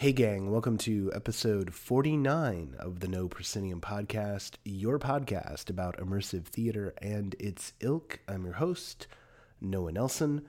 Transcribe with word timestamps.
Hey, 0.00 0.12
gang, 0.12 0.50
welcome 0.50 0.78
to 0.78 1.12
episode 1.14 1.74
49 1.74 2.74
of 2.78 3.00
the 3.00 3.06
No 3.06 3.28
Proscenium 3.28 3.82
podcast, 3.82 4.54
your 4.64 4.98
podcast 4.98 5.68
about 5.68 5.98
immersive 5.98 6.46
theater 6.46 6.94
and 7.02 7.36
its 7.38 7.74
ilk. 7.80 8.18
I'm 8.26 8.46
your 8.46 8.54
host, 8.54 9.08
Noah 9.60 9.92
Nelson. 9.92 10.46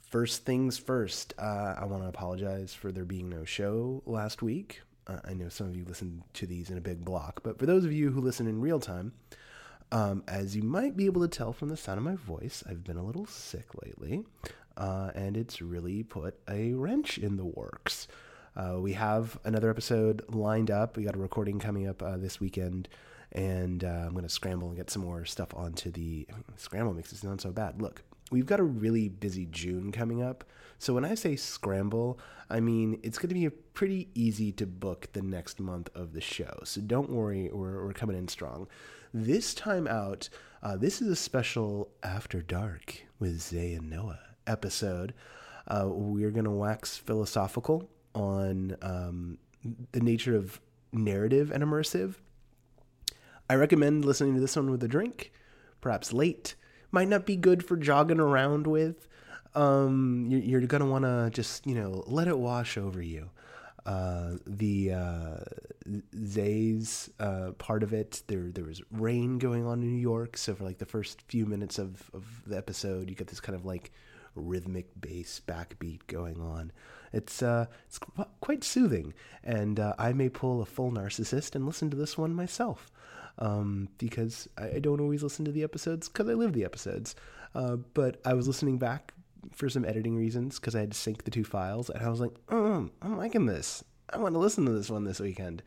First 0.00 0.44
things 0.44 0.78
first, 0.78 1.34
uh, 1.40 1.74
I 1.76 1.86
want 1.86 2.04
to 2.04 2.08
apologize 2.08 2.72
for 2.72 2.92
there 2.92 3.04
being 3.04 3.28
no 3.28 3.44
show 3.44 4.00
last 4.06 4.42
week. 4.42 4.82
Uh, 5.08 5.18
I 5.24 5.34
know 5.34 5.48
some 5.48 5.66
of 5.66 5.74
you 5.74 5.84
listen 5.84 6.22
to 6.34 6.46
these 6.46 6.70
in 6.70 6.78
a 6.78 6.80
big 6.80 7.04
block, 7.04 7.42
but 7.42 7.58
for 7.58 7.66
those 7.66 7.84
of 7.84 7.92
you 7.92 8.12
who 8.12 8.20
listen 8.20 8.46
in 8.46 8.60
real 8.60 8.78
time, 8.78 9.12
um, 9.90 10.22
as 10.28 10.54
you 10.54 10.62
might 10.62 10.96
be 10.96 11.06
able 11.06 11.22
to 11.22 11.36
tell 11.36 11.52
from 11.52 11.68
the 11.68 11.76
sound 11.76 11.98
of 11.98 12.04
my 12.04 12.14
voice, 12.14 12.62
I've 12.64 12.84
been 12.84 12.96
a 12.96 13.04
little 13.04 13.26
sick 13.26 13.70
lately, 13.84 14.22
uh, 14.76 15.10
and 15.16 15.36
it's 15.36 15.60
really 15.60 16.04
put 16.04 16.38
a 16.48 16.74
wrench 16.74 17.18
in 17.18 17.38
the 17.38 17.44
works. 17.44 18.06
Uh, 18.58 18.80
we 18.80 18.92
have 18.94 19.38
another 19.44 19.70
episode 19.70 20.24
lined 20.34 20.68
up. 20.68 20.96
We 20.96 21.04
got 21.04 21.14
a 21.14 21.18
recording 21.18 21.60
coming 21.60 21.86
up 21.86 22.02
uh, 22.02 22.16
this 22.16 22.40
weekend, 22.40 22.88
and 23.30 23.84
uh, 23.84 24.04
I'm 24.06 24.12
going 24.12 24.24
to 24.24 24.28
scramble 24.28 24.66
and 24.66 24.76
get 24.76 24.90
some 24.90 25.02
more 25.02 25.24
stuff 25.24 25.54
onto 25.54 25.92
the 25.92 26.26
I 26.28 26.34
mean, 26.34 26.44
scramble. 26.56 26.92
Makes 26.92 27.12
it 27.12 27.18
sound 27.18 27.40
so 27.40 27.52
bad. 27.52 27.80
Look, 27.80 28.02
we've 28.32 28.46
got 28.46 28.58
a 28.58 28.64
really 28.64 29.08
busy 29.08 29.46
June 29.46 29.92
coming 29.92 30.24
up. 30.24 30.42
So 30.80 30.92
when 30.92 31.04
I 31.04 31.14
say 31.14 31.36
scramble, 31.36 32.18
I 32.50 32.58
mean 32.58 32.98
it's 33.04 33.16
going 33.16 33.28
to 33.28 33.34
be 33.34 33.48
pretty 33.48 34.08
easy 34.14 34.50
to 34.52 34.66
book 34.66 35.08
the 35.12 35.22
next 35.22 35.60
month 35.60 35.88
of 35.94 36.12
the 36.12 36.20
show. 36.20 36.58
So 36.64 36.80
don't 36.80 37.10
worry, 37.10 37.50
we're, 37.52 37.84
we're 37.84 37.92
coming 37.92 38.18
in 38.18 38.26
strong. 38.26 38.66
This 39.14 39.54
time 39.54 39.86
out, 39.86 40.28
uh, 40.64 40.76
this 40.76 41.00
is 41.00 41.08
a 41.08 41.16
special 41.16 41.90
After 42.02 42.42
Dark 42.42 43.02
with 43.20 43.40
Zay 43.40 43.74
and 43.74 43.88
Noah 43.88 44.20
episode. 44.48 45.14
Uh, 45.66 45.86
we're 45.86 46.30
going 46.30 46.44
to 46.44 46.50
wax 46.50 46.96
philosophical 46.96 47.88
on 48.18 48.76
um, 48.82 49.38
the 49.92 50.00
nature 50.00 50.36
of 50.36 50.60
narrative 50.92 51.50
and 51.50 51.62
immersive. 51.62 52.16
I 53.50 53.54
recommend 53.54 54.04
listening 54.04 54.34
to 54.34 54.40
this 54.40 54.56
one 54.56 54.70
with 54.70 54.82
a 54.82 54.88
drink, 54.88 55.32
perhaps 55.80 56.12
late. 56.12 56.54
Might 56.90 57.08
not 57.08 57.26
be 57.26 57.36
good 57.36 57.64
for 57.64 57.76
jogging 57.76 58.20
around 58.20 58.66
with. 58.66 59.08
Um, 59.54 60.26
you're, 60.28 60.60
going 60.60 60.82
to 60.82 60.86
want 60.86 61.04
to 61.04 61.30
just, 61.32 61.66
you 61.66 61.74
know, 61.74 62.04
let 62.06 62.28
it 62.28 62.38
wash 62.38 62.76
over 62.76 63.02
you. 63.02 63.30
Uh, 63.86 64.36
the 64.46 64.92
uh, 64.92 65.36
Zay's 66.26 67.08
uh, 67.18 67.52
part 67.52 67.82
of 67.82 67.94
it, 67.94 68.22
there 68.26 68.50
there 68.52 68.64
was 68.64 68.82
rain 68.90 69.38
going 69.38 69.66
on 69.66 69.80
in 69.82 69.94
New 69.94 70.00
York. 70.00 70.36
So 70.36 70.54
for 70.54 70.64
like 70.64 70.76
the 70.76 70.84
first 70.84 71.22
few 71.22 71.46
minutes 71.46 71.78
of, 71.78 72.10
of 72.12 72.42
the 72.46 72.56
episode, 72.56 73.08
you 73.08 73.16
get 73.16 73.28
this 73.28 73.40
kind 73.40 73.56
of 73.56 73.64
like 73.64 73.90
rhythmic 74.34 74.88
bass 75.00 75.40
backbeat 75.46 76.06
going 76.06 76.38
on. 76.40 76.70
It's 77.12 77.42
uh, 77.42 77.66
it's 77.86 77.98
qu- 77.98 78.24
quite 78.40 78.64
soothing, 78.64 79.14
and 79.42 79.80
uh, 79.80 79.94
I 79.98 80.12
may 80.12 80.28
pull 80.28 80.60
a 80.60 80.66
full 80.66 80.90
narcissist 80.90 81.54
and 81.54 81.66
listen 81.66 81.90
to 81.90 81.96
this 81.96 82.18
one 82.18 82.34
myself, 82.34 82.90
um, 83.38 83.88
because 83.98 84.48
I, 84.58 84.76
I 84.76 84.78
don't 84.78 85.00
always 85.00 85.22
listen 85.22 85.44
to 85.44 85.52
the 85.52 85.64
episodes 85.64 86.08
because 86.08 86.28
I 86.28 86.34
live 86.34 86.52
the 86.52 86.64
episodes. 86.64 87.14
Uh, 87.54 87.76
but 87.76 88.20
I 88.24 88.34
was 88.34 88.46
listening 88.46 88.78
back 88.78 89.14
for 89.52 89.68
some 89.68 89.84
editing 89.84 90.16
reasons 90.16 90.58
because 90.58 90.74
I 90.74 90.80
had 90.80 90.92
to 90.92 90.98
sync 90.98 91.24
the 91.24 91.30
two 91.30 91.44
files, 91.44 91.90
and 91.90 92.04
I 92.04 92.10
was 92.10 92.20
like, 92.20 92.32
oh, 92.50 92.90
I'm 93.02 93.16
liking 93.16 93.46
this. 93.46 93.82
I 94.10 94.18
want 94.18 94.34
to 94.34 94.38
listen 94.38 94.64
to 94.66 94.72
this 94.72 94.90
one 94.90 95.04
this 95.04 95.20
weekend. 95.20 95.62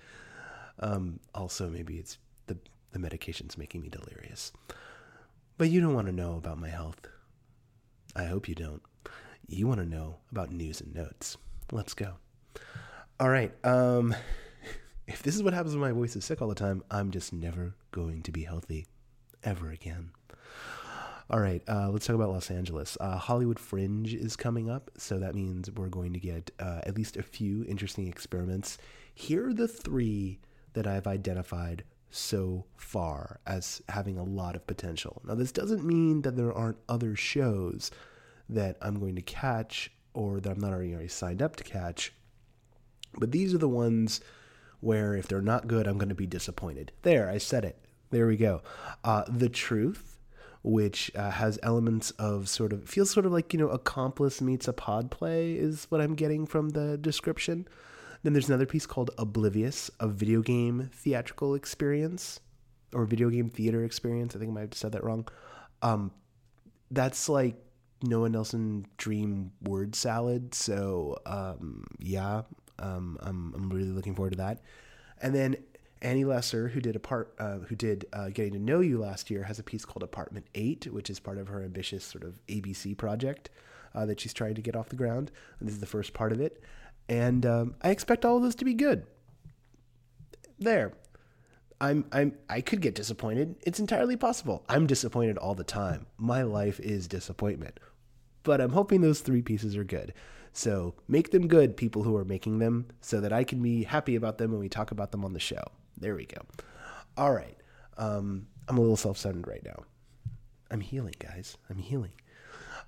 Um, 0.80 1.20
also, 1.36 1.70
maybe 1.70 1.98
it's 1.98 2.18
the 2.48 2.58
the 2.92 3.00
medication's 3.00 3.58
making 3.58 3.82
me 3.82 3.90
delirious. 3.90 4.52
But 5.58 5.70
you 5.70 5.82
don't 5.82 5.94
want 5.94 6.08
to 6.08 6.14
know 6.14 6.38
about 6.38 6.58
my 6.58 6.70
health. 6.70 7.02
I 8.16 8.26
hope 8.26 8.50
you 8.50 8.56
don't. 8.56 8.82
You 9.54 9.68
want 9.68 9.82
to 9.82 9.86
know 9.86 10.16
about 10.32 10.50
news 10.50 10.80
and 10.80 10.96
notes. 10.96 11.36
Let's 11.74 11.94
go. 11.94 12.14
All 13.20 13.28
right. 13.28 13.52
Um, 13.66 14.16
if 15.08 15.22
this 15.24 15.36
is 15.36 15.44
what 15.44 15.54
happens 15.54 15.76
when 15.76 15.82
my 15.82 15.92
voice 15.92 16.16
is 16.16 16.24
sick 16.24 16.42
all 16.42 16.48
the 16.48 16.56
time, 16.56 16.84
I'm 16.90 17.12
just 17.12 17.34
never 17.34 17.76
going 17.92 18.22
to 18.24 18.32
be 18.32 18.44
healthy 18.44 18.88
ever 19.44 19.70
again. 19.70 20.12
All 21.30 21.40
right, 21.40 21.64
uh, 21.68 21.90
let's 21.90 22.06
talk 22.06 22.16
about 22.16 22.30
Los 22.30 22.52
Angeles. 22.52 22.98
Uh, 23.00 23.18
Hollywood 23.18 23.58
Fringe 23.58 24.14
is 24.14 24.36
coming 24.36 24.70
up, 24.70 24.92
so 24.98 25.18
that 25.20 25.34
means 25.34 25.72
we're 25.72 25.88
going 25.88 26.12
to 26.12 26.20
get 26.20 26.52
uh, 26.60 26.82
at 26.84 26.98
least 26.98 27.16
a 27.16 27.24
few 27.24 27.64
interesting 27.66 28.08
experiments. 28.08 28.78
Here 29.16 29.48
are 29.48 29.54
the 29.54 29.68
three 29.68 30.40
that 30.74 30.88
I've 30.88 31.08
identified 31.08 31.86
so 32.10 32.66
far 32.76 33.40
as 33.48 33.82
having 33.88 34.18
a 34.18 34.24
lot 34.24 34.58
of 34.58 34.68
potential. 34.68 35.22
Now, 35.26 35.36
this 35.36 35.54
doesn't 35.54 35.86
mean 35.86 36.22
that 36.24 36.36
there 36.36 36.52
aren't 36.52 36.80
other 36.90 37.16
shows 37.16 37.92
that 38.52 38.78
I'm 38.82 39.00
going 39.00 39.16
to 39.16 39.22
catch 39.22 39.92
or 40.14 40.40
that 40.40 40.52
I'm 40.52 40.60
not 40.60 40.72
already, 40.72 40.94
already 40.94 41.08
signed 41.08 41.42
up 41.42 41.56
to 41.56 41.64
catch, 41.64 42.14
but 43.18 43.32
these 43.32 43.54
are 43.54 43.58
the 43.58 43.70
ones 43.70 44.22
where 44.80 45.16
if 45.16 45.28
they're 45.28 45.42
not 45.42 45.68
good, 45.68 45.88
I'm 45.88 45.98
going 45.98 46.10
to 46.10 46.16
be 46.16 46.28
disappointed. 46.28 46.92
There, 47.04 47.30
I 47.30 47.38
said 47.38 47.66
it. 47.66 47.78
There 48.10 48.28
we 48.28 48.36
go. 48.36 48.62
Uh, 49.04 49.24
the 49.28 49.50
Truth, 49.50 50.18
which 50.64 51.12
uh, 51.16 51.32
has 51.32 51.60
elements 51.64 52.12
of 52.12 52.50
sort 52.50 52.74
of, 52.74 52.90
feels 52.90 53.10
sort 53.10 53.26
of 53.26 53.32
like, 53.32 53.54
you 53.54 53.60
know, 53.60 53.70
Accomplice 53.70 54.42
meets 54.42 54.68
a 54.68 54.74
pod 54.74 55.12
play, 55.12 55.54
is 55.54 55.86
what 55.90 56.02
I'm 56.02 56.16
getting 56.16 56.46
from 56.46 56.70
the 56.70 56.98
description. 56.98 57.68
Then 58.24 58.34
there's 58.34 58.50
another 58.50 58.66
piece 58.66 58.86
called 58.86 59.12
Oblivious, 59.18 59.90
a 60.00 60.08
video 60.08 60.42
game 60.42 60.90
theatrical 60.94 61.56
experience 61.56 62.40
or 62.94 63.06
video 63.06 63.30
game 63.30 63.50
theater 63.50 63.84
experience. 63.84 64.36
I 64.36 64.40
think 64.40 64.52
I 64.52 64.54
might 64.54 64.62
have 64.62 64.74
said 64.74 64.92
that 64.92 65.04
wrong. 65.04 65.28
Um, 65.82 66.12
that's 66.92 67.30
like 67.30 67.56
Noah 68.04 68.30
Nelson 68.30 68.86
dream 68.98 69.52
word 69.62 69.96
salad. 69.96 70.54
So 70.54 71.18
um, 71.26 71.86
yeah, 72.00 72.44
um, 72.80 73.18
I'm 73.22 73.54
I'm 73.56 73.70
really 73.70 73.92
looking 73.92 74.16
forward 74.16 74.32
to 74.32 74.38
that. 74.38 74.62
And 75.22 75.36
then 75.36 75.58
Annie 76.02 76.26
Lesser, 76.26 76.70
who 76.70 76.82
did 76.82 76.96
a 76.96 77.00
part, 77.00 77.36
uh, 77.38 77.60
who 77.60 77.76
did 77.76 78.06
uh, 78.12 78.30
Getting 78.30 78.54
to 78.54 78.60
Know 78.60 78.80
You 78.80 79.00
last 79.00 79.30
year, 79.30 79.44
has 79.44 79.60
a 79.60 79.64
piece 79.64 79.86
called 79.86 80.02
Apartment 80.02 80.48
Eight, 80.56 80.88
which 80.92 81.10
is 81.10 81.20
part 81.20 81.38
of 81.38 81.48
her 81.48 81.64
ambitious 81.64 82.04
sort 82.04 82.24
of 82.24 82.40
ABC 82.48 82.98
project 82.98 83.52
uh, 83.94 84.06
that 84.08 84.20
she's 84.20 84.34
trying 84.34 84.56
to 84.56 84.62
get 84.62 84.76
off 84.76 84.90
the 84.90 84.96
ground. 84.96 85.32
And 85.60 85.68
this 85.68 85.76
is 85.76 85.82
the 85.82 85.86
first 85.86 86.14
part 86.14 86.32
of 86.32 86.42
it 86.42 86.64
and 87.12 87.46
um, 87.46 87.76
I 87.82 87.90
expect 87.90 88.24
all 88.24 88.38
of 88.38 88.44
this 88.44 88.56
to 88.56 88.66
be 88.66 88.74
good. 88.74 89.06
There, 90.60 90.94
I'm 91.82 92.06
I'm 92.14 92.38
I 92.50 92.62
could 92.62 92.80
get 92.80 92.96
disappointed. 92.96 93.56
It's 93.64 93.80
entirely 93.82 94.16
possible. 94.16 94.64
I'm 94.70 94.88
disappointed 94.88 95.38
all 95.38 95.54
the 95.54 95.66
time. 95.66 96.06
My 96.18 96.44
life 96.44 96.80
is 96.80 97.08
disappointment, 97.08 97.80
but 98.44 98.62
I'm 98.62 98.72
hoping 98.72 99.02
those 99.02 99.22
three 99.22 99.42
pieces 99.42 99.76
are 99.76 99.84
good. 99.84 100.14
So 100.54 100.96
make 101.08 101.32
them 101.32 101.48
good, 101.48 101.78
people 101.78 102.04
who 102.04 102.16
are 102.18 102.26
making 102.26 102.60
them, 102.60 102.88
so 103.00 103.22
that 103.22 103.32
I 103.32 103.44
can 103.44 103.62
be 103.62 103.84
happy 103.84 104.16
about 104.16 104.38
them 104.38 104.52
when 104.52 104.60
we 104.60 104.70
talk 104.70 104.92
about 104.92 105.12
them 105.12 105.24
on 105.24 105.34
the 105.34 105.40
show. 105.40 105.64
There 105.98 106.16
we 106.16 106.26
go. 106.26 106.42
All 107.18 107.34
right. 107.34 107.58
Um, 107.98 108.48
I'm 108.68 108.78
a 108.78 108.82
little 108.82 108.98
self-centered 108.98 109.48
right 109.48 109.64
now. 109.64 109.84
I'm 110.70 110.82
healing, 110.82 111.16
guys. 111.20 111.58
I'm 111.70 111.78
healing. 111.78 112.14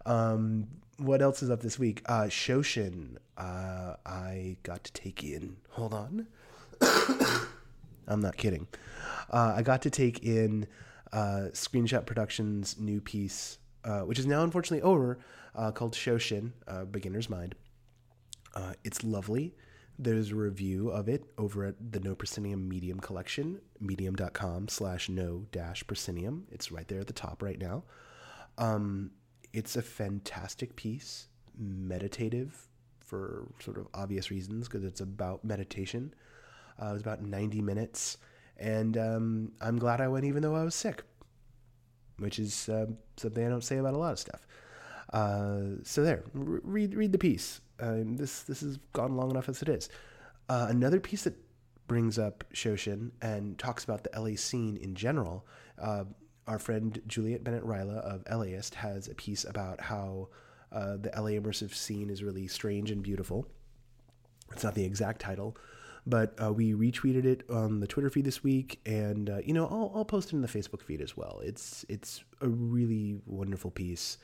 Um, 0.05 0.67
what 0.97 1.21
else 1.21 1.43
is 1.43 1.49
up 1.49 1.61
this 1.61 1.79
week? 1.79 2.01
Uh, 2.05 2.23
Shoshin, 2.23 3.17
uh, 3.37 3.95
I 4.05 4.57
got 4.63 4.83
to 4.85 4.93
take 4.93 5.23
in. 5.23 5.57
Hold 5.71 5.93
on. 5.93 6.27
I'm 8.07 8.21
not 8.21 8.37
kidding. 8.37 8.67
Uh, 9.29 9.53
I 9.55 9.61
got 9.61 9.81
to 9.83 9.89
take 9.89 10.23
in 10.23 10.67
uh, 11.11 11.49
Screenshot 11.53 12.05
Productions' 12.05 12.77
new 12.79 13.01
piece, 13.01 13.57
uh, 13.83 14.01
which 14.01 14.19
is 14.19 14.25
now 14.25 14.43
unfortunately 14.43 14.81
over, 14.81 15.19
uh, 15.55 15.71
called 15.71 15.93
Shoshin, 15.93 16.51
uh, 16.67 16.85
Beginner's 16.85 17.29
Mind. 17.29 17.55
Uh, 18.55 18.73
it's 18.83 19.03
lovely. 19.03 19.55
There's 19.99 20.31
a 20.31 20.35
review 20.35 20.89
of 20.89 21.07
it 21.07 21.25
over 21.37 21.65
at 21.65 21.91
the 21.91 21.99
No 21.99 22.15
Proscenium 22.15 22.67
Medium 22.67 22.99
Collection, 22.99 23.61
medium.com 23.79 24.67
slash 24.67 25.07
no 25.07 25.45
dash 25.51 25.85
proscenium. 25.85 26.47
It's 26.51 26.71
right 26.71 26.87
there 26.87 26.99
at 26.99 27.07
the 27.07 27.13
top 27.13 27.43
right 27.43 27.59
now. 27.59 27.83
Um, 28.57 29.11
it's 29.53 29.75
a 29.75 29.81
fantastic 29.81 30.75
piece, 30.75 31.27
meditative 31.57 32.69
for 32.99 33.47
sort 33.59 33.77
of 33.77 33.87
obvious 33.93 34.31
reasons 34.31 34.67
because 34.67 34.83
it's 34.83 35.01
about 35.01 35.45
meditation. 35.45 36.13
Uh, 36.81 36.87
it 36.87 36.93
was 36.93 37.01
about 37.01 37.21
90 37.21 37.61
minutes, 37.61 38.17
and 38.57 38.97
um, 38.97 39.51
I'm 39.61 39.77
glad 39.77 40.01
I 40.01 40.07
went 40.07 40.25
even 40.25 40.41
though 40.41 40.55
I 40.55 40.63
was 40.63 40.73
sick, 40.73 41.03
which 42.17 42.39
is 42.39 42.67
uh, 42.67 42.87
something 43.17 43.45
I 43.45 43.49
don't 43.49 43.63
say 43.63 43.77
about 43.77 43.93
a 43.93 43.99
lot 43.99 44.13
of 44.13 44.19
stuff. 44.19 44.47
Uh, 45.13 45.75
so 45.83 46.03
there, 46.03 46.23
R- 46.35 46.61
read 46.63 46.95
read 46.95 47.11
the 47.11 47.19
piece. 47.19 47.61
Um, 47.79 48.17
this 48.17 48.41
this 48.41 48.61
has 48.61 48.77
gone 48.93 49.15
long 49.15 49.29
enough 49.29 49.47
as 49.47 49.61
it 49.61 49.69
is. 49.69 49.87
Uh, 50.49 50.67
another 50.69 50.99
piece 50.99 51.23
that 51.23 51.35
brings 51.87 52.17
up 52.17 52.43
Shoshin 52.53 53.11
and 53.21 53.57
talks 53.59 53.83
about 53.83 54.03
the 54.03 54.19
LA 54.19 54.35
scene 54.35 54.77
in 54.77 54.95
general. 54.95 55.45
Uh, 55.79 56.05
our 56.47 56.59
friend 56.59 57.01
Juliet 57.07 57.43
Bennett 57.43 57.63
Rylah 57.63 57.99
of 57.99 58.23
LAist 58.29 58.75
has 58.75 59.07
a 59.07 59.13
piece 59.13 59.45
about 59.45 59.79
how 59.79 60.29
uh, 60.71 60.97
the 60.97 61.11
LA 61.15 61.31
immersive 61.39 61.73
scene 61.73 62.09
is 62.09 62.23
really 62.23 62.47
strange 62.47 62.91
and 62.91 63.03
beautiful. 63.03 63.47
It's 64.51 64.63
not 64.63 64.75
the 64.75 64.83
exact 64.83 65.21
title, 65.21 65.55
but 66.07 66.33
uh, 66.43 66.51
we 66.51 66.73
retweeted 66.73 67.25
it 67.25 67.43
on 67.49 67.79
the 67.79 67.87
Twitter 67.87 68.09
feed 68.09 68.25
this 68.25 68.43
week, 68.43 68.79
and 68.85 69.29
uh, 69.29 69.37
you 69.45 69.53
know 69.53 69.67
I'll, 69.67 69.91
I'll 69.93 70.05
post 70.05 70.29
it 70.29 70.35
in 70.35 70.41
the 70.41 70.47
Facebook 70.47 70.81
feed 70.81 71.01
as 71.01 71.15
well. 71.15 71.39
It's 71.43 71.85
it's 71.87 72.23
a 72.41 72.47
really 72.47 73.21
wonderful 73.27 73.69
piece 73.69 74.17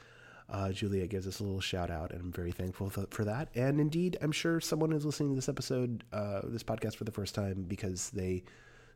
Uh, 0.51 0.71
Juliet 0.71 1.09
gives 1.09 1.27
us 1.27 1.39
a 1.39 1.43
little 1.43 1.61
shout 1.61 1.91
out, 1.91 2.11
and 2.11 2.21
I'm 2.21 2.31
very 2.31 2.51
thankful 2.51 2.89
for 2.89 3.23
that. 3.25 3.49
And 3.53 3.79
indeed, 3.79 4.17
I'm 4.21 4.31
sure 4.31 4.59
someone 4.59 4.91
is 4.93 5.05
listening 5.05 5.29
to 5.29 5.35
this 5.35 5.49
episode, 5.49 6.03
uh, 6.11 6.41
this 6.45 6.63
podcast 6.63 6.95
for 6.95 7.03
the 7.03 7.11
first 7.11 7.35
time 7.35 7.65
because 7.67 8.09
they 8.09 8.43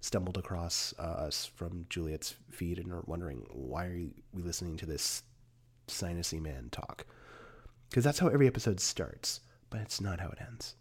stumbled 0.02 0.38
across 0.38 0.94
uh, 1.00 1.02
us 1.02 1.46
from 1.56 1.86
Juliet's 1.90 2.36
feed 2.50 2.80
and 2.80 2.92
are 2.92 3.04
wondering 3.06 3.46
why 3.52 3.86
are 3.86 3.94
we 4.34 4.42
listening 4.42 4.78
to 4.78 4.86
this 4.86 5.24
sinusy 5.88 6.42
man 6.42 6.70
talk? 6.72 7.06
Because 7.90 8.04
that's 8.04 8.20
how 8.20 8.28
every 8.28 8.48
episode 8.48 8.80
starts, 8.80 9.40
but 9.70 9.80
it's 9.80 10.02
not 10.02 10.20
how 10.20 10.30
it 10.30 10.40
ends. 10.42 10.76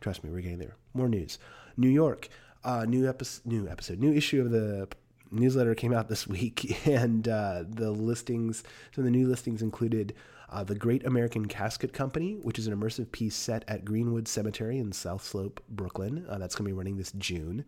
Trust 0.00 0.24
me, 0.24 0.30
we're 0.30 0.40
getting 0.40 0.58
there. 0.58 0.76
More 0.94 1.08
news. 1.08 1.38
New 1.76 1.88
York, 1.88 2.28
uh, 2.64 2.86
new 2.86 3.08
episode, 3.08 3.44
new 3.44 3.68
episode, 3.68 3.98
new 3.98 4.12
issue 4.12 4.40
of 4.40 4.50
the 4.50 4.88
newsletter 5.30 5.74
came 5.74 5.92
out 5.92 6.08
this 6.08 6.26
week, 6.28 6.86
and 6.86 7.28
uh, 7.28 7.64
the 7.68 7.90
listings, 7.90 8.62
some 8.94 9.02
of 9.02 9.04
the 9.04 9.16
new 9.16 9.28
listings 9.28 9.62
included 9.62 10.14
uh, 10.50 10.64
The 10.64 10.74
Great 10.74 11.04
American 11.04 11.46
Casket 11.46 11.92
Company, 11.92 12.34
which 12.42 12.58
is 12.58 12.66
an 12.66 12.78
immersive 12.78 13.10
piece 13.12 13.34
set 13.34 13.64
at 13.68 13.84
Greenwood 13.84 14.28
Cemetery 14.28 14.78
in 14.78 14.92
South 14.92 15.24
Slope, 15.24 15.62
Brooklyn. 15.68 16.26
Uh, 16.28 16.38
that's 16.38 16.54
going 16.54 16.64
to 16.64 16.74
be 16.74 16.76
running 16.78 16.96
this 16.96 17.12
June. 17.12 17.64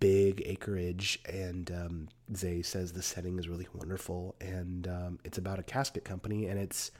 Big 0.00 0.42
acreage, 0.44 1.20
and 1.26 1.70
um, 1.70 2.08
Zay 2.34 2.62
says 2.62 2.92
the 2.92 3.02
setting 3.02 3.38
is 3.38 3.48
really 3.48 3.68
wonderful, 3.72 4.34
and 4.40 4.88
um, 4.88 5.18
it's 5.24 5.38
about 5.38 5.58
a 5.58 5.62
casket 5.62 6.04
company, 6.04 6.46
and 6.46 6.58
it's 6.58 6.90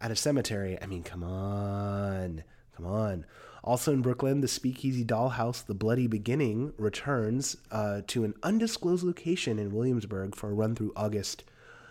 at 0.00 0.10
a 0.10 0.16
cemetery. 0.16 0.76
I 0.82 0.86
mean, 0.86 1.02
come 1.04 1.22
on, 1.22 2.42
come 2.76 2.86
on. 2.86 3.24
Also 3.68 3.92
in 3.92 4.00
Brooklyn, 4.00 4.40
the 4.40 4.48
Speakeasy 4.48 5.04
Dollhouse, 5.04 5.66
The 5.66 5.74
Bloody 5.74 6.06
Beginning, 6.06 6.72
returns 6.78 7.54
uh, 7.70 8.00
to 8.06 8.24
an 8.24 8.32
undisclosed 8.42 9.04
location 9.04 9.58
in 9.58 9.74
Williamsburg 9.74 10.34
for 10.34 10.48
a 10.48 10.54
run 10.54 10.74
through 10.74 10.94
August. 10.96 11.44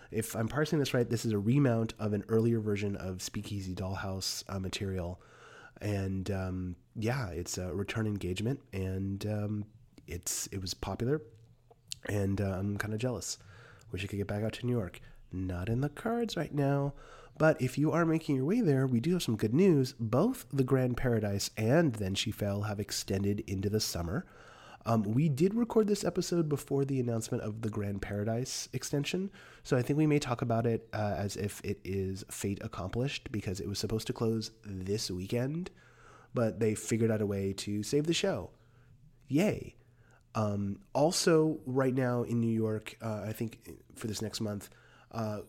If 0.09 0.35
I'm 0.35 0.47
parsing 0.47 0.79
this 0.79 0.95
right, 0.95 1.07
this 1.07 1.24
is 1.24 1.33
a 1.33 1.38
remount 1.38 1.94
of 2.00 2.13
an 2.13 2.24
earlier 2.29 2.59
version 2.59 2.95
of 2.95 3.21
Speakeasy 3.21 3.75
Dollhouse 3.75 4.44
uh, 4.50 4.57
material. 4.57 5.21
And 5.79 6.31
um, 6.31 6.75
yeah, 6.95 7.27
it's 7.27 7.59
a 7.59 7.71
return 7.71 8.07
engagement, 8.07 8.59
and 8.74 9.24
um, 9.27 9.65
it's 10.07 10.47
it 10.47 10.59
was 10.59 10.74
popular, 10.74 11.21
and 12.09 12.41
uh, 12.41 12.57
I'm 12.57 12.79
kind 12.79 12.95
of 12.95 13.00
jealous. 13.00 13.38
Wish 13.91 14.03
I 14.03 14.07
could 14.07 14.18
get 14.18 14.25
back 14.25 14.44
out 14.44 14.53
to 14.53 14.65
New 14.65 14.75
York. 14.75 15.00
Not 15.31 15.69
in 15.69 15.81
the 15.81 15.89
cards 15.89 16.35
right 16.35 16.56
now. 16.56 16.94
But 17.38 17.62
if 17.62 17.78
you 17.78 17.92
are 17.92 18.06
making 18.06 18.36
your 18.36 18.45
way 18.45 18.62
there, 18.62 18.88
we 18.88 19.00
do 19.00 19.13
have 19.13 19.24
some 19.24 19.36
good 19.36 19.54
news. 19.54 19.94
Both 20.00 20.45
the 20.51 20.63
Grand 20.63 20.98
Paradise 20.98 21.51
and 21.56 21.94
Then 21.94 22.16
She 22.16 22.31
Fell 22.31 22.63
have 22.63 22.80
extended 22.80 23.44
into 23.48 23.69
the 23.69 23.80
summer. 23.80 24.25
Um, 24.88 25.04
we 25.04 25.28
did 25.28 25.54
record 25.54 25.88
this 25.88 26.06
episode 26.06 26.48
before 26.48 26.86
the 26.86 27.00
announcement 27.00 27.44
of 27.44 27.62
the 27.62 27.69
Grand 27.69 28.01
Paradise 28.01 28.69
extension, 28.72 29.30
so 29.62 29.75
I 29.75 29.81
think 29.81 29.98
we 29.98 30.07
may 30.07 30.18
talk 30.18 30.42
about 30.42 30.66
it 30.66 30.88
uh, 30.94 31.16
as 31.18 31.36
if 31.36 31.60
it 31.66 31.81
is 31.84 32.24
fate 32.31 32.60
accomplished 32.63 33.30
because 33.30 33.60
it 33.60 33.68
was 33.68 33.80
supposed 33.80 34.07
to 34.07 34.13
close 34.13 34.51
this 34.63 35.12
weekend, 35.12 35.72
but 36.34 36.62
they 36.62 36.74
figured 36.74 37.12
out 37.12 37.22
a 37.22 37.25
way 37.25 37.51
to 37.51 37.84
save 37.84 38.07
the 38.07 38.13
show. 38.13 38.51
Yay! 39.28 39.75
Um, 40.36 40.80
also, 40.94 41.60
right 41.66 41.94
now 41.94 42.24
in 42.24 42.39
New 42.39 42.48
York, 42.48 42.95
uh, 43.01 43.25
I 43.28 43.34
think 43.34 43.60
for 43.95 44.07
this 44.07 44.22
next 44.22 44.39
month, 44.39 44.69
uh, 45.12 45.39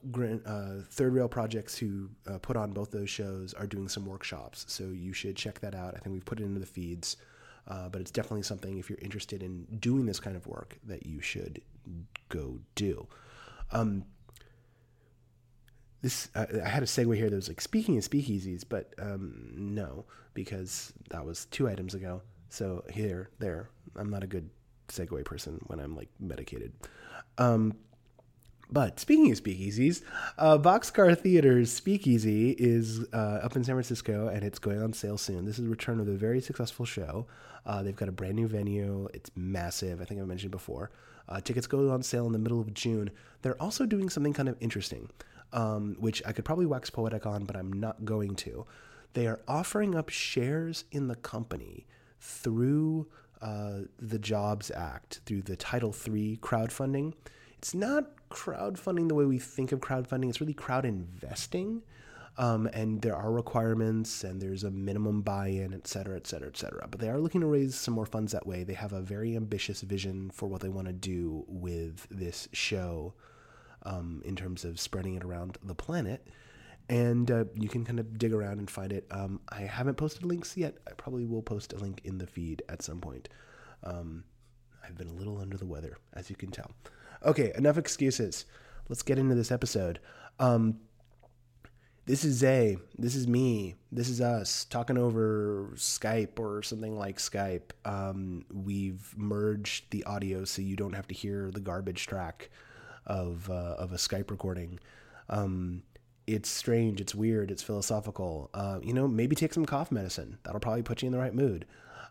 uh, 0.47 0.83
Third 0.91 1.15
Rail 1.15 1.29
Projects, 1.29 1.77
who 1.77 2.09
uh, 2.27 2.39
put 2.39 2.57
on 2.57 2.73
both 2.73 2.91
those 2.91 3.11
shows, 3.11 3.55
are 3.55 3.67
doing 3.67 3.89
some 3.89 4.07
workshops. 4.07 4.65
So 4.69 4.85
you 4.85 5.13
should 5.13 5.37
check 5.37 5.61
that 5.61 5.75
out. 5.75 5.95
I 5.95 5.99
think 5.99 6.15
we've 6.15 6.25
put 6.25 6.41
it 6.41 6.45
into 6.45 6.61
the 6.61 6.67
feeds, 6.67 7.17
uh, 7.67 7.89
but 7.89 8.01
it's 8.01 8.11
definitely 8.11 8.43
something 8.43 8.79
if 8.79 8.89
you're 8.89 9.01
interested 9.01 9.43
in 9.43 9.67
doing 9.81 10.07
this 10.07 10.21
kind 10.21 10.37
of 10.37 10.47
work 10.47 10.79
that 10.85 11.07
you 11.07 11.21
should 11.21 11.61
go 12.29 12.61
do. 12.75 13.07
Um, 13.73 14.05
this 16.01 16.29
I 16.37 16.69
had 16.69 16.83
a 16.83 16.87
segue 16.87 17.17
here 17.17 17.29
that 17.29 17.35
was 17.35 17.49
like 17.49 17.61
speaking 17.61 17.99
of 17.99 18.05
speakeasies, 18.05 18.65
but 18.67 18.95
um, 19.01 19.51
no, 19.57 20.05
because 20.35 20.93
that 21.11 21.25
was 21.25 21.47
two 21.47 21.69
items 21.69 21.95
ago. 21.95 22.23
So 22.51 22.85
here, 22.91 23.31
there, 23.41 23.71
I'm 23.97 24.09
not 24.09 24.23
a 24.23 24.29
good 24.29 24.49
segue 24.89 25.25
person 25.25 25.61
when 25.67 25.81
I'm 25.81 25.97
like 25.97 26.09
medicated. 26.21 26.73
Um, 27.37 27.77
but 28.71 29.01
speaking 29.01 29.31
of 29.33 29.43
speakeasies, 29.43 30.03
uh, 30.37 30.59
Boxcar 30.59 31.17
Theater's 31.19 31.73
Speakeasy 31.73 32.51
is 32.51 33.07
uh, 33.13 33.41
up 33.43 33.57
in 33.57 33.65
San 33.65 33.75
Francisco 33.75 34.29
and 34.29 34.45
it's 34.45 34.59
going 34.59 34.83
on 34.83 34.93
sale 34.93 35.17
soon. 35.17 35.47
This 35.47 35.59
is 35.59 35.67
a 35.67 35.69
return 35.69 36.01
of 36.01 36.09
a 36.09 36.13
very 36.13 36.41
successful 36.41 36.85
show. 36.85 37.27
Uh, 37.65 37.83
they've 37.83 37.97
got 37.97 38.09
a 38.09 38.13
brand 38.13 38.37
new 38.37 38.47
venue. 38.47 39.09
It's 39.15 39.31
massive. 39.35 40.01
I 40.01 40.05
think 40.05 40.21
I 40.21 40.25
mentioned 40.25 40.51
before. 40.51 40.91
Uh, 41.29 41.41
tickets 41.41 41.67
go 41.67 41.91
on 41.91 42.03
sale 42.03 42.27
in 42.27 42.33
the 42.33 42.39
middle 42.39 42.61
of 42.61 42.73
June. 42.75 43.11
They're 43.43 43.61
also 43.61 43.87
doing 43.87 44.09
something 44.09 44.33
kind 44.33 44.49
of 44.49 44.57
interesting, 44.61 45.11
um, 45.53 45.97
which 45.99 46.23
I 46.27 46.33
could 46.33 46.45
probably 46.45 46.67
wax 46.67 46.91
poetic 46.91 47.27
on, 47.27 47.45
but 47.45 47.57
I'm 47.57 47.73
not 47.73 48.05
going 48.05 48.35
to. 48.37 48.67
They 49.15 49.27
are 49.27 49.41
offering 49.49 49.95
up 49.95 50.11
shares 50.11 50.85
in 50.91 51.09
the 51.09 51.17
company 51.17 51.87
through 52.21 53.09
uh, 53.41 53.81
the 53.99 54.19
Jobs 54.19 54.71
Act, 54.71 55.21
through 55.25 55.43
the 55.43 55.57
Title 55.57 55.95
III 56.07 56.39
crowdfunding. 56.43 57.15
It's 57.59 57.75
not 57.75 58.07
crowdfunding 58.31 59.09
the 59.09 59.15
way 59.15 59.25
we 59.25 59.39
think 59.39 59.73
of 59.73 59.81
crowdfunding. 59.81 60.29
It's 60.29 60.41
really 60.41 60.55
crowd 60.55 60.85
investing. 60.85 61.83
Um, 62.37 62.69
and 62.73 63.03
there 63.03 63.17
are 63.17 63.33
requirements 63.33 64.23
and 64.23 64.41
there's 64.41 64.63
a 64.63 64.71
minimum 64.71 65.23
buy-in, 65.23 65.75
et 65.75 65.89
cetera, 65.89 66.15
et 66.17 66.27
cetera, 66.29 66.47
et 66.47 66.57
cetera. 66.57 66.87
But 66.89 67.01
they 67.01 67.09
are 67.09 67.19
looking 67.19 67.41
to 67.41 67.49
raise 67.49 67.75
some 67.75 67.95
more 67.95 68.07
funds 68.07 68.31
that 68.31 68.47
way. 68.47 68.63
They 68.63 68.75
have 68.75 68.93
a 68.93 69.01
very 69.01 69.35
ambitious 69.35 69.81
vision 69.81 70.31
for 70.31 70.47
what 70.47 70.61
they 70.61 70.69
want 70.69 70.87
to 70.87 70.93
do 70.93 71.45
with 71.49 72.07
this 72.11 72.49
show 72.53 73.15
um, 73.83 74.23
in 74.25 74.37
terms 74.37 74.65
of 74.65 74.79
spreading 74.79 75.17
it 75.17 75.25
around 75.25 75.59
the 75.65 75.75
planet. 75.75 76.29
And 76.89 77.29
uh, 77.29 77.45
you 77.55 77.69
can 77.69 77.85
kind 77.85 77.99
of 77.99 78.19
dig 78.19 78.33
around 78.33 78.61
and 78.61 78.71
find 78.71 78.93
it. 78.93 79.07
Um, 79.11 79.41
I 79.49 79.63
haven't 79.63 79.97
posted 79.97 80.25
links 80.25 80.57
yet. 80.57 80.77
I 80.87 80.93
probably 80.93 81.25
will 81.25 81.43
post 81.43 81.73
a 81.73 81.77
link 81.77 82.01
in 82.05 82.19
the 82.19 82.27
feed 82.27 82.63
at 82.69 82.83
some 82.83 83.01
point. 83.01 83.29
Um, 83.83 84.23
I've 84.85 84.97
been 84.97 85.09
a 85.09 85.13
little 85.13 85.39
under 85.39 85.57
the 85.57 85.67
weather, 85.67 85.99
as 86.15 86.31
you 86.31 86.37
can 86.37 86.53
tell. 86.53 86.71
Okay, 87.25 87.53
enough 87.57 87.79
excuses. 87.79 88.45
Let's 88.89 89.03
get 89.03 89.19
into 89.19 89.35
this 89.35 89.51
episode. 89.51 89.99
Um, 90.39 90.79
this 92.07 92.25
is 92.25 92.37
Zay. 92.37 92.79
This 92.97 93.15
is 93.15 93.27
me. 93.27 93.75
This 93.93 94.09
is 94.09 94.21
us 94.21 94.65
talking 94.65 94.97
over 94.97 95.73
Skype 95.75 96.39
or 96.39 96.63
something 96.63 96.97
like 96.97 97.19
Skype. 97.19 97.73
Um, 97.85 98.47
we've 98.51 99.13
merged 99.17 99.91
the 99.91 100.05
audio 100.05 100.45
so 100.45 100.63
you 100.63 100.77
don't 100.77 100.95
have 100.95 101.09
to 101.09 101.15
hear 101.15 101.51
the 101.51 101.61
garbage 101.61 102.07
track 102.07 102.51
of 103.07 103.51
uh, 103.51 103.75
of 103.79 103.93
a 103.93 103.97
Skype 103.97 104.31
recording. 104.31 104.79
Um, 105.29 105.83
it's 106.27 106.49
strange. 106.49 107.01
It's 107.01 107.15
weird. 107.15 107.51
It's 107.51 107.63
philosophical. 107.63 108.49
Uh, 108.55 108.79
you 108.83 108.95
know, 108.95 109.09
maybe 109.09 109.35
take 109.35 109.53
some 109.53 109.67
cough 109.67 109.91
medicine. 109.91 110.39
That'll 110.45 110.61
probably 110.61 110.83
put 110.83 111.03
you 111.03 111.07
in 111.07 111.13
the 111.13 111.19
right 111.19 111.35
mood. 111.35 111.67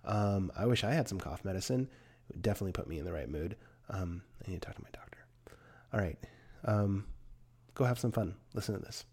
Um, 0.05 0.51
I 0.55 0.65
wish 0.65 0.83
I 0.83 0.93
had 0.93 1.07
some 1.07 1.19
cough 1.19 1.43
medicine. 1.45 1.89
It 2.29 2.35
would 2.35 2.41
definitely 2.41 2.73
put 2.73 2.87
me 2.87 2.99
in 2.99 3.05
the 3.05 3.13
right 3.13 3.29
mood. 3.29 3.55
Um, 3.89 4.21
I 4.45 4.51
need 4.51 4.61
to 4.61 4.65
talk 4.65 4.75
to 4.75 4.83
my 4.83 4.89
doctor. 4.91 5.19
All 5.93 5.99
right. 5.99 6.17
Um, 6.65 7.05
go 7.73 7.85
have 7.85 7.99
some 7.99 8.11
fun. 8.11 8.35
Listen 8.53 8.75
to 8.75 8.81
this. 8.81 9.05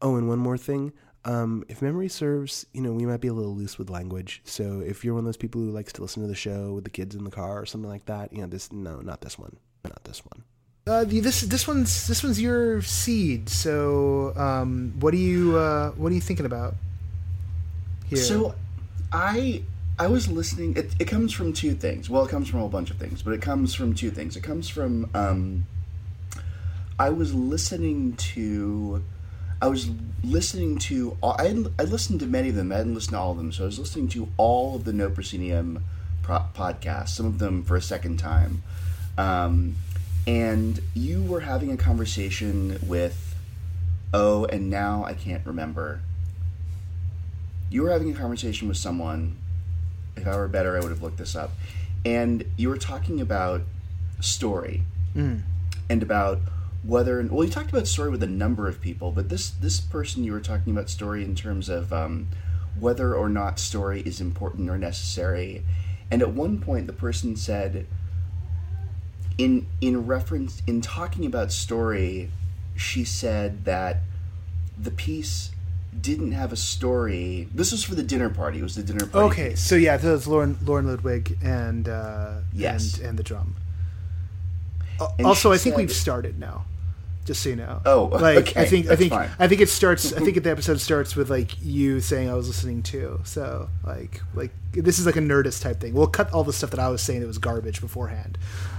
Oh, 0.00 0.16
and 0.16 0.28
one 0.28 0.38
more 0.38 0.56
thing. 0.56 0.92
Um, 1.24 1.64
if 1.68 1.82
memory 1.82 2.08
serves, 2.08 2.64
you 2.72 2.80
know, 2.80 2.92
we 2.92 3.04
might 3.04 3.20
be 3.20 3.28
a 3.28 3.32
little 3.32 3.54
loose 3.54 3.78
with 3.78 3.90
language. 3.90 4.40
So 4.44 4.80
if 4.80 5.04
you're 5.04 5.14
one 5.14 5.20
of 5.20 5.24
those 5.26 5.36
people 5.36 5.60
who 5.60 5.70
likes 5.70 5.92
to 5.94 6.02
listen 6.02 6.22
to 6.22 6.28
the 6.28 6.34
show 6.34 6.72
with 6.72 6.84
the 6.84 6.90
kids 6.90 7.14
in 7.14 7.24
the 7.24 7.30
car 7.30 7.60
or 7.60 7.66
something 7.66 7.90
like 7.90 8.06
that, 8.06 8.32
you 8.32 8.40
know, 8.40 8.46
this 8.46 8.72
no, 8.72 9.00
not 9.00 9.20
this 9.20 9.38
one, 9.38 9.56
not 9.84 10.02
this 10.04 10.24
one. 10.24 10.44
Uh, 10.86 11.04
this 11.04 11.42
this 11.42 11.68
one's 11.68 12.06
this 12.06 12.22
one's 12.22 12.40
your 12.40 12.80
seed. 12.80 13.50
So, 13.50 14.32
um, 14.36 14.94
what 15.00 15.12
are 15.12 15.18
you 15.18 15.58
uh, 15.58 15.90
what 15.90 16.10
are 16.10 16.14
you 16.14 16.20
thinking 16.20 16.46
about? 16.46 16.76
Here? 18.08 18.16
So, 18.16 18.54
I 19.12 19.62
I 19.98 20.06
was 20.06 20.28
listening. 20.28 20.76
It, 20.76 20.94
it 21.00 21.06
comes 21.06 21.32
from 21.32 21.52
two 21.52 21.74
things. 21.74 22.08
Well, 22.08 22.24
it 22.24 22.30
comes 22.30 22.48
from 22.48 22.58
a 22.58 22.62
whole 22.62 22.68
bunch 22.68 22.90
of 22.90 22.98
things, 22.98 23.22
but 23.22 23.32
it 23.32 23.42
comes 23.42 23.74
from 23.74 23.94
two 23.94 24.10
things. 24.10 24.36
It 24.36 24.42
comes 24.42 24.68
from 24.68 25.10
um, 25.14 25.66
I 26.98 27.10
was 27.10 27.34
listening 27.34 28.14
to. 28.16 29.02
I 29.60 29.66
was 29.66 29.90
listening 30.22 30.78
to. 30.78 31.16
I 31.22 31.64
I 31.78 31.82
listened 31.82 32.20
to 32.20 32.26
many 32.26 32.48
of 32.50 32.54
them. 32.54 32.70
I 32.70 32.76
didn't 32.76 32.94
listen 32.94 33.14
to 33.14 33.18
all 33.18 33.32
of 33.32 33.38
them, 33.38 33.50
so 33.50 33.64
I 33.64 33.66
was 33.66 33.78
listening 33.78 34.08
to 34.08 34.28
all 34.36 34.76
of 34.76 34.84
the 34.84 34.92
No 34.92 35.10
Proscenium 35.10 35.84
pro- 36.22 36.44
podcasts. 36.54 37.10
Some 37.10 37.26
of 37.26 37.40
them 37.40 37.64
for 37.64 37.74
a 37.74 37.82
second 37.82 38.18
time, 38.18 38.62
um, 39.16 39.74
and 40.28 40.80
you 40.94 41.24
were 41.24 41.40
having 41.40 41.72
a 41.72 41.76
conversation 41.76 42.78
with. 42.82 43.24
Oh, 44.14 44.46
and 44.46 44.70
now 44.70 45.04
I 45.04 45.12
can't 45.12 45.44
remember. 45.44 46.00
You 47.68 47.82
were 47.82 47.90
having 47.90 48.10
a 48.10 48.14
conversation 48.14 48.66
with 48.68 48.78
someone 48.78 49.36
if 50.22 50.26
I 50.26 50.36
were 50.36 50.48
better, 50.48 50.76
I 50.76 50.80
would 50.80 50.90
have 50.90 51.02
looked 51.02 51.18
this 51.18 51.34
up. 51.34 51.52
And 52.04 52.44
you 52.56 52.68
were 52.68 52.78
talking 52.78 53.20
about 53.20 53.62
story 54.20 54.82
mm. 55.14 55.42
and 55.88 56.02
about 56.02 56.40
whether 56.84 57.18
and 57.20 57.30
well 57.30 57.44
you 57.44 57.50
talked 57.50 57.70
about 57.70 57.86
story 57.86 58.10
with 58.10 58.22
a 58.22 58.26
number 58.26 58.68
of 58.68 58.80
people 58.80 59.10
but 59.10 59.28
this 59.28 59.50
this 59.50 59.80
person 59.80 60.24
you 60.24 60.32
were 60.32 60.40
talking 60.40 60.72
about 60.72 60.88
story 60.88 61.24
in 61.24 61.34
terms 61.34 61.68
of 61.68 61.92
um, 61.92 62.28
whether 62.78 63.14
or 63.14 63.28
not 63.28 63.58
story 63.58 64.00
is 64.02 64.20
important 64.20 64.70
or 64.70 64.78
necessary 64.78 65.62
and 66.10 66.22
at 66.22 66.30
one 66.30 66.60
point 66.60 66.86
the 66.86 66.92
person 66.92 67.36
said 67.36 67.86
in 69.36 69.66
in 69.80 70.06
reference 70.06 70.62
in 70.66 70.80
talking 70.80 71.26
about 71.26 71.52
story 71.52 72.30
she 72.76 73.04
said 73.04 73.64
that 73.64 73.98
the 74.78 74.90
piece 74.90 75.50
didn't 76.00 76.32
have 76.32 76.52
a 76.52 76.56
story. 76.56 77.48
This 77.54 77.72
was 77.72 77.82
for 77.84 77.94
the 77.94 78.02
dinner 78.02 78.28
party. 78.30 78.58
It 78.60 78.62
was 78.62 78.74
the 78.76 78.82
dinner 78.82 79.06
party. 79.06 79.26
Okay, 79.40 79.54
so 79.54 79.74
yeah, 79.74 79.96
that 79.96 80.10
was 80.10 80.26
Lauren 80.26 80.56
Lauren 80.64 80.86
Ludwig 80.86 81.38
and 81.42 81.88
uh, 81.88 82.40
Yes. 82.52 82.98
and, 82.98 83.06
and 83.08 83.18
the 83.18 83.22
drum. 83.22 83.56
And 85.18 85.26
also, 85.26 85.52
I 85.52 85.58
think 85.58 85.74
said- 85.74 85.78
we've 85.80 85.92
started 85.92 86.38
now. 86.38 86.64
Just 87.28 87.42
so 87.42 87.50
you 87.50 87.56
know. 87.56 87.82
Oh, 87.84 88.04
like 88.12 88.38
okay, 88.38 88.62
I 88.62 88.64
think 88.64 88.88
I 88.88 88.96
think 88.96 89.12
fine. 89.12 89.28
I 89.38 89.46
think 89.48 89.60
it 89.60 89.68
starts. 89.68 90.14
I 90.14 90.20
think 90.20 90.42
the 90.42 90.50
episode 90.50 90.80
starts 90.80 91.14
with 91.14 91.28
like 91.30 91.62
you 91.62 92.00
saying 92.00 92.30
I 92.30 92.32
was 92.32 92.48
listening 92.48 92.82
to. 92.84 93.20
So 93.24 93.68
like 93.84 94.22
like 94.34 94.50
this 94.72 94.98
is 94.98 95.04
like 95.04 95.16
a 95.16 95.20
Nerdist 95.20 95.60
type 95.60 95.78
thing. 95.78 95.92
We'll 95.92 96.06
cut 96.06 96.32
all 96.32 96.42
the 96.42 96.54
stuff 96.54 96.70
that 96.70 96.80
I 96.80 96.88
was 96.88 97.02
saying 97.02 97.20
that 97.20 97.26
was 97.26 97.36
garbage 97.36 97.82
beforehand. 97.82 98.38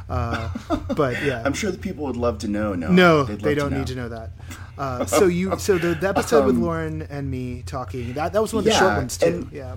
Uh, 0.10 0.50
but 0.96 1.24
yeah, 1.24 1.44
I'm 1.46 1.54
sure 1.54 1.70
the 1.70 1.78
people 1.78 2.06
would 2.08 2.18
love 2.18 2.40
to 2.40 2.48
know. 2.48 2.74
No, 2.74 2.90
no, 2.90 3.24
they 3.24 3.54
don't 3.54 3.72
need 3.72 3.86
to 3.86 3.96
know 3.96 4.10
that. 4.10 4.32
Uh, 4.80 5.06
so 5.06 5.28
you, 5.28 5.56
so 5.60 5.78
the, 5.78 5.94
the 5.94 6.10
episode 6.10 6.48
with 6.48 6.58
Lauren 6.58 7.04
and 7.04 7.30
me 7.30 7.62
talking 7.68 8.14
that 8.14 8.34
that 8.34 8.42
was 8.42 8.52
one 8.52 8.62
of 8.62 8.66
the 8.66 8.72
short 8.72 8.92
Um, 8.94 8.98
ones 8.98 9.18
too. 9.18 9.26
and- 9.28 9.52
yeah, 9.52 9.76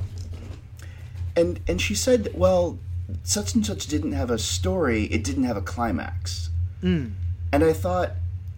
And 1.36 1.60
and 1.68 1.78
she 1.78 1.94
said, 1.94 2.30
well, 2.34 2.78
such 3.22 3.54
and 3.54 3.66
such 3.66 3.86
didn't 3.86 4.12
have 4.12 4.30
a 4.30 4.38
story. 4.38 5.04
It 5.04 5.22
didn't 5.24 5.44
have 5.44 5.58
a 5.58 5.62
climax. 5.62 6.48
Hmm. 6.80 7.08
And 7.52 7.62
I 7.62 7.74
thought, 7.74 8.12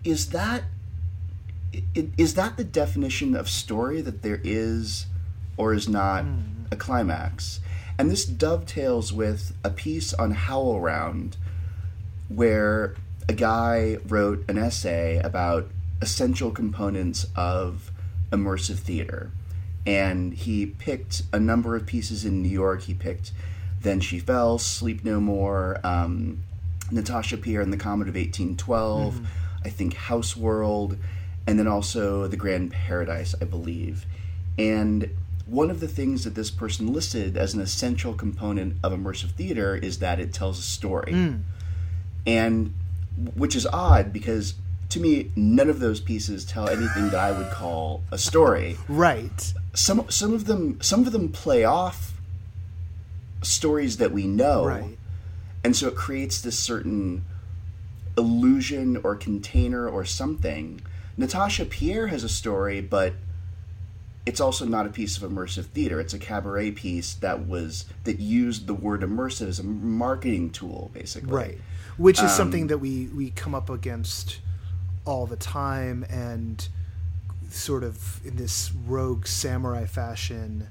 is 0.05 0.31
that 0.31 0.65
is 2.17 2.35
that 2.35 2.57
the 2.57 2.63
definition 2.65 3.35
of 3.35 3.49
story 3.49 4.01
that 4.01 4.23
there 4.23 4.41
is 4.45 5.07
or 5.57 5.75
is 5.75 5.89
not 5.89 6.25
Hmm. 6.25 6.41
a 6.71 6.77
climax? 6.77 7.61
And 7.99 8.11
this 8.11 8.25
dovetails 8.25 9.13
with 9.13 9.55
a 9.65 9.71
piece 9.71 10.13
on 10.15 10.35
HowlRound 10.35 11.35
where 12.29 12.95
a 13.29 13.33
guy 13.33 13.99
wrote 14.07 14.45
an 14.49 14.59
essay 14.59 15.19
about 15.23 15.69
essential 16.01 16.51
components 16.51 17.27
of 17.37 17.91
immersive 18.31 18.79
theater. 18.79 19.31
And 19.87 20.33
he 20.35 20.67
picked 20.67 21.23
a 21.33 21.39
number 21.41 21.77
of 21.77 21.87
pieces 21.87 22.25
in 22.25 22.43
New 22.43 22.49
York. 22.49 22.83
He 22.83 22.95
picked 22.95 23.33
Then 23.83 24.01
She 24.01 24.19
Fell, 24.19 24.59
Sleep 24.59 25.05
No 25.05 25.21
More, 25.21 25.79
um, 25.85 26.43
Natasha 26.91 27.37
Pierre 27.37 27.61
and 27.61 27.73
the 27.73 27.77
Comet 27.77 28.09
of 28.09 28.15
1812, 28.15 29.21
I 29.65 29.71
think 29.71 29.95
House 29.95 30.37
World, 30.37 30.99
and 31.47 31.59
then 31.59 31.67
also 31.67 32.27
The 32.27 32.37
Grand 32.37 32.73
Paradise, 32.73 33.35
I 33.41 33.45
believe. 33.45 34.07
And 34.59 35.11
one 35.47 35.71
of 35.71 35.81
the 35.81 35.89
things 35.89 36.25
that 36.25 36.35
this 36.35 36.51
person 36.51 36.93
listed 36.93 37.37
as 37.37 37.55
an 37.55 37.61
essential 37.61 38.15
component 38.15 38.77
of 38.83 38.93
immersive 38.93 39.33
theater 39.33 39.77
is 39.77 39.99
that 39.99 40.19
it 40.19 40.33
tells 40.33 40.59
a 40.59 40.63
story 40.63 41.13
hmm. 41.13 41.37
and 42.27 42.73
which 43.35 43.55
is 43.55 43.67
odd 43.67 44.13
because 44.13 44.55
to 44.89 45.01
me 45.01 45.31
none 45.37 45.69
of 45.69 45.81
those 45.81 46.01
pieces 46.01 46.45
tell 46.45 46.69
anything 46.69 47.11
that 47.11 47.21
I 47.21 47.33
would 47.33 47.51
call 47.51 48.03
a 48.11 48.19
story. 48.19 48.77
right. 48.89 49.53
Some 49.75 50.07
some 50.09 50.33
of 50.33 50.47
them 50.47 50.81
some 50.81 51.07
of 51.07 51.13
them 51.13 51.31
play 51.31 51.65
off 51.65 52.13
stories 53.43 53.99
that 53.99 54.13
we 54.13 54.27
know, 54.27 54.65
Right. 54.65 54.99
and 55.63 55.77
so 55.77 55.89
it 55.89 55.95
creates 55.97 56.41
this 56.41 56.59
certain 56.59 57.25
illusion 58.17 58.97
or 58.99 59.17
container 59.17 59.89
or 59.89 60.05
something. 60.05 60.81
Natasha 61.17 61.65
Pierre 61.65 62.09
has 62.09 62.25
a 62.25 62.29
story, 62.29 62.81
but 62.81 63.15
it's 64.27 64.41
also 64.41 64.65
not 64.65 64.87
a 64.87 64.89
piece 64.89 65.17
of 65.17 65.31
immersive 65.31 65.67
theater. 65.67 66.01
It's 66.01 66.15
a 66.15 66.19
cabaret 66.19 66.73
piece 66.73 67.15
that 67.15 67.47
was 67.47 67.85
that 68.05 68.19
used 68.19 68.67
the 68.67 68.75
word 68.75 69.03
immersive 69.03 69.49
as 69.49 69.59
a 69.59 69.65
marketing 69.65 70.51
tool, 70.51 70.91
basically. 70.95 71.33
Right. 71.33 71.59
Which 71.97 72.19
is 72.19 72.31
Um, 72.31 72.37
something 72.37 72.67
that 72.69 72.79
we, 72.79 73.07
we 73.09 73.31
come 73.31 73.55
up 73.55 73.71
against 73.71 74.41
all 75.05 75.27
the 75.27 75.37
time 75.37 76.05
and 76.09 76.67
sort 77.51 77.85
of 77.85 78.25
in 78.27 78.37
this 78.37 78.73
rogue 78.87 79.27
samurai 79.27 79.85
fashion 79.87 80.67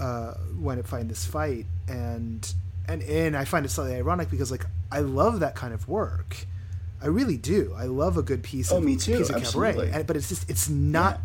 uh, 0.00 0.32
when 0.58 0.78
I 0.78 0.82
find 0.82 1.08
this 1.08 1.24
fight 1.24 1.66
and 1.86 2.52
and 2.88 3.02
and 3.02 3.36
I 3.36 3.44
find 3.44 3.64
it 3.64 3.68
slightly 3.68 3.94
ironic 3.94 4.30
because 4.30 4.50
like 4.50 4.66
I 4.94 5.00
love 5.00 5.40
that 5.40 5.54
kind 5.54 5.74
of 5.74 5.88
work. 5.88 6.46
I 7.02 7.06
really 7.08 7.36
do. 7.36 7.74
I 7.76 7.84
love 7.84 8.16
a 8.16 8.22
good 8.22 8.42
piece 8.42 8.72
Oh, 8.72 8.78
of 8.78 8.84
me 8.84 8.96
too, 8.96 9.18
piece 9.18 9.28
of 9.30 9.42
cabaret. 9.42 9.70
absolutely. 9.70 10.02
But 10.04 10.16
it's 10.16 10.28
just 10.28 10.48
it's 10.48 10.68
not 10.68 11.20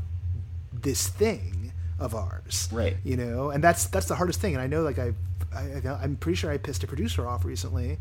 this 0.73 1.07
thing 1.07 1.71
of 1.99 2.13
ours. 2.15 2.67
Right. 2.71 2.97
You 3.03 3.15
know, 3.17 3.49
and 3.51 3.63
that's 3.63 3.85
that's 3.87 4.07
the 4.07 4.15
hardest 4.15 4.41
thing. 4.41 4.53
And 4.55 4.61
I 4.61 4.67
know 4.67 4.81
like 4.81 4.99
I, 4.99 5.13
I 5.55 5.81
I'm 6.03 6.15
pretty 6.17 6.35
sure 6.35 6.51
I 6.51 6.57
pissed 6.57 6.83
a 6.83 6.87
producer 6.87 7.27
off 7.27 7.45
recently 7.45 7.97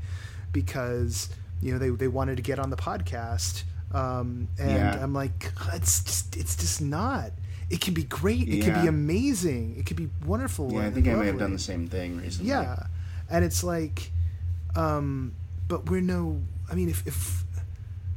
because 0.53 1.29
you 1.63 1.73
know 1.73 1.79
they 1.79 1.91
they 1.91 2.09
wanted 2.09 2.37
to 2.37 2.43
get 2.43 2.59
on 2.59 2.71
the 2.71 2.77
podcast, 2.77 3.65
um, 3.93 4.49
and 4.59 4.71
Yeah. 4.71 5.03
I'm 5.03 5.13
like, 5.13 5.53
it's 5.75 6.03
just 6.03 6.37
it's 6.37 6.57
just 6.57 6.81
not. 6.81 7.31
It 7.71 7.81
can 7.83 7.93
be 7.93 8.05
great. 8.05 8.49
It 8.49 8.63
can 8.63 8.81
be 8.81 8.89
amazing. 8.89 9.77
It 9.79 9.85
could 9.87 9.97
be 9.99 10.09
wonderful. 10.25 10.73
Yeah, 10.73 10.87
I 10.87 10.91
think 10.91 11.07
I 11.07 11.15
may 11.15 11.27
have 11.27 11.39
done 11.39 11.53
the 11.53 11.59
same 11.59 11.87
thing 11.87 12.17
recently. 12.17 12.49
Yeah, 12.51 12.87
and 13.31 13.45
it's 13.45 13.63
like, 13.63 14.11
um, 14.75 15.35
but 15.69 15.89
we're 15.89 16.01
no. 16.01 16.43
I 16.71 16.75
mean, 16.75 16.89
if, 16.89 17.07
if 17.07 17.45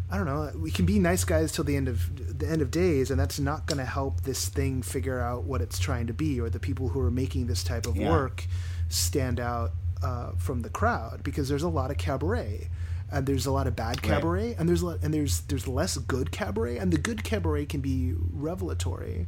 I 0.10 0.18
don't 0.18 0.26
know, 0.26 0.52
we 0.58 0.72
can 0.72 0.86
be 0.86 1.00
nice 1.00 1.24
guys 1.24 1.52
till 1.52 1.64
the 1.64 1.76
end 1.78 1.88
of 1.88 2.38
the 2.40 2.48
end 2.48 2.62
of 2.62 2.72
days, 2.72 3.12
and 3.12 3.20
that's 3.20 3.40
not 3.40 3.66
going 3.66 3.78
to 3.78 3.86
help 3.86 4.22
this 4.22 4.48
thing 4.50 4.82
figure 4.82 5.20
out 5.20 5.44
what 5.44 5.62
it's 5.62 5.80
trying 5.80 6.08
to 6.08 6.14
be, 6.14 6.40
or 6.42 6.50
the 6.50 6.60
people 6.60 6.90
who 6.90 7.00
are 7.02 7.12
making 7.12 7.48
this 7.48 7.64
type 7.64 7.86
of 7.86 7.96
Yeah. 7.98 8.10
work 8.10 8.46
stand 8.90 9.40
out 9.40 9.72
uh, 10.04 10.32
from 10.38 10.62
the 10.64 10.70
crowd 10.70 11.22
because 11.24 11.48
there's 11.48 11.64
a 11.64 11.70
lot 11.70 11.92
of 11.92 11.98
cabaret. 11.98 12.70
And 13.14 13.26
there's 13.28 13.46
a 13.46 13.52
lot 13.52 13.68
of 13.68 13.76
bad 13.76 14.02
cabaret, 14.02 14.56
and 14.58 14.70
there's 14.70 14.82
a 14.82 14.86
lot, 14.86 15.00
and 15.04 15.14
there's 15.14 15.42
there's 15.42 15.68
less 15.68 15.98
good 15.98 16.32
cabaret, 16.32 16.78
and 16.78 16.94
the 16.94 16.98
good 16.98 17.26
cabaret 17.26 17.66
can 17.66 17.82
be 17.82 18.14
revelatory, 18.32 19.28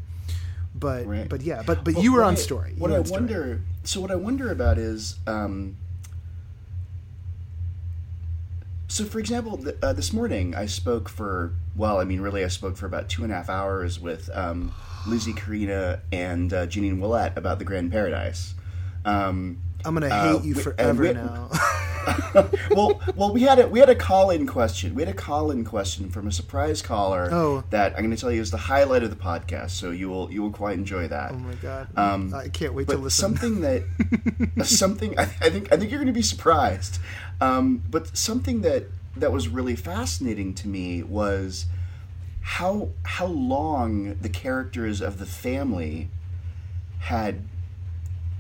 but 0.74 1.06
Right. 1.06 1.28
but 1.28 1.42
yeah, 1.42 1.64
but 1.66 1.84
but 1.84 1.96
Well, 1.96 2.04
you 2.04 2.14
were 2.14 2.24
on 2.24 2.38
story. 2.38 2.72
You 2.76 2.82
What 2.82 2.92
I 2.94 3.04
story. 3.04 3.12
wonder, 3.20 3.62
so 3.84 4.00
what 4.00 4.10
I 4.10 4.16
wonder 4.16 4.50
about 4.52 4.78
is, 4.78 5.18
um, 5.28 5.76
so 8.94 9.06
for 9.06 9.18
example, 9.18 9.58
th- 9.58 9.76
uh, 9.82 9.92
this 9.94 10.14
morning 10.14 10.54
I 10.54 10.68
spoke 10.68 11.10
for, 11.10 11.52
well, 11.76 12.00
I 12.00 12.04
mean, 12.04 12.22
really, 12.22 12.46
I 12.46 12.48
spoke 12.48 12.78
for 12.78 12.86
about 12.86 13.10
two 13.10 13.24
and 13.24 13.34
a 13.34 13.36
half 13.36 13.50
hours 13.50 14.00
with 14.00 14.30
um, 14.32 14.72
Lizzie 15.08 15.34
Carena 15.34 16.04
and 16.12 16.54
uh, 16.54 16.68
Jennine 16.68 17.00
Willett 17.00 17.36
about 17.36 17.58
the 17.58 17.66
Grand 17.66 17.92
Paradise. 17.92 18.54
Um, 19.04 19.64
I'm 19.84 19.96
gonna 19.96 20.10
uh, 20.10 20.38
hate 20.38 20.46
you 20.46 20.54
forever 20.54 21.02
we- 21.02 21.14
now. 21.14 21.50
well, 22.72 23.02
well, 23.16 23.34
we 23.34 23.42
had 23.44 23.60
a 23.60 23.68
we 23.68 23.80
had 23.80 23.90
a 23.90 23.96
call 23.96 24.30
in 24.30 24.46
question. 24.48 24.96
We 24.96 25.02
had 25.04 25.10
a 25.10 25.18
call 25.18 25.52
in 25.52 25.64
question 25.64 26.10
from 26.10 26.28
a 26.28 26.32
surprise 26.32 26.82
caller. 26.82 27.30
Oh. 27.32 27.64
that 27.70 27.94
I'm 27.94 28.00
going 28.04 28.12
to 28.16 28.18
tell 28.18 28.32
you 28.32 28.42
is 28.42 28.52
the 28.52 28.58
highlight 28.58 29.04
of 29.04 29.10
the 29.10 29.16
podcast. 29.16 29.72
So 29.72 29.92
you 29.92 30.10
will 30.10 30.32
you 30.32 30.42
will 30.42 30.52
quite 30.52 30.78
enjoy 30.78 31.08
that. 31.08 31.32
oh 31.32 31.38
my 31.38 31.54
god! 31.56 31.88
Um, 31.98 32.34
I 32.34 32.50
can't 32.50 32.74
wait 32.74 32.88
to 32.90 32.98
listen. 32.98 33.36
something 33.38 33.62
that 33.62 33.84
something 34.66 35.18
I, 35.18 35.24
I 35.24 35.50
think 35.50 35.72
I 35.72 35.78
think 35.78 35.92
you're 35.92 36.00
going 36.00 36.08
to 36.08 36.14
be 36.14 36.22
surprised. 36.22 37.00
Um, 37.42 37.84
but 37.90 38.16
something 38.18 38.62
that 38.62 38.86
that 39.16 39.32
was 39.32 39.48
really 39.48 39.76
fascinating 39.76 40.54
to 40.56 40.68
me 40.68 41.04
was 41.04 41.68
how 42.42 42.90
how 43.04 43.26
long 43.28 44.16
the 44.20 44.30
characters 44.30 45.02
of 45.02 45.20
the 45.20 45.26
family 45.26 46.10
had. 47.00 47.42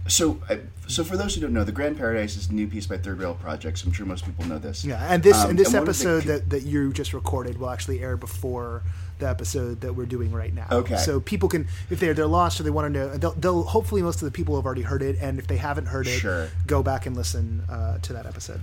So, 0.07 0.39
I- 0.49 0.59
so 0.87 1.03
for 1.03 1.15
those 1.17 1.33
who 1.35 1.41
don't 1.41 1.53
know, 1.53 1.63
the 1.63 1.71
Grand 1.71 1.97
Paradise 1.97 2.35
is 2.35 2.49
a 2.49 2.53
new 2.53 2.67
piece 2.67 2.85
by 2.87 2.97
Third 2.97 3.19
Rail 3.19 3.35
Projects. 3.35 3.83
I'm 3.83 3.91
sure 3.93 4.05
most 4.05 4.25
people 4.25 4.45
know 4.45 4.59
this. 4.59 4.83
yeah, 4.83 5.05
and 5.13 5.23
this 5.23 5.37
Um, 5.37 5.51
and 5.51 5.59
this 5.59 5.67
one 5.73 5.75
of 5.77 5.85
the 5.85 5.91
episode 5.91 6.23
that, 6.23 6.49
that 6.49 6.63
you 6.63 6.91
just 6.93 7.13
recorded 7.13 7.57
will 7.57 7.69
actually 7.69 8.01
air 8.01 8.17
before 8.17 8.83
the 9.19 9.27
episode 9.29 9.81
that 9.81 9.93
we're 9.95 10.05
doing 10.05 10.31
right 10.31 10.53
now. 10.53 10.67
Okay. 10.71 10.97
So 10.97 11.19
people 11.19 11.47
can, 11.47 11.67
if 11.89 11.99
they're 11.99 12.13
they're 12.13 12.25
lost 12.27 12.59
or 12.59 12.63
they 12.63 12.69
want 12.69 12.93
to 12.93 12.99
know, 12.99 13.17
they'll, 13.17 13.31
they'll 13.33 13.63
hopefully 13.63 14.01
most 14.01 14.21
of 14.21 14.25
the 14.25 14.31
people 14.31 14.55
have 14.55 14.65
already 14.65 14.81
heard 14.81 15.01
it, 15.01 15.17
and 15.21 15.39
if 15.39 15.47
they 15.47 15.57
haven't 15.57 15.85
heard 15.85 16.07
it, 16.07 16.19
Sure. 16.19 16.49
go 16.67 16.83
back 16.83 17.05
and 17.05 17.15
listen 17.15 17.63
uh, 17.69 17.97
to 17.99 18.13
that 18.13 18.25
episode. 18.25 18.59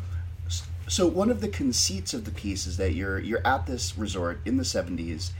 So 0.89 1.07
one 1.07 1.31
of 1.31 1.41
the 1.41 1.49
conceits 1.49 2.13
of 2.15 2.25
the 2.25 2.33
piece 2.33 2.67
is 2.67 2.77
that 2.79 2.95
you're 2.95 3.19
you're 3.21 3.47
at 3.47 3.67
this 3.67 3.97
resort 3.97 4.41
in 4.45 4.57
the 4.57 4.65
70s, 4.65 5.31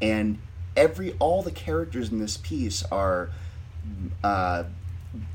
and 0.00 0.38
every 0.76 1.16
all 1.18 1.42
the 1.42 1.50
characters 1.50 2.10
in 2.10 2.20
this 2.20 2.36
piece 2.36 2.84
are 2.92 3.30
uh, 4.22 4.64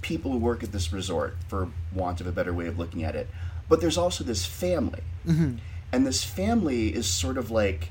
people 0.01 0.31
who 0.31 0.37
work 0.37 0.63
at 0.63 0.71
this 0.71 0.93
resort, 0.93 1.35
for 1.47 1.69
want 1.93 2.21
of 2.21 2.27
a 2.27 2.31
better 2.31 2.53
way 2.53 2.67
of 2.67 2.79
looking 2.79 3.03
at 3.03 3.15
it. 3.15 3.29
But 3.67 3.81
there's 3.81 3.97
also 3.97 4.23
this 4.23 4.45
family, 4.45 5.01
mm-hmm. 5.25 5.55
and 5.91 6.05
this 6.05 6.23
family 6.23 6.93
is 6.93 7.07
sort 7.07 7.37
of 7.37 7.51
like 7.51 7.89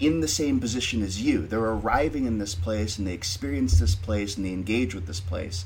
in 0.00 0.20
the 0.20 0.28
same 0.28 0.60
position 0.60 1.02
as 1.02 1.20
you. 1.20 1.46
They're 1.46 1.58
arriving 1.58 2.26
in 2.26 2.38
this 2.38 2.54
place 2.54 2.98
and 2.98 3.06
they 3.06 3.14
experience 3.14 3.80
this 3.80 3.96
place 3.96 4.36
and 4.36 4.46
they 4.46 4.52
engage 4.52 4.94
with 4.94 5.06
this 5.06 5.18
place. 5.18 5.64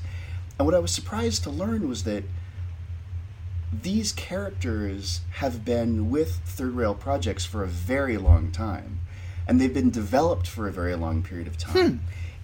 And 0.57 0.65
what 0.65 0.73
I 0.73 0.79
was 0.79 0.91
surprised 0.91 1.43
to 1.43 1.49
learn 1.49 1.87
was 1.87 2.03
that 2.03 2.23
these 3.81 4.11
characters 4.11 5.21
have 5.33 5.65
been 5.65 6.09
with 6.09 6.35
Third 6.45 6.73
Rail 6.73 6.93
Projects 6.93 7.45
for 7.45 7.63
a 7.63 7.67
very 7.67 8.17
long 8.17 8.51
time, 8.51 8.99
and 9.47 9.59
they've 9.59 9.73
been 9.73 9.89
developed 9.89 10.47
for 10.47 10.67
a 10.67 10.71
very 10.71 10.95
long 10.95 11.23
period 11.23 11.47
of 11.47 11.57
time. 11.57 11.97
Hmm. 11.97 11.97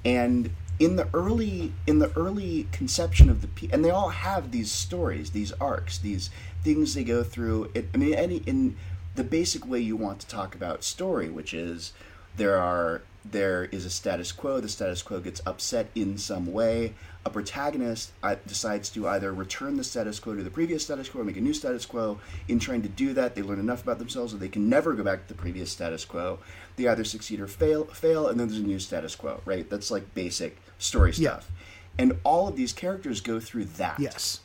And 0.03 0.49
in 0.79 0.95
the 0.95 1.07
early 1.13 1.73
in 1.85 1.99
the 1.99 2.11
early 2.17 2.67
conception 2.71 3.29
of 3.29 3.41
the 3.41 3.69
and 3.71 3.83
they 3.83 3.89
all 3.89 4.09
have 4.09 4.51
these 4.51 4.71
stories, 4.71 5.31
these 5.31 5.51
arcs, 5.53 5.97
these 5.97 6.29
things 6.63 6.93
they 6.93 7.03
go 7.03 7.23
through. 7.23 7.69
It, 7.73 7.89
I 7.93 7.97
mean, 7.97 8.13
any 8.13 8.37
in 8.37 8.77
the 9.15 9.23
basic 9.23 9.67
way 9.67 9.79
you 9.79 9.97
want 9.97 10.21
to 10.21 10.27
talk 10.27 10.55
about 10.55 10.83
story, 10.83 11.29
which 11.29 11.53
is 11.53 11.93
there 12.37 12.57
are 12.57 13.01
there 13.25 13.65
is 13.65 13.85
a 13.85 13.89
status 13.89 14.31
quo. 14.31 14.61
The 14.61 14.69
status 14.69 15.01
quo 15.01 15.19
gets 15.19 15.41
upset 15.45 15.89
in 15.93 16.17
some 16.17 16.51
way. 16.51 16.93
A 17.25 17.29
protagonist 17.29 18.11
uh, 18.23 18.35
decides 18.47 18.89
to 18.91 19.07
either 19.09 19.33
return 19.33 19.75
the 19.75 19.83
status 19.83 20.19
quo 20.19 20.35
to 20.35 20.43
the 20.43 20.49
previous 20.49 20.83
status 20.85 21.09
quo 21.09 21.21
or 21.21 21.25
make 21.25 21.35
a 21.35 21.41
new 21.41 21.53
status 21.53 21.85
quo. 21.85 22.19
In 22.47 22.59
trying 22.59 22.81
to 22.83 22.89
do 22.89 23.13
that, 23.13 23.35
they 23.35 23.41
learn 23.41 23.59
enough 23.59 23.83
about 23.83 23.99
themselves 23.99 24.31
that 24.31 24.39
they 24.39 24.47
can 24.47 24.69
never 24.69 24.93
go 24.93 25.03
back 25.03 25.27
to 25.27 25.33
the 25.33 25.39
previous 25.39 25.69
status 25.69 26.05
quo. 26.05 26.39
They 26.77 26.87
either 26.87 27.03
succeed 27.03 27.41
or 27.41 27.47
fail, 27.47 27.85
fail, 27.85 28.27
and 28.27 28.39
then 28.39 28.47
there's 28.47 28.61
a 28.61 28.63
new 28.63 28.79
status 28.79 29.17
quo. 29.17 29.41
Right? 29.43 29.69
That's 29.69 29.91
like 29.91 30.13
basic 30.13 30.57
story 30.79 31.13
stuff. 31.13 31.47
Yeah. 31.47 32.03
And 32.03 32.17
all 32.23 32.47
of 32.47 32.55
these 32.55 32.73
characters 32.73 33.21
go 33.21 33.39
through 33.39 33.65
that. 33.65 33.99
Yes. 33.99 34.39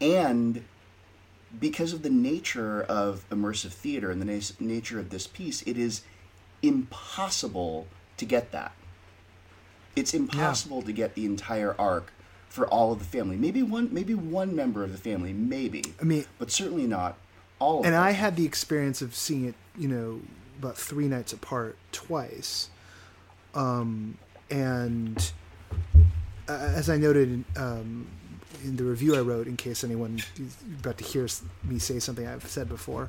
And 0.00 0.64
because 1.60 1.92
of 1.92 2.02
the 2.02 2.10
nature 2.10 2.82
of 2.82 3.24
immersive 3.30 3.70
theater 3.70 4.10
and 4.10 4.20
the 4.20 4.26
na- 4.26 4.40
nature 4.58 4.98
of 4.98 5.10
this 5.10 5.26
piece, 5.26 5.62
it 5.62 5.78
is 5.78 6.02
impossible 6.62 7.86
to 8.16 8.24
get 8.24 8.50
that. 8.52 8.72
It's 9.94 10.14
impossible 10.14 10.80
yeah. 10.80 10.86
to 10.86 10.92
get 10.92 11.14
the 11.14 11.24
entire 11.24 11.74
arc 11.78 12.12
for 12.48 12.66
all 12.66 12.92
of 12.92 12.98
the 12.98 13.04
family. 13.04 13.36
Maybe 13.36 13.62
one, 13.62 13.92
maybe 13.92 14.14
one 14.14 14.56
member 14.56 14.82
of 14.82 14.92
the 14.92 14.98
family, 14.98 15.32
maybe. 15.32 15.84
I 16.00 16.04
mean, 16.04 16.24
but 16.38 16.50
certainly 16.50 16.86
not 16.86 17.16
all. 17.58 17.84
and 17.84 17.94
them. 17.94 18.02
I 18.02 18.12
had 18.12 18.36
the 18.36 18.44
experience 18.44 19.02
of 19.02 19.14
seeing 19.14 19.44
it, 19.46 19.54
you 19.76 19.88
know, 19.88 20.20
about 20.58 20.76
three 20.76 21.08
nights 21.08 21.32
apart, 21.32 21.76
twice, 21.92 22.70
um, 23.54 24.18
and 24.50 25.32
uh, 26.48 26.52
as 26.52 26.90
I 26.90 26.96
noted 26.96 27.44
um, 27.56 28.06
in 28.62 28.76
the 28.76 28.84
review 28.84 29.16
I 29.16 29.20
wrote, 29.20 29.46
in 29.46 29.56
case 29.56 29.84
anyone 29.84 30.20
is 30.38 30.56
about 30.80 30.98
to 30.98 31.04
hear 31.04 31.26
me 31.62 31.78
say 31.78 31.98
something 31.98 32.26
I've 32.26 32.46
said 32.46 32.68
before, 32.68 33.08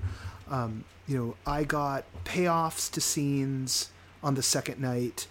um, 0.50 0.84
you 1.08 1.18
know, 1.18 1.36
I 1.46 1.64
got 1.64 2.06
payoffs 2.24 2.92
to 2.92 3.02
scenes 3.02 3.92
on 4.24 4.36
the 4.36 4.44
second 4.44 4.80
night 4.80 5.28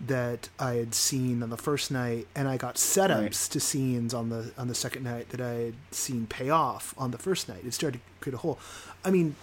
that 0.00 0.48
I 0.58 0.74
had 0.74 0.94
seen 0.94 1.42
on 1.42 1.50
the 1.50 1.56
first 1.56 1.90
night, 1.90 2.26
and 2.34 2.48
I 2.48 2.58
got 2.58 2.74
setups 2.74 3.20
right. 3.20 3.32
to 3.32 3.60
scenes 3.60 4.12
on 4.12 4.28
the 4.28 4.52
on 4.58 4.68
the 4.68 4.74
second 4.74 5.04
night 5.04 5.30
that 5.30 5.40
I 5.40 5.54
had 5.54 5.74
seen 5.90 6.26
pay 6.26 6.50
off 6.50 6.94
on 6.98 7.12
the 7.12 7.18
first 7.18 7.48
night. 7.48 7.64
It 7.64 7.72
started 7.72 7.98
to 7.98 8.04
create 8.20 8.34
a 8.34 8.38
whole. 8.38 8.58
I 9.04 9.10
mean, 9.10 9.36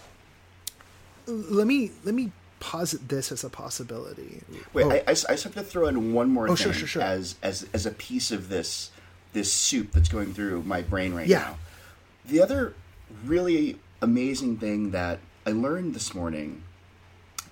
let 1.25 1.65
me 1.65 1.91
let 2.03 2.13
me 2.13 2.31
posit 2.63 3.09
this 3.09 3.29
as 3.29 3.43
a 3.43 3.49
possibility. 3.49 4.41
Wait, 4.71 4.85
oh. 4.85 4.89
I, 4.89 4.95
I, 4.95 5.01
I, 5.09 5.13
just 5.13 5.43
have 5.43 5.53
to 5.53 5.63
throw 5.63 5.87
in 5.87 6.13
one 6.13 6.29
more 6.29 6.45
oh, 6.45 6.55
thing 6.55 6.63
sure, 6.63 6.73
sure, 6.73 6.87
sure. 6.87 7.01
as 7.01 7.35
as 7.43 7.67
as 7.73 7.85
a 7.85 7.91
piece 7.91 8.31
of 8.31 8.47
this 8.47 8.89
this 9.33 9.51
soup 9.51 9.91
that's 9.91 10.07
going 10.07 10.33
through 10.33 10.63
my 10.63 10.81
brain 10.81 11.13
right 11.13 11.27
yeah. 11.27 11.39
now. 11.39 11.57
The 12.25 12.41
other 12.41 12.73
really 13.25 13.79
amazing 14.01 14.57
thing 14.57 14.91
that 14.91 15.19
I 15.45 15.51
learned 15.51 15.93
this 15.93 16.15
morning 16.15 16.63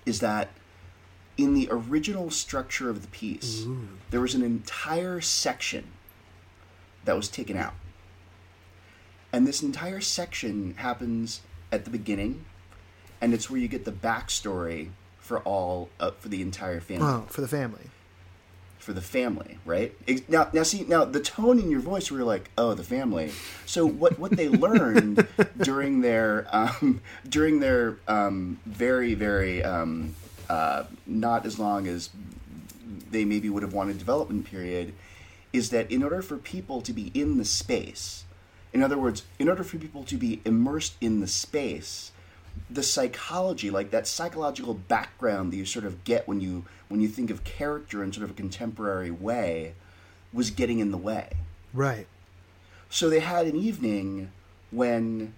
is 0.06 0.20
that 0.20 0.48
in 1.36 1.52
the 1.52 1.68
original 1.70 2.30
structure 2.30 2.88
of 2.88 3.02
the 3.02 3.08
piece, 3.08 3.64
Ooh. 3.64 3.88
there 4.10 4.20
was 4.20 4.34
an 4.34 4.42
entire 4.42 5.20
section 5.20 5.88
that 7.04 7.16
was 7.16 7.28
taken 7.28 7.58
out. 7.58 7.74
And 9.30 9.46
this 9.46 9.62
entire 9.62 10.00
section 10.00 10.74
happens 10.78 11.42
at 11.70 11.84
the 11.84 11.90
beginning, 11.90 12.46
and 13.20 13.34
it's 13.34 13.50
where 13.50 13.60
you 13.60 13.68
get 13.68 13.84
the 13.84 13.92
backstory 13.92 14.90
for 15.32 15.38
all 15.40 15.88
uh, 15.98 16.10
for 16.18 16.28
the 16.28 16.42
entire 16.42 16.80
family. 16.80 17.06
Oh, 17.06 17.24
for 17.28 17.40
the 17.40 17.48
family 17.48 17.88
for 18.78 18.92
the 18.92 19.00
family, 19.00 19.58
right? 19.64 19.94
Now, 20.28 20.48
now, 20.52 20.64
see, 20.64 20.84
now 20.88 21.04
the 21.04 21.20
tone 21.20 21.60
in 21.60 21.70
your 21.70 21.78
voice, 21.78 22.10
where 22.10 22.18
you're 22.18 22.26
like, 22.26 22.50
"Oh, 22.58 22.74
the 22.74 22.82
family." 22.82 23.30
So 23.64 23.86
what 23.86 24.18
what 24.18 24.32
they 24.32 24.48
learned 24.48 25.26
during 25.58 26.00
their 26.00 26.46
um, 26.50 27.00
during 27.26 27.60
their 27.60 27.96
um, 28.08 28.58
very 28.66 29.14
very 29.14 29.62
um, 29.62 30.16
uh, 30.50 30.84
not 31.06 31.46
as 31.46 31.58
long 31.58 31.86
as 31.86 32.10
they 33.10 33.24
maybe 33.24 33.48
would 33.48 33.62
have 33.62 33.72
wanted 33.72 33.98
development 33.98 34.44
period 34.44 34.92
is 35.52 35.70
that 35.70 35.90
in 35.90 36.02
order 36.02 36.20
for 36.20 36.36
people 36.36 36.82
to 36.82 36.92
be 36.92 37.10
in 37.14 37.38
the 37.38 37.44
space, 37.44 38.24
in 38.72 38.82
other 38.82 38.98
words, 38.98 39.22
in 39.38 39.48
order 39.48 39.62
for 39.62 39.78
people 39.78 40.02
to 40.04 40.16
be 40.16 40.42
immersed 40.44 40.96
in 41.00 41.20
the 41.20 41.28
space, 41.28 42.11
the 42.70 42.82
psychology, 42.82 43.70
like 43.70 43.90
that 43.90 44.06
psychological 44.06 44.74
background 44.74 45.52
that 45.52 45.56
you 45.56 45.64
sort 45.64 45.84
of 45.84 46.04
get 46.04 46.26
when 46.26 46.40
you 46.40 46.64
when 46.88 47.00
you 47.00 47.08
think 47.08 47.30
of 47.30 47.44
character 47.44 48.02
in 48.02 48.12
sort 48.12 48.24
of 48.24 48.30
a 48.30 48.34
contemporary 48.34 49.10
way, 49.10 49.74
was 50.32 50.50
getting 50.50 50.78
in 50.78 50.90
the 50.90 50.98
way. 50.98 51.30
Right. 51.72 52.06
So 52.90 53.08
they 53.08 53.20
had 53.20 53.46
an 53.46 53.56
evening 53.56 54.30
when 54.70 55.34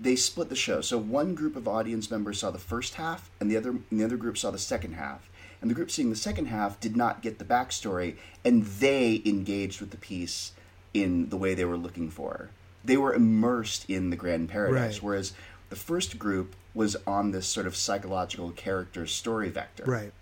they 0.00 0.16
split 0.16 0.48
the 0.48 0.56
show. 0.56 0.80
So 0.80 0.98
one 0.98 1.34
group 1.34 1.56
of 1.56 1.68
audience 1.68 2.10
members 2.10 2.40
saw 2.40 2.50
the 2.50 2.58
first 2.58 2.94
half, 2.94 3.30
and 3.40 3.50
the 3.50 3.56
other 3.56 3.70
and 3.70 3.84
the 3.90 4.04
other 4.04 4.16
group 4.16 4.38
saw 4.38 4.50
the 4.50 4.58
second 4.58 4.94
half. 4.94 5.28
And 5.60 5.70
the 5.70 5.74
group 5.74 5.90
seeing 5.90 6.10
the 6.10 6.16
second 6.16 6.46
half 6.46 6.78
did 6.78 6.94
not 6.96 7.22
get 7.22 7.38
the 7.38 7.44
backstory, 7.44 8.16
and 8.44 8.64
they 8.64 9.22
engaged 9.24 9.80
with 9.80 9.90
the 9.90 9.96
piece 9.96 10.52
in 10.92 11.30
the 11.30 11.36
way 11.36 11.54
they 11.54 11.64
were 11.64 11.78
looking 11.78 12.10
for. 12.10 12.50
They 12.84 12.98
were 12.98 13.14
immersed 13.14 13.88
in 13.88 14.10
the 14.10 14.16
grand 14.16 14.50
paradise, 14.50 14.96
right. 14.96 15.02
whereas 15.02 15.32
the 15.74 15.80
first 15.80 16.20
group 16.20 16.54
was 16.72 16.96
on 17.04 17.32
this 17.32 17.48
sort 17.48 17.66
of 17.66 17.74
psychological 17.74 18.52
character 18.52 19.08
story 19.08 19.50
vector. 19.50 19.82
Right. 19.84 20.12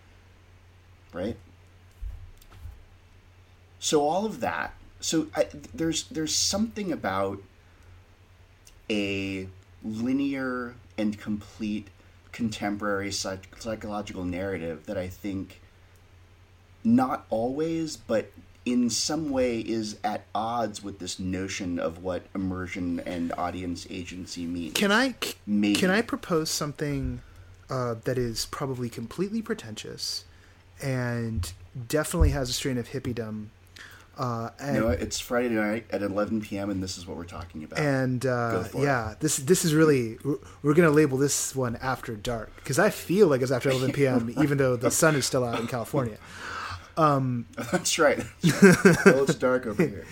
Right. 1.13 1.37
So 3.79 4.09
all 4.09 4.25
of 4.25 4.41
that. 4.41 4.73
So 5.01 5.27
I, 5.37 5.49
there's 5.75 6.05
there's 6.05 6.35
something 6.35 6.91
about 6.91 7.43
a 8.89 9.47
linear 9.85 10.75
and 10.97 11.19
complete 11.19 11.89
contemporary 12.31 13.13
psych- 13.13 13.55
psychological 13.59 14.25
narrative 14.25 14.87
that 14.87 14.97
I 14.97 15.09
think 15.09 15.61
not 16.83 17.27
always, 17.29 17.99
but 17.99 18.33
in 18.65 18.91
some 18.91 19.31
way 19.31 19.61
is 19.61 19.97
at 20.05 20.25
odds 20.35 20.83
with 20.83 20.99
this 20.99 21.19
notion 21.19 21.79
of 21.79 22.03
what 22.03 22.23
immersion 22.35 23.01
and 23.01 23.33
audience 23.37 23.87
agency 23.91 24.47
means. 24.47 24.75
Can 24.75 24.93
I 24.93 25.15
Maybe. 25.47 25.79
can 25.79 25.91
I 25.91 26.03
propose 26.03 26.51
something 26.51 27.23
uh, 27.69 27.97
that 28.05 28.19
is 28.19 28.47
probably 28.47 28.89
completely 28.89 29.43
pretentious 29.43 30.25
and 30.81 31.53
definitely 31.89 32.31
has 32.31 32.51
a 32.51 32.53
strain 32.53 32.79
of 32.79 32.91
hippiedom? 32.91 33.47
Uh, 34.17 34.51
and, 34.61 34.77
no, 34.77 34.89
it's 34.89 35.19
Friday 35.19 35.49
night 35.49 35.87
at 35.91 36.03
11 36.03 36.43
p.m. 36.43 36.69
and 36.69 36.83
this 36.83 36.99
is 36.99 37.07
what 37.07 37.17
we're 37.17 37.25
talking 37.25 37.65
about. 37.65 37.79
And 37.79 38.25
uh, 38.27 38.65
yeah, 38.77 39.13
it. 39.13 39.21
this 39.21 39.39
this 39.39 39.65
is 39.65 39.75
really 39.75 40.19
we're 40.63 40.75
going 40.75 40.89
to 40.89 40.95
label 40.95 41.17
this 41.17 41.57
one 41.57 41.77
after 41.77 42.15
dark 42.15 42.55
because 42.57 42.79
I 42.79 42.91
feel 42.91 43.27
like 43.29 43.41
it's 43.41 43.51
after 43.51 43.71
11 43.71 43.93
p.m. 43.93 44.35
even 44.43 44.59
though 44.59 44.77
the 44.77 44.91
sun 44.91 45.17
is 45.17 45.25
still 45.25 45.45
out 45.45 45.59
in 45.59 45.67
California. 45.67 46.19
Um, 46.97 47.47
That's 47.73 47.99
right. 47.99 48.19
well, 48.63 49.25
it's 49.25 49.35
dark 49.35 49.67
over 49.67 49.83
here. 49.83 50.07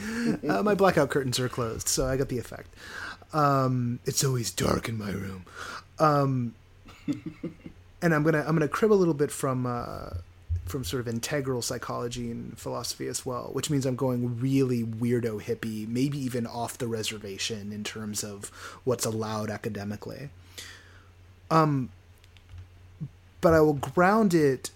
uh, 0.48 0.62
my 0.62 0.74
blackout 0.74 1.10
curtains 1.10 1.38
are 1.38 1.48
closed, 1.48 1.88
so 1.88 2.06
I 2.06 2.16
got 2.16 2.28
the 2.28 2.38
effect. 2.38 2.68
Um, 3.32 4.00
it's 4.06 4.24
always 4.24 4.50
dark 4.50 4.88
in 4.88 4.98
my 4.98 5.10
room. 5.10 5.44
Um, 5.98 6.54
and 8.02 8.14
I'm 8.14 8.22
gonna 8.22 8.40
I'm 8.40 8.54
gonna 8.54 8.68
crib 8.68 8.92
a 8.92 8.94
little 8.94 9.14
bit 9.14 9.30
from 9.30 9.66
uh, 9.66 10.10
from 10.66 10.84
sort 10.84 11.00
of 11.00 11.08
integral 11.08 11.62
psychology 11.62 12.30
and 12.30 12.58
philosophy 12.58 13.06
as 13.08 13.26
well, 13.26 13.50
which 13.52 13.70
means 13.70 13.86
I'm 13.86 13.96
going 13.96 14.40
really 14.40 14.82
weirdo 14.82 15.42
hippie, 15.42 15.86
maybe 15.86 16.18
even 16.18 16.46
off 16.46 16.78
the 16.78 16.86
reservation 16.86 17.72
in 17.72 17.84
terms 17.84 18.24
of 18.24 18.46
what's 18.84 19.04
allowed 19.04 19.50
academically. 19.50 20.30
Um, 21.50 21.90
but 23.40 23.52
I 23.52 23.60
will 23.60 23.74
ground 23.74 24.34
it 24.34 24.70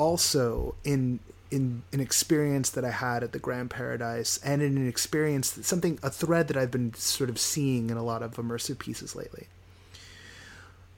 also 0.00 0.74
in 0.82 1.20
in 1.50 1.82
an 1.92 2.00
experience 2.00 2.70
that 2.70 2.84
I 2.84 2.90
had 2.90 3.24
at 3.24 3.32
the 3.32 3.38
Grand 3.38 3.70
Paradise 3.70 4.38
and 4.44 4.62
in 4.62 4.76
an 4.76 4.88
experience 4.88 5.50
that 5.50 5.64
something 5.64 5.98
a 6.00 6.08
thread 6.08 6.46
that 6.48 6.56
I've 6.56 6.70
been 6.70 6.94
sort 6.94 7.28
of 7.28 7.40
seeing 7.40 7.90
in 7.90 7.96
a 7.96 8.04
lot 8.04 8.22
of 8.22 8.36
immersive 8.36 8.78
pieces 8.78 9.16
lately. 9.16 9.48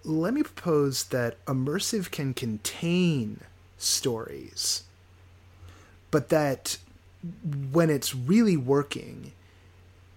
Let 0.04 0.34
me 0.34 0.42
propose 0.42 1.04
that 1.04 1.42
immersive 1.46 2.10
can 2.10 2.34
contain 2.34 3.40
stories, 3.78 4.82
but 6.10 6.28
that 6.28 6.76
when 7.72 7.88
it's 7.88 8.14
really 8.14 8.58
working, 8.58 9.32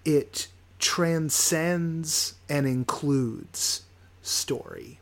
it 0.03 0.47
transcends 0.79 2.33
and 2.49 2.67
includes 2.67 3.83
story. 4.21 4.99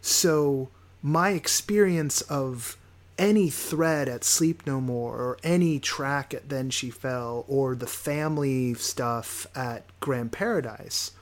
So 0.00 0.70
my 1.02 1.30
experience 1.30 2.22
of 2.22 2.78
any 3.20 3.50
thread 3.50 4.08
at 4.08 4.24
Sleep 4.24 4.66
No 4.66 4.80
More 4.80 5.14
or 5.16 5.38
any 5.44 5.78
track 5.78 6.32
at 6.32 6.48
Then 6.48 6.70
She 6.70 6.90
Fell 6.90 7.44
or 7.46 7.76
the 7.76 7.86
family 7.86 8.74
stuff 8.74 9.46
at 9.54 9.84
Grand 10.00 10.32
Paradise 10.32 11.12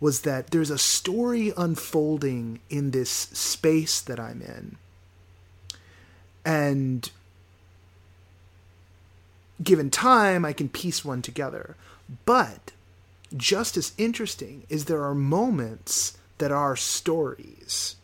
was 0.00 0.22
that 0.22 0.50
there's 0.50 0.70
a 0.70 0.78
story 0.78 1.52
unfolding 1.56 2.58
in 2.68 2.90
this 2.90 3.10
space 3.10 4.00
that 4.00 4.18
I'm 4.18 4.42
in. 4.42 4.76
And 6.44 7.08
given 9.62 9.90
time, 9.90 10.44
I 10.44 10.52
can 10.52 10.68
piece 10.68 11.04
one 11.04 11.22
together. 11.22 11.76
But 12.24 12.72
just 13.36 13.76
as 13.76 13.92
interesting 13.96 14.64
is 14.68 14.84
there 14.86 15.04
are 15.04 15.14
moments 15.14 16.18
that 16.38 16.50
are 16.50 16.74
stories 16.74 17.96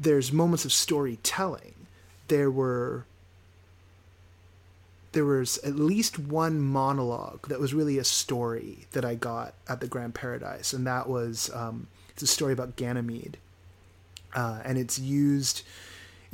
there's 0.00 0.32
moments 0.32 0.64
of 0.64 0.72
storytelling. 0.72 1.74
There 2.28 2.50
were 2.50 3.04
there 5.12 5.24
was 5.24 5.58
at 5.58 5.76
least 5.76 6.18
one 6.18 6.60
monologue 6.60 7.48
that 7.48 7.60
was 7.60 7.72
really 7.72 7.98
a 7.98 8.04
story 8.04 8.86
that 8.92 9.04
I 9.04 9.14
got 9.14 9.54
at 9.68 9.80
the 9.80 9.86
Grand 9.86 10.14
Paradise, 10.14 10.72
and 10.72 10.86
that 10.86 11.08
was 11.08 11.50
um, 11.54 11.86
it's 12.10 12.22
a 12.22 12.26
story 12.26 12.52
about 12.52 12.76
Ganymede, 12.76 13.38
uh, 14.34 14.60
and 14.64 14.76
it's 14.76 14.98
used 14.98 15.62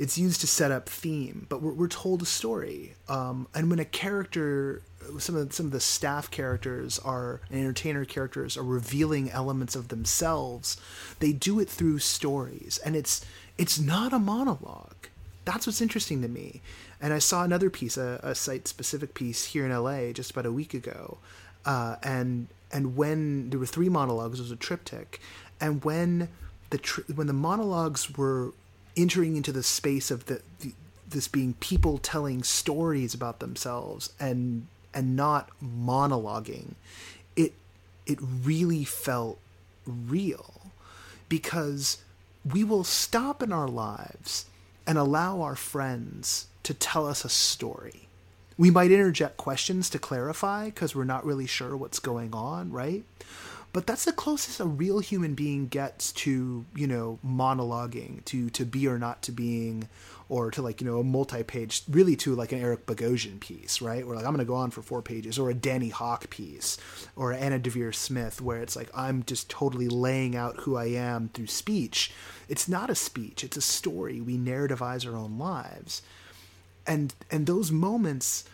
it's 0.01 0.17
used 0.17 0.41
to 0.41 0.47
set 0.47 0.71
up 0.71 0.89
theme, 0.89 1.45
but 1.47 1.61
we're, 1.61 1.73
we're 1.73 1.87
told 1.87 2.23
a 2.23 2.25
story. 2.25 2.95
Um, 3.07 3.47
and 3.53 3.69
when 3.69 3.77
a 3.77 3.85
character, 3.85 4.81
some 5.19 5.35
of 5.35 5.47
the, 5.47 5.53
some 5.53 5.67
of 5.67 5.71
the 5.71 5.79
staff 5.79 6.31
characters 6.31 6.97
are 6.97 7.41
and 7.51 7.59
entertainer 7.59 8.03
characters 8.03 8.57
are 8.57 8.63
revealing 8.63 9.29
elements 9.29 9.75
of 9.75 9.89
themselves, 9.89 10.75
they 11.19 11.31
do 11.31 11.59
it 11.59 11.69
through 11.69 11.99
stories, 11.99 12.79
and 12.83 12.95
it's 12.95 13.23
it's 13.57 13.79
not 13.79 14.13
a 14.13 14.19
monologue. 14.19 15.07
That's 15.45 15.65
what's 15.65 15.81
interesting 15.81 16.21
to 16.21 16.27
me. 16.27 16.61
And 17.01 17.13
I 17.13 17.19
saw 17.19 17.43
another 17.43 17.69
piece, 17.69 17.97
a, 17.97 18.19
a 18.21 18.35
site 18.35 18.67
specific 18.67 19.13
piece 19.13 19.45
here 19.45 19.65
in 19.65 19.71
LA 19.71 20.11
just 20.11 20.31
about 20.31 20.45
a 20.45 20.51
week 20.51 20.73
ago, 20.73 21.17
uh, 21.65 21.95
and 22.03 22.47
and 22.71 22.95
when 22.95 23.49
there 23.49 23.59
were 23.59 23.65
three 23.65 23.89
monologues, 23.89 24.39
it 24.39 24.43
was 24.43 24.51
a 24.51 24.55
triptych, 24.55 25.19
and 25.59 25.83
when 25.83 26.29
the 26.69 26.77
tri- 26.77 27.03
when 27.13 27.27
the 27.27 27.33
monologues 27.33 28.15
were 28.15 28.53
entering 28.95 29.35
into 29.35 29.51
the 29.51 29.63
space 29.63 30.11
of 30.11 30.25
the, 30.25 30.41
the 30.59 30.73
this 31.07 31.27
being 31.27 31.53
people 31.55 31.97
telling 31.97 32.43
stories 32.43 33.13
about 33.13 33.39
themselves 33.39 34.13
and 34.19 34.67
and 34.93 35.15
not 35.15 35.49
monologuing 35.63 36.75
it 37.35 37.53
it 38.05 38.17
really 38.21 38.83
felt 38.83 39.37
real 39.85 40.71
because 41.29 41.97
we 42.49 42.63
will 42.63 42.83
stop 42.83 43.43
in 43.43 43.51
our 43.51 43.67
lives 43.67 44.45
and 44.87 44.97
allow 44.97 45.41
our 45.41 45.55
friends 45.55 46.47
to 46.63 46.73
tell 46.73 47.07
us 47.07 47.23
a 47.23 47.29
story. 47.29 48.07
We 48.57 48.71
might 48.71 48.91
interject 48.91 49.37
questions 49.37 49.89
to 49.91 49.99
clarify 49.99 50.65
because 50.65 50.95
we're 50.95 51.03
not 51.03 51.25
really 51.25 51.47
sure 51.47 51.75
what's 51.75 51.99
going 51.99 52.33
on 52.33 52.71
right? 52.71 53.03
But 53.73 53.87
that's 53.87 54.05
the 54.05 54.11
closest 54.11 54.59
a 54.59 54.65
real 54.65 54.99
human 54.99 55.33
being 55.33 55.67
gets 55.67 56.11
to 56.13 56.65
you 56.75 56.87
know 56.87 57.19
monologuing 57.25 58.23
to 58.25 58.49
to 58.51 58.65
be 58.65 58.87
or 58.87 58.99
not 58.99 59.21
to 59.23 59.31
being 59.31 59.87
or 60.31 60.49
to 60.49 60.61
like 60.61 60.79
you 60.79 60.87
know 60.87 60.99
a 60.99 61.03
multi-page 61.03 61.83
really 61.89 62.15
to 62.15 62.33
like 62.33 62.53
an 62.53 62.59
eric 62.61 62.85
bogosian 62.85 63.39
piece 63.39 63.81
right 63.81 64.07
where 64.07 64.15
like 64.15 64.25
i'm 64.25 64.31
going 64.31 64.39
to 64.39 64.45
go 64.45 64.55
on 64.55 64.71
for 64.71 64.81
four 64.81 65.01
pages 65.01 65.37
or 65.37 65.49
a 65.49 65.53
danny 65.53 65.89
hoch 65.89 66.29
piece 66.29 66.77
or 67.17 67.33
anna 67.33 67.59
deavere 67.59 67.93
smith 67.93 68.41
where 68.41 68.61
it's 68.61 68.75
like 68.75 68.89
i'm 68.95 69.23
just 69.23 69.49
totally 69.49 69.89
laying 69.89 70.35
out 70.35 70.61
who 70.61 70.77
i 70.77 70.85
am 70.85 71.29
through 71.33 71.47
speech 71.47 72.13
it's 72.47 72.69
not 72.69 72.89
a 72.89 72.95
speech 72.95 73.43
it's 73.43 73.57
a 73.57 73.61
story 73.61 74.21
we 74.21 74.37
narrativize 74.37 75.05
our 75.05 75.17
own 75.17 75.37
lives 75.37 76.01
and 76.87 77.13
and 77.29 77.45
those 77.45 77.69
moments 77.69 78.45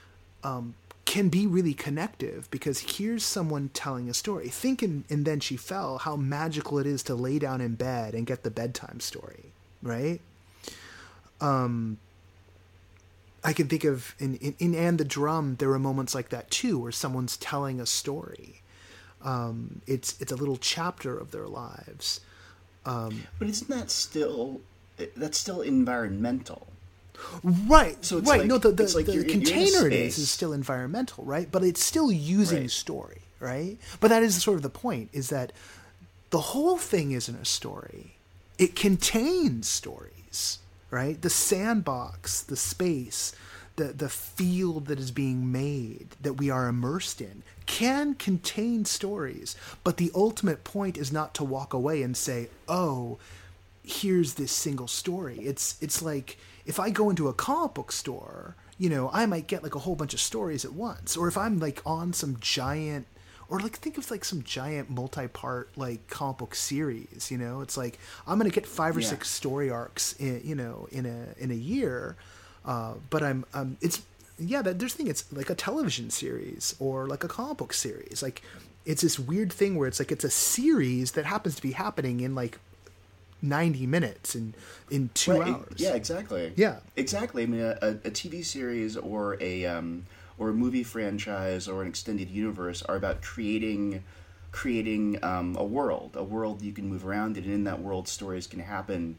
um, 0.44 0.74
can 1.06 1.30
be 1.30 1.48
really 1.48 1.74
connective 1.74 2.50
because 2.52 2.80
here's 2.80 3.24
someone 3.24 3.70
telling 3.74 4.10
a 4.10 4.14
story. 4.14 4.50
Think 4.50 4.84
in, 4.84 5.06
in 5.08 5.24
Then 5.24 5.40
She 5.40 5.56
Fell 5.56 5.98
how 5.98 6.18
magical 6.18 6.80
it 6.80 6.86
is 6.86 7.02
to 7.04 7.16
lay 7.16 7.40
down 7.40 7.62
in 7.62 7.76
bed 7.76 8.14
and 8.14 8.28
get 8.28 8.44
the 8.44 8.52
bedtime 8.52 9.00
story, 9.00 9.54
right? 9.82 10.20
Um, 11.40 11.98
I 13.44 13.54
can 13.54 13.68
think 13.68 13.84
of 13.84 14.16
in, 14.20 14.36
in, 14.38 14.56
in 14.60 14.76
And 14.76 14.98
the 14.98 15.06
Drum, 15.06 15.56
there 15.60 15.72
are 15.72 15.80
moments 15.80 16.14
like 16.14 16.30
that 16.30 16.52
too, 16.52 16.80
where 16.80 16.92
someone's 16.92 17.38
telling 17.38 17.80
a 17.80 17.86
story. 17.86 18.62
Um, 19.22 19.82
it's 19.88 20.20
it's 20.20 20.32
a 20.32 20.36
little 20.36 20.58
chapter 20.58 21.18
of 21.18 21.32
their 21.32 21.48
lives. 21.48 22.22
Um, 22.86 23.24
but 23.40 23.48
isn't 23.48 23.70
that 23.70 23.92
still 23.92 24.62
that's 25.16 25.38
still 25.38 25.62
environmental? 25.62 26.68
Right. 27.44 28.04
So 28.04 28.20
right. 28.20 28.40
Like, 28.40 28.48
no, 28.48 28.58
the, 28.58 28.72
the, 28.72 28.84
like 28.96 29.06
the 29.06 29.14
you're, 29.14 29.24
container 29.24 29.80
you're 29.80 29.88
it 29.88 29.94
is 29.94 30.18
is 30.18 30.30
still 30.30 30.54
environmental, 30.54 31.24
right? 31.24 31.52
But 31.52 31.64
it's 31.64 31.84
still 31.84 32.12
using 32.12 32.62
right. 32.62 32.72
story, 32.72 33.22
right? 33.40 33.78
But 34.00 34.10
that 34.10 34.24
is 34.24 34.42
sort 34.42 34.58
of 34.58 34.64
the 34.64 34.70
point: 34.70 35.10
is 35.14 35.30
that 35.30 35.52
the 36.30 36.40
whole 36.40 36.78
thing 36.78 37.12
isn't 37.12 37.36
a 37.36 37.46
story; 37.46 38.16
it 38.58 38.76
contains 38.76 39.68
stories, 39.68 40.60
right? 40.90 41.22
The 41.22 41.30
sandbox, 41.30 42.42
the 42.42 42.56
space, 42.56 43.34
the 43.76 43.86
the 43.86 44.10
field 44.10 44.88
that 44.88 45.00
is 45.00 45.12
being 45.12 45.52
made 45.52 46.10
that 46.22 46.34
we 46.34 46.50
are 46.50 46.68
immersed 46.68 47.22
in 47.22 47.44
can 47.66 48.16
contain 48.16 48.86
stories. 48.86 49.56
But 49.84 49.98
the 49.98 50.12
ultimate 50.16 50.64
point 50.64 50.98
is 50.98 51.12
not 51.12 51.34
to 51.36 51.44
walk 51.44 51.74
away 51.74 52.02
and 52.04 52.16
say, 52.16 52.50
"Oh." 52.68 53.20
Here's 53.90 54.34
this 54.34 54.52
single 54.52 54.90
story. 54.90 55.38
It's 55.40 55.78
it's 55.80 56.02
like 56.02 56.38
if 56.66 56.78
I 56.78 56.90
go 56.90 57.10
into 57.10 57.30
a 57.30 57.34
comic 57.34 57.74
book 57.74 57.94
store, 57.94 58.58
you 58.78 58.90
know, 58.90 59.10
I 59.14 59.26
might 59.26 59.48
get 59.48 59.64
like 59.64 59.76
a 59.76 59.80
whole 59.80 59.96
bunch 59.96 60.14
of 60.14 60.20
stories 60.20 60.66
at 60.66 60.74
once. 60.74 61.16
Or 61.16 61.30
if 61.30 61.38
I'm 61.38 61.58
like 61.58 61.82
on 61.86 62.12
some 62.12 62.38
giant 62.42 63.08
or 63.50 63.60
like 63.60 63.78
think 63.78 63.98
of 63.98 64.10
like 64.12 64.26
some 64.26 64.44
giant 64.44 64.90
multi-part 64.90 65.70
like 65.78 66.08
comic 66.08 66.38
book 66.38 66.56
series, 66.56 67.32
you 67.32 67.38
know, 67.38 67.62
it's 67.62 67.78
like 67.78 68.00
I'm 68.26 68.38
gonna 68.38 68.50
get 68.50 68.66
five 68.66 68.96
or 68.96 69.02
yeah. 69.02 69.08
six 69.08 69.30
story 69.30 69.70
arcs 69.70 70.14
in 70.14 70.42
you 70.44 70.56
know 70.56 70.88
in 70.92 71.06
a 71.06 71.42
in 71.42 71.52
a 71.52 71.56
year, 71.56 72.16
uh, 72.66 72.94
but 73.10 73.24
I'm 73.24 73.46
um 73.54 73.78
it's 73.82 74.02
yeah 74.40 74.62
that 74.62 74.80
there's 74.80 74.94
thing 74.94 75.08
it's 75.08 75.32
like 75.34 75.50
a 75.50 75.56
television 75.56 76.10
series 76.10 76.76
or 76.80 77.08
like 77.08 77.24
a 77.24 77.28
comic 77.28 77.58
book 77.58 77.74
series 77.74 78.22
like 78.22 78.44
it's 78.86 79.02
this 79.02 79.18
weird 79.18 79.52
thing 79.52 79.76
where 79.76 79.88
it's 79.88 80.00
like 80.00 80.12
it's 80.12 80.24
a 80.24 80.30
series 80.30 81.14
that 81.14 81.26
happens 81.26 81.56
to 81.56 81.62
be 81.62 81.72
happening 81.72 82.22
in 82.22 82.36
like 82.36 82.60
90 83.42 83.86
minutes 83.86 84.36
in 84.36 84.54
in 84.90 85.10
two 85.14 85.34
right. 85.40 85.54
hours. 85.54 85.76
Yeah, 85.78 85.94
exactly. 85.94 86.54
Yeah, 86.56 86.78
exactly. 86.96 87.44
I 87.44 87.46
mean, 87.46 87.62
a, 87.62 87.76
a 87.82 88.12
TV 88.12 88.44
series 88.44 88.98
or 88.98 89.38
a 89.42 89.66
um, 89.66 90.06
or 90.38 90.50
a 90.50 90.54
movie 90.54 90.84
franchise 90.84 91.68
or 91.68 91.82
an 91.82 91.88
extended 91.88 92.30
universe 92.30 92.82
are 92.84 92.96
about 92.96 93.22
creating 93.22 94.04
creating 94.52 95.24
um, 95.24 95.56
a 95.58 95.64
world, 95.64 96.12
a 96.16 96.24
world 96.24 96.62
you 96.62 96.72
can 96.72 96.90
move 96.90 97.06
around 97.06 97.38
in, 97.38 97.44
and 97.44 97.54
in 97.54 97.64
that 97.66 97.82
world, 97.82 98.08
stories 98.08 98.48
can 98.48 98.60
happen. 98.60 99.16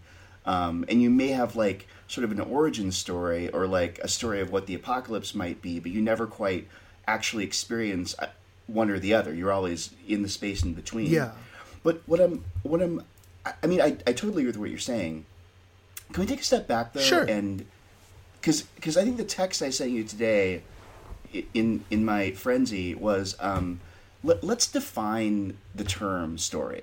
Um, 0.47 0.85
and 0.89 1.03
you 1.03 1.11
may 1.11 1.29
have 1.29 1.55
like 1.55 1.87
sort 2.09 2.25
of 2.25 2.33
an 2.33 2.41
origin 2.41 2.91
story 2.91 3.49
or 3.51 3.67
like 3.67 3.99
a 3.99 4.09
story 4.09 4.41
of 4.41 4.51
what 4.51 4.67
the 4.67 4.75
apocalypse 4.75 5.35
might 5.35 5.61
be, 5.61 5.79
but 5.79 5.93
you 5.93 6.01
never 6.01 6.27
quite 6.27 6.67
actually 7.07 7.45
experience 7.45 8.17
uh, 8.19 8.27
one 8.67 8.91
or 8.91 8.99
the 8.99 9.15
other. 9.15 9.35
You're 9.35 9.53
always 9.53 9.91
in 10.09 10.23
the 10.23 10.29
space 10.29 10.63
in 10.63 10.75
between. 10.75 11.11
Yeah. 11.11 11.33
But 11.83 12.03
what 12.07 12.21
I'm 12.21 12.45
what 12.63 12.83
I'm 12.83 13.03
I 13.63 13.67
mean, 13.67 13.81
I, 13.81 13.97
I 14.07 14.13
totally 14.13 14.43
agree 14.43 14.47
with 14.47 14.57
what 14.57 14.71
you're 14.71 14.79
saying. 14.79 15.25
Can 16.13 16.23
we 16.23 16.27
take 16.27 16.41
a 16.41 16.45
step 16.45 16.67
back 16.67 16.93
though? 16.93 17.01
Sure. 17.01 17.25
And 17.25 17.67
because 18.41 18.63
because 18.63 18.97
I 18.97 19.05
think 19.05 19.17
the 19.17 19.25
text 19.25 19.63
I 19.63 19.71
sent 19.71 19.91
you 19.91 20.05
today, 20.05 20.63
in 21.55 21.85
in 21.91 22.05
my 22.05 22.33
frenzy, 22.33 22.95
was 22.95 23.37
um, 23.41 23.81
let, 24.23 24.43
us 24.45 24.67
define 24.67 25.57
the 25.75 25.85
term 25.85 26.39
story. 26.39 26.83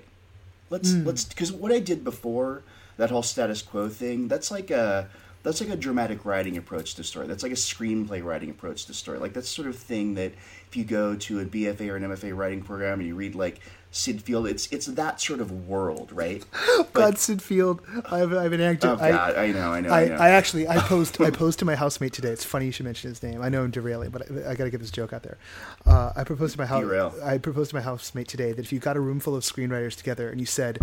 Let's 0.70 0.90
mm. 0.90 1.06
let's 1.06 1.24
because 1.24 1.52
what 1.52 1.72
I 1.72 1.78
did 1.78 2.04
before 2.04 2.62
that 2.96 3.10
whole 3.10 3.22
status 3.22 3.62
quo 3.62 3.88
thing. 3.88 4.28
That's 4.28 4.50
like 4.50 4.70
a 4.70 5.08
that's 5.42 5.60
like 5.60 5.70
a 5.70 5.76
dramatic 5.76 6.24
writing 6.24 6.56
approach 6.56 6.94
to 6.96 7.04
story. 7.04 7.26
That's 7.26 7.42
like 7.42 7.52
a 7.52 7.56
screenplay 7.56 8.22
writing 8.24 8.50
approach 8.50 8.86
to 8.86 8.94
story. 8.94 9.18
Like 9.18 9.32
that's 9.32 9.48
sort 9.48 9.68
of 9.68 9.76
thing 9.76 10.14
that 10.14 10.32
if 10.68 10.76
you 10.76 10.84
go 10.84 11.14
to 11.14 11.40
a 11.40 11.44
BFA 11.44 11.88
or 11.88 11.96
an 11.96 12.02
MFA 12.02 12.36
writing 12.36 12.62
program 12.62 12.98
and 12.98 13.08
you 13.08 13.14
read 13.14 13.34
like 13.34 13.60
Syd 13.96 14.22
Field. 14.22 14.46
It's 14.46 14.70
it's 14.70 14.86
that 14.86 15.20
sort 15.20 15.40
of 15.40 15.66
world, 15.66 16.12
right? 16.12 16.44
God, 16.92 17.18
Syd 17.18 17.40
Field. 17.40 17.80
I 18.10 18.18
have, 18.18 18.32
I 18.32 18.42
have 18.42 18.52
an 18.52 18.60
actor. 18.60 18.88
Oh, 18.88 18.96
God, 18.96 19.36
I, 19.36 19.44
I, 19.44 19.52
know, 19.52 19.72
I 19.72 19.80
know, 19.80 19.90
I, 19.90 20.02
I, 20.02 20.08
know. 20.08 20.14
I 20.16 20.30
actually 20.30 20.68
I 20.68 20.78
posed 20.78 21.20
I 21.20 21.30
posed 21.42 21.58
to 21.60 21.64
my 21.64 21.74
housemate 21.74 22.12
today. 22.12 22.28
It's 22.28 22.44
funny 22.44 22.66
you 22.66 22.72
should 22.72 22.84
mention 22.84 23.08
his 23.08 23.22
name. 23.22 23.40
I 23.40 23.48
know 23.48 23.64
him 23.64 23.70
derailing, 23.70 24.10
but 24.10 24.30
I, 24.30 24.50
I 24.50 24.54
got 24.54 24.64
to 24.64 24.70
get 24.70 24.80
this 24.80 24.90
joke 24.90 25.12
out 25.12 25.22
there. 25.22 25.38
Uh, 25.86 26.12
I 26.14 26.24
proposed 26.24 26.54
to 26.54 26.60
my 26.60 26.66
house. 26.66 27.20
I 27.22 27.38
proposed 27.38 27.70
to 27.70 27.76
my 27.76 27.82
housemate 27.82 28.28
today 28.28 28.52
that 28.52 28.64
if 28.64 28.72
you 28.72 28.78
got 28.78 28.96
a 28.96 29.00
room 29.00 29.18
full 29.18 29.34
of 29.34 29.42
screenwriters 29.42 29.96
together 29.96 30.28
and 30.28 30.40
you 30.40 30.46
said, 30.46 30.78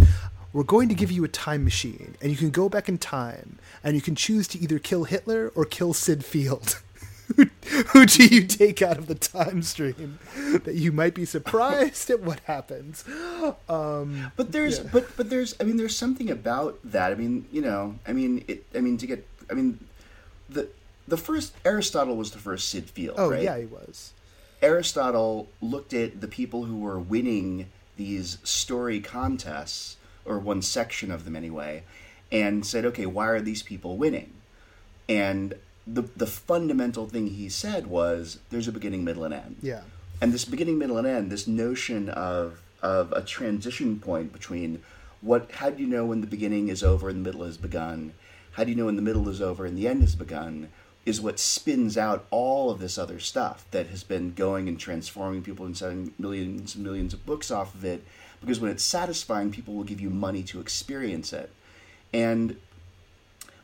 "We're 0.52 0.64
going 0.64 0.90
to 0.90 0.96
give 0.96 1.12
you 1.12 1.24
a 1.24 1.30
time 1.30 1.64
machine, 1.64 2.16
and 2.22 2.32
you 2.32 2.38
can 2.38 2.50
go 2.50 2.68
back 2.68 2.90
in 2.90 2.98
time, 2.98 3.60
and 3.84 3.96
you 3.96 4.02
can 4.02 4.16
choose 4.16 4.48
to 4.50 4.60
either 4.60 4.80
kill 4.80 5.04
Hitler 5.04 5.52
or 5.56 5.66
kill 5.66 5.94
Syd 5.94 6.26
Field." 6.26 6.82
who, 7.88 8.06
do 8.06 8.26
you 8.26 8.46
take 8.46 8.82
out 8.82 8.98
of 8.98 9.08
the 9.08 9.16
time 9.16 9.62
stream 9.62 10.20
that 10.64 10.76
you 10.76 10.92
might 10.92 11.14
be 11.14 11.26
surprised 11.26 12.10
at 12.10 12.22
what 12.22 12.40
happens 12.42 13.04
um, 13.70 14.32
but 14.36 14.52
there's 14.52 14.80
yeah. 14.80 14.90
but 14.92 15.16
but 15.16 15.30
there's 15.30 15.56
i 15.60 15.64
mean 15.64 15.78
there's 15.78 15.96
something 15.96 16.30
about 16.30 16.78
that 16.84 17.12
i 17.12 17.16
mean 17.16 17.46
you 17.52 17.62
know 17.62 17.96
i 18.06 18.14
mean 18.14 18.44
it 18.48 18.66
i 18.76 18.82
mean 18.82 18.98
to 18.98 19.08
get 19.08 19.28
i 19.50 19.54
mean 19.54 19.80
the 20.50 20.68
the 21.08 21.18
first 21.18 21.54
aristotle 21.66 22.16
was 22.16 22.32
the 22.32 22.40
first 22.40 22.70
syd 22.70 22.90
Field 22.90 23.16
oh 23.18 23.32
right? 23.32 23.44
yeah 23.44 23.58
he 23.58 23.66
was 23.66 24.14
aristotle 24.62 25.48
looked 25.62 25.94
at 25.94 26.20
the 26.22 26.28
people 26.28 26.66
who 26.66 26.78
were 26.78 27.00
winning 27.00 27.70
these 27.96 28.38
story 28.44 29.00
contests 29.00 29.98
or 30.26 30.40
one 30.40 30.62
section 30.62 31.10
of 31.10 31.26
them 31.26 31.36
anyway 31.36 31.84
and 32.32 32.66
said 32.66 32.86
okay 32.86 33.06
why 33.06 33.28
are 33.28 33.42
these 33.42 33.64
people 33.64 33.98
winning 33.98 34.34
and 35.10 35.56
the 35.86 36.04
the 36.16 36.28
fundamental 36.28 37.08
thing 37.08 37.28
he 37.28 37.50
said 37.50 37.88
was 37.88 38.40
there's 38.50 38.68
a 38.68 38.72
beginning, 38.72 39.04
middle, 39.04 39.24
and 39.24 39.34
end. 39.34 39.58
Yeah. 39.62 39.82
And 40.22 40.32
this 40.32 40.46
beginning, 40.46 40.78
middle, 40.78 40.98
and 40.98 41.08
end, 41.08 41.32
this 41.32 41.48
notion 41.48 42.10
of 42.10 42.62
of 42.82 43.12
a 43.14 43.22
transition 43.22 44.00
point 44.00 44.34
between 44.34 44.82
what 45.22 45.52
how 45.54 45.70
do 45.70 45.82
you 45.82 45.88
know 45.88 46.06
when 46.06 46.22
the 46.22 46.28
beginning 46.28 46.68
is 46.68 46.84
over 46.84 47.10
and 47.10 47.20
the 47.20 47.30
middle 47.30 47.46
has 47.46 47.58
begun? 47.58 48.14
How 48.52 48.64
do 48.64 48.70
you 48.70 48.76
know 48.76 48.86
when 48.86 48.96
the 48.96 49.02
middle 49.02 49.28
is 49.30 49.42
over 49.42 49.66
and 49.66 49.78
the 49.78 49.88
end 49.88 50.02
has 50.02 50.16
begun? 50.16 50.70
Is 51.06 51.20
what 51.20 51.40
spins 51.40 51.98
out 51.98 52.26
all 52.30 52.70
of 52.70 52.80
this 52.80 52.98
other 52.98 53.20
stuff 53.20 53.66
that 53.72 53.88
has 53.88 54.04
been 54.04 54.34
going 54.34 54.70
and 54.70 54.80
transforming 54.80 55.44
people 55.44 55.66
and 55.66 55.76
selling 55.76 56.14
millions 56.18 56.76
and 56.76 56.84
millions 56.84 57.14
of 57.14 57.26
books 57.26 57.52
off 57.52 57.76
of 57.76 57.84
it. 57.84 58.06
Because 58.40 58.60
when 58.62 58.72
it's 58.72 58.84
satisfying, 58.84 59.52
people 59.52 59.74
will 59.74 59.84
give 59.84 60.00
you 60.00 60.10
money 60.10 60.44
to 60.44 60.62
experience 60.62 61.34
it. 61.34 61.52
And 62.14 62.58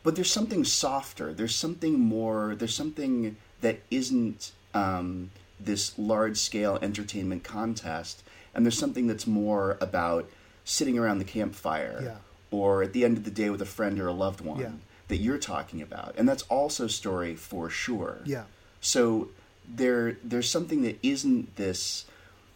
but 0.02 0.14
there's 0.16 0.30
something 0.32 0.64
softer. 0.64 1.32
There's 1.34 1.54
something 1.54 1.98
more. 2.00 2.54
There's 2.56 2.74
something 2.74 3.36
that 3.60 3.80
isn't 3.90 4.52
um, 4.74 5.30
this 5.58 5.98
large 5.98 6.36
scale 6.38 6.78
entertainment 6.80 7.44
contest, 7.44 8.22
and 8.54 8.64
there's 8.64 8.78
something 8.78 9.06
that's 9.06 9.26
more 9.26 9.76
about 9.80 10.28
sitting 10.64 10.98
around 10.98 11.18
the 11.18 11.24
campfire 11.24 12.00
Yeah. 12.02 12.16
or 12.50 12.82
at 12.82 12.92
the 12.92 13.04
end 13.04 13.16
of 13.18 13.24
the 13.24 13.30
day 13.30 13.50
with 13.50 13.60
a 13.60 13.66
friend 13.66 13.98
or 14.00 14.06
a 14.06 14.12
loved 14.12 14.40
one 14.40 14.60
Yeah. 14.60 14.72
that 15.08 15.16
you're 15.18 15.38
talking 15.38 15.82
about, 15.82 16.14
and 16.16 16.28
that's 16.28 16.42
also 16.44 16.86
story 16.86 17.34
for 17.34 17.68
sure. 17.68 18.18
Yeah. 18.24 18.44
So 18.80 19.28
there, 19.68 20.16
there's 20.24 20.48
something 20.48 20.82
that 20.82 20.98
isn't 21.02 21.56
this 21.56 22.06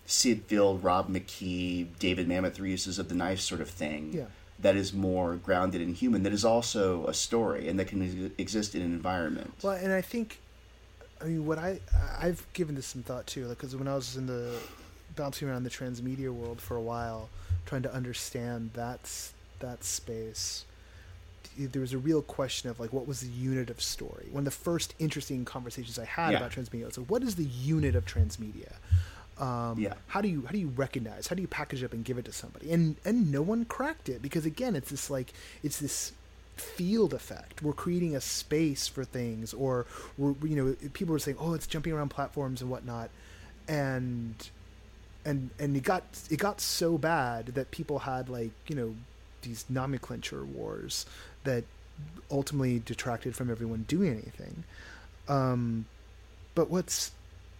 Syd 0.07 0.43
Field, 0.45 0.83
Rob 0.85 1.09
McKee, 1.09 1.87
David 1.99 2.29
Mamet 2.29 2.59
uses 2.59 2.99
of 2.99 3.09
the 3.09 3.15
knife 3.15 3.41
sort 3.41 3.61
of 3.61 3.69
thing. 3.71 4.13
Yeah. 4.13 4.25
That 4.65 4.77
is 4.77 4.95
more 4.95 5.35
grounded 5.37 5.83
and 5.83 5.95
human. 5.95 6.23
That 6.23 6.33
is 6.33 6.43
also 6.43 7.07
a 7.07 7.13
story, 7.13 7.69
and 7.69 7.79
that 7.79 7.87
can 7.87 8.01
ex- 8.03 8.33
exist 8.39 8.75
in 8.75 8.81
an 8.81 8.95
environment. 8.95 9.53
Well, 9.63 9.75
and 9.75 9.93
I 9.93 10.01
think, 10.01 10.41
I 11.21 11.25
mean, 11.27 11.45
what 11.45 11.59
I 11.59 11.81
I've 12.19 12.47
given 12.55 12.75
this 12.75 12.87
some 12.87 13.03
thought 13.03 13.27
too, 13.27 13.47
because 13.51 13.77
when 13.77 13.87
I 13.87 13.95
was 13.95 14.17
in 14.17 14.27
the 14.27 14.59
bouncing 15.17 15.51
around 15.51 15.65
the 15.65 15.71
transmedia 15.71 16.31
world 16.33 16.63
for 16.63 16.79
a 16.79 16.81
while, 16.81 17.29
trying 17.67 17.83
to 17.83 17.93
understand 17.93 18.71
that's 18.73 19.35
that 19.61 19.85
space, 19.85 20.65
there 21.59 21.83
was 21.83 21.93
a 21.93 21.99
real 21.99 22.23
question 22.23 22.71
of 22.71 22.81
like, 22.81 22.91
what 22.91 23.07
was 23.07 23.21
the 23.21 23.29
unit 23.29 23.69
of 23.69 23.83
story? 23.83 24.29
One 24.33 24.41
of 24.41 24.45
the 24.47 24.51
first 24.65 24.95
interesting 24.99 25.45
conversations 25.45 25.99
I 25.99 26.07
had 26.07 26.31
Yeah. 26.31 26.39
about 26.39 26.53
transmedia 26.53 26.87
was 26.87 26.97
like, 26.97 27.11
what 27.11 27.23
is 27.23 27.35
the 27.35 27.45
unit 27.45 27.95
of 27.95 28.07
transmedia? 28.07 28.73
Um, 29.39 29.79
Yeah. 29.79 29.95
How 30.09 30.21
do 30.21 30.29
you 30.29 30.43
how 30.47 30.53
do 30.53 30.59
you 30.59 30.69
recognize? 30.69 31.27
How 31.27 31.35
do 31.35 31.43
you 31.43 31.49
package 31.49 31.83
it 31.83 31.87
up 31.87 31.93
and 31.93 32.05
give 32.05 32.19
it 32.19 32.25
to 32.27 32.33
somebody? 32.33 32.73
And 32.73 32.97
and 33.05 33.31
no 33.33 33.43
one 33.43 33.65
cracked 33.65 34.09
it 34.09 34.23
because 34.23 34.47
again, 34.47 34.77
it's 34.77 34.91
this 34.91 35.11
like 35.11 35.33
it's 35.63 35.79
this 35.79 36.13
field 36.57 37.13
effect. 37.13 37.63
We're 37.63 37.73
creating 37.73 38.15
a 38.15 38.21
space 38.21 38.87
for 38.87 39.05
things, 39.05 39.53
or 39.53 39.87
we're 40.17 40.35
you 40.45 40.57
know 40.57 40.77
people 40.93 41.13
were 41.13 41.19
saying, 41.19 41.37
oh, 41.41 41.55
it's 41.55 41.67
jumping 41.67 41.93
around 41.93 42.11
platforms 42.11 42.63
and 42.63 42.71
whatnot, 42.71 43.11
and 43.67 44.35
and 45.25 45.51
and 45.59 45.77
it 45.77 45.83
got 45.83 46.05
it 46.31 46.39
got 46.39 46.61
so 46.61 46.97
bad 46.99 47.47
that 47.47 47.71
people 47.71 48.01
had 48.01 48.29
like 48.29 48.53
you 48.69 48.77
know 48.77 48.95
these 49.43 49.65
nomenclature 49.69 50.45
wars 50.45 51.07
that 51.45 51.65
ultimately 52.31 52.79
detracted 52.79 53.35
from 53.37 53.51
everyone 53.51 53.85
doing 53.89 54.11
anything. 54.13 54.65
Um, 55.29 55.87
but 56.55 56.71
what's 56.71 57.13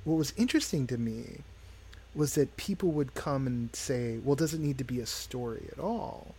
what 0.05 0.15
was 0.15 0.33
interesting 0.37 0.87
to 0.89 0.99
me 0.99 1.41
was 2.15 2.35
that 2.35 2.57
people 2.57 2.91
would 2.93 3.15
come 3.15 3.47
and 3.47 3.75
say, 3.75 4.19
"Well, 4.19 4.37
does 4.37 4.55
it 4.55 4.61
need 4.61 4.79
to 4.79 4.85
be 4.85 5.01
a 5.01 5.07
story 5.07 5.69
at 5.73 5.79
all?" 5.79 6.35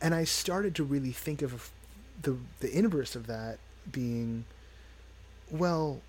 And 0.00 0.14
I 0.14 0.24
started 0.24 0.74
to 0.76 0.84
really 0.84 1.12
think 1.12 1.42
of 1.42 1.70
the 2.22 2.36
the 2.60 2.76
inverse 2.76 3.14
of 3.16 3.26
that 3.26 3.58
being, 3.90 4.44
well, 5.50 6.00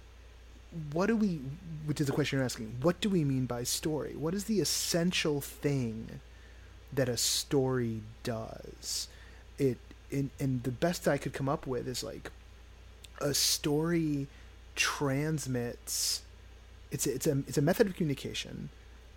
what 0.93 1.07
do 1.07 1.15
we? 1.15 1.41
Which 1.85 1.99
is 1.99 2.07
the 2.07 2.13
question 2.13 2.37
you're 2.37 2.45
asking. 2.45 2.77
What 2.81 3.01
do 3.01 3.09
we 3.09 3.23
mean 3.23 3.45
by 3.45 3.63
story? 3.63 4.15
What 4.15 4.33
is 4.33 4.45
the 4.45 4.61
essential 4.61 5.41
thing 5.41 6.21
that 6.93 7.09
a 7.09 7.17
story 7.17 8.01
does? 8.23 9.07
It 9.57 9.77
in 10.09 10.29
and 10.39 10.63
the 10.63 10.71
best 10.71 11.07
I 11.07 11.17
could 11.17 11.33
come 11.33 11.49
up 11.49 11.65
with 11.67 11.87
is 11.87 12.03
like 12.03 12.31
a 13.19 13.33
story 13.33 14.27
transmits 14.75 16.21
it's 16.91 17.07
it's 17.07 17.27
a 17.27 17.39
it's 17.47 17.57
a 17.57 17.61
method 17.61 17.87
of 17.87 17.95
communication 17.95 18.69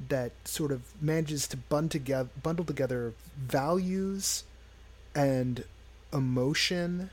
that 0.09 0.33
sort 0.45 0.73
of 0.73 0.83
manages 1.01 1.47
to 1.49 1.57
bund 1.57 1.91
together 1.91 2.29
bundle 2.43 2.65
together 2.65 3.15
values 3.37 4.45
and 5.15 5.65
emotion 6.13 7.11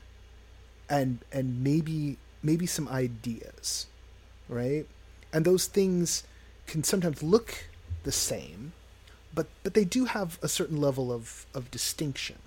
and 0.88 1.18
and 1.32 1.62
maybe 1.62 2.16
maybe 2.42 2.66
some 2.66 2.88
ideas 2.88 3.86
right? 4.48 4.86
And 5.32 5.44
those 5.44 5.66
things 5.66 6.24
can 6.66 6.84
sometimes 6.84 7.22
look 7.22 7.66
the 8.04 8.12
same 8.12 8.72
but 9.34 9.46
but 9.62 9.74
they 9.74 9.84
do 9.84 10.04
have 10.04 10.38
a 10.42 10.48
certain 10.48 10.80
level 10.80 11.10
of 11.12 11.46
of 11.54 11.70
distinction. 11.70 12.38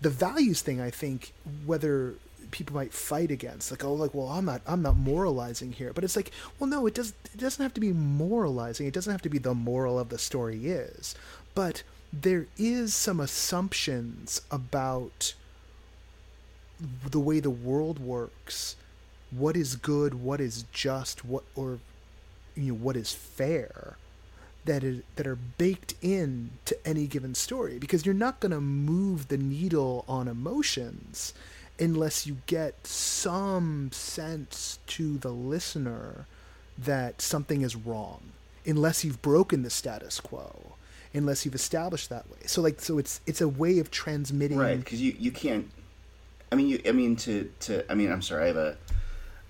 The 0.00 0.10
values 0.10 0.62
thing 0.62 0.80
i 0.80 0.90
think 0.90 1.32
whether 1.64 2.14
people 2.52 2.76
might 2.76 2.92
fight 2.92 3.30
against. 3.30 3.70
Like 3.70 3.82
oh 3.82 3.94
like 3.94 4.14
well 4.14 4.28
i'm 4.28 4.44
not 4.44 4.62
i'm 4.66 4.82
not 4.82 4.96
moralizing 4.96 5.72
here. 5.72 5.92
But 5.92 6.04
it's 6.04 6.14
like 6.14 6.30
well 6.58 6.70
no 6.70 6.86
it 6.86 6.94
does 6.94 7.14
it 7.34 7.38
doesn't 7.38 7.62
have 7.62 7.74
to 7.74 7.80
be 7.80 7.92
moralizing. 7.92 8.86
It 8.86 8.94
doesn't 8.94 9.10
have 9.10 9.22
to 9.22 9.28
be 9.28 9.38
the 9.38 9.54
moral 9.54 9.98
of 9.98 10.10
the 10.10 10.18
story 10.18 10.66
is. 10.66 11.14
But 11.54 11.82
there 12.12 12.46
is 12.56 12.94
some 12.94 13.18
assumptions 13.18 14.42
about 14.50 15.34
the 17.10 17.20
way 17.20 17.40
the 17.40 17.50
world 17.50 17.98
works. 17.98 18.76
What 19.30 19.56
is 19.56 19.74
good 19.76 20.14
what 20.14 20.40
is 20.40 20.64
just 20.72 21.24
what 21.24 21.44
or 21.56 21.78
you 22.54 22.72
know 22.72 22.78
what 22.78 22.96
is 22.96 23.12
fair 23.12 23.96
that 24.64 24.84
is 24.84 25.02
that 25.16 25.26
are 25.26 25.36
baked 25.36 25.94
in 26.02 26.50
to 26.66 26.76
any 26.86 27.06
given 27.06 27.34
story. 27.34 27.78
Because 27.78 28.06
you're 28.06 28.14
not 28.14 28.40
going 28.40 28.52
to 28.52 28.60
move 28.60 29.28
the 29.28 29.38
needle 29.38 30.04
on 30.08 30.28
emotions 30.28 31.34
unless 31.82 32.28
you 32.28 32.36
get 32.46 32.86
some 32.86 33.90
sense 33.92 34.78
to 34.86 35.18
the 35.18 35.32
listener 35.32 36.26
that 36.78 37.20
something 37.20 37.62
is 37.62 37.74
wrong 37.74 38.20
unless 38.64 39.04
you've 39.04 39.20
broken 39.20 39.62
the 39.62 39.70
status 39.70 40.20
quo 40.20 40.74
unless 41.12 41.44
you've 41.44 41.56
established 41.56 42.08
that 42.08 42.28
way 42.30 42.38
so 42.46 42.62
like 42.62 42.80
so 42.80 42.98
it's 42.98 43.20
it's 43.26 43.40
a 43.40 43.48
way 43.48 43.80
of 43.80 43.90
transmitting 43.90 44.56
right 44.56 44.78
because 44.78 45.02
you, 45.02 45.14
you 45.18 45.32
can't 45.32 45.68
i 46.52 46.54
mean 46.54 46.68
you 46.68 46.80
i 46.86 46.92
mean 46.92 47.16
to 47.16 47.50
to 47.58 47.90
i 47.90 47.94
mean 47.94 48.10
i'm 48.10 48.22
sorry 48.22 48.44
i 48.44 48.46
have 48.46 48.56
a 48.56 48.76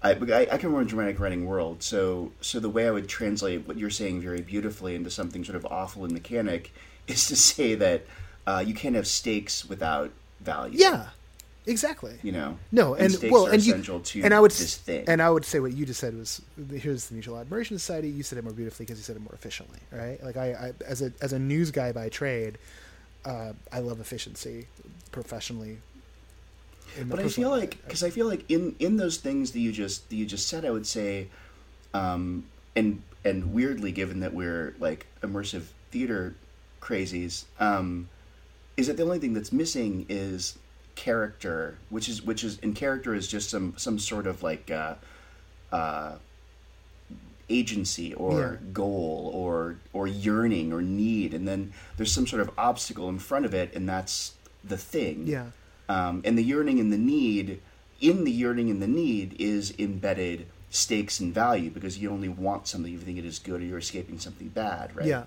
I, 0.04 0.14
I, 0.14 0.40
I 0.52 0.58
come 0.58 0.72
from 0.72 0.80
a 0.80 0.84
dramatic 0.84 1.20
writing 1.20 1.46
world, 1.46 1.80
so 1.84 2.32
so 2.40 2.58
the 2.58 2.68
way 2.68 2.88
I 2.88 2.90
would 2.90 3.08
translate 3.08 3.68
what 3.68 3.78
you're 3.78 3.88
saying 3.88 4.20
very 4.20 4.40
beautifully 4.40 4.96
into 4.96 5.12
something 5.12 5.44
sort 5.44 5.54
of 5.54 5.64
awful 5.66 6.02
and 6.02 6.12
mechanic 6.12 6.74
is 7.06 7.28
to 7.28 7.36
say 7.50 7.76
that 7.76 8.04
uh, 8.44 8.64
you 8.66 8.74
can't 8.74 8.96
have 8.96 9.06
stakes 9.06 9.64
without 9.64 10.10
value. 10.40 10.76
yeah 10.80 11.10
exactly 11.66 12.18
you 12.22 12.32
know. 12.32 12.58
No, 12.70 12.94
and, 12.94 13.12
stakes 13.12 13.32
well, 13.32 13.46
and 13.46 13.62
you, 13.62 13.80
to 13.82 14.22
and 14.22 14.34
I 14.34 14.40
would, 14.40 14.50
this 14.50 14.76
thing. 14.76 15.04
and 15.08 15.22
I 15.22 15.30
would 15.30 15.44
say 15.44 15.60
what 15.60 15.72
you 15.72 15.86
just 15.86 16.00
said 16.00 16.16
was 16.16 16.42
here's 16.70 17.06
the 17.06 17.14
Mutual 17.14 17.38
Admiration 17.38 17.78
Society. 17.78 18.08
You 18.08 18.22
said 18.22 18.38
it 18.38 18.44
more 18.44 18.52
beautifully 18.52 18.86
because 18.86 18.98
you 18.98 19.04
said 19.04 19.16
it 19.16 19.22
more 19.22 19.34
efficiently, 19.34 19.78
right? 19.90 20.22
Like 20.22 20.36
I, 20.36 20.52
I 20.52 20.72
as 20.84 21.02
a 21.02 21.12
as 21.20 21.32
a 21.32 21.38
news 21.38 21.70
guy 21.70 21.92
by 21.92 22.08
trade, 22.08 22.58
uh, 23.24 23.52
I 23.72 23.78
love 23.80 24.00
efficiency 24.00 24.66
professionally. 25.10 25.78
but 27.06 27.20
I 27.20 27.28
feel 27.28 27.50
like 27.50 27.82
because 27.84 28.02
I 28.02 28.10
feel 28.10 28.26
like 28.26 28.50
in 28.50 28.74
in 28.78 28.96
those 28.96 29.18
things 29.18 29.52
that 29.52 29.60
you 29.60 29.72
just 29.72 30.08
that 30.10 30.16
you 30.16 30.26
just 30.26 30.48
said, 30.48 30.64
I 30.64 30.70
would 30.70 30.86
say, 30.86 31.28
um, 31.94 32.46
and 32.74 33.02
and 33.24 33.52
weirdly, 33.52 33.92
given 33.92 34.20
that 34.20 34.34
we're 34.34 34.74
like 34.78 35.06
immersive 35.22 35.64
theater 35.90 36.34
crazies, 36.80 37.44
um, 37.60 38.08
is 38.76 38.88
that 38.88 38.96
the 38.96 39.04
only 39.04 39.18
thing 39.18 39.32
that's 39.32 39.52
missing 39.52 40.06
is 40.08 40.58
character, 40.94 41.78
which 41.90 42.08
is 42.08 42.22
which 42.22 42.44
is 42.44 42.58
and 42.62 42.74
character 42.74 43.14
is 43.14 43.28
just 43.28 43.50
some 43.50 43.74
some 43.76 43.98
sort 43.98 44.26
of 44.26 44.42
like 44.42 44.70
uh, 44.70 44.94
uh, 45.72 46.16
agency 47.48 48.14
or 48.14 48.38
Yeah. 48.62 48.70
goal 48.72 49.30
or 49.34 49.76
or 49.92 50.06
yearning 50.06 50.72
or 50.72 50.82
need, 50.82 51.34
and 51.34 51.46
then 51.46 51.72
there's 51.96 52.12
some 52.12 52.26
sort 52.26 52.40
of 52.42 52.50
obstacle 52.56 53.08
in 53.08 53.18
front 53.18 53.44
of 53.44 53.54
it, 53.54 53.74
and 53.74 53.88
that's 53.88 54.34
the 54.64 54.76
thing 54.76 55.26
yeah, 55.26 55.46
um, 55.88 56.22
and 56.24 56.38
the 56.38 56.42
yearning 56.44 56.78
and 56.78 56.92
the 56.92 56.98
need 56.98 57.60
in 58.00 58.24
the 58.24 58.30
yearning 58.30 58.70
and 58.70 58.80
the 58.80 58.86
need 58.86 59.34
is 59.40 59.74
embedded 59.78 60.46
stakes 60.70 61.18
and 61.20 61.34
value 61.34 61.68
because 61.68 61.98
you 61.98 62.10
only 62.10 62.28
want 62.28 62.66
something 62.66 62.94
if 62.94 63.00
you 63.00 63.04
think 63.04 63.18
it 63.18 63.24
is 63.24 63.38
good 63.38 63.60
or 63.60 63.64
you're 63.64 63.78
escaping 63.78 64.18
something 64.18 64.48
bad 64.48 64.94
right 64.96 65.06
Yeah. 65.06 65.24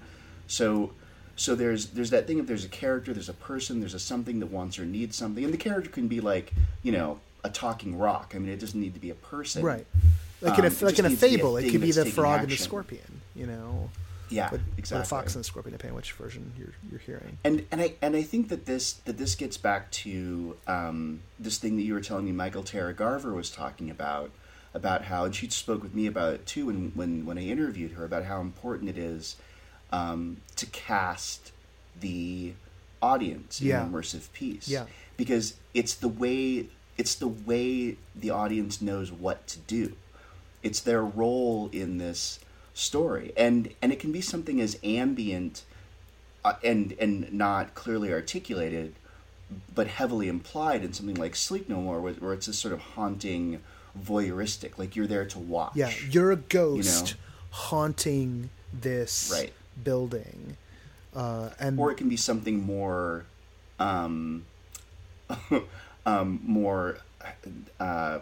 so 0.47 0.91
so 1.35 1.55
there's 1.55 1.87
there's 1.87 2.09
that 2.09 2.27
thing 2.27 2.39
if 2.39 2.47
there's 2.47 2.65
a 2.65 2.69
character 2.69 3.13
there's 3.13 3.29
a 3.29 3.33
person 3.33 3.79
there's 3.79 3.93
a 3.93 3.99
something 3.99 4.39
that 4.39 4.47
wants 4.47 4.79
or 4.79 4.85
needs 4.85 5.15
something 5.15 5.43
and 5.43 5.53
the 5.53 5.57
character 5.57 5.89
can 5.89 6.07
be 6.07 6.21
like 6.21 6.53
you 6.83 6.91
know 6.91 7.19
a 7.43 7.49
talking 7.49 7.97
rock 7.97 8.33
i 8.35 8.39
mean 8.39 8.49
it 8.49 8.59
doesn't 8.59 8.79
need 8.79 8.93
to 8.93 8.99
be 8.99 9.09
a 9.09 9.15
person 9.15 9.63
right. 9.63 9.85
Like 10.41 10.59
in 10.59 10.65
Um, 10.65 10.71
a 10.71 10.75
it 10.75 10.81
like 10.81 10.99
in 10.99 11.05
a 11.05 11.09
be 11.09 11.15
a 11.15 11.17
fable, 11.17 11.57
it 11.57 11.71
could 11.71 11.81
be 11.81 11.91
the 11.91 12.05
frog 12.05 12.41
and 12.41 12.49
the 12.51 12.57
scorpion. 12.57 13.21
You 13.35 13.47
know, 13.47 13.89
yeah 14.29 14.51
exactly 14.77 15.03
a 15.03 15.05
fox 15.05 15.33
and 15.33 15.43
the 15.43 15.47
scorpion, 15.47 15.71
depending 15.71 15.95
which 15.95 16.11
version 16.11 16.51
you're 16.57 16.73
you're 16.89 16.99
hearing. 16.99 17.37
and 17.43 17.65
and 17.71 17.81
I 17.81 17.93
and 18.01 18.15
I 18.15 18.21
think 18.21 18.49
that 18.49 18.65
this 18.65 18.93
that 19.05 19.17
this 19.17 19.33
gets 19.35 19.57
back 19.57 19.89
to 19.91 20.57
um, 20.67 21.21
this 21.39 21.57
thing 21.57 21.77
that 21.77 21.83
you 21.83 21.93
were 21.93 22.01
telling 22.01 22.25
me 22.25 22.31
Mikhael 22.31 22.65
Tara 22.65 22.93
Garver 22.93 23.33
was 23.33 23.49
talking 23.49 23.89
about 23.89 24.29
about 24.73 25.05
how 25.05 25.23
and 25.23 25.33
she 25.33 25.49
spoke 25.49 25.81
with 25.81 25.95
me 25.95 26.05
about 26.05 26.33
it 26.33 26.45
too 26.45 26.65
when 26.67 26.91
when 26.95 27.25
when 27.25 27.37
I 27.37 27.43
interviewed 27.43 27.93
her 27.93 28.03
about 28.03 28.25
how 28.25 28.41
important 28.41 28.89
it 28.89 28.97
is 28.97 29.37
um, 29.91 30.37
to 30.55 30.65
cast 30.67 31.51
the 31.99 32.53
audience 33.01 33.61
in 33.61 33.67
Yeah. 33.67 33.83
an 33.85 33.91
immersive 33.91 34.31
piece. 34.33 34.67
Yeah. 34.67 34.85
Because 35.17 35.55
it's 35.73 35.93
the 35.93 36.07
way 36.09 36.67
it's 36.97 37.15
the 37.15 37.27
way 37.27 37.97
the 38.15 38.29
audience 38.29 38.81
knows 38.81 39.11
what 39.11 39.47
to 39.47 39.59
do. 39.59 39.93
It's 40.63 40.79
their 40.79 41.03
role 41.03 41.69
in 41.73 41.97
this 41.97 42.39
story. 42.73 43.31
And 43.37 43.73
and 43.81 43.91
it 43.91 43.99
can 43.99 44.11
be 44.11 44.21
something 44.21 44.59
as 44.61 44.77
ambient 44.83 45.63
uh, 46.43 46.53
and 46.63 46.93
and 46.99 47.31
not 47.33 47.75
clearly 47.75 48.11
articulated 48.13 48.95
but 49.75 49.85
heavily 49.87 50.27
implied 50.27 50.83
in 50.83 50.91
something 50.91 51.15
like 51.15 51.35
Sleep 51.35 51.69
No 51.69 51.79
More 51.79 52.01
where, 52.01 52.13
where 52.13 52.33
it's 52.33 52.47
this 52.47 52.57
sort 52.57 52.73
of 52.73 52.79
haunting 52.79 53.61
voyeuristic 53.97 54.77
like 54.77 54.95
you're 54.95 55.07
there 55.07 55.25
to 55.25 55.39
watch. 55.39 55.73
Yeah, 55.75 55.91
you're 56.09 56.31
a 56.31 56.35
ghost 56.37 57.15
haunting 57.51 58.49
this 58.73 59.29
Right. 59.31 59.53
Building, 59.83 60.57
uh, 61.15 61.49
and 61.59 61.79
or 61.79 61.91
it 61.91 61.95
can 61.95 62.09
be 62.09 62.17
something 62.17 62.63
more 62.63 63.25
um, 63.79 64.45
um, 66.05 66.41
more 66.43 66.99
uh, 67.79 68.19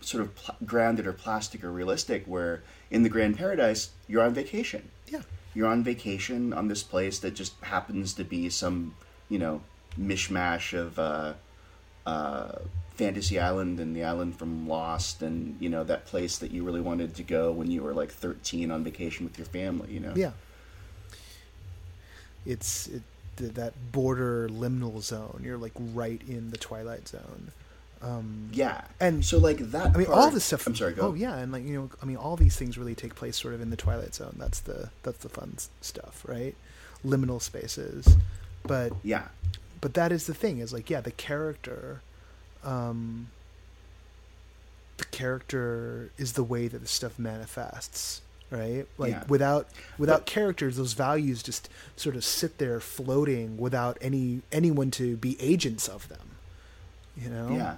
sort 0.00 0.22
of 0.22 0.34
pl- 0.34 0.56
grounded 0.64 1.06
or 1.06 1.12
plastic 1.12 1.62
or 1.64 1.70
realistic 1.70 2.24
where 2.26 2.62
in 2.90 3.02
the 3.02 3.08
grand 3.08 3.36
paradise 3.36 3.90
you're 4.08 4.22
on 4.22 4.34
vacation. 4.34 4.90
Yeah, 5.06 5.22
you're 5.54 5.68
on 5.68 5.84
vacation 5.84 6.52
on 6.52 6.68
this 6.68 6.82
place 6.82 7.18
that 7.20 7.34
just 7.34 7.54
happens 7.62 8.14
to 8.14 8.24
be 8.24 8.48
some 8.48 8.94
you 9.28 9.38
know 9.38 9.62
mishmash 9.98 10.76
of 10.76 10.98
uh, 10.98 11.34
uh, 12.06 12.58
fantasy 12.94 13.38
island 13.38 13.80
and 13.80 13.96
the 13.96 14.04
island 14.04 14.38
from 14.38 14.68
lost 14.68 15.22
and 15.22 15.56
you 15.60 15.68
know 15.68 15.84
that 15.84 16.06
place 16.06 16.38
that 16.38 16.50
you 16.50 16.64
really 16.64 16.80
wanted 16.80 17.14
to 17.14 17.22
go 17.22 17.52
when 17.52 17.70
you 17.70 17.82
were 17.82 17.94
like 17.94 18.10
13 18.10 18.70
on 18.70 18.84
vacation 18.84 19.24
with 19.24 19.38
your 19.38 19.46
family 19.46 19.92
you 19.92 20.00
know? 20.00 20.12
Yeah. 20.14 20.32
It's 22.46 22.86
it, 22.88 23.02
th- 23.36 23.52
that 23.54 23.72
border 23.92 24.48
liminal 24.48 25.02
zone. 25.02 25.40
You're 25.44 25.58
like 25.58 25.72
right 25.76 26.20
in 26.28 26.50
the 26.50 26.58
twilight 26.58 27.08
zone. 27.08 27.52
Um, 28.02 28.48
yeah 28.52 28.82
And- 28.98 29.24
so 29.24 29.38
like 29.38 29.58
that 29.58 29.94
I 29.94 29.96
mean, 29.98 30.06
part- 30.08 30.18
all 30.18 30.30
this 30.32 30.44
stuff. 30.44 30.66
i'm 30.66 30.74
sorry 30.74 30.92
go 30.92 31.08
Oh 31.08 31.14
yeah, 31.14 31.36
and 31.36 31.52
like 31.52 31.64
you 31.64 31.74
know, 31.78 31.90
I 32.02 32.04
mean, 32.04 32.16
all 32.16 32.34
these 32.36 32.56
things 32.56 32.76
really 32.76 32.96
take 32.96 33.14
place 33.14 33.36
sort 33.36 33.54
of 33.54 33.60
in 33.60 33.70
the 33.70 33.76
twilight 33.76 34.14
zone. 34.14 34.34
That's 34.38 34.58
the 34.60 34.90
that's 35.04 35.18
the 35.18 35.28
fun 35.28 35.56
stuff, 35.80 36.24
right? 36.26 36.56
Liminal 37.06 37.40
spaces, 37.40 38.16
but 38.64 38.92
yeah 39.04 39.28
but 39.80 39.94
that 39.94 40.12
is 40.12 40.26
the 40.26 40.34
thing 40.34 40.58
is 40.58 40.72
like 40.72 40.88
yeah 40.90 41.00
the 41.00 41.10
character 41.10 42.00
um 42.64 43.28
the 44.98 45.04
character 45.06 46.10
is 46.18 46.34
the 46.34 46.44
way 46.44 46.68
that 46.68 46.78
the 46.80 46.86
stuff 46.86 47.18
manifests 47.18 48.20
right 48.52 48.86
like 48.98 49.12
Yeah. 49.12 49.24
without 49.28 49.68
without 49.98 50.20
But- 50.20 50.26
characters 50.26 50.76
those 50.76 50.92
values 50.92 51.42
just 51.42 51.68
sort 51.96 52.14
of 52.14 52.24
sit 52.24 52.58
there 52.58 52.78
floating 52.78 53.56
without 53.56 53.96
any 54.00 54.42
anyone 54.52 54.90
to 54.92 55.16
be 55.16 55.36
agents 55.40 55.88
of 55.88 56.08
them 56.08 56.36
you 57.16 57.28
know 57.30 57.48
Yeah. 57.56 57.76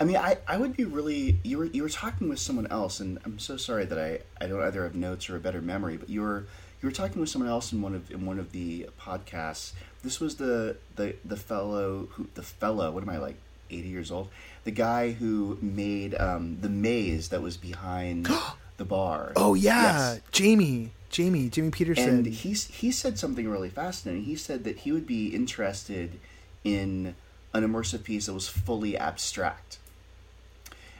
I 0.00 0.04
mean, 0.04 0.16
I, 0.16 0.38
I 0.48 0.56
would 0.56 0.76
be 0.76 0.84
really 0.84 1.38
you 1.44 1.58
were 1.58 1.66
you 1.66 1.82
were 1.82 1.88
talking 1.90 2.28
with 2.28 2.40
someone 2.40 2.66
else, 2.68 2.98
and 3.00 3.18
I'm 3.24 3.38
so 3.38 3.56
sorry 3.56 3.84
that 3.84 3.98
I, 3.98 4.20
I 4.42 4.48
don't 4.48 4.60
either 4.62 4.82
have 4.82 4.94
notes 4.96 5.28
or 5.30 5.36
a 5.36 5.40
better 5.40 5.60
memory, 5.60 5.96
but 5.96 6.08
you 6.08 6.22
were 6.22 6.46
you 6.82 6.88
were 6.88 6.92
talking 6.92 7.20
with 7.20 7.28
someone 7.30 7.50
else 7.50 7.70
in 7.72 7.80
one 7.82 7.94
of 7.94 8.10
in 8.10 8.24
one 8.26 8.38
of 8.40 8.50
the 8.52 8.88
podcasts. 9.00 9.72
This 10.02 10.18
was 10.18 10.36
the 10.36 10.78
the 10.96 11.14
the 11.24 11.36
fellow 11.36 12.08
who 12.12 12.26
the 12.34 12.42
fellow. 12.42 12.90
What 12.90 13.02
am 13.04 13.10
I 13.10 13.18
like? 13.18 13.36
Eighty 13.70 13.88
years 13.88 14.10
old. 14.10 14.28
The 14.64 14.72
guy 14.72 15.12
who 15.12 15.58
made 15.60 16.14
um, 16.14 16.58
the 16.60 16.70
maze 16.70 17.28
that 17.28 17.42
was 17.42 17.56
behind 17.56 18.26
the 18.78 18.84
bar. 18.84 19.32
oh 19.36 19.54
yeah 19.54 20.14
Yes. 20.14 20.20
jamie 20.32 20.92
jamie 21.10 21.48
jamie 21.50 21.70
peterson 21.70 22.08
And 22.18 22.26
he's 22.26 22.66
he 22.66 22.90
said 22.90 23.18
something 23.18 23.48
really 23.48 23.68
fascinating. 23.70 24.24
He 24.24 24.36
said 24.36 24.64
that 24.64 24.78
he 24.78 24.92
would 24.92 25.06
be 25.06 25.28
interested 25.28 26.18
in 26.64 27.14
an 27.54 27.62
immersive 27.64 28.04
piece 28.04 28.26
that 28.26 28.34
was 28.34 28.48
fully 28.48 28.96
abstract. 28.96 29.78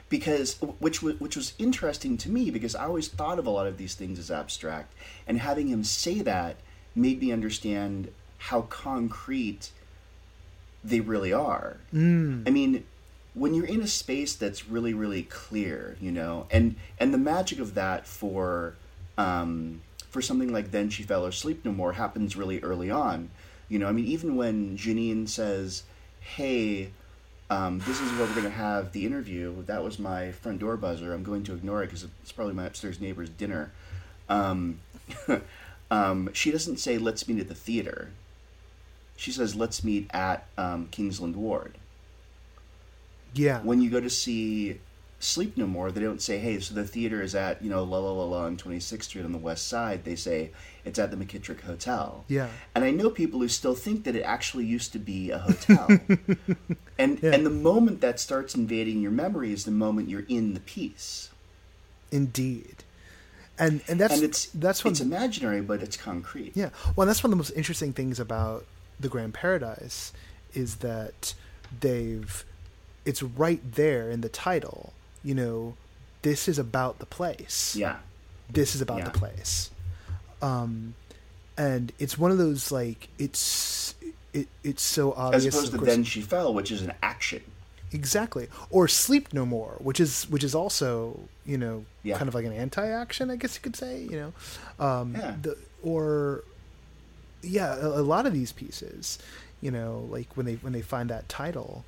Because 0.09 0.55
which 0.79 1.03
was 1.03 1.19
which 1.19 1.35
was 1.35 1.53
interesting 1.59 2.17
to 2.17 2.29
me 2.31 2.49
because 2.49 2.73
I 2.75 2.85
always 2.85 3.07
thought 3.07 3.37
of 3.37 3.45
a 3.45 3.51
lot 3.51 3.67
of 3.67 3.77
these 3.77 3.93
things 3.93 4.17
as 4.17 4.31
abstract, 4.31 4.93
and 5.27 5.37
having 5.39 5.67
him 5.67 5.83
say 5.83 6.21
that 6.21 6.55
made 6.95 7.21
me 7.21 7.31
understand 7.31 8.11
how 8.39 8.61
concrete 8.63 9.69
they 10.83 10.99
really 10.99 11.31
are. 11.31 11.77
Mm. 11.93 12.47
I 12.47 12.49
mean, 12.49 12.85
when 13.33 13.53
you're 13.53 13.65
in 13.65 13.81
a 13.81 13.87
space 13.87 14.35
that's 14.35 14.67
really, 14.67 14.93
really 14.93 15.23
clear, 15.23 15.95
you 16.01 16.11
know, 16.11 16.47
and 16.51 16.75
and 16.99 17.13
the 17.13 17.17
magic 17.17 17.59
of 17.59 17.75
that 17.75 18.07
for 18.07 18.75
um, 19.17 19.81
for 20.09 20.21
something 20.21 20.51
like 20.51 20.71
Then 20.71 20.89
She 20.89 21.03
Fell 21.03 21.25
or 21.25 21.31
Sleep 21.31 21.63
No 21.63 21.71
More 21.71 21.93
happens 21.93 22.35
really 22.35 22.59
early 22.61 22.89
on. 22.89 23.29
You 23.67 23.77
know, 23.79 23.87
I 23.87 23.91
mean, 23.91 24.05
even 24.05 24.35
when 24.35 24.77
Jennine 24.77 25.27
says, 25.27 25.83
"Hey, 26.19 26.91
um, 27.49 27.79
this 27.79 28.01
is 28.01 28.11
where 28.13 28.25
we're 28.25 28.33
going 28.33 28.43
to 28.43 28.49
have 28.49 28.91
the 28.91 29.05
interview," 29.05 29.63
that 29.65 29.83
was 29.83 29.99
my 29.99 30.31
front 30.31 30.59
door 30.59 30.75
buzzer. 30.77 31.13
I'm 31.13 31.23
going 31.23 31.43
to 31.43 31.53
ignore 31.53 31.83
it 31.83 31.87
because 31.87 32.07
it's 32.21 32.31
probably 32.31 32.55
my 32.55 32.65
upstairs 32.65 32.99
neighbor's 32.99 33.29
dinner. 33.29 33.71
Um, 34.27 34.79
um, 35.91 36.31
she 36.33 36.51
doesn't 36.51 36.77
say, 36.77 36.97
"Let's 36.97 37.27
meet 37.27 37.39
at 37.39 37.47
the 37.47 37.55
theater." 37.55 38.09
She 39.15 39.31
says, 39.31 39.55
"Let's 39.55 39.83
meet 39.83 40.09
at 40.11 40.47
um, 40.57 40.87
Kingsland 40.89 41.35
Ward." 41.35 41.75
Yeah 43.33 43.61
when 43.61 43.81
you 43.81 43.89
go 43.89 43.99
to 43.99 44.09
see 44.09 44.79
Sleep 45.21 45.57
No 45.57 45.67
More, 45.67 45.91
they 45.91 45.99
don't 45.99 46.21
say, 46.21 46.37
"Hey, 46.39 46.61
so 46.61 46.73
the 46.73 46.85
theater 46.85 47.21
is 47.21 47.35
at 47.35 47.61
you 47.61 47.69
know 47.69 47.83
la 47.83 47.99
la 47.99 48.11
la 48.13 48.23
la 48.23 48.45
on 48.45 48.55
Twenty 48.55 48.79
Sixth 48.79 49.09
Street 49.09 49.25
on 49.25 49.33
the 49.33 49.37
west 49.37 49.67
side." 49.67 50.05
They 50.05 50.15
say 50.15 50.51
it's 50.85 50.97
at 50.97 51.11
the 51.11 51.17
McKittrick 51.17 51.59
Hotel. 51.61 52.23
yeah 52.29 52.47
And 52.73 52.85
I 52.85 52.91
know 52.91 53.09
people 53.09 53.41
who 53.41 53.49
still 53.49 53.75
think 53.75 54.05
that 54.05 54.15
it 54.15 54.21
actually 54.21 54.65
used 54.65 54.93
to 54.93 54.99
be 54.99 55.29
a 55.31 55.39
hotel. 55.39 55.87
and 56.97 57.19
Yeah. 57.21 57.33
and 57.33 57.45
the 57.45 57.49
moment 57.49 57.99
that 57.99 58.17
starts 58.19 58.55
invading 58.55 59.01
your 59.01 59.11
memory 59.11 59.51
is 59.51 59.65
the 59.65 59.71
moment 59.71 60.07
you're 60.09 60.25
in 60.29 60.53
the 60.53 60.61
piece. 60.61 61.29
indeed 62.11 62.83
and 63.57 63.81
and 63.89 63.99
that's 63.99 64.13
and 64.13 64.23
it's 64.23 64.45
that's 64.53 64.85
when 64.85 64.91
it's 64.93 65.01
imaginary, 65.01 65.59
but 65.59 65.83
it's 65.83 65.97
concrete. 65.97 66.53
Yeah, 66.55 66.69
well, 66.95 67.05
that's 67.05 67.21
one 67.21 67.27
of 67.27 67.31
the 67.31 67.41
most 67.43 67.51
interesting 67.57 67.91
things 67.91 68.21
about 68.21 68.65
the 69.01 69.09
Grand 69.09 69.33
Paradise 69.33 70.13
is 70.53 70.77
that 70.77 71.33
they've 71.81 72.45
it's 73.09 73.21
right 73.23 73.61
there 73.81 74.05
in 74.09 74.21
the 74.21 74.29
title. 74.29 74.93
You 75.23 75.35
know, 75.41 75.75
this 76.21 76.47
is 76.51 76.57
about 76.59 76.93
the 76.99 77.05
place. 77.17 77.75
Yeah. 77.75 77.97
This 78.57 78.75
is 78.75 78.81
about 78.81 78.99
Yeah. 78.99 79.09
the 79.09 79.17
place. 79.23 79.69
Um, 80.41 80.95
and 81.57 81.91
it's 81.99 82.17
one 82.17 82.31
of 82.31 82.37
those 82.37 82.71
like 82.71 83.09
it's 83.17 83.95
it 84.33 84.47
it's 84.63 84.83
so 84.83 85.11
obvious. 85.13 85.45
As 85.45 85.55
opposed 85.55 85.71
to 85.73 85.77
course- 85.79 85.89
Then 85.89 86.03
She 86.03 86.21
Fell, 86.21 86.53
which 86.53 86.71
is 86.71 86.81
an 86.81 86.93
action. 87.03 87.43
Exactly. 87.91 88.47
Or 88.69 88.87
Sleep 88.87 89.33
No 89.33 89.45
More, 89.45 89.73
which 89.79 89.99
is 89.99 90.13
which 90.29 90.43
is 90.43 90.53
also, 90.55 91.19
you 91.45 91.57
know, 91.57 91.85
Yeah. 92.03 92.17
kind 92.17 92.27
of 92.29 92.35
like 92.35 92.45
an 92.45 92.53
anti-action, 92.53 93.29
I 93.31 93.35
guess 93.35 93.55
you 93.55 93.61
could 93.61 93.75
say, 93.75 93.93
you 94.11 94.17
know. 94.21 94.31
Um 94.87 95.15
Yeah. 95.15 95.35
the, 95.41 95.57
or 95.83 96.43
yeah, 97.41 97.75
a, 97.75 97.87
a 98.01 98.05
lot 98.13 98.25
of 98.27 98.33
these 98.33 98.51
pieces, 98.51 99.17
you 99.61 99.71
know, 99.71 100.07
like 100.15 100.27
when 100.37 100.45
they 100.45 100.55
when 100.65 100.73
they 100.73 100.81
find 100.93 101.09
that 101.09 101.27
title 101.27 101.83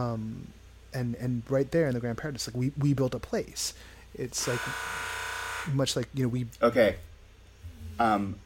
um 0.00 0.48
and 0.94 1.14
and 1.16 1.42
right 1.48 1.70
there 1.70 1.86
in 1.88 1.94
the 1.94 2.00
Grand 2.00 2.18
Paradise 2.18 2.46
like 2.46 2.56
we 2.56 2.72
we 2.78 2.94
built 2.94 3.14
a 3.14 3.18
place. 3.18 3.74
It's 4.14 4.46
like 4.46 4.60
much 5.72 5.96
like, 5.96 6.08
you 6.14 6.24
know, 6.24 6.28
we 6.28 6.46
Okay. 6.60 6.96
Um, 7.98 8.36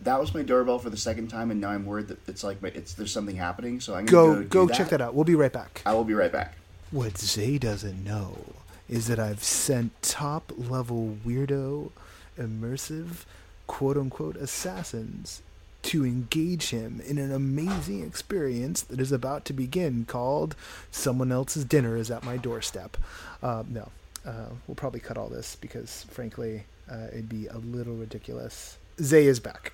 that 0.00 0.20
was 0.20 0.34
my 0.34 0.42
doorbell 0.42 0.78
for 0.78 0.90
the 0.90 0.96
second 0.96 1.28
time, 1.28 1.50
and 1.50 1.60
now 1.60 1.70
I'm 1.70 1.86
worried 1.86 2.08
that 2.08 2.26
it's 2.28 2.44
like 2.44 2.62
my, 2.62 2.68
it's 2.68 2.94
there's 2.94 3.12
something 3.12 3.36
happening. 3.36 3.80
So 3.80 3.94
I'm 3.94 4.06
go 4.06 4.34
gonna 4.34 4.44
go, 4.44 4.66
go, 4.66 4.72
do 4.72 4.78
check 4.78 4.88
that 4.90 5.00
out. 5.00 5.14
We'll 5.14 5.24
be 5.24 5.34
right 5.34 5.52
back. 5.52 5.82
I 5.86 5.94
will 5.94 6.04
be 6.04 6.14
right 6.14 6.32
back. 6.32 6.54
What 6.90 7.18
Zay 7.18 7.58
doesn't 7.58 8.04
know 8.04 8.54
is 8.88 9.08
that 9.08 9.18
I've 9.18 9.42
sent 9.42 10.00
top 10.02 10.52
level 10.56 11.18
weirdo, 11.26 11.90
immersive, 12.38 13.24
quote 13.66 13.96
unquote 13.96 14.36
assassins 14.36 15.42
to 15.86 16.04
engage 16.04 16.70
him 16.70 17.00
in 17.06 17.18
an 17.18 17.32
amazing 17.32 18.02
experience 18.04 18.82
that 18.82 19.00
is 19.00 19.12
about 19.12 19.44
to 19.46 19.52
begin 19.52 20.04
called 20.04 20.54
Someone 20.90 21.30
Else's 21.32 21.64
Dinner 21.64 21.96
is 21.96 22.10
at 22.10 22.24
My 22.24 22.36
Doorstep. 22.36 22.96
Uh, 23.42 23.62
no, 23.68 23.88
uh, 24.26 24.46
we'll 24.66 24.74
probably 24.74 25.00
cut 25.00 25.16
all 25.16 25.28
this 25.28 25.56
because, 25.56 26.04
frankly, 26.10 26.64
uh, 26.90 27.06
it'd 27.12 27.28
be 27.28 27.46
a 27.46 27.58
little 27.58 27.94
ridiculous. 27.94 28.76
Zay 29.00 29.26
is 29.26 29.40
back. 29.40 29.72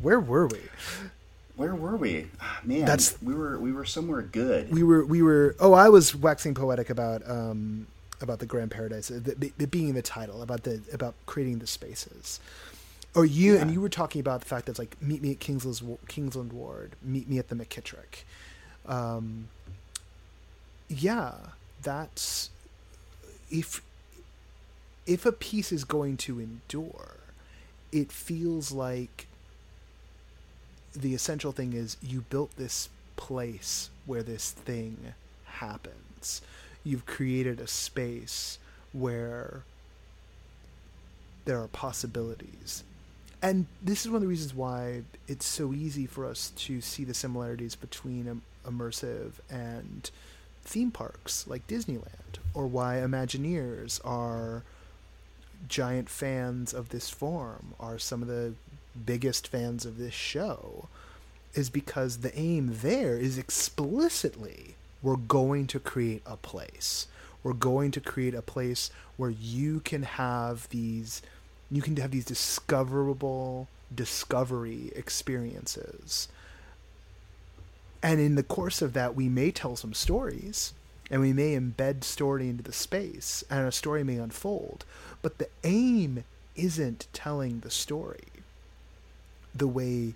Where 0.00 0.20
were 0.20 0.46
we? 0.46 0.60
Where 1.56 1.74
were 1.74 1.96
we? 1.96 2.26
Ah, 2.40 2.60
Man, 2.64 2.80
That's- 2.80 3.16
we 3.22 3.34
were 3.34 3.58
we 3.58 3.72
were 3.72 3.84
somewhere 3.84 4.22
good. 4.22 4.70
we 4.72 4.82
were 4.82 5.04
we 5.04 5.22
were 5.22 5.54
oh 5.60 5.74
i 5.74 5.88
was 5.88 6.14
waxing 6.14 6.54
poetic 6.54 6.88
about 6.90 7.28
um 7.28 7.86
about 8.20 8.38
the 8.38 8.46
grand 8.46 8.70
paradise 8.70 9.08
the, 9.08 9.52
the 9.58 9.66
being 9.66 9.92
the 9.94 10.02
title 10.02 10.42
about 10.42 10.62
the 10.62 10.80
about 10.92 11.14
creating 11.26 11.58
the 11.58 11.66
spaces 11.66 12.40
or 13.14 13.24
you 13.24 13.56
and 13.56 13.70
you 13.70 13.80
were 13.80 13.88
talking 13.88 14.20
about 14.20 14.40
the 14.40 14.46
fact 14.46 14.66
that 14.66 14.72
it's 14.72 14.78
like 14.78 15.00
meet 15.02 15.22
me 15.22 15.32
at 15.32 15.40
kingsland's 15.40 15.82
kingsland 16.08 16.52
ward 16.52 16.92
meet 17.02 17.28
me 17.28 17.38
at 17.38 17.48
the 17.48 17.54
McKittrick. 17.54 18.24
um 18.86 19.48
yeah 20.88 21.34
that's 21.82 22.50
if 23.50 23.82
if 25.06 25.26
a 25.26 25.32
piece 25.32 25.72
is 25.72 25.84
going 25.84 26.16
to 26.16 26.40
endure 26.40 27.16
it 27.90 28.10
feels 28.10 28.72
like 28.72 29.26
the 30.94 31.14
essential 31.14 31.52
thing 31.52 31.72
is 31.72 31.96
you 32.02 32.22
built 32.22 32.56
this 32.56 32.88
place 33.16 33.90
where 34.06 34.22
this 34.22 34.50
thing 34.50 35.14
happens. 35.44 36.42
You've 36.84 37.06
created 37.06 37.60
a 37.60 37.66
space 37.66 38.58
where 38.92 39.62
there 41.44 41.60
are 41.60 41.68
possibilities. 41.68 42.84
And 43.42 43.66
this 43.82 44.04
is 44.04 44.08
one 44.08 44.16
of 44.16 44.22
the 44.22 44.28
reasons 44.28 44.54
why 44.54 45.02
it's 45.26 45.44
so 45.44 45.72
easy 45.72 46.06
for 46.06 46.24
us 46.24 46.50
to 46.56 46.80
see 46.80 47.02
the 47.02 47.12
similarities 47.12 47.74
between 47.74 48.40
immersive 48.64 49.32
and 49.50 50.08
theme 50.64 50.92
parks 50.92 51.46
like 51.48 51.66
Disneyland, 51.66 52.38
or 52.54 52.68
why 52.68 53.02
Imagineers 53.04 54.00
are 54.04 54.62
giant 55.68 56.08
fans 56.08 56.72
of 56.72 56.90
this 56.90 57.10
form, 57.10 57.74
are 57.80 57.98
some 57.98 58.22
of 58.22 58.28
the 58.28 58.54
biggest 59.04 59.48
fans 59.48 59.84
of 59.84 59.98
this 59.98 60.14
show, 60.14 60.88
is 61.54 61.68
because 61.68 62.18
the 62.18 62.36
aim 62.38 62.78
there 62.80 63.18
is 63.18 63.38
explicitly 63.38 64.76
we're 65.02 65.16
going 65.16 65.66
to 65.66 65.80
create 65.80 66.22
a 66.24 66.36
place. 66.36 67.08
We're 67.42 67.54
going 67.54 67.90
to 67.92 68.00
create 68.00 68.34
a 68.34 68.42
place 68.42 68.90
where 69.16 69.30
you 69.30 69.80
can 69.80 70.04
have 70.04 70.68
these 70.68 71.22
you 71.72 71.80
can 71.80 71.96
have 71.96 72.10
these 72.10 72.26
discoverable 72.26 73.66
discovery 73.94 74.92
experiences. 74.94 76.28
And 78.02 78.20
in 78.20 78.34
the 78.34 78.42
course 78.42 78.82
of 78.82 78.92
that, 78.92 79.14
we 79.14 79.28
may 79.28 79.50
tell 79.50 79.74
some 79.76 79.94
stories 79.94 80.74
and 81.10 81.20
we 81.20 81.32
may 81.32 81.56
embed 81.56 82.04
story 82.04 82.48
into 82.48 82.62
the 82.62 82.72
space 82.72 83.42
and 83.48 83.66
a 83.66 83.72
story 83.72 84.04
may 84.04 84.16
unfold. 84.16 84.84
But 85.22 85.38
the 85.38 85.48
aim 85.64 86.24
isn't 86.56 87.06
telling 87.14 87.60
the 87.60 87.70
story 87.70 88.24
the 89.54 89.68
way 89.68 90.14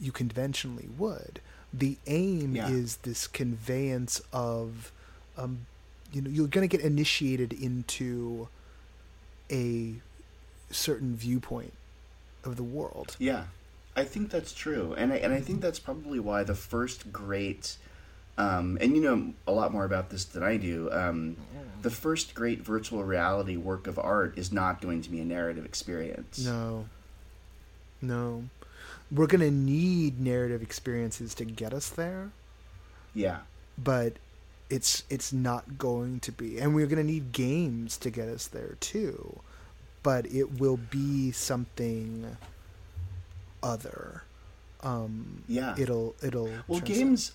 you 0.00 0.10
conventionally 0.10 0.88
would. 0.96 1.40
The 1.72 1.98
aim 2.06 2.56
yeah. 2.56 2.68
is 2.68 2.96
this 2.98 3.26
conveyance 3.26 4.22
of, 4.32 4.90
um, 5.36 5.66
you 6.12 6.22
know, 6.22 6.30
you're 6.30 6.46
going 6.46 6.66
to 6.66 6.76
get 6.76 6.84
initiated 6.84 7.52
into 7.52 8.48
a 9.50 9.96
certain 10.74 11.16
viewpoint 11.16 11.72
of 12.44 12.56
the 12.56 12.62
world. 12.62 13.16
Yeah, 13.18 13.44
I 13.96 14.04
think 14.04 14.30
that's 14.30 14.52
true, 14.52 14.94
and 14.96 15.12
I, 15.12 15.16
and 15.16 15.32
I 15.32 15.40
think 15.40 15.60
that's 15.60 15.78
probably 15.78 16.20
why 16.20 16.42
the 16.42 16.54
first 16.54 17.12
great, 17.12 17.76
um, 18.36 18.78
and 18.80 18.96
you 18.96 19.02
know 19.02 19.32
a 19.46 19.52
lot 19.52 19.72
more 19.72 19.84
about 19.84 20.10
this 20.10 20.24
than 20.24 20.42
I 20.42 20.56
do. 20.56 20.90
Um, 20.92 21.36
the 21.82 21.90
first 21.90 22.34
great 22.34 22.62
virtual 22.62 23.04
reality 23.04 23.56
work 23.56 23.86
of 23.86 23.98
art 23.98 24.38
is 24.38 24.50
not 24.50 24.80
going 24.80 25.02
to 25.02 25.10
be 25.10 25.20
a 25.20 25.24
narrative 25.24 25.64
experience. 25.64 26.44
No. 26.44 26.86
No. 28.00 28.44
We're 29.12 29.26
going 29.26 29.42
to 29.42 29.50
need 29.50 30.18
narrative 30.18 30.62
experiences 30.62 31.34
to 31.34 31.44
get 31.44 31.74
us 31.74 31.90
there. 31.90 32.30
Yeah. 33.14 33.40
But 33.76 34.14
it's 34.70 35.04
it's 35.10 35.30
not 35.30 35.76
going 35.76 36.20
to 36.20 36.32
be 36.32 36.58
and 36.58 36.74
we're 36.74 36.86
going 36.86 37.06
to 37.06 37.12
need 37.12 37.32
games 37.32 37.98
to 37.98 38.08
get 38.08 38.28
us 38.28 38.46
there 38.46 38.76
too 38.80 39.40
but 40.04 40.26
it 40.26 40.60
will 40.60 40.76
be 40.76 41.32
something 41.32 42.36
other. 43.64 44.22
Um, 44.84 45.42
yeah, 45.48 45.74
it'll 45.76 46.14
it'll. 46.22 46.50
Well, 46.68 46.80
games. 46.80 47.32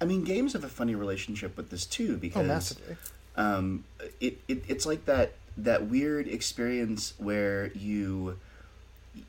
I 0.00 0.04
mean, 0.04 0.24
games 0.24 0.54
have 0.54 0.64
a 0.64 0.68
funny 0.68 0.96
relationship 0.96 1.56
with 1.56 1.70
this 1.70 1.86
too 1.86 2.16
because 2.16 2.42
oh, 2.42 2.48
massively. 2.48 2.96
Um, 3.36 3.84
it, 4.18 4.40
it 4.48 4.64
it's 4.66 4.84
like 4.84 5.04
that 5.04 5.34
that 5.56 5.86
weird 5.86 6.26
experience 6.26 7.14
where 7.18 7.70
you 7.74 8.38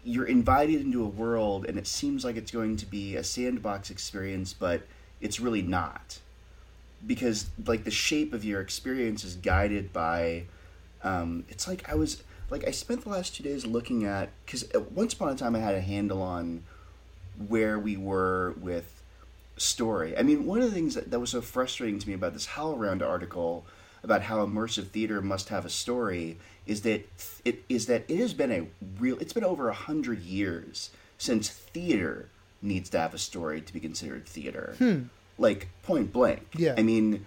you're 0.06 0.26
invited 0.26 0.80
into 0.80 1.04
a 1.04 1.08
world 1.08 1.66
and 1.66 1.78
it 1.78 1.86
seems 1.86 2.24
like 2.24 2.38
it's 2.38 2.52
going 2.52 2.78
to 2.78 2.86
be 2.86 3.18
a 3.18 3.24
sandbox 3.24 3.92
experience, 3.92 4.54
but 4.54 4.82
it's 5.20 5.42
really 5.42 5.62
not 5.62 6.20
because 7.06 7.48
like 7.66 7.84
the 7.84 7.92
shape 7.92 8.34
of 8.34 8.46
your 8.46 8.62
experience 8.62 9.26
is 9.26 9.36
guided 9.36 9.92
by. 9.92 10.44
Um, 11.04 11.44
it's 11.50 11.68
like 11.68 11.88
I 11.90 11.96
was 11.96 12.24
like 12.54 12.68
I 12.68 12.72
spent 12.72 13.02
the 13.02 13.10
last 13.10 13.36
two 13.36 13.44
days 13.44 13.66
looking 13.66 14.06
at 14.06 14.30
because 14.46 14.66
once 14.94 15.14
upon 15.14 15.30
a 15.30 15.36
time 15.36 15.56
I 15.56 15.60
had 15.60 15.74
a 15.74 15.82
handle 15.82 16.22
on 16.22 16.64
where 17.48 17.80
we 17.80 17.98
were 17.98 18.54
with 18.62 19.02
story. 19.58 20.16
I 20.16 20.22
mean, 20.22 20.46
one 20.46 20.62
of 20.62 20.70
the 20.70 20.76
things 20.76 20.94
that, 20.94 21.10
that 21.10 21.20
was 21.20 21.32
so 21.32 21.42
frustrating 21.42 21.98
to 21.98 22.08
me 22.08 22.14
about 22.14 22.34
this 22.34 22.46
HowlRound 22.48 23.02
article 23.02 23.66
about 24.04 24.22
how 24.22 24.46
immersive 24.46 24.90
theater 24.90 25.20
must 25.20 25.50
have 25.50 25.66
a 25.66 25.70
story 25.70 26.38
is 26.68 26.84
that 26.84 27.10
it 27.44 27.64
is 27.70 27.88
that 27.88 28.04
it 28.08 28.18
has 28.18 28.36
been 28.36 28.52
a 28.52 28.68
real 29.00 29.18
it's 29.18 29.34
been 29.34 29.44
over 29.44 29.68
a 29.70 29.74
hundred 29.74 30.22
years 30.22 30.92
since 31.18 31.50
theater 31.50 32.30
needs 32.62 32.88
to 32.92 33.00
have 33.00 33.16
a 33.16 33.18
story 33.18 33.62
to 33.62 33.74
be 33.74 33.80
considered 33.80 34.28
theater. 34.28 34.76
Hmm. 34.78 35.04
Like 35.40 35.70
point 35.82 36.14
blank. 36.14 36.46
Yeah. 36.56 36.76
I 36.78 36.84
mean, 36.84 37.26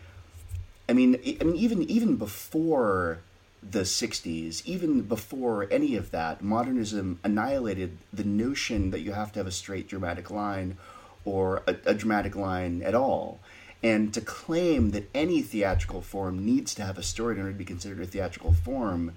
I 0.89 0.93
mean, 0.93 1.17
I 1.41 1.45
mean, 1.45 1.57
even 1.57 1.83
even 1.91 2.15
before 2.15 3.19
the 3.63 3.81
60s, 3.81 4.65
even 4.65 5.03
before 5.03 5.67
any 5.71 5.97
of 5.97 6.11
that, 6.11 6.43
modernism 6.43 7.19
annihilated 7.25 7.99
the 8.13 8.25
notion 8.25 8.91
that 8.91 9.01
you 9.01 9.13
have 9.13 9.33
to 9.33 9.41
have 9.41 9.47
a 9.47 9.53
straight 9.53 9.89
dramatic 9.89 10.31
line 10.31 10.77
or 11.25 11.63
a, 11.67 11.77
a, 11.87 11.95
dramatic 11.95 12.37
line 12.37 12.83
at 12.83 12.95
all. 12.95 13.41
And 13.83 14.15
to 14.15 14.21
claim 14.21 14.91
that 14.91 15.09
any 15.15 15.43
theatrical 15.43 16.01
form 16.01 16.45
needs 16.45 16.75
to 16.77 16.85
have 16.85 16.99
a 16.99 17.03
story 17.03 17.35
in 17.35 17.41
order 17.41 17.53
to 17.53 17.59
be 17.59 17.65
considered 17.65 18.01
a 18.01 18.07
theatrical 18.07 18.53
form, 18.53 19.17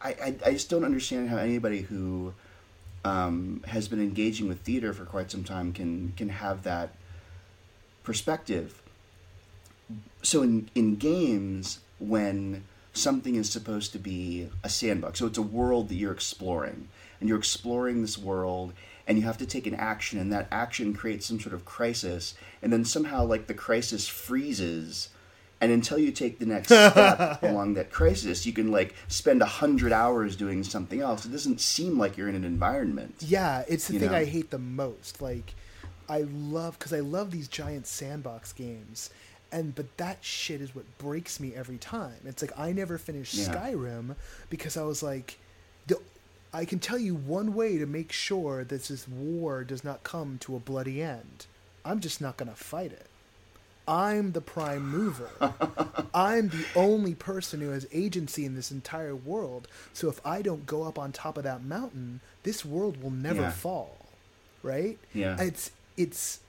I, 0.00 0.08
I, 0.10 0.36
I 0.46 0.52
just 0.52 0.70
don't 0.70 0.84
understand 0.84 1.28
how 1.28 1.38
anybody 1.38 1.82
who 1.82 2.34
um, 3.04 3.62
has 3.66 3.88
been 3.88 4.00
engaging 4.00 4.48
with 4.48 4.60
theater 4.60 4.92
for 4.92 5.04
quite 5.04 5.30
some 5.30 5.44
time 5.44 5.72
can 5.72 6.12
can 6.16 6.30
have 6.30 6.62
that 6.62 6.94
perspective. 8.02 8.82
So 10.22 10.42
in 10.42 10.70
in 10.74 10.96
games, 10.96 11.80
when 11.98 12.64
something 12.94 13.34
is 13.34 13.50
supposed 13.50 13.92
to 13.92 13.98
be 13.98 14.48
a 14.62 14.68
sandbox. 14.68 15.18
So 15.18 15.26
it's 15.26 15.38
a 15.38 15.42
world 15.42 15.88
that 15.88 15.96
you're 15.96 16.12
exploring, 16.12 16.88
and 17.20 17.28
you're 17.28 17.38
exploring 17.38 18.00
this 18.00 18.16
world, 18.16 18.72
and 19.06 19.18
you 19.18 19.24
have 19.24 19.38
to 19.38 19.46
take 19.46 19.66
an 19.66 19.74
action, 19.74 20.18
and 20.18 20.32
that 20.32 20.48
action 20.50 20.94
creates 20.94 21.26
some 21.26 21.38
sort 21.38 21.54
of 21.54 21.64
crisis, 21.64 22.34
and 22.62 22.72
then 22.72 22.84
somehow, 22.84 23.24
like, 23.24 23.46
the 23.46 23.54
crisis 23.54 24.08
freezes. 24.08 25.10
And 25.60 25.72
until 25.72 25.98
you 25.98 26.12
take 26.12 26.38
the 26.38 26.46
next 26.46 26.68
step 26.68 27.42
along 27.42 27.74
that 27.74 27.90
crisis, 27.90 28.44
you 28.44 28.52
can 28.52 28.70
like 28.70 28.94
spend 29.08 29.40
a 29.40 29.46
hundred 29.46 29.92
hours 29.92 30.36
doing 30.36 30.62
something 30.62 31.00
else. 31.00 31.24
It 31.24 31.32
doesn't 31.32 31.60
seem 31.60 31.98
like 31.98 32.18
you're 32.18 32.28
in 32.28 32.34
an 32.34 32.44
environment. 32.44 33.14
Yeah, 33.20 33.62
it's 33.66 33.88
the 33.88 33.98
thing 33.98 34.10
know? 34.10 34.18
I 34.18 34.24
hate 34.24 34.50
the 34.50 34.58
most. 34.58 35.22
Like, 35.22 35.54
I 36.08 36.22
love 36.22 36.78
because 36.78 36.92
I 36.92 37.00
love 37.00 37.30
these 37.30 37.48
giant 37.48 37.86
sandbox 37.86 38.52
games, 38.52 39.10
and 39.54 39.74
but 39.74 39.96
that 39.98 40.18
shit 40.20 40.60
is 40.60 40.74
what 40.74 40.98
breaks 40.98 41.38
me 41.38 41.54
every 41.54 41.78
time. 41.78 42.16
It's 42.26 42.42
like 42.42 42.50
I 42.58 42.72
never 42.72 42.98
finished 42.98 43.34
yeah. 43.34 43.46
Skyrim 43.46 44.16
because 44.50 44.76
I 44.76 44.82
was 44.82 45.00
like, 45.00 45.38
the, 45.86 45.96
I 46.52 46.64
can 46.64 46.80
tell 46.80 46.98
you 46.98 47.14
one 47.14 47.54
way 47.54 47.78
to 47.78 47.86
make 47.86 48.10
sure 48.10 48.64
that 48.64 48.82
this 48.84 49.08
war 49.08 49.62
does 49.62 49.84
not 49.84 50.02
come 50.02 50.38
to 50.40 50.56
a 50.56 50.58
bloody 50.58 51.00
end. 51.00 51.46
I'm 51.84 52.00
just 52.00 52.20
not 52.20 52.36
going 52.36 52.48
to 52.48 52.56
fight 52.56 52.90
it. 52.90 53.06
I'm 53.86 54.32
the 54.32 54.40
prime 54.40 54.88
mover. 54.88 55.30
I'm 56.14 56.48
the 56.48 56.64
only 56.74 57.14
person 57.14 57.60
who 57.60 57.68
has 57.68 57.86
agency 57.92 58.44
in 58.44 58.56
this 58.56 58.72
entire 58.72 59.14
world. 59.14 59.68
So 59.92 60.08
if 60.08 60.20
I 60.26 60.42
don't 60.42 60.66
go 60.66 60.82
up 60.82 60.98
on 60.98 61.12
top 61.12 61.38
of 61.38 61.44
that 61.44 61.62
mountain, 61.62 62.20
this 62.42 62.64
world 62.64 63.00
will 63.00 63.10
never 63.10 63.42
yeah. 63.42 63.50
fall. 63.52 63.98
Right? 64.64 64.98
Yeah. 65.12 65.36
It's 65.38 65.70
it's 65.96 66.40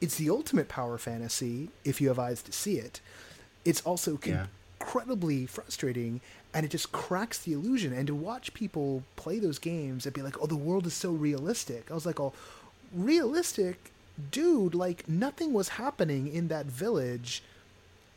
it's 0.00 0.16
the 0.16 0.30
ultimate 0.30 0.68
power 0.68 0.98
fantasy 0.98 1.68
if 1.84 2.00
you 2.00 2.08
have 2.08 2.18
eyes 2.18 2.42
to 2.42 2.52
see 2.52 2.76
it. 2.76 3.00
It's 3.64 3.82
also 3.82 4.18
yeah. 4.24 4.46
incredibly 4.80 5.46
frustrating 5.46 6.20
and 6.54 6.64
it 6.64 6.70
just 6.70 6.90
cracks 6.92 7.38
the 7.38 7.52
illusion. 7.52 7.92
And 7.92 8.06
to 8.06 8.14
watch 8.14 8.54
people 8.54 9.04
play 9.16 9.38
those 9.38 9.58
games 9.58 10.06
and 10.06 10.14
be 10.14 10.22
like, 10.22 10.40
oh, 10.40 10.46
the 10.46 10.56
world 10.56 10.86
is 10.86 10.94
so 10.94 11.10
realistic. 11.10 11.90
I 11.90 11.94
was 11.94 12.06
like, 12.06 12.18
oh, 12.18 12.32
realistic? 12.92 13.92
Dude, 14.30 14.74
like 14.74 15.08
nothing 15.08 15.52
was 15.52 15.70
happening 15.70 16.28
in 16.28 16.48
that 16.48 16.66
village. 16.66 17.42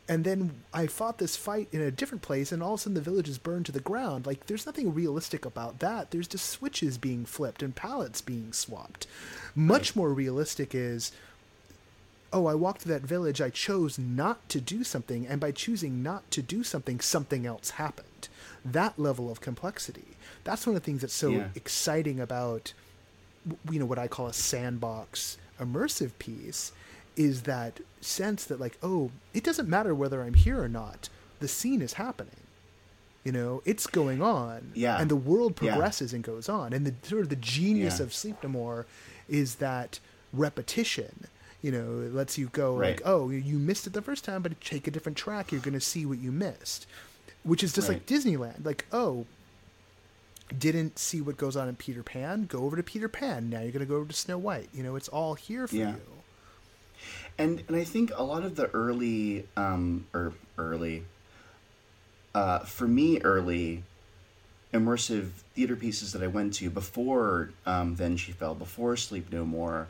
And 0.06 0.24
then 0.24 0.62
I 0.72 0.86
fought 0.86 1.16
this 1.16 1.36
fight 1.36 1.68
in 1.72 1.80
a 1.80 1.90
different 1.90 2.20
place, 2.20 2.52
and 2.52 2.62
all 2.62 2.74
of 2.74 2.80
a 2.80 2.82
sudden 2.82 2.94
the 2.94 3.00
village 3.00 3.28
is 3.28 3.38
burned 3.38 3.64
to 3.66 3.72
the 3.72 3.80
ground. 3.80 4.26
Like, 4.26 4.44
there's 4.46 4.66
nothing 4.66 4.92
realistic 4.92 5.46
about 5.46 5.78
that. 5.78 6.10
There's 6.10 6.28
just 6.28 6.50
switches 6.50 6.98
being 6.98 7.24
flipped 7.24 7.62
and 7.62 7.74
pallets 7.74 8.20
being 8.20 8.52
swapped. 8.52 9.06
Much 9.54 9.96
more 9.96 10.12
realistic 10.12 10.74
is 10.74 11.10
oh, 12.34 12.46
I 12.46 12.54
walked 12.54 12.82
to 12.82 12.88
that 12.88 13.02
village, 13.02 13.40
I 13.40 13.48
chose 13.48 13.98
not 13.98 14.48
to 14.48 14.60
do 14.60 14.82
something, 14.82 15.26
and 15.26 15.40
by 15.40 15.52
choosing 15.52 16.02
not 16.02 16.28
to 16.32 16.42
do 16.42 16.64
something, 16.64 17.00
something 17.00 17.46
else 17.46 17.70
happened. 17.70 18.28
That 18.64 18.98
level 18.98 19.30
of 19.30 19.40
complexity. 19.40 20.16
That's 20.42 20.66
one 20.66 20.74
of 20.74 20.82
the 20.82 20.84
things 20.84 21.02
that's 21.02 21.14
so 21.14 21.30
yeah. 21.30 21.48
exciting 21.54 22.18
about, 22.18 22.72
you 23.70 23.78
know, 23.78 23.86
what 23.86 23.98
I 23.98 24.08
call 24.08 24.26
a 24.26 24.32
sandbox 24.32 25.38
immersive 25.60 26.10
piece, 26.18 26.72
is 27.16 27.42
that 27.42 27.78
sense 28.00 28.44
that, 28.46 28.58
like, 28.58 28.76
oh, 28.82 29.12
it 29.32 29.44
doesn't 29.44 29.68
matter 29.68 29.94
whether 29.94 30.22
I'm 30.22 30.34
here 30.34 30.60
or 30.60 30.68
not, 30.68 31.08
the 31.38 31.46
scene 31.46 31.80
is 31.80 31.94
happening. 31.94 32.34
You 33.22 33.32
know, 33.32 33.62
it's 33.64 33.86
going 33.86 34.20
on, 34.20 34.72
yeah, 34.74 35.00
and 35.00 35.10
the 35.10 35.16
world 35.16 35.56
progresses 35.56 36.12
yeah. 36.12 36.16
and 36.16 36.24
goes 36.24 36.46
on. 36.46 36.74
And 36.74 36.84
the 36.86 36.94
sort 37.08 37.22
of 37.22 37.30
the 37.30 37.36
genius 37.36 37.98
yeah. 37.98 38.04
of 38.04 38.12
Sleep 38.12 38.36
No 38.42 38.50
More 38.50 38.86
is 39.28 39.54
that 39.56 39.98
repetition. 40.32 41.28
You 41.64 41.72
know, 41.72 42.00
it 42.06 42.12
lets 42.14 42.36
you 42.36 42.48
go 42.48 42.76
Right. 42.76 42.90
like, 42.90 43.02
oh, 43.06 43.30
you 43.30 43.58
missed 43.58 43.86
it 43.86 43.94
the 43.94 44.02
first 44.02 44.22
time, 44.22 44.42
but 44.42 44.60
take 44.60 44.86
a 44.86 44.90
different 44.90 45.16
track, 45.16 45.50
you're 45.50 45.62
going 45.62 45.72
to 45.72 45.80
see 45.80 46.04
what 46.04 46.18
you 46.18 46.30
missed. 46.30 46.86
Which 47.42 47.64
is 47.64 47.72
just 47.72 47.88
like 47.88 48.04
Disneyland. 48.04 48.66
Like, 48.66 48.84
oh, 48.92 49.24
didn't 50.58 50.98
see 50.98 51.22
what 51.22 51.38
goes 51.38 51.56
on 51.56 51.66
in 51.68 51.76
Peter 51.76 52.02
Pan, 52.02 52.44
go 52.44 52.64
over 52.64 52.76
to 52.76 52.82
Peter 52.82 53.08
Pan. 53.08 53.48
Now 53.48 53.60
you're 53.62 53.72
going 53.72 53.80
to 53.80 53.86
go 53.86 53.96
over 53.96 54.10
to 54.10 54.12
Snow 54.14 54.36
White. 54.36 54.68
You 54.74 54.82
know, 54.82 54.94
it's 54.94 55.08
all 55.08 55.32
here 55.34 55.66
for 55.66 55.76
Yeah. 55.76 55.92
you. 55.92 56.00
and 57.38 57.62
and 57.68 57.76
I 57.78 57.84
think 57.84 58.12
a 58.14 58.22
lot 58.22 58.44
of 58.44 58.56
the 58.56 58.66
early 58.70 59.46
um 59.56 60.06
or 60.14 60.34
early 60.58 61.04
uh 62.34 62.58
for 62.60 62.86
me 62.86 63.20
early 63.22 63.82
immersive 64.72 65.30
theater 65.54 65.76
pieces 65.76 66.12
that 66.12 66.22
I 66.22 66.26
went 66.28 66.54
to 66.54 66.68
before 66.70 67.50
um 67.66 67.96
then 67.96 68.16
she 68.16 68.32
fell 68.32 68.54
before 68.54 68.96
sleep 68.96 69.32
no 69.32 69.44
more 69.44 69.88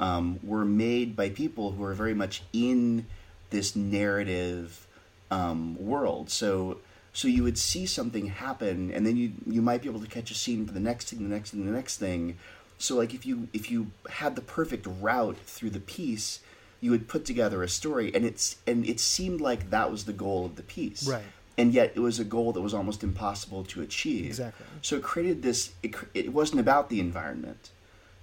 um 0.00 0.40
were 0.42 0.64
made 0.64 1.14
by 1.14 1.28
people 1.28 1.72
who 1.72 1.84
are 1.84 1.94
very 1.94 2.14
much 2.14 2.42
in 2.52 3.06
this 3.50 3.76
narrative 3.76 4.86
um 5.30 5.76
world. 5.78 6.30
So 6.30 6.78
so 7.12 7.28
you 7.28 7.42
would 7.42 7.58
see 7.58 7.86
something 7.86 8.26
happen 8.26 8.90
and 8.92 9.06
then 9.06 9.16
you 9.16 9.32
you 9.46 9.62
might 9.62 9.82
be 9.82 9.88
able 9.88 10.00
to 10.00 10.08
catch 10.08 10.30
a 10.30 10.34
scene 10.34 10.66
for 10.66 10.72
the 10.72 10.80
next 10.80 11.10
thing 11.10 11.22
the 11.28 11.34
next 11.34 11.50
thing 11.50 11.66
the 11.66 11.72
next 11.72 11.98
thing. 11.98 12.36
So 12.78 12.96
like 12.96 13.12
if 13.14 13.26
you 13.26 13.48
if 13.52 13.70
you 13.70 13.90
had 14.08 14.36
the 14.36 14.42
perfect 14.42 14.86
route 15.00 15.36
through 15.44 15.70
the 15.70 15.80
piece 15.80 16.40
you 16.80 16.90
would 16.90 17.08
put 17.08 17.26
together 17.26 17.62
a 17.62 17.68
story 17.68 18.10
and 18.14 18.24
it's 18.24 18.56
and 18.66 18.86
it 18.86 18.98
seemed 18.98 19.40
like 19.40 19.68
that 19.70 19.90
was 19.90 20.04
the 20.06 20.14
goal 20.14 20.46
of 20.46 20.56
the 20.56 20.62
piece. 20.62 21.06
Right. 21.06 21.22
and 21.58 21.74
yet 21.74 21.92
it 21.94 22.00
was 22.00 22.18
a 22.18 22.24
goal 22.24 22.52
that 22.52 22.62
was 22.62 22.72
almost 22.72 23.02
impossible 23.02 23.64
to 23.64 23.82
achieve. 23.82 24.26
Exactly. 24.26 24.64
so 24.80 24.96
it 24.96 25.02
created 25.02 25.42
this 25.42 25.72
it, 25.82 25.94
it 26.14 26.32
wasn't 26.32 26.60
about 26.60 26.88
the 26.88 27.00
environment 27.00 27.70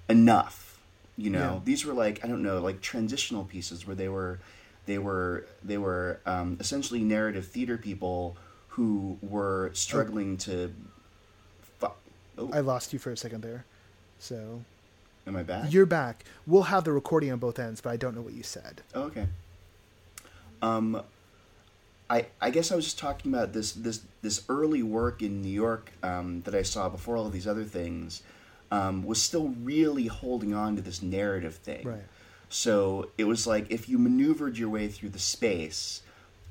enough 0.10 0.67
you 1.18 1.30
know 1.30 1.56
Yeah. 1.56 1.60
these 1.64 1.86
were 1.86 1.94
like 1.94 2.24
i 2.24 2.28
don't 2.28 2.44
know 2.44 2.60
like 2.60 2.80
transitional 2.82 3.44
pieces 3.44 3.86
where 3.88 3.96
they 3.96 4.08
were 4.08 4.40
they 4.86 4.98
were 4.98 5.46
they 5.64 5.78
were 5.78 6.20
um, 6.26 6.58
essentially 6.60 7.02
narrative 7.02 7.48
theater 7.48 7.78
people 7.78 8.38
who 8.70 9.18
were 9.22 9.70
struggling 9.74 10.38
to 10.38 10.74
fu- 11.80 11.88
oh, 12.38 12.50
I 12.54 12.60
lost 12.62 12.94
you 12.94 13.00
for 13.00 13.12
a 13.12 13.18
second 13.18 13.42
there. 13.42 13.66
So 14.20 14.62
am 15.26 15.36
i 15.36 15.44
back 15.44 15.74
you're 15.74 15.86
back. 15.88 16.24
We'll 16.46 16.64
have 16.64 16.84
the 16.86 16.94
recording 16.94 17.32
on 17.34 17.40
both 17.40 17.60
ends, 17.60 17.82
but 17.82 17.90
I 17.90 17.98
don't 17.98 18.16
know 18.16 18.22
what 18.22 18.34
you 18.34 18.44
said. 18.44 18.82
Oh, 18.96 19.04
okay. 19.04 19.28
Um, 20.62 21.02
I 22.10 22.28
I 22.40 22.50
guess 22.50 22.72
I 22.72 22.76
was 22.76 22.86
just 22.86 22.98
talking 23.00 23.34
about 23.34 23.52
this 23.54 23.74
this 23.74 24.02
this 24.22 24.44
early 24.48 24.84
work 24.84 25.22
in 25.22 25.42
New 25.42 25.50
York 25.52 25.92
um, 26.02 26.42
that 26.46 26.56
I 26.56 26.62
saw 26.62 26.88
before 26.88 27.18
all 27.18 27.26
of 27.28 27.34
these 27.34 27.48
other 27.48 27.66
things 27.66 28.22
um, 28.72 29.04
was 29.04 29.22
still 29.22 29.50
really 29.62 30.08
holding 30.08 30.54
on 30.54 30.76
to 30.76 30.82
this 30.82 31.02
narrative 31.02 31.56
thing. 31.56 31.88
Right. 31.88 32.04
So 32.50 33.12
it 33.18 33.26
was 33.26 33.46
like 33.46 33.70
if 33.70 33.90
you 33.90 33.98
maneuvered 33.98 34.58
your 34.58 34.70
way 34.70 34.88
through 34.88 35.10
the 35.10 35.20
space 35.20 36.02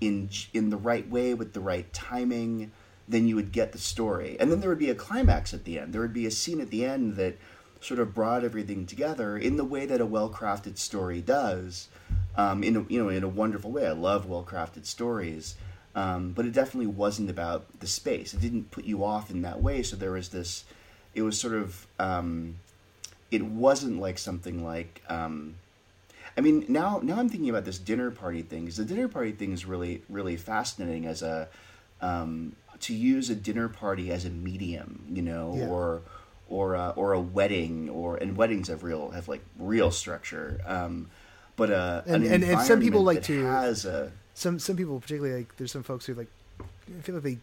in 0.00 0.28
in 0.52 0.70
the 0.70 0.76
right 0.76 1.08
way 1.08 1.34
with 1.34 1.54
the 1.54 1.60
right 1.60 1.90
timing, 1.92 2.70
then 3.08 3.26
you 3.26 3.36
would 3.36 3.52
get 3.52 3.72
the 3.72 3.78
story, 3.78 4.36
and 4.38 4.50
then 4.50 4.60
there 4.60 4.68
would 4.68 4.78
be 4.78 4.90
a 4.90 4.94
climax 4.94 5.54
at 5.54 5.64
the 5.64 5.78
end. 5.78 5.92
There 5.92 6.00
would 6.00 6.12
be 6.12 6.26
a 6.26 6.30
scene 6.30 6.60
at 6.60 6.70
the 6.70 6.84
end 6.84 7.16
that 7.16 7.38
sort 7.80 8.00
of 8.00 8.14
brought 8.14 8.44
everything 8.44 8.84
together 8.84 9.38
in 9.38 9.56
the 9.56 9.64
way 9.64 9.86
that 9.86 10.00
a 10.00 10.06
well-crafted 10.06 10.76
story 10.76 11.20
does, 11.20 11.88
um, 12.36 12.64
in 12.64 12.76
a, 12.76 12.84
you 12.88 13.02
know 13.02 13.08
in 13.08 13.22
a 13.22 13.28
wonderful 13.28 13.70
way. 13.70 13.86
I 13.86 13.92
love 13.92 14.26
well-crafted 14.26 14.84
stories, 14.86 15.54
um, 15.94 16.32
but 16.32 16.44
it 16.44 16.52
definitely 16.52 16.88
wasn't 16.88 17.30
about 17.30 17.80
the 17.80 17.86
space. 17.86 18.34
It 18.34 18.40
didn't 18.40 18.70
put 18.70 18.84
you 18.84 19.04
off 19.04 19.30
in 19.30 19.42
that 19.42 19.62
way. 19.62 19.82
So 19.82 19.96
there 19.96 20.12
was 20.12 20.28
this. 20.28 20.64
It 21.16 21.22
was 21.22 21.40
sort 21.40 21.54
of. 21.54 21.86
Um, 21.98 22.56
it 23.30 23.42
wasn't 23.42 24.00
like 24.00 24.18
something 24.18 24.62
like. 24.64 25.02
Um, 25.08 25.56
I 26.36 26.42
mean, 26.42 26.66
now 26.68 27.00
now 27.02 27.18
I'm 27.18 27.28
thinking 27.28 27.48
about 27.50 27.64
this 27.64 27.78
dinner 27.78 28.10
party 28.10 28.42
thing. 28.42 28.66
the 28.66 28.84
dinner 28.84 29.08
party 29.08 29.32
thing 29.32 29.52
is 29.52 29.64
really 29.64 30.02
really 30.08 30.36
fascinating 30.36 31.06
as 31.06 31.22
a 31.22 31.48
um, 32.02 32.54
to 32.80 32.94
use 32.94 33.30
a 33.30 33.34
dinner 33.34 33.68
party 33.68 34.12
as 34.12 34.24
a 34.26 34.30
medium, 34.30 35.02
you 35.10 35.22
know, 35.22 35.54
Yeah. 35.56 35.68
or 35.68 36.02
or 36.48 36.74
a, 36.74 36.90
or 36.94 37.12
a 37.14 37.20
wedding, 37.20 37.88
or 37.88 38.16
and 38.18 38.36
weddings 38.36 38.68
have 38.68 38.84
real 38.84 39.10
have 39.12 39.26
like 39.28 39.42
real 39.58 39.90
structure. 39.90 40.60
Um, 40.66 41.08
but 41.56 41.70
uh, 41.70 42.02
And- 42.06 42.22
an 42.24 42.32
and- 42.34 42.44
and 42.44 42.60
some 42.60 42.80
people 42.80 43.02
like 43.02 43.22
to- 43.24 43.44
has 43.46 43.86
a 43.86 44.12
Some 44.34 44.58
some 44.58 44.76
people, 44.76 45.00
particularly 45.00 45.38
like, 45.38 45.56
there's 45.56 45.72
some 45.72 45.82
folks 45.82 46.04
who 46.04 46.12
like, 46.14 46.28
I 46.60 47.00
feel 47.00 47.14
like 47.14 47.24
they 47.24 47.38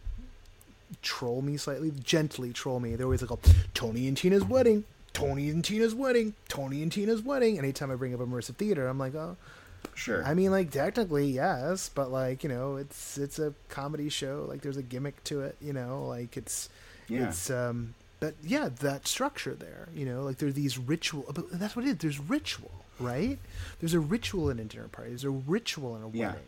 troll 1.02 1.42
me 1.42 1.56
slightly, 1.56 1.90
gently 2.02 2.52
troll 2.52 2.80
me. 2.80 2.94
They're 2.96 3.06
always 3.06 3.22
like, 3.22 3.30
oh, 3.32 3.40
Tony 3.74 4.08
and 4.08 4.16
Tina's 4.16 4.44
wedding, 4.44 4.84
Tony 5.12 5.48
and 5.50 5.64
Tina's 5.64 5.94
wedding, 5.94 6.34
Tony 6.48 6.82
and 6.82 6.90
Tina's 6.92 7.22
wedding. 7.22 7.58
Anytime 7.58 7.90
I 7.90 7.94
bring 7.94 8.14
up 8.14 8.20
immersive 8.20 8.56
theater, 8.56 8.86
I'm 8.88 8.98
like, 8.98 9.14
oh, 9.14 9.36
sure. 9.94 10.24
I 10.24 10.34
mean, 10.34 10.50
like 10.50 10.70
technically 10.70 11.26
yes, 11.30 11.88
but 11.94 12.10
like 12.10 12.42
you 12.42 12.48
know, 12.48 12.76
it's 12.76 13.18
it's 13.18 13.38
a 13.38 13.54
comedy 13.68 14.08
show. 14.08 14.46
Like 14.48 14.62
there's 14.62 14.76
a 14.76 14.82
gimmick 14.82 15.22
to 15.24 15.42
it. 15.42 15.56
You 15.60 15.72
know, 15.72 16.04
like 16.06 16.36
it's 16.36 16.68
Yeah. 17.08 17.28
it's 17.28 17.50
um, 17.50 17.94
but 18.20 18.34
yeah, 18.42 18.70
that 18.80 19.06
structure 19.06 19.54
there. 19.54 19.88
You 19.94 20.06
know, 20.06 20.22
like 20.22 20.38
there's 20.38 20.54
these 20.54 20.78
ritual. 20.78 21.24
But 21.32 21.58
that's 21.58 21.76
what 21.76 21.84
it 21.84 21.88
is. 21.90 21.96
There's 21.98 22.18
ritual, 22.20 22.70
right? 22.98 23.38
There's 23.80 23.94
a 23.94 24.00
ritual 24.00 24.48
in 24.50 24.58
a 24.58 24.64
dinner 24.64 24.88
party. 24.88 25.10
There's 25.10 25.24
a 25.24 25.30
ritual 25.30 25.94
in 25.96 26.02
a 26.02 26.08
Yeah. 26.16 26.28
wedding. 26.28 26.42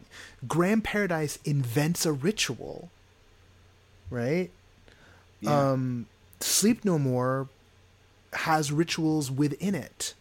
Grand 0.48 0.84
Paradise 0.84 1.38
invents 1.44 2.06
a 2.06 2.12
ritual, 2.12 2.90
right? 4.10 4.50
yeah. 5.40 5.70
Um, 5.72 6.06
Sleep 6.40 6.84
No 6.84 6.98
More 6.98 7.48
has 8.32 8.70
rituals 8.72 9.30
within 9.30 9.74
it. 9.74 10.14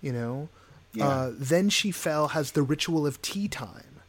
You 0.00 0.12
know, 0.12 0.48
Yeah. 0.94 1.06
uh, 1.08 1.32
then 1.36 1.68
she 1.68 1.90
fell 1.90 2.28
has 2.28 2.52
the 2.52 2.62
ritual 2.62 3.06
of 3.06 3.20
tea 3.22 3.48
time, 3.48 4.00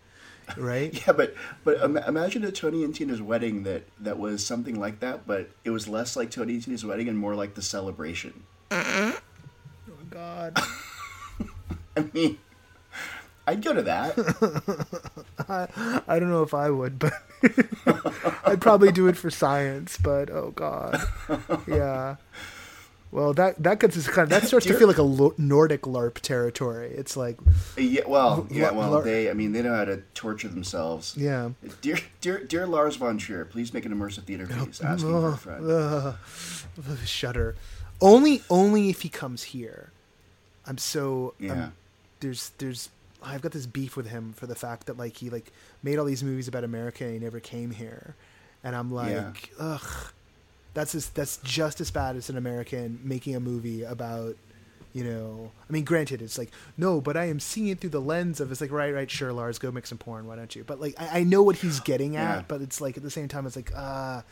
right? 0.57 0.93
Yeah, 1.07 1.13
but 1.13 1.33
but 1.63 1.81
imagine 2.07 2.43
a 2.45 2.51
Tony 2.51 2.83
and 2.83 2.93
Tina's 2.95 3.21
wedding 3.21 3.63
that 3.63 3.83
that 3.99 4.17
was 4.17 4.45
something 4.45 4.79
like 4.79 4.99
that, 5.01 5.27
but 5.27 5.49
it 5.65 5.69
was 5.71 5.87
less 5.87 6.15
like 6.15 6.31
Tony 6.31 6.53
and 6.53 6.63
Tina's 6.63 6.85
wedding 6.85 7.09
and 7.09 7.17
more 7.17 7.35
like 7.35 7.55
the 7.55 7.61
celebration. 7.61 8.43
oh 8.71 9.17
God, 10.09 10.57
I 11.97 12.05
mean, 12.13 12.37
I'd 13.47 13.63
go 13.63 13.73
to 13.73 13.81
that. 13.83 14.17
I 15.49 16.01
I 16.07 16.19
don't 16.19 16.29
know 16.29 16.43
if 16.43 16.53
I 16.53 16.69
would, 16.69 16.99
but 16.99 17.13
I'd 18.45 18.61
probably 18.61 18.91
do 18.91 19.07
it 19.07 19.17
for 19.17 19.29
science. 19.29 19.97
But 19.97 20.29
oh 20.29 20.51
God, 20.55 21.01
yeah. 21.67 22.17
Well, 23.11 23.33
that 23.33 23.61
that 23.63 23.79
gets 23.81 23.97
us 23.97 24.07
kind 24.07 24.23
of 24.23 24.29
that 24.29 24.47
starts 24.47 24.65
to 24.67 24.73
feel 24.73 24.87
like 24.87 24.97
a 24.97 25.03
lo- 25.03 25.33
Nordic 25.37 25.81
LARP 25.81 26.19
territory. 26.21 26.91
It's 26.95 27.17
like, 27.17 27.37
yeah, 27.77 28.03
well, 28.07 28.47
yeah, 28.49 28.71
well, 28.71 28.91
Lar- 28.91 29.01
they. 29.01 29.29
I 29.29 29.33
mean, 29.33 29.51
they 29.51 29.61
know 29.61 29.75
how 29.75 29.83
to 29.85 29.97
torture 30.13 30.47
themselves. 30.47 31.15
yeah. 31.17 31.49
Dear, 31.81 31.97
dear, 32.21 32.43
dear 32.45 32.65
Lars 32.67 32.95
von 32.95 33.17
Trier, 33.17 33.43
please 33.43 33.73
make 33.73 33.85
an 33.85 33.93
immersive 33.93 34.23
theater 34.23 34.47
piece. 34.47 34.79
Asking 34.79 35.09
for 35.11 35.29
a 35.33 35.37
friend. 35.37 35.69
Ugh. 35.69 36.15
shudder. 37.05 37.55
Only, 37.99 38.41
only 38.49 38.89
if 38.89 39.01
he 39.01 39.09
comes 39.09 39.43
here. 39.43 39.91
I'm 40.65 40.77
so. 40.77 41.33
I'm- 41.41 41.49
Yeah. 41.49 41.69
there's, 42.21 42.51
there's. 42.59 42.89
I've 43.23 43.41
got 43.41 43.51
this 43.51 43.65
beef 43.65 43.95
with 43.95 44.07
him 44.09 44.33
for 44.33 44.47
the 44.47 44.55
fact 44.55 44.87
that 44.87 44.97
like 44.97 45.17
he 45.17 45.29
like 45.29 45.51
made 45.83 45.97
all 45.99 46.05
these 46.05 46.23
movies 46.23 46.47
about 46.47 46.63
America 46.63 47.03
and 47.03 47.13
he 47.13 47.19
never 47.19 47.39
came 47.39 47.71
here, 47.71 48.15
and 48.63 48.75
I'm 48.75 48.91
like, 48.91 49.11
Yeah. 49.11 49.33
ugh. 49.59 50.11
That's 50.73 50.95
as, 50.95 51.09
that's 51.09 51.35
just 51.43 51.81
as 51.81 51.91
bad 51.91 52.15
as 52.15 52.29
an 52.29 52.37
American 52.37 52.99
making 53.03 53.35
a 53.35 53.39
movie 53.41 53.83
about. 53.83 54.35
You 54.93 55.05
know, 55.05 55.51
I 55.69 55.71
mean, 55.71 55.85
granted, 55.85 56.21
it's 56.21 56.37
like 56.37 56.49
no, 56.77 56.99
but 56.99 57.15
I 57.15 57.25
am 57.29 57.39
seeing 57.39 57.67
it 57.69 57.79
through 57.79 57.91
the 57.91 58.01
lens 58.01 58.41
of 58.41 58.51
it's 58.51 58.59
like 58.59 58.71
right, 58.73 58.93
right, 58.93 59.09
sure, 59.09 59.31
Lars, 59.31 59.57
go 59.57 59.71
make 59.71 59.87
some 59.87 59.97
porn, 59.97 60.27
why 60.27 60.35
don't 60.35 60.53
you? 60.53 60.65
But 60.65 60.81
like, 60.81 60.95
I, 60.99 61.19
I 61.19 61.23
know 61.23 61.43
what 61.43 61.55
he's 61.55 61.79
getting 61.79 62.17
at, 62.17 62.35
Yeah. 62.39 62.43
but 62.45 62.59
it's 62.61 62.81
like 62.81 62.97
at 62.97 63.03
the 63.03 63.09
same 63.09 63.29
time, 63.29 63.45
it's 63.45 63.55
like 63.55 63.71
ah, 63.73 64.23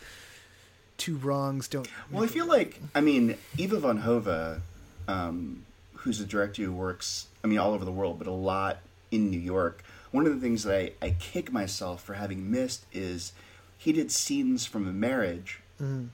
two 0.97 1.15
wrongs 1.15 1.69
don't. 1.69 1.87
Well, 2.11 2.25
I 2.25 2.27
feel 2.27 2.45
like 2.45 2.81
I 2.93 2.99
mean 2.99 3.37
Ivo 3.57 3.79
van 3.79 3.99
Hove, 3.99 4.61
um, 5.07 5.63
who's 5.93 6.19
a 6.19 6.25
director 6.25 6.63
who 6.63 6.73
works 6.73 7.27
I 7.43 7.47
mean 7.47 7.59
all 7.59 7.73
over 7.73 7.85
the 7.85 7.91
world, 7.91 8.17
but 8.19 8.27
a 8.27 8.31
lot 8.31 8.79
in 9.11 9.29
New 9.29 9.39
York. 9.39 9.83
One 10.11 10.25
of 10.25 10.33
the 10.33 10.39
things 10.39 10.63
that 10.63 10.75
I, 10.75 10.91
I 11.01 11.11
kick 11.11 11.51
myself 11.51 12.03
for 12.03 12.15
having 12.15 12.49
missed 12.49 12.85
is 12.91 13.33
he 13.77 13.91
did 13.91 14.11
scenes 14.11 14.65
from 14.65 14.87
a 14.87 14.91
marriage 14.91 15.61
mm. 15.81 16.09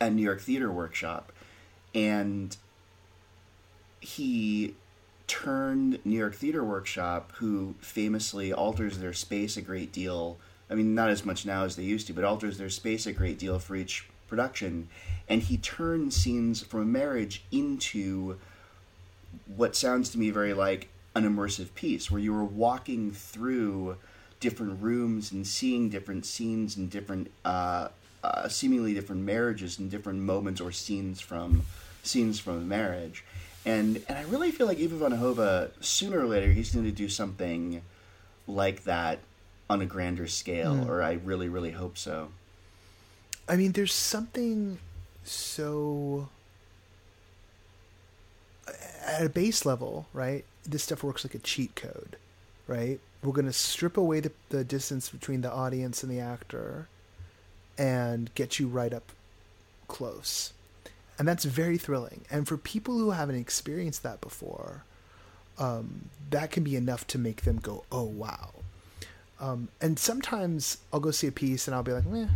at 0.00 0.12
New 0.12 0.22
York 0.22 0.40
Theater 0.40 0.70
Workshop, 0.70 1.32
and 1.94 2.56
he 4.00 4.74
turned 5.26 6.00
New 6.04 6.16
York 6.16 6.34
Theater 6.34 6.64
Workshop, 6.64 7.32
who 7.36 7.74
famously 7.80 8.52
alters 8.52 8.98
their 8.98 9.12
space 9.12 9.56
a 9.56 9.62
great 9.62 9.92
deal. 9.92 10.38
I 10.70 10.74
mean, 10.74 10.94
not 10.94 11.10
as 11.10 11.24
much 11.24 11.46
now 11.46 11.64
as 11.64 11.76
they 11.76 11.84
used 11.84 12.06
to, 12.08 12.12
but 12.12 12.24
alters 12.24 12.58
their 12.58 12.70
space 12.70 13.06
a 13.06 13.12
great 13.12 13.38
deal 13.38 13.58
for 13.58 13.76
each 13.76 14.08
production. 14.26 14.88
And 15.28 15.42
he 15.42 15.58
turned 15.58 16.12
scenes 16.12 16.62
from 16.62 16.80
a 16.80 16.86
marriage 16.86 17.44
into 17.52 18.38
what 19.56 19.74
sounds 19.74 20.10
to 20.10 20.18
me 20.18 20.30
very 20.30 20.52
like 20.52 20.88
an 21.14 21.24
immersive 21.24 21.74
piece, 21.74 22.10
where 22.10 22.20
you 22.20 22.32
were 22.32 22.44
walking 22.44 23.10
through 23.10 23.96
different 24.40 24.80
rooms 24.80 25.32
and 25.32 25.46
seeing 25.46 25.88
different 25.88 26.24
scenes 26.24 26.76
and 26.76 26.90
different, 26.90 27.30
uh, 27.44 27.88
uh, 28.22 28.48
seemingly 28.48 28.94
different 28.94 29.22
marriages 29.22 29.78
and 29.78 29.90
different 29.90 30.20
moments 30.20 30.60
or 30.60 30.70
scenes 30.70 31.20
from 31.20 31.62
scenes 32.02 32.38
from 32.38 32.56
a 32.56 32.60
marriage. 32.60 33.24
and 33.64 34.02
and 34.08 34.16
I 34.16 34.22
really 34.22 34.50
feel 34.50 34.66
like 34.66 34.78
Ivo 34.80 34.96
van 34.96 35.12
Hove 35.12 35.70
sooner 35.80 36.20
or 36.20 36.26
later 36.26 36.52
he's 36.52 36.72
going 36.72 36.86
to 36.86 36.92
do 36.92 37.08
something 37.08 37.82
like 38.46 38.84
that 38.84 39.18
on 39.68 39.82
a 39.82 39.86
grander 39.86 40.26
scale, 40.26 40.74
mm. 40.74 40.88
or 40.88 41.02
I 41.02 41.14
really 41.24 41.48
really 41.48 41.72
hope 41.72 41.98
so. 41.98 42.30
I 43.48 43.56
mean, 43.56 43.72
there's 43.72 43.94
something 43.94 44.78
so 45.24 46.28
at 49.18 49.26
a 49.26 49.28
base 49.28 49.66
level, 49.66 50.06
right? 50.12 50.44
This 50.64 50.84
stuff 50.84 51.02
works 51.02 51.24
like 51.24 51.34
a 51.34 51.38
cheat 51.38 51.74
code, 51.74 52.16
right? 52.68 53.00
We're 53.22 53.32
going 53.32 53.46
to 53.46 53.52
strip 53.52 53.96
away 53.96 54.20
the, 54.20 54.32
the 54.50 54.62
distance 54.62 55.08
between 55.08 55.40
the 55.40 55.50
audience 55.50 56.04
and 56.04 56.12
the 56.12 56.20
actor 56.20 56.88
and 57.76 58.32
get 58.36 58.60
you 58.60 58.68
right 58.68 58.92
up 58.92 59.10
close. 59.88 60.52
And 61.18 61.26
that's 61.26 61.44
very 61.44 61.78
thrilling. 61.78 62.24
And 62.30 62.46
for 62.46 62.56
people 62.56 62.96
who 62.96 63.10
haven't 63.10 63.34
experienced 63.34 64.04
that 64.04 64.20
before, 64.20 64.84
um, 65.58 66.10
that 66.30 66.52
can 66.52 66.62
be 66.62 66.76
enough 66.76 67.04
to 67.08 67.18
make 67.18 67.42
them 67.42 67.56
go, 67.56 67.84
oh, 67.90 68.04
wow. 68.04 68.50
Um, 69.40 69.68
and 69.80 69.98
sometimes 69.98 70.78
I'll 70.92 71.00
go 71.00 71.10
see 71.10 71.26
a 71.26 71.32
piece 71.32 71.66
and 71.66 71.74
I'll 71.74 71.82
be 71.82 71.92
like, 71.92 72.06
meh. 72.06 72.28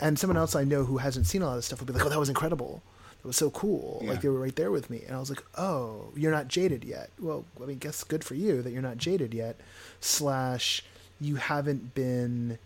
And 0.00 0.18
someone 0.18 0.38
else 0.38 0.56
I 0.56 0.64
know 0.64 0.84
who 0.84 0.96
hasn't 0.96 1.26
seen 1.26 1.42
a 1.42 1.46
lot 1.46 1.58
of 1.58 1.64
stuff 1.64 1.80
will 1.80 1.86
be 1.86 1.92
like, 1.92 2.06
oh, 2.06 2.08
that 2.08 2.18
was 2.18 2.30
incredible. 2.30 2.82
That 3.26 3.30
was 3.30 3.38
so 3.38 3.50
cool. 3.50 3.98
Yeah. 4.04 4.10
Like 4.10 4.20
they 4.20 4.28
were 4.28 4.38
right 4.38 4.54
there 4.54 4.70
with 4.70 4.88
me. 4.88 5.02
And 5.04 5.16
I 5.16 5.18
was 5.18 5.30
like, 5.30 5.42
oh, 5.58 6.12
you're 6.14 6.30
not 6.30 6.46
jaded 6.46 6.84
yet. 6.84 7.10
Well, 7.18 7.44
I 7.60 7.66
mean, 7.66 7.78
guess 7.78 8.04
good 8.04 8.22
for 8.22 8.36
you 8.36 8.62
that 8.62 8.70
you're 8.70 8.80
not 8.80 8.98
jaded 8.98 9.34
yet. 9.34 9.56
Slash, 10.00 10.84
you 11.20 11.34
haven't 11.34 11.92
been 11.92 12.60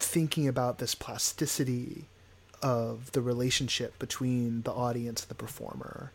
thinking 0.00 0.48
about 0.48 0.78
this 0.78 0.96
plasticity 0.96 2.06
of 2.60 3.12
the 3.12 3.22
relationship 3.22 3.96
between 4.00 4.62
the 4.62 4.72
audience 4.72 5.22
and 5.22 5.30
the 5.30 5.36
performer 5.36 6.10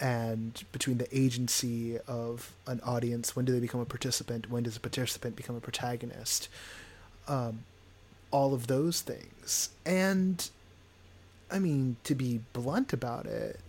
and 0.00 0.64
between 0.72 0.98
the 0.98 1.16
agency 1.16 2.00
of 2.08 2.52
an 2.66 2.80
audience 2.80 3.36
when 3.36 3.44
do 3.44 3.52
they 3.52 3.60
become 3.60 3.80
a 3.80 3.84
participant 3.84 4.50
when 4.50 4.64
does 4.64 4.76
a 4.76 4.80
participant 4.80 5.36
become 5.36 5.54
a 5.54 5.60
protagonist 5.60 6.48
um, 7.28 7.60
all 8.32 8.52
of 8.54 8.66
those 8.66 9.02
things 9.02 9.68
and 9.86 10.50
i 11.54 11.58
mean 11.58 11.96
to 12.04 12.14
be 12.14 12.40
blunt 12.52 12.92
about 12.92 13.26
it 13.26 13.60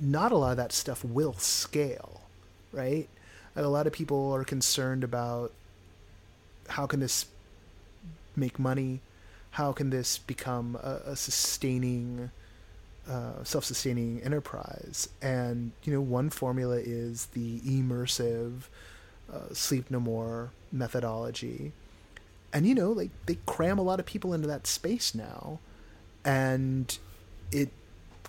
not 0.00 0.32
a 0.32 0.36
lot 0.36 0.50
of 0.50 0.56
that 0.56 0.72
stuff 0.72 1.04
will 1.04 1.34
scale 1.34 2.22
right? 2.72 3.08
A 3.54 3.68
lot 3.68 3.86
of 3.86 3.92
people 3.92 4.32
are 4.32 4.44
concerned 4.44 5.04
about 5.04 5.52
how 6.68 6.86
can 6.86 7.00
this 7.00 7.26
make 8.34 8.58
money? 8.58 9.00
How 9.52 9.72
can 9.72 9.90
this 9.90 10.18
become 10.18 10.76
a, 10.82 11.10
a 11.10 11.16
sustaining 11.16 12.30
uh, 13.08 13.44
self-sustaining 13.44 14.22
enterprise? 14.22 15.08
And 15.20 15.72
you 15.84 15.92
know 15.92 16.00
one 16.00 16.30
formula 16.30 16.76
is 16.76 17.26
the 17.26 17.60
immersive 17.60 18.68
uh, 19.32 19.52
sleep 19.52 19.90
no 19.90 20.00
more 20.00 20.50
methodology. 20.72 21.72
And 22.54 22.66
you 22.66 22.74
know 22.74 22.90
like 22.90 23.10
they 23.26 23.36
cram 23.44 23.78
a 23.78 23.82
lot 23.82 24.00
of 24.00 24.06
people 24.06 24.32
into 24.32 24.48
that 24.48 24.66
space 24.66 25.14
now 25.14 25.58
and 26.24 26.98
it 27.50 27.70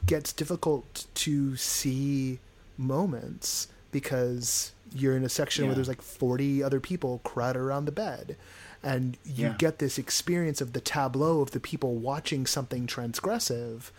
gets 0.05 0.33
difficult 0.33 1.05
to 1.15 1.55
see 1.55 2.39
moments 2.77 3.67
because 3.91 4.71
you're 4.93 5.15
in 5.15 5.23
a 5.23 5.29
section 5.29 5.63
yeah. 5.63 5.69
where 5.69 5.75
there's 5.75 5.87
like 5.87 6.01
40 6.01 6.61
other 6.61 6.79
people 6.79 7.21
crowded 7.23 7.59
around 7.59 7.85
the 7.85 7.91
bed 7.91 8.35
and 8.83 9.17
you 9.23 9.47
yeah. 9.47 9.55
get 9.57 9.79
this 9.79 9.97
experience 9.97 10.59
of 10.59 10.73
the 10.73 10.81
tableau 10.81 11.41
of 11.41 11.51
the 11.51 11.59
people 11.59 11.95
watching 11.95 12.45
something 12.45 12.85
transgressive 12.85 13.91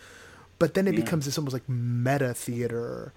but 0.58 0.74
then 0.74 0.86
it 0.86 0.94
yeah. 0.94 1.00
becomes 1.00 1.24
this 1.24 1.38
almost 1.38 1.54
like 1.54 1.68
meta 1.68 2.34
theater 2.34 3.12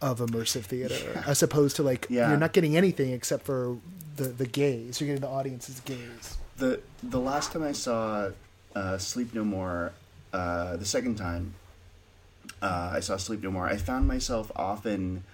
of 0.00 0.20
immersive 0.20 0.64
theater 0.64 1.22
as 1.26 1.42
opposed 1.42 1.74
to 1.76 1.82
like 1.82 2.06
you're 2.10 2.36
not 2.36 2.52
getting 2.52 2.76
anything 2.76 3.12
except 3.12 3.44
for 3.44 3.78
the 4.16 4.24
the 4.24 4.46
gaze 4.46 5.00
you're 5.00 5.06
getting 5.06 5.22
the 5.22 5.28
audience's 5.28 5.80
gaze 5.80 6.36
the 6.58 6.80
the 7.02 7.18
last 7.18 7.52
time 7.52 7.62
i 7.62 7.72
saw 7.72 8.30
uh, 8.74 8.98
sleep 8.98 9.32
no 9.32 9.42
more 9.42 9.92
uh, 10.36 10.76
the 10.76 10.84
second 10.84 11.16
time 11.16 11.54
uh, 12.62 12.90
i 12.92 13.00
saw 13.00 13.16
sleep 13.16 13.42
no 13.42 13.50
more 13.50 13.66
i 13.66 13.76
found 13.76 14.06
myself 14.06 14.52
often 14.56 15.24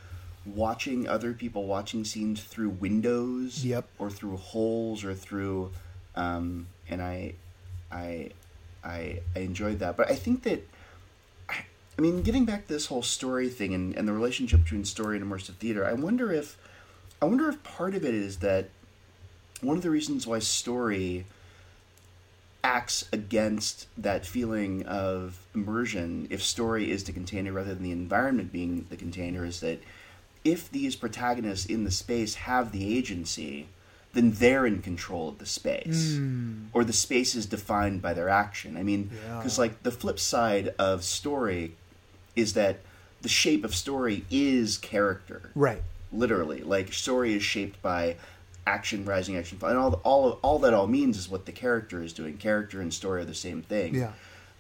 watching 0.44 1.08
other 1.08 1.32
people 1.32 1.66
watching 1.66 2.04
scenes 2.04 2.42
through 2.42 2.68
windows 2.68 3.64
yep. 3.64 3.86
or 3.98 4.10
through 4.10 4.36
holes 4.36 5.04
or 5.04 5.14
through 5.14 5.70
um, 6.14 6.66
and 6.88 7.00
I, 7.00 7.34
I 7.90 8.30
I 8.84 9.20
I 9.34 9.38
enjoyed 9.38 9.78
that 9.78 9.96
but 9.96 10.10
I 10.10 10.14
think 10.14 10.42
that 10.42 10.66
I, 11.48 11.64
I 11.96 12.02
mean 12.02 12.22
getting 12.22 12.44
back 12.44 12.66
to 12.66 12.72
this 12.72 12.86
whole 12.86 13.02
story 13.02 13.48
thing 13.48 13.72
and, 13.72 13.96
and 13.96 14.06
the 14.06 14.12
relationship 14.12 14.64
between 14.64 14.84
story 14.84 15.16
and 15.16 15.30
immersive 15.30 15.54
theater 15.54 15.86
I 15.86 15.92
wonder 15.92 16.32
if 16.32 16.58
I 17.20 17.26
wonder 17.26 17.48
if 17.48 17.62
part 17.62 17.94
of 17.94 18.04
it 18.04 18.14
is 18.14 18.38
that 18.38 18.68
one 19.60 19.76
of 19.76 19.82
the 19.82 19.90
reasons 19.90 20.26
why 20.26 20.40
story 20.40 21.24
acts 22.64 23.08
against 23.12 23.86
that 23.96 24.24
feeling 24.24 24.84
of 24.86 25.46
immersion 25.54 26.28
if 26.30 26.42
story 26.42 26.90
is 26.90 27.04
the 27.04 27.12
container 27.12 27.52
rather 27.52 27.74
than 27.74 27.82
the 27.82 27.90
environment 27.90 28.52
being 28.52 28.86
the 28.88 28.96
container 28.96 29.44
is 29.44 29.60
that 29.60 29.80
if 30.44 30.70
these 30.70 30.96
protagonists 30.96 31.66
in 31.66 31.84
the 31.84 31.90
space 31.90 32.34
have 32.34 32.72
the 32.72 32.96
agency, 32.96 33.68
then 34.12 34.32
they're 34.32 34.66
in 34.66 34.82
control 34.82 35.28
of 35.28 35.38
the 35.38 35.46
space, 35.46 36.14
mm. 36.14 36.66
or 36.72 36.84
the 36.84 36.92
space 36.92 37.34
is 37.34 37.46
defined 37.46 38.02
by 38.02 38.12
their 38.12 38.28
action. 38.28 38.76
I 38.76 38.82
mean, 38.82 39.10
because 39.36 39.56
yeah. 39.56 39.62
like 39.62 39.82
the 39.82 39.90
flip 39.90 40.18
side 40.18 40.74
of 40.78 41.04
story 41.04 41.76
is 42.36 42.54
that 42.54 42.78
the 43.22 43.28
shape 43.28 43.64
of 43.64 43.74
story 43.74 44.24
is 44.30 44.76
character, 44.78 45.50
right? 45.54 45.82
Literally, 46.12 46.62
like 46.62 46.92
story 46.92 47.34
is 47.34 47.42
shaped 47.42 47.80
by 47.80 48.16
action, 48.66 49.04
rising 49.04 49.36
action, 49.36 49.58
and 49.62 49.78
all 49.78 50.00
all 50.04 50.38
all 50.42 50.58
that 50.60 50.74
all 50.74 50.86
means 50.86 51.16
is 51.18 51.28
what 51.28 51.46
the 51.46 51.52
character 51.52 52.02
is 52.02 52.12
doing. 52.12 52.36
Character 52.36 52.80
and 52.80 52.92
story 52.92 53.22
are 53.22 53.24
the 53.24 53.34
same 53.34 53.62
thing. 53.62 53.94
Yeah. 53.94 54.12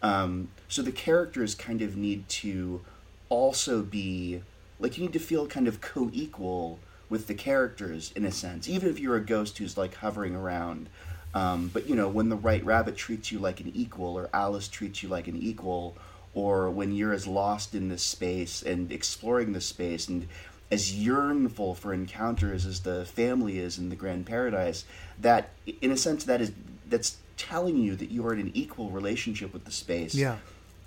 Um, 0.02 0.48
so 0.68 0.82
the 0.82 0.92
characters 0.92 1.54
kind 1.54 1.80
of 1.82 1.96
need 1.96 2.28
to 2.28 2.80
also 3.28 3.82
be 3.82 4.42
like 4.80 4.98
you 4.98 5.04
need 5.04 5.12
to 5.12 5.20
feel 5.20 5.46
kind 5.46 5.68
of 5.68 5.80
co-equal 5.80 6.80
with 7.08 7.26
the 7.26 7.34
characters 7.34 8.12
in 8.16 8.24
a 8.24 8.32
sense, 8.32 8.68
even 8.68 8.88
if 8.88 8.98
you're 8.98 9.16
a 9.16 9.24
ghost 9.24 9.58
who's 9.58 9.76
like 9.76 9.94
hovering 9.96 10.34
around. 10.34 10.88
Um, 11.34 11.70
but 11.72 11.88
you 11.88 11.94
know, 11.94 12.08
when 12.08 12.28
the 12.28 12.36
White 12.36 12.64
Rabbit 12.64 12.96
treats 12.96 13.30
you 13.30 13.38
like 13.38 13.60
an 13.60 13.70
equal, 13.74 14.18
or 14.18 14.28
Alice 14.32 14.68
treats 14.68 15.02
you 15.02 15.08
like 15.08 15.28
an 15.28 15.36
equal, 15.36 15.96
or 16.34 16.70
when 16.70 16.92
you're 16.92 17.12
as 17.12 17.26
lost 17.26 17.74
in 17.74 17.88
this 17.88 18.02
space 18.02 18.62
and 18.62 18.90
exploring 18.90 19.52
this 19.52 19.66
space 19.66 20.08
and 20.08 20.26
as 20.72 20.94
yearnful 20.94 21.76
for 21.76 21.92
encounters 21.92 22.64
as 22.64 22.80
the 22.80 23.04
family 23.04 23.58
is 23.58 23.76
in 23.76 23.90
the 23.90 23.94
Grand 23.94 24.24
Paradise, 24.24 24.86
that 25.20 25.50
in 25.82 25.92
a 25.92 25.96
sense 25.98 26.24
that 26.24 26.40
is 26.40 26.50
that's 26.88 27.18
telling 27.36 27.76
you 27.76 27.94
that 27.94 28.10
you 28.10 28.26
are 28.26 28.32
in 28.32 28.40
an 28.40 28.50
equal 28.54 28.88
relationship 28.90 29.52
with 29.52 29.64
the 29.66 29.70
space. 29.70 30.14
Yeah. 30.14 30.38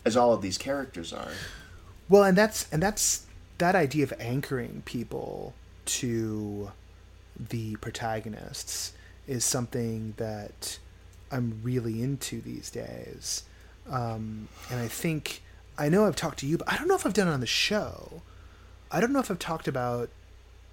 As 0.03 0.17
all 0.17 0.33
of 0.33 0.41
these 0.41 0.57
characters 0.57 1.13
are. 1.13 1.31
Well, 2.09 2.23
and 2.23 2.35
that's 2.35 2.67
and 2.71 2.81
that's 2.81 3.25
that 3.59 3.75
idea 3.75 4.03
of 4.03 4.13
anchoring 4.19 4.81
people 4.85 5.53
to 5.85 6.71
the 7.37 7.75
protagonists 7.77 8.93
is 9.27 9.45
something 9.45 10.15
that 10.17 10.79
I'm 11.31 11.59
really 11.61 12.01
into 12.01 12.41
these 12.41 12.71
days. 12.71 13.43
Um, 13.89 14.47
and 14.71 14.79
I 14.79 14.87
think 14.87 15.43
I 15.77 15.89
know 15.89 16.07
I've 16.07 16.15
talked 16.15 16.39
to 16.39 16.47
you, 16.47 16.57
but 16.57 16.71
I 16.71 16.77
don't 16.77 16.87
know 16.87 16.95
if 16.95 17.05
I've 17.05 17.13
done 17.13 17.27
it 17.27 17.31
on 17.31 17.39
the 17.39 17.45
show. 17.45 18.23
I 18.95 19.01
don't 19.01 19.11
know 19.11 19.19
if 19.19 19.29
I've 19.29 19.39
talked 19.39 19.67
about 19.67 20.09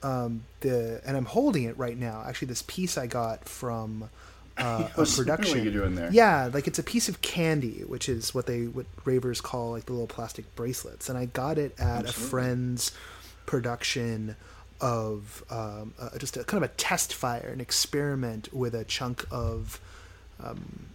um, 0.04 0.44
the, 0.60 1.00
and 1.04 1.16
I'm 1.16 1.24
holding 1.24 1.64
it 1.64 1.76
right 1.76 1.98
now. 1.98 2.22
Actually, 2.24 2.48
this 2.48 2.62
piece 2.62 2.96
I 2.96 3.08
got 3.08 3.48
from 3.48 4.08
uh, 4.56 4.88
a 4.96 5.04
production. 5.04 5.58
What 5.58 5.64
you're 5.64 5.72
doing 5.72 5.96
there? 5.96 6.08
Yeah, 6.12 6.48
like 6.52 6.68
it's 6.68 6.78
a 6.78 6.84
piece 6.84 7.08
of 7.08 7.20
candy, 7.20 7.80
which 7.80 8.08
is 8.08 8.32
what 8.32 8.46
they 8.46 8.62
what 8.62 8.86
ravers 9.04 9.40
call 9.40 9.72
like 9.72 9.86
the 9.86 9.92
little 9.92 10.06
plastic 10.06 10.54
bracelets, 10.54 11.08
and 11.08 11.18
I 11.18 11.24
got 11.24 11.58
it 11.58 11.74
at 11.80 12.06
Absolutely. 12.06 12.10
a 12.10 12.12
friend's 12.12 12.92
production 13.44 14.36
of 14.80 15.44
um, 15.50 15.92
uh, 15.98 16.16
just 16.16 16.36
a 16.36 16.44
kind 16.44 16.62
of 16.62 16.70
a 16.70 16.74
test 16.74 17.12
fire, 17.12 17.50
an 17.52 17.60
experiment 17.60 18.54
with 18.54 18.74
a 18.76 18.84
chunk 18.84 19.24
of 19.32 19.80
um, 20.40 20.86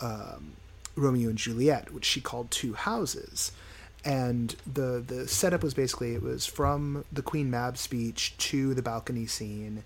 um, 0.00 0.52
Romeo 0.96 1.28
and 1.28 1.38
Juliet, 1.38 1.92
which 1.92 2.06
she 2.06 2.22
called 2.22 2.50
Two 2.50 2.72
Houses. 2.72 3.52
And 4.04 4.54
the 4.72 5.02
the 5.06 5.28
setup 5.28 5.62
was 5.62 5.74
basically 5.74 6.14
it 6.14 6.22
was 6.22 6.46
from 6.46 7.04
the 7.12 7.22
Queen 7.22 7.50
Mab 7.50 7.76
speech 7.76 8.36
to 8.38 8.74
the 8.74 8.82
balcony 8.82 9.26
scene. 9.26 9.84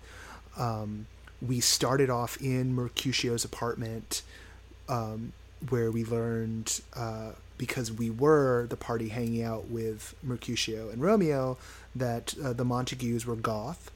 Um, 0.57 1.07
we 1.41 1.59
started 1.59 2.09
off 2.09 2.37
in 2.41 2.73
Mercutio's 2.73 3.43
apartment, 3.43 4.21
um, 4.87 5.33
where 5.69 5.91
we 5.91 6.05
learned 6.05 6.81
uh, 6.95 7.31
because 7.57 7.91
we 7.91 8.09
were 8.09 8.67
the 8.69 8.77
party 8.77 9.09
hanging 9.09 9.43
out 9.43 9.69
with 9.69 10.15
Mercutio 10.23 10.89
and 10.89 11.01
Romeo 11.01 11.57
that 11.95 12.35
uh, 12.43 12.53
the 12.53 12.65
Montagues 12.65 13.25
were 13.25 13.35
goth. 13.35 13.91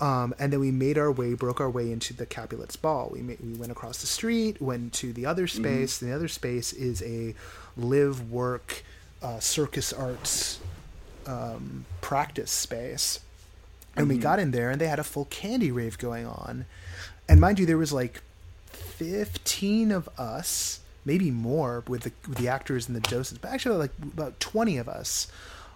Um, 0.00 0.34
and 0.38 0.52
then 0.52 0.60
we 0.60 0.70
made 0.70 0.98
our 0.98 1.10
way, 1.10 1.34
broke 1.34 1.60
our 1.60 1.70
way 1.70 1.90
into 1.90 2.12
the 2.12 2.26
Capulets 2.26 2.76
Ball. 2.76 3.10
We 3.12 3.22
made, 3.22 3.38
we 3.40 3.54
went 3.54 3.70
across 3.70 4.00
the 4.00 4.06
street, 4.06 4.60
went 4.60 4.92
to 4.94 5.12
the 5.12 5.24
other 5.24 5.46
mm-hmm. 5.46 5.62
space. 5.62 5.96
Mm-hmm. 5.96 6.06
The 6.06 6.14
other 6.14 6.28
space 6.28 6.72
is 6.72 7.02
a 7.02 7.34
live 7.76 8.30
work 8.30 8.84
uh, 9.24 9.40
circus 9.40 9.92
arts 9.92 10.60
um, 11.26 11.86
practice 12.02 12.50
space, 12.50 13.20
and 13.96 14.06
mm-hmm. 14.06 14.16
we 14.16 14.22
got 14.22 14.38
in 14.38 14.50
there, 14.50 14.70
and 14.70 14.80
they 14.80 14.86
had 14.86 14.98
a 14.98 15.04
full 15.04 15.24
candy 15.24 15.70
rave 15.72 15.98
going 15.98 16.26
on, 16.26 16.66
and 17.28 17.40
mind 17.40 17.58
you, 17.58 17.64
there 17.64 17.78
was 17.78 17.92
like 17.92 18.22
fifteen 18.66 19.90
of 19.90 20.08
us, 20.18 20.80
maybe 21.06 21.30
more, 21.30 21.82
with 21.88 22.02
the 22.02 22.12
with 22.28 22.36
the 22.36 22.48
actors 22.48 22.86
and 22.86 22.94
the 22.94 23.00
doses, 23.00 23.38
but 23.38 23.50
actually 23.50 23.76
like 23.78 23.92
about 24.02 24.38
twenty 24.38 24.76
of 24.76 24.88
us. 24.88 25.26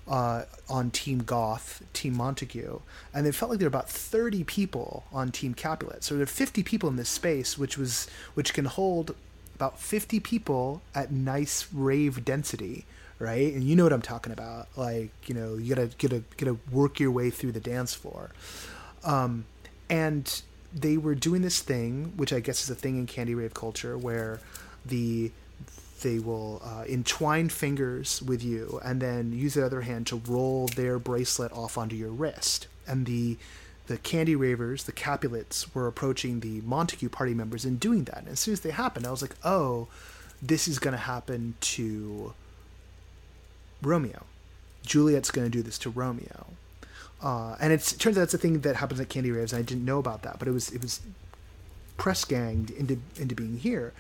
Uh, 0.07 0.47
on 0.71 0.91
Team 0.91 1.19
Goth, 1.19 1.83
Team 1.93 2.15
Montague, 2.15 2.81
and 3.13 3.27
it 3.27 3.35
felt 3.35 3.51
like 3.51 3.59
there 3.59 3.67
were 3.67 3.77
about 3.77 3.91
30 3.91 4.43
people 4.45 5.05
on 5.13 5.31
Team 5.31 5.53
Capulet. 5.53 6.03
So 6.03 6.15
there 6.15 6.23
are 6.23 6.27
50 6.27 6.63
people 6.63 6.89
in 6.89 6.97
this 6.97 7.11
space, 7.11 7.59
which 7.59 7.77
was 7.77 8.09
which 8.33 8.55
can 8.55 8.65
hold 8.65 9.15
about 9.55 9.79
50 9.79 10.19
people 10.21 10.81
at 10.95 11.13
nice 11.13 11.69
rave 11.75 12.25
density 12.25 12.87
right? 13.19 13.53
And 13.53 13.65
you 13.65 13.77
know 13.77 13.85
what 13.85 13.93
i'm 13.93 14.03
talking 14.03 14.33
about. 14.33 14.69
Like 14.77 15.11
you 15.27 15.35
know 15.35 15.57
you 15.57 15.75
gotta 15.75 15.91
gotta 15.99 16.23
gotta 16.37 16.57
work 16.71 17.01
your 17.01 17.11
way 17.11 17.31
through 17.31 17.53
the 17.53 17.61
dance 17.61 17.95
floor. 17.95 18.31
Um, 19.05 19.45
and 19.89 20.43
they 20.73 20.97
were 20.99 21.15
doing 21.15 21.41
this 21.41 21.61
thing 21.61 22.13
which 22.17 22.31
i 22.31 22.41
guess 22.41 22.63
is 22.63 22.69
a 22.69 22.75
thing 22.75 22.99
in 22.99 23.07
candy 23.07 23.35
rave 23.35 23.55
culture 23.55 23.97
where 23.97 24.39
the 24.85 25.33
they 26.01 26.19
will 26.19 26.63
uh, 26.65 26.85
entwine 26.89 27.49
fingers 27.49 28.23
with 28.23 28.43
you 28.43 28.81
and 28.85 29.01
then 29.01 29.33
use 29.33 29.55
the 29.55 29.65
other 29.65 29.83
hand 29.83 30.07
to 30.09 30.23
roll 30.27 30.69
their 30.69 30.99
bracelet 30.99 31.53
off 31.53 31.77
onto 31.79 31.97
your 31.97 32.11
wrist. 32.11 32.69
And 32.87 33.07
the 33.07 33.37
the 33.87 33.97
Candy 33.97 34.37
Ravers, 34.37 34.85
the 34.85 34.93
Capulets, 34.93 35.75
were 35.75 35.87
approaching 35.87 36.41
the 36.41 36.61
Montague 36.61 37.09
party 37.09 37.33
members 37.33 37.65
and 37.65 37.81
doing 37.81 38.05
that. 38.05 38.19
And 38.19 38.29
as 38.29 38.39
soon 38.39 38.53
as 38.53 38.61
they 38.61 38.71
happened, 38.71 39.07
I 39.07 39.11
was 39.11 39.23
like, 39.23 39.35
oh, 39.45 39.89
this 40.43 40.69
is 40.69 40.79
going 40.79 40.93
to 40.93 40.99
happen 40.99 41.55
to 41.61 42.35
Romeo. 43.83 44.25
Juliet's 44.85 45.31
going 45.31 45.47
to 45.47 45.51
do 45.51 45.63
this 45.63 45.79
to 45.79 45.91
Romeo. 45.91 46.47
Uh, 47.23 47.57
and 47.61 47.73
it 47.73 47.81
turns 47.99 48.17
out 48.17 48.23
it's 48.23 48.35
a 48.35 48.39
thing 48.39 48.61
that 48.61 48.77
happens 48.77 49.01
at 49.01 49.09
Candy 49.09 49.31
Raves. 49.31 49.53
And 49.53 49.61
I 49.61 49.63
didn't 49.63 49.85
know 49.85 49.99
about 49.99 50.23
that, 50.23 50.39
but 50.39 50.49
it 50.49 50.53
was 50.53 50.71
it 50.71 50.81
was 50.81 51.01
press 51.97 52.25
ganged 52.25 52.71
into 52.71 52.99
into 53.17 53.35
being 53.35 53.59
here 53.59 53.93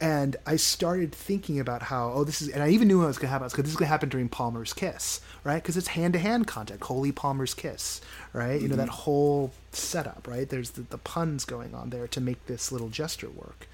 and 0.00 0.36
I 0.44 0.56
started 0.56 1.12
thinking 1.12 1.58
about 1.58 1.82
how 1.82 2.10
oh 2.12 2.24
this 2.24 2.42
is 2.42 2.48
and 2.48 2.62
I 2.62 2.68
even 2.68 2.88
knew 2.88 2.98
what 2.98 3.06
was 3.06 3.18
going 3.18 3.28
to 3.28 3.32
happen 3.32 3.48
because 3.48 3.64
this 3.64 3.72
is 3.72 3.76
going 3.76 3.86
to 3.86 3.90
happen 3.90 4.08
during 4.08 4.28
Palmer's 4.28 4.72
kiss 4.72 5.20
right 5.42 5.62
because 5.62 5.76
it's 5.76 5.88
hand 5.88 6.12
to 6.12 6.18
hand 6.18 6.46
contact 6.46 6.82
holy 6.84 7.12
Palmer's 7.12 7.54
kiss 7.54 8.00
right 8.32 8.54
mm-hmm. 8.54 8.62
you 8.62 8.68
know 8.68 8.76
that 8.76 8.88
mm-hmm. 8.88 9.02
whole 9.02 9.52
setup 9.72 10.26
right 10.28 10.48
there's 10.48 10.70
the, 10.70 10.82
the 10.82 10.98
puns 10.98 11.44
going 11.44 11.74
on 11.74 11.90
there 11.90 12.06
to 12.08 12.20
make 12.20 12.44
this 12.46 12.70
little 12.70 12.88
gesture 12.88 13.30
work 13.30 13.66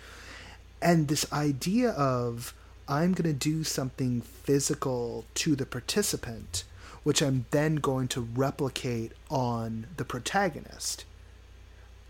and 0.80 1.08
this 1.08 1.30
idea 1.32 1.90
of 1.90 2.54
I'm 2.88 3.12
going 3.12 3.30
to 3.30 3.32
do 3.32 3.64
something 3.64 4.20
physical 4.20 5.24
to 5.34 5.56
the 5.56 5.66
participant 5.66 6.64
which 7.02 7.20
I'm 7.20 7.46
then 7.50 7.76
going 7.76 8.06
to 8.08 8.20
replicate 8.20 9.12
on 9.28 9.86
the 9.96 10.04
protagonist 10.04 11.04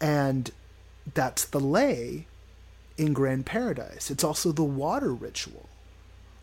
and 0.00 0.50
that's 1.14 1.44
the 1.44 1.60
lei 1.60 2.26
in 2.98 3.12
Grand 3.12 3.46
Paradise. 3.46 4.10
It's 4.10 4.24
also 4.24 4.52
the 4.52 4.64
water 4.64 5.14
ritual, 5.14 5.68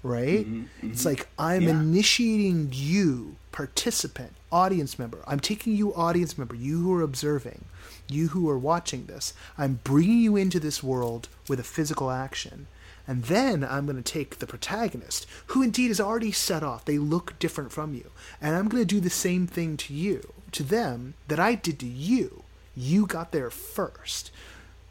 right? 0.02 0.46
Mm-hmm, 0.46 0.62
mm-hmm. 0.62 0.92
It's 0.92 1.06
like 1.06 1.28
I'm 1.38 1.64
yeah. 1.64 1.72
initiating 1.72 2.70
you, 2.74 3.36
participant, 3.52 4.34
audience 4.52 4.98
member. 4.98 5.20
I'm 5.28 5.40
taking 5.40 5.76
you, 5.76 5.94
audience 5.94 6.38
member, 6.38 6.56
you 6.56 6.82
who 6.82 6.94
are 6.94 7.02
observing, 7.02 7.66
you 8.08 8.30
who 8.30 8.50
are 8.50 8.58
watching 8.58 9.06
this. 9.06 9.34
I'm 9.58 9.80
bringing 9.84 10.20
you 10.20 10.36
into 10.36 10.60
this 10.60 10.82
world 10.82 11.28
with 11.48 11.60
a 11.60 11.64
physical 11.64 12.10
action. 12.10 12.68
And 13.10 13.24
then 13.24 13.64
I'm 13.64 13.88
going 13.88 13.96
to 13.96 14.04
take 14.04 14.38
the 14.38 14.46
protagonist, 14.46 15.26
who 15.48 15.64
indeed 15.64 15.90
is 15.90 16.00
already 16.00 16.32
set 16.32 16.62
off. 16.62 16.86
They 16.86 17.00
look 17.00 17.40
different 17.40 17.72
from 17.72 17.96
you. 17.96 18.12
And 18.40 18.56
I'm 18.56 18.70
going 18.70 18.84
to 18.84 18.86
do 18.86 19.00
the 19.00 19.10
same 19.10 19.48
thing 19.48 19.78
to 19.78 19.96
you, 19.96 20.32
to 20.52 20.62
them, 20.62 21.16
that 21.28 21.40
I 21.40 21.56
did 21.56 21.80
to 21.80 21.88
you. 21.88 22.44
You 22.78 23.08
got 23.08 23.32
there 23.32 23.50
first. 23.50 24.30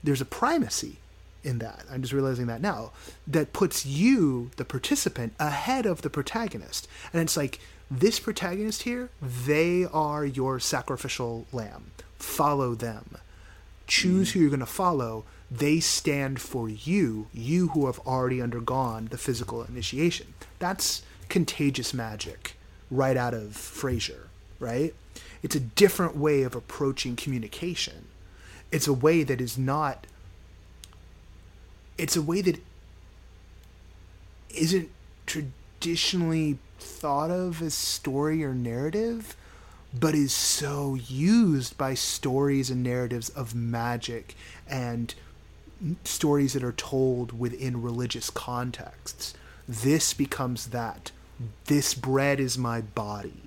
There's 0.02 0.20
a 0.20 0.24
primacy 0.24 0.96
in 1.44 1.60
that. 1.60 1.84
I'm 1.88 2.02
just 2.02 2.12
realizing 2.12 2.48
that 2.48 2.60
now. 2.60 2.90
That 3.24 3.52
puts 3.52 3.86
you, 3.86 4.50
the 4.56 4.64
participant, 4.64 5.34
ahead 5.38 5.86
of 5.86 6.02
the 6.02 6.10
protagonist. 6.10 6.88
And 7.12 7.22
it's 7.22 7.36
like, 7.36 7.60
this 7.88 8.18
protagonist 8.18 8.82
here, 8.82 9.10
they 9.22 9.84
are 9.84 10.24
your 10.24 10.58
sacrificial 10.58 11.46
lamb. 11.52 11.92
Follow 12.18 12.74
them. 12.74 13.16
Choose 13.86 14.30
mm. 14.30 14.32
who 14.32 14.40
you're 14.40 14.50
going 14.50 14.58
to 14.58 14.66
follow. 14.66 15.24
They 15.50 15.80
stand 15.80 16.40
for 16.40 16.68
you, 16.68 17.28
you 17.32 17.68
who 17.68 17.86
have 17.86 17.98
already 18.00 18.42
undergone 18.42 19.06
the 19.06 19.18
physical 19.18 19.62
initiation. 19.62 20.34
That's 20.58 21.02
contagious 21.28 21.94
magic 21.94 22.54
right 22.90 23.16
out 23.16 23.34
of 23.34 23.56
Frazer, 23.56 24.28
right? 24.58 24.94
It's 25.42 25.56
a 25.56 25.60
different 25.60 26.16
way 26.16 26.42
of 26.42 26.54
approaching 26.54 27.16
communication. 27.16 28.06
It's 28.70 28.86
a 28.86 28.92
way 28.92 29.22
that 29.22 29.40
is 29.40 29.56
not 29.56 30.06
it's 31.96 32.14
a 32.14 32.22
way 32.22 32.40
that 32.40 32.62
isn't 34.50 34.88
traditionally 35.26 36.58
thought 36.78 37.30
of 37.30 37.60
as 37.60 37.74
story 37.74 38.44
or 38.44 38.54
narrative, 38.54 39.36
but 39.92 40.14
is 40.14 40.32
so 40.32 40.94
used 40.94 41.76
by 41.76 41.94
stories 41.94 42.70
and 42.70 42.82
narratives 42.84 43.28
of 43.30 43.54
magic 43.54 44.36
and 44.68 45.14
stories 46.04 46.52
that 46.52 46.64
are 46.64 46.72
told 46.72 47.38
within 47.38 47.82
religious 47.82 48.30
contexts. 48.30 49.34
This 49.68 50.14
becomes 50.14 50.68
that. 50.68 51.12
This 51.66 51.94
bread 51.94 52.40
is 52.40 52.58
my 52.58 52.80
body, 52.80 53.42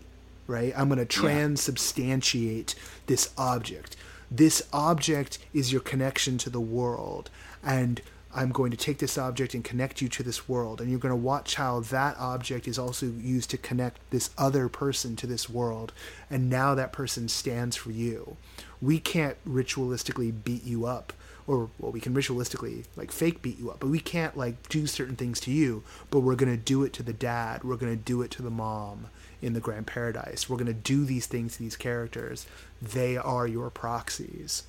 right? 0.47 0.73
I'm 0.77 0.87
going 0.87 1.05
to 1.05 1.05
transubstantiate 1.05 2.75
yeah. 2.75 2.81
this 3.07 3.33
object. 3.37 3.95
This 4.29 4.67
object 4.71 5.39
is 5.53 5.71
your 5.71 5.81
connection 5.81 6.37
to 6.39 6.49
the 6.49 6.61
world. 6.61 7.29
And 7.63 8.01
I'm 8.33 8.51
going 8.51 8.71
to 8.71 8.77
take 8.77 8.99
this 8.99 9.17
object 9.17 9.53
and 9.53 9.63
connect 9.63 10.01
you 10.01 10.07
to 10.07 10.23
this 10.23 10.47
world. 10.47 10.79
And 10.79 10.89
you're 10.89 10.99
going 10.99 11.11
to 11.11 11.17
watch 11.17 11.55
how 11.55 11.81
that 11.81 12.15
object 12.17 12.67
is 12.67 12.79
also 12.79 13.07
used 13.07 13.49
to 13.49 13.57
connect 13.57 13.99
this 14.09 14.29
other 14.37 14.69
person 14.69 15.17
to 15.17 15.27
this 15.27 15.49
world. 15.49 15.91
And 16.29 16.49
now 16.49 16.75
that 16.75 16.93
person 16.93 17.27
stands 17.27 17.75
for 17.75 17.91
you. 17.91 18.37
We 18.81 18.99
can't 18.99 19.35
ritualistically 19.45 20.33
beat 20.43 20.63
you 20.63 20.85
up. 20.85 21.11
Or, 21.51 21.69
well, 21.79 21.91
we 21.91 21.99
can 21.99 22.13
ritualistically, 22.13 22.85
like, 22.95 23.11
fake 23.11 23.41
beat 23.41 23.59
you 23.59 23.71
up, 23.71 23.79
but 23.79 23.87
we 23.87 23.99
can't, 23.99 24.37
like, 24.37 24.69
do 24.69 24.87
certain 24.87 25.15
things 25.15 25.39
to 25.41 25.51
you. 25.51 25.83
But 26.09 26.21
we're 26.21 26.35
going 26.35 26.55
to 26.55 26.63
do 26.63 26.83
it 26.83 26.93
to 26.93 27.03
the 27.03 27.13
dad. 27.13 27.63
We're 27.63 27.75
going 27.75 27.91
to 27.91 28.01
do 28.01 28.21
it 28.21 28.31
to 28.31 28.41
the 28.41 28.49
mom 28.49 29.07
in 29.41 29.53
the 29.53 29.59
Grand 29.59 29.87
Paradise. 29.87 30.49
We're 30.49 30.57
going 30.57 30.67
to 30.67 30.73
do 30.73 31.03
these 31.03 31.25
things 31.25 31.53
to 31.53 31.59
these 31.59 31.75
characters. 31.75 32.45
They 32.81 33.17
are 33.17 33.47
your 33.47 33.69
proxies. 33.69 34.63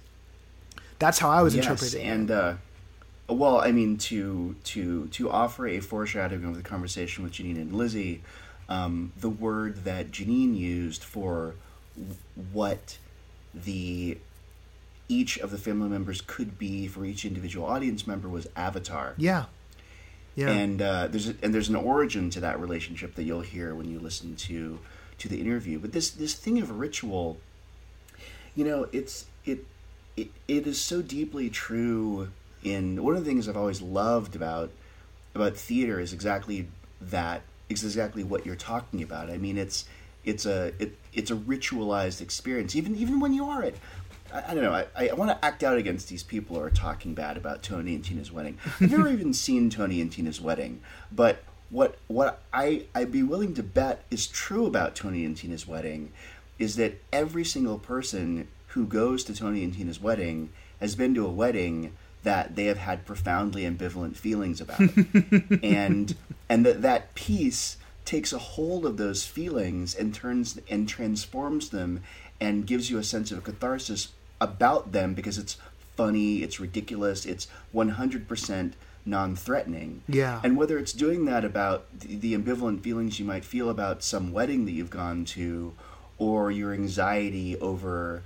That's 0.98 1.18
how 1.18 1.30
I 1.30 1.42
was 1.42 1.54
yes, 1.54 1.64
interpreting 1.64 2.06
and. 2.06 2.30
Uh 2.30 2.54
well, 3.28 3.60
I 3.60 3.72
mean, 3.72 3.98
to 3.98 4.56
to 4.64 5.06
to 5.08 5.30
offer 5.30 5.66
a 5.66 5.80
foreshadowing 5.80 6.44
of 6.44 6.56
the 6.56 6.62
conversation 6.62 7.24
with 7.24 7.32
Jennine 7.32 7.56
and 7.56 7.72
Lizzie, 7.72 8.22
um, 8.68 9.12
the 9.18 9.30
word 9.30 9.84
that 9.84 10.10
Jennine 10.10 10.56
used 10.56 11.02
for 11.02 11.54
what 12.52 12.98
the 13.54 14.18
each 15.08 15.38
of 15.38 15.50
the 15.50 15.58
family 15.58 15.88
members 15.88 16.20
could 16.20 16.58
be 16.58 16.86
for 16.88 17.04
each 17.04 17.24
individual 17.24 17.66
audience 17.66 18.06
member 18.06 18.28
was 18.28 18.46
avatar. 18.56 19.14
Yeah. 19.16 19.46
Yeah. 20.34 20.48
And 20.48 20.80
uh, 20.80 21.08
there's 21.08 21.28
a, 21.28 21.34
and 21.42 21.52
there's 21.52 21.68
an 21.68 21.76
origin 21.76 22.30
to 22.30 22.40
that 22.40 22.58
relationship 22.58 23.14
that 23.16 23.24
you'll 23.24 23.42
hear 23.42 23.74
when 23.74 23.90
you 23.90 23.98
listen 23.98 24.34
to 24.36 24.78
to 25.18 25.28
the 25.28 25.40
interview. 25.40 25.78
But 25.78 25.92
this 25.92 26.10
this 26.10 26.34
thing 26.34 26.58
of 26.58 26.70
ritual, 26.78 27.38
you 28.54 28.64
know, 28.64 28.88
it's 28.92 29.26
it 29.44 29.66
it, 30.16 30.30
it 30.48 30.66
is 30.66 30.80
so 30.80 31.02
deeply 31.02 31.50
true 31.50 32.28
in 32.64 33.02
one 33.02 33.14
of 33.14 33.24
the 33.24 33.28
things 33.28 33.48
I've 33.48 33.56
always 33.56 33.82
loved 33.82 34.34
about 34.34 34.70
about 35.34 35.56
theater 35.56 36.00
is 36.00 36.12
exactly 36.12 36.68
that 37.00 37.42
is 37.68 37.84
exactly 37.84 38.22
what 38.22 38.46
you're 38.46 38.56
talking 38.56 39.02
about. 39.02 39.30
I 39.30 39.36
mean, 39.36 39.58
it's 39.58 39.84
it's 40.24 40.46
a 40.46 40.72
it, 40.78 40.96
it's 41.12 41.30
a 41.30 41.34
ritualized 41.34 42.20
experience. 42.20 42.76
Even 42.76 42.96
even 42.96 43.20
when 43.20 43.32
you 43.32 43.46
are 43.46 43.62
it, 43.62 43.76
I, 44.32 44.50
I 44.50 44.54
don't 44.54 44.64
know. 44.64 44.72
I, 44.72 45.08
I 45.08 45.14
want 45.14 45.30
to 45.30 45.44
act 45.44 45.62
out 45.62 45.76
against 45.76 46.08
these 46.08 46.22
people 46.22 46.56
who 46.56 46.62
are 46.62 46.70
talking 46.70 47.14
bad 47.14 47.36
about 47.36 47.62
Tony 47.62 47.94
and 47.94 48.04
Tina's 48.04 48.32
wedding. 48.32 48.58
I've 48.80 48.90
never 48.90 49.08
even 49.12 49.32
seen 49.32 49.70
Tony 49.70 50.00
and 50.00 50.10
Tina's 50.10 50.40
wedding, 50.40 50.80
but 51.10 51.42
what 51.70 51.96
what 52.06 52.42
I 52.52 52.84
I'd 52.94 53.10
be 53.10 53.22
willing 53.22 53.54
to 53.54 53.62
bet 53.62 54.04
is 54.10 54.26
true 54.26 54.66
about 54.66 54.94
Tony 54.94 55.24
and 55.24 55.36
Tina's 55.36 55.66
wedding 55.66 56.12
is 56.58 56.76
that 56.76 57.00
every 57.12 57.44
single 57.44 57.78
person 57.78 58.46
who 58.68 58.86
goes 58.86 59.24
to 59.24 59.34
Tony 59.34 59.64
and 59.64 59.74
Tina's 59.74 60.00
wedding 60.00 60.50
has 60.80 60.94
been 60.94 61.14
to 61.14 61.26
a 61.26 61.30
wedding 61.30 61.94
that 62.22 62.54
they 62.56 62.66
have 62.66 62.78
had 62.78 63.04
profoundly 63.04 63.62
ambivalent 63.62 64.16
feelings 64.16 64.60
about 64.60 64.80
and 65.62 66.14
and 66.48 66.66
that 66.66 66.82
that 66.82 67.14
piece 67.14 67.78
takes 68.04 68.32
a 68.32 68.38
hold 68.38 68.84
of 68.84 68.96
those 68.96 69.24
feelings 69.24 69.94
and 69.94 70.14
turns 70.14 70.60
and 70.68 70.88
transforms 70.88 71.70
them 71.70 72.02
and 72.40 72.66
gives 72.66 72.90
you 72.90 72.98
a 72.98 73.04
sense 73.04 73.30
of 73.30 73.42
catharsis 73.44 74.08
about 74.42 74.92
them 74.92 75.14
because 75.14 75.38
it's 75.38 75.56
funny, 75.96 76.42
it's 76.42 76.58
ridiculous, 76.58 77.24
it's 77.26 77.46
100% 77.74 78.72
non-threatening. 79.04 80.02
Yeah. 80.08 80.40
And 80.44 80.56
whether 80.56 80.78
it's 80.78 80.92
doing 80.92 81.24
that 81.26 81.44
about 81.44 81.86
the, 81.98 82.16
the 82.16 82.36
ambivalent 82.36 82.82
feelings 82.82 83.18
you 83.18 83.24
might 83.24 83.44
feel 83.44 83.68
about 83.68 84.02
some 84.02 84.32
wedding 84.32 84.64
that 84.66 84.72
you've 84.72 84.90
gone 84.90 85.24
to, 85.26 85.74
or 86.18 86.50
your 86.50 86.72
anxiety 86.72 87.58
over 87.58 88.22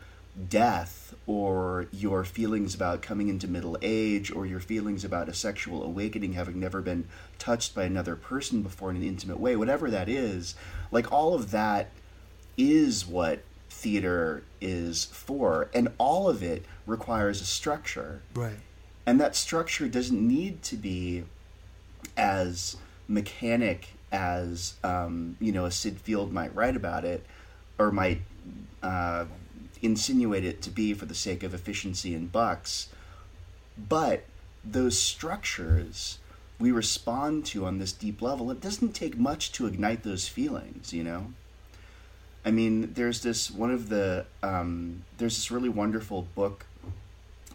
death, 0.48 1.14
or 1.26 1.86
your 1.92 2.24
feelings 2.24 2.74
about 2.74 3.00
coming 3.00 3.28
into 3.28 3.48
middle 3.48 3.78
age, 3.80 4.30
or 4.30 4.44
your 4.44 4.60
feelings 4.60 5.04
about 5.04 5.28
a 5.28 5.34
sexual 5.34 5.82
awakening 5.82 6.34
having 6.34 6.60
never 6.60 6.82
been 6.82 7.06
touched 7.38 7.74
by 7.74 7.84
another 7.84 8.14
person 8.14 8.62
before 8.62 8.90
in 8.90 8.96
an 8.96 9.02
intimate 9.02 9.40
way, 9.40 9.56
whatever 9.56 9.90
that 9.90 10.08
is, 10.08 10.54
like 10.90 11.10
all 11.10 11.34
of 11.34 11.50
that 11.50 11.90
is 12.58 13.06
what 13.06 13.40
theater 13.76 14.42
is 14.60 15.04
for, 15.04 15.68
and 15.74 15.88
all 15.98 16.28
of 16.28 16.42
it 16.42 16.64
requires 16.86 17.40
a 17.42 17.44
structure. 17.44 18.22
Right. 18.34 18.56
And 19.04 19.20
that 19.20 19.36
structure 19.36 19.86
doesn't 19.86 20.26
need 20.26 20.62
to 20.64 20.76
be 20.76 21.24
as 22.16 22.76
mechanic 23.06 23.88
as 24.10 24.74
um, 24.82 25.36
you 25.40 25.52
know 25.52 25.66
a 25.66 25.70
Syd 25.70 26.00
Field 26.00 26.32
might 26.32 26.54
write 26.54 26.74
about 26.74 27.04
it, 27.04 27.24
or 27.78 27.92
might 27.92 28.22
uh, 28.82 29.26
insinuate 29.82 30.44
it 30.44 30.62
to 30.62 30.70
be 30.70 30.94
for 30.94 31.04
the 31.04 31.14
sake 31.14 31.42
of 31.42 31.52
efficiency 31.52 32.14
and 32.14 32.32
bucks. 32.32 32.88
But 33.76 34.24
those 34.64 34.98
structures 34.98 36.18
we 36.58 36.72
respond 36.72 37.44
to 37.44 37.66
on 37.66 37.78
this 37.78 37.92
deep 37.92 38.22
level, 38.22 38.50
it 38.50 38.62
doesn't 38.62 38.94
take 38.94 39.18
much 39.18 39.52
to 39.52 39.66
ignite 39.66 40.02
those 40.02 40.26
feelings, 40.26 40.94
you 40.94 41.04
know. 41.04 41.34
I 42.46 42.52
mean, 42.52 42.92
there's 42.94 43.22
this 43.22 43.50
one 43.50 43.72
of 43.72 43.88
the 43.88 44.24
um, 44.40 45.02
there's 45.18 45.34
this 45.34 45.50
really 45.50 45.68
wonderful 45.68 46.28
book 46.36 46.64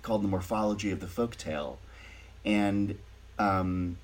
called 0.01 0.21
The 0.21 0.27
Morphology 0.27 0.91
of 0.91 0.99
the 0.99 1.07
Folktale, 1.07 1.77
and 2.43 2.97
um, 3.39 3.97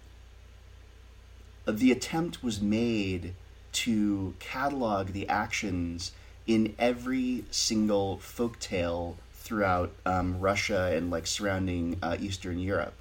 the 1.67 1.91
attempt 1.91 2.41
was 2.41 2.61
made 2.61 3.33
to 3.73 4.33
catalog 4.39 5.09
the 5.09 5.27
actions 5.27 6.13
in 6.47 6.73
every 6.79 7.43
single 7.51 8.17
folktale 8.19 9.15
throughout 9.33 9.91
um, 10.05 10.39
Russia 10.39 10.93
and 10.95 11.11
like 11.11 11.27
surrounding 11.27 11.97
uh, 12.01 12.15
Eastern 12.19 12.59
Europe. 12.59 12.93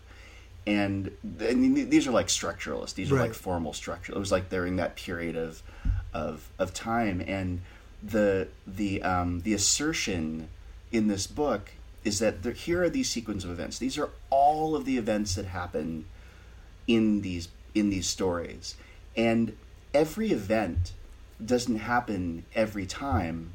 And, 0.66 1.12
and 1.39 1.89
these 1.89 2.09
are 2.09 2.11
like 2.11 2.26
structuralists; 2.26 2.95
these 2.95 3.12
are 3.12 3.14
Right. 3.14 3.28
like 3.28 3.34
formal 3.34 3.72
structure. 3.72 4.12
It 4.12 4.18
was 4.18 4.32
like 4.32 4.51
during 4.51 4.74
that 4.76 4.97
period 4.97 5.37
of 5.37 5.62
of 6.12 6.49
of 6.59 6.74
time, 6.74 7.22
and 7.24 7.61
the 8.03 8.49
the 8.66 9.03
um, 9.03 9.40
the 9.42 9.55
assertion 9.55 10.49
in 10.92 11.09
this 11.09 11.26
book 11.26 11.70
is 12.05 12.18
that 12.20 12.42
there, 12.42 12.53
here 12.53 12.82
are 12.84 12.88
these 12.90 13.11
sequence 13.11 13.42
of 13.44 13.51
events. 13.51 13.78
These 13.78 13.99
are 13.99 14.11
all 14.30 14.76
of 14.76 14.84
the 14.84 14.97
events 14.97 15.34
that 15.34 15.47
happen 15.47 16.07
in 16.86 17.22
these 17.22 17.49
in 17.74 17.90
these 17.90 18.07
stories, 18.07 18.76
and 19.16 19.57
every 19.92 20.30
event 20.30 20.92
doesn't 21.44 21.76
happen 21.80 22.44
every 22.55 22.86
time. 22.86 23.53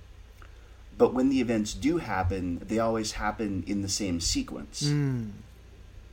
But 0.97 1.13
when 1.13 1.29
the 1.29 1.41
events 1.41 1.73
do 1.73 1.97
happen, 1.97 2.59
they 2.67 2.77
always 2.77 3.13
happen 3.13 3.63
in 3.65 3.81
the 3.81 3.89
same 3.89 4.19
sequence 4.19 4.83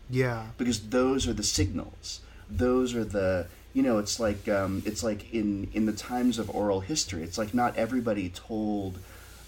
Yeah. 0.08 0.46
because 0.56 0.80
those 0.88 1.26
are 1.28 1.34
the 1.34 1.42
signals. 1.42 2.20
Those 2.48 2.94
are 2.94 3.04
the 3.04 3.48
you 3.74 3.82
know 3.82 3.98
it's 3.98 4.18
like 4.18 4.48
um, 4.48 4.82
it's 4.86 5.02
like 5.02 5.32
in 5.32 5.68
in 5.72 5.86
the 5.86 5.92
times 5.92 6.38
of 6.38 6.50
oral 6.54 6.80
history. 6.80 7.22
It's 7.22 7.38
like 7.38 7.54
not 7.54 7.76
everybody 7.76 8.28
told 8.28 8.98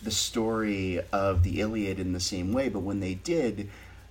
the 0.03 0.11
story 0.11 1.01
of 1.13 1.43
the 1.43 1.61
Iliad 1.61 1.99
in 1.99 2.13
the 2.13 2.21
same 2.21 2.53
way, 2.53 2.69
but 2.69 2.81
when 2.81 3.01
they 3.01 3.15
did, 3.15 3.69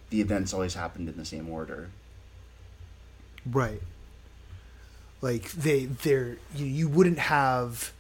the 0.10 0.22
events 0.22 0.54
always 0.54 0.74
happened 0.76 1.10
in 1.10 1.18
the 1.18 1.26
same 1.26 1.50
order. 1.50 1.90
Right. 3.50 3.82
Like 5.22 5.52
they 5.52 5.86
they're 5.86 6.38
you, 6.56 6.66
you 6.66 6.88
wouldn't 6.88 7.20
have 7.20 7.92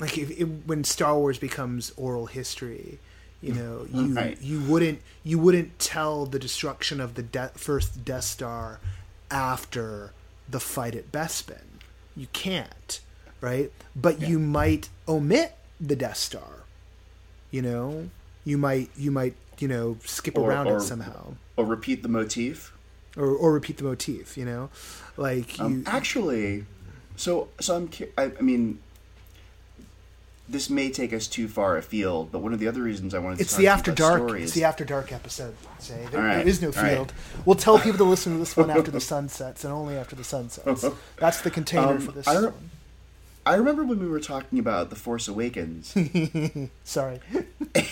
like 0.00 0.16
if, 0.18 0.30
if 0.30 0.48
when 0.66 0.84
Star 0.84 1.16
Wars 1.16 1.38
becomes 1.38 1.92
oral 1.96 2.26
history, 2.26 2.98
you 3.40 3.52
know, 3.52 3.86
you 3.92 4.14
Right. 4.14 4.40
you 4.40 4.60
wouldn't 4.60 5.00
you 5.24 5.38
wouldn't 5.38 5.78
tell 5.78 6.26
the 6.26 6.38
destruction 6.38 7.00
of 7.00 7.14
the 7.14 7.22
de- 7.22 7.52
first 7.56 8.04
Death 8.04 8.24
Star 8.24 8.80
after 9.30 10.12
the 10.50 10.60
fight 10.60 10.94
at 10.94 11.10
Bespin. 11.12 11.62
You 12.16 12.26
can't, 12.32 13.00
right? 13.40 13.70
But 13.94 14.20
you 14.20 14.38
might 14.38 14.88
omit 15.06 15.54
the 15.80 15.94
Death 15.96 16.16
Star. 16.16 16.64
You 17.50 17.62
know, 17.62 18.10
you 18.44 18.58
might 18.58 18.90
you 18.96 19.10
might 19.10 19.34
you 19.58 19.68
know 19.68 19.98
skip 20.04 20.36
Or- 20.36 20.48
around 20.50 20.66
or- 20.68 20.78
it 20.78 20.82
somehow, 20.82 21.34
Or 21.56 21.64
repeat 21.64 22.02
the 22.02 22.08
motif. 22.08 22.72
or 23.16 23.26
or 23.28 23.52
repeat 23.52 23.76
the 23.78 23.84
motif. 23.84 24.36
You 24.36 24.44
know, 24.44 24.70
like 25.16 25.58
Um, 25.60 25.78
you. 25.78 25.82
actually, 25.86 26.64
so 27.16 27.48
so 27.60 27.76
I'm. 27.76 27.90
I, 28.16 28.32
I 28.38 28.42
mean, 28.42 28.80
this 30.48 30.70
may 30.70 30.90
take 30.90 31.12
us 31.12 31.26
too 31.26 31.46
far 31.48 31.76
afield, 31.76 32.32
but 32.32 32.38
one 32.40 32.52
of 32.54 32.58
the 32.60 32.68
other 32.68 32.82
reasons 32.82 33.14
I 33.14 33.18
wanted 33.18 33.36
to 33.36 33.42
It's 33.42 33.50
talk 33.52 33.56
the 33.58 33.62
to 33.62 33.64
you 33.64 33.68
after 33.70 33.90
about 33.90 33.96
dark. 33.98 34.18
stories- 34.28 34.44
It's 34.44 34.52
the 34.54 34.64
after 34.64 34.84
dark 34.84 35.12
episode. 35.12 35.54
Say 35.78 36.06
there, 36.10 36.20
right, 36.22 36.36
there 36.38 36.48
is 36.48 36.62
no 36.62 36.68
all 36.68 36.72
right. 36.82 36.94
field. 36.94 37.12
We'll 37.44 37.56
tell 37.56 37.78
people 37.78 37.98
to 37.98 38.04
listen 38.10 38.32
to 38.32 38.38
this 38.38 38.56
one 38.56 38.70
after 38.70 38.90
the 38.90 39.00
sun 39.00 39.28
sets, 39.28 39.64
and 39.64 39.72
only 39.72 39.96
after 39.96 40.16
the 40.16 40.24
sun 40.24 40.48
sets. 40.50 40.84
That's 41.18 41.40
the 41.42 41.50
container 41.50 41.88
Um, 41.92 41.98
for 42.00 42.12
this. 42.12 42.26
I, 42.26 42.36
re- 42.38 42.44
one. 42.46 42.70
I 43.46 43.54
remember 43.54 43.84
when 43.84 43.98
we 44.00 44.06
were 44.08 44.20
talking 44.20 44.58
about 44.58 44.90
the 44.90 44.96
Force 44.96 45.26
Awakens, 45.28 45.94
Sorry. 46.84 47.20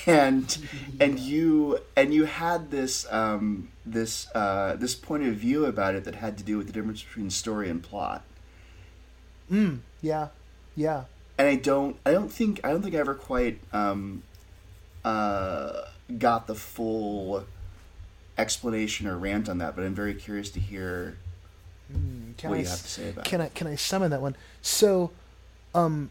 and 0.06 0.58
and 1.00 1.18
you 1.18 1.78
and 1.96 2.12
you 2.12 2.24
had 2.24 2.70
this 2.70 3.06
um, 3.10 3.68
this 3.86 4.28
uh, 4.34 4.76
this 4.76 4.94
point 4.94 5.22
of 5.24 5.34
view 5.34 5.64
about 5.64 5.94
it 5.94 6.04
that 6.04 6.16
had 6.16 6.36
to 6.38 6.44
do 6.44 6.58
with 6.58 6.66
the 6.66 6.72
difference 6.74 7.02
between 7.02 7.30
story 7.30 7.68
and 7.70 7.82
plot. 7.82 8.22
Yeah, 10.02 10.28
yeah. 10.74 11.04
And 11.38 11.48
I 11.48 11.56
don't 11.56 11.96
I 12.06 12.12
don't 12.12 12.30
think 12.32 12.60
I 12.64 12.70
don't 12.70 12.82
think 12.82 12.94
I 12.94 12.98
ever 12.98 13.14
quite 13.14 13.58
um, 13.72 14.22
uh, 15.04 15.82
got 16.18 16.46
the 16.46 16.54
full 16.54 17.44
explanation 18.38 19.06
or 19.06 19.16
rant 19.16 19.48
on 19.48 19.58
that, 19.58 19.74
but 19.76 19.84
I'm 19.84 19.94
very 19.94 20.14
curious 20.14 20.50
to 20.50 20.60
hear 20.60 21.16
Can 22.38 22.50
what 22.50 22.56
I 22.56 22.62
you 22.62 22.66
have 22.66 22.82
to 22.82 22.88
say 22.88 23.08
about 23.10 23.24
can 23.24 23.40
it. 23.40 23.44
I 23.44 23.48
can 23.50 23.66
I 23.66 23.74
summon 23.76 24.10
that 24.10 24.20
one? 24.20 24.36
So, 24.62 25.10
um, 25.74 26.10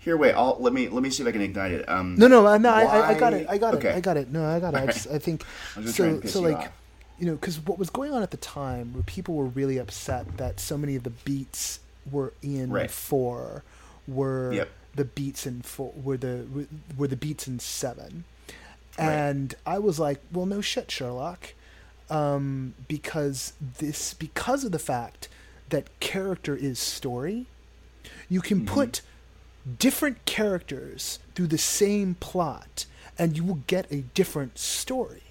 Here, 0.00 0.16
wait, 0.16 0.32
I'll 0.32 0.56
let 0.60 0.72
me 0.72 0.88
let 0.88 1.02
me 1.02 1.10
see 1.10 1.22
if 1.22 1.28
I 1.28 1.32
can 1.32 1.42
ignite 1.42 1.72
it. 1.72 1.88
Um, 1.88 2.16
no, 2.16 2.26
no, 2.28 2.56
no, 2.56 2.70
I, 2.70 2.82
I, 2.82 3.08
I 3.10 3.14
got 3.18 3.32
it, 3.34 3.46
I 3.48 3.58
got 3.58 3.74
okay. 3.74 3.90
it, 3.90 3.96
I 3.96 4.00
got 4.00 4.16
it. 4.16 4.30
No, 4.30 4.44
I 4.44 4.60
got 4.60 4.74
it. 4.74 4.78
I, 4.78 4.86
just, 4.86 5.06
right. 5.06 5.16
I 5.16 5.18
think 5.18 5.44
I 5.76 5.80
was 5.80 5.94
just 5.94 5.96
so. 5.96 6.20
So 6.22 6.40
you 6.40 6.48
like, 6.48 6.66
off. 6.66 6.72
you 7.18 7.26
know, 7.26 7.32
because 7.34 7.60
what 7.60 7.78
was 7.78 7.90
going 7.90 8.12
on 8.12 8.22
at 8.22 8.30
the 8.30 8.36
time, 8.38 8.94
where 8.94 9.02
people 9.02 9.34
were 9.34 9.46
really 9.46 9.78
upset 9.78 10.36
that 10.38 10.60
so 10.60 10.78
many 10.78 10.96
of 10.96 11.02
the 11.02 11.10
beats 11.10 11.80
were 12.10 12.32
in 12.42 12.70
Right. 12.70 12.90
four, 12.90 13.62
were 14.08 14.52
Yep. 14.52 14.68
the 14.96 15.04
beats 15.04 15.46
in 15.46 15.62
four, 15.62 15.92
were 16.02 16.16
the 16.16 16.66
were 16.96 17.06
the 17.06 17.16
beats 17.16 17.46
in 17.46 17.60
seven, 17.60 18.24
Right. 18.98 19.08
and 19.12 19.54
I 19.64 19.78
was 19.78 20.00
like, 20.00 20.20
well, 20.32 20.46
no 20.46 20.60
shit, 20.60 20.90
Sherlock, 20.90 21.54
um, 22.10 22.74
because 22.88 23.52
this 23.78 24.14
because 24.14 24.64
of 24.64 24.72
the 24.72 24.78
fact 24.80 25.28
that 25.68 25.86
character 26.00 26.56
is 26.56 26.78
story, 26.80 27.46
you 28.28 28.40
can 28.40 28.60
Mm-hmm. 28.62 28.74
put 28.74 29.02
different 29.78 30.24
characters 30.24 31.18
through 31.34 31.48
the 31.48 31.58
same 31.58 32.14
plot 32.14 32.86
and 33.18 33.36
you 33.36 33.44
will 33.44 33.60
get 33.66 33.86
a 33.92 34.00
different 34.14 34.58
story 34.58 35.22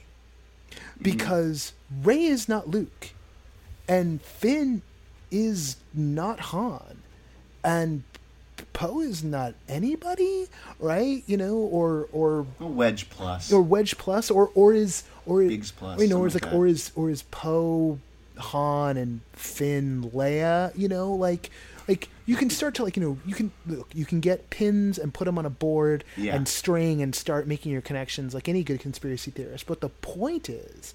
because 1.01 1.73
Rey 2.03 2.23
is 2.23 2.47
not 2.47 2.67
Luke 2.69 3.11
and 3.87 4.21
Finn 4.21 4.81
is 5.31 5.77
not 5.93 6.39
Han 6.39 7.01
and 7.63 8.03
Poe 8.77 8.99
is 9.01 9.23
not 9.23 9.55
anybody 9.67 10.45
right 10.79 11.23
you 11.25 11.35
know 11.35 11.55
or 11.55 12.07
or 12.11 12.45
wedge 12.59 13.09
plus. 13.09 13.51
or 13.51 13.59
Wedge 13.63 13.97
Plus, 13.97 14.29
or 14.29 14.51
or 14.53 14.71
is 14.73 15.03
or 15.25 15.41
Biggs 15.41 15.71
Plus, 15.71 15.99
you 15.99 16.07
know, 16.07 16.19
or 16.19 16.27
is 16.27 16.35
like, 16.35 16.45
like 16.45 16.53
or 16.53 16.67
is 16.67 16.91
or 16.95 17.09
is 17.09 17.23
Poe, 17.23 17.97
Han, 18.37 18.95
and 18.97 19.21
Finn, 19.33 20.11
Leia. 20.13 20.77
You 20.77 20.87
know, 20.89 21.11
like 21.13 21.49
like 21.87 22.07
you 22.27 22.35
can 22.35 22.49
start 22.51 22.75
to 22.75 22.83
like 22.83 22.95
you 22.97 23.01
know 23.03 23.17
you 23.25 23.33
can 23.33 23.51
look 23.65 23.89
you 23.95 24.05
can 24.05 24.19
get 24.19 24.49
pins 24.51 24.99
and 24.99 25.11
put 25.11 25.25
them 25.25 25.37
on 25.39 25.45
a 25.47 25.49
board 25.49 26.03
Yeah. 26.15 26.35
and 26.35 26.47
string 26.47 27.01
and 27.01 27.15
start 27.15 27.47
making 27.47 27.71
your 27.71 27.81
connections 27.81 28.33
like 28.35 28.47
any 28.47 28.61
good 28.63 28.79
conspiracy 28.79 29.31
theorist. 29.31 29.65
But 29.65 29.81
the 29.81 29.89
point 29.89 30.49
is, 30.49 30.93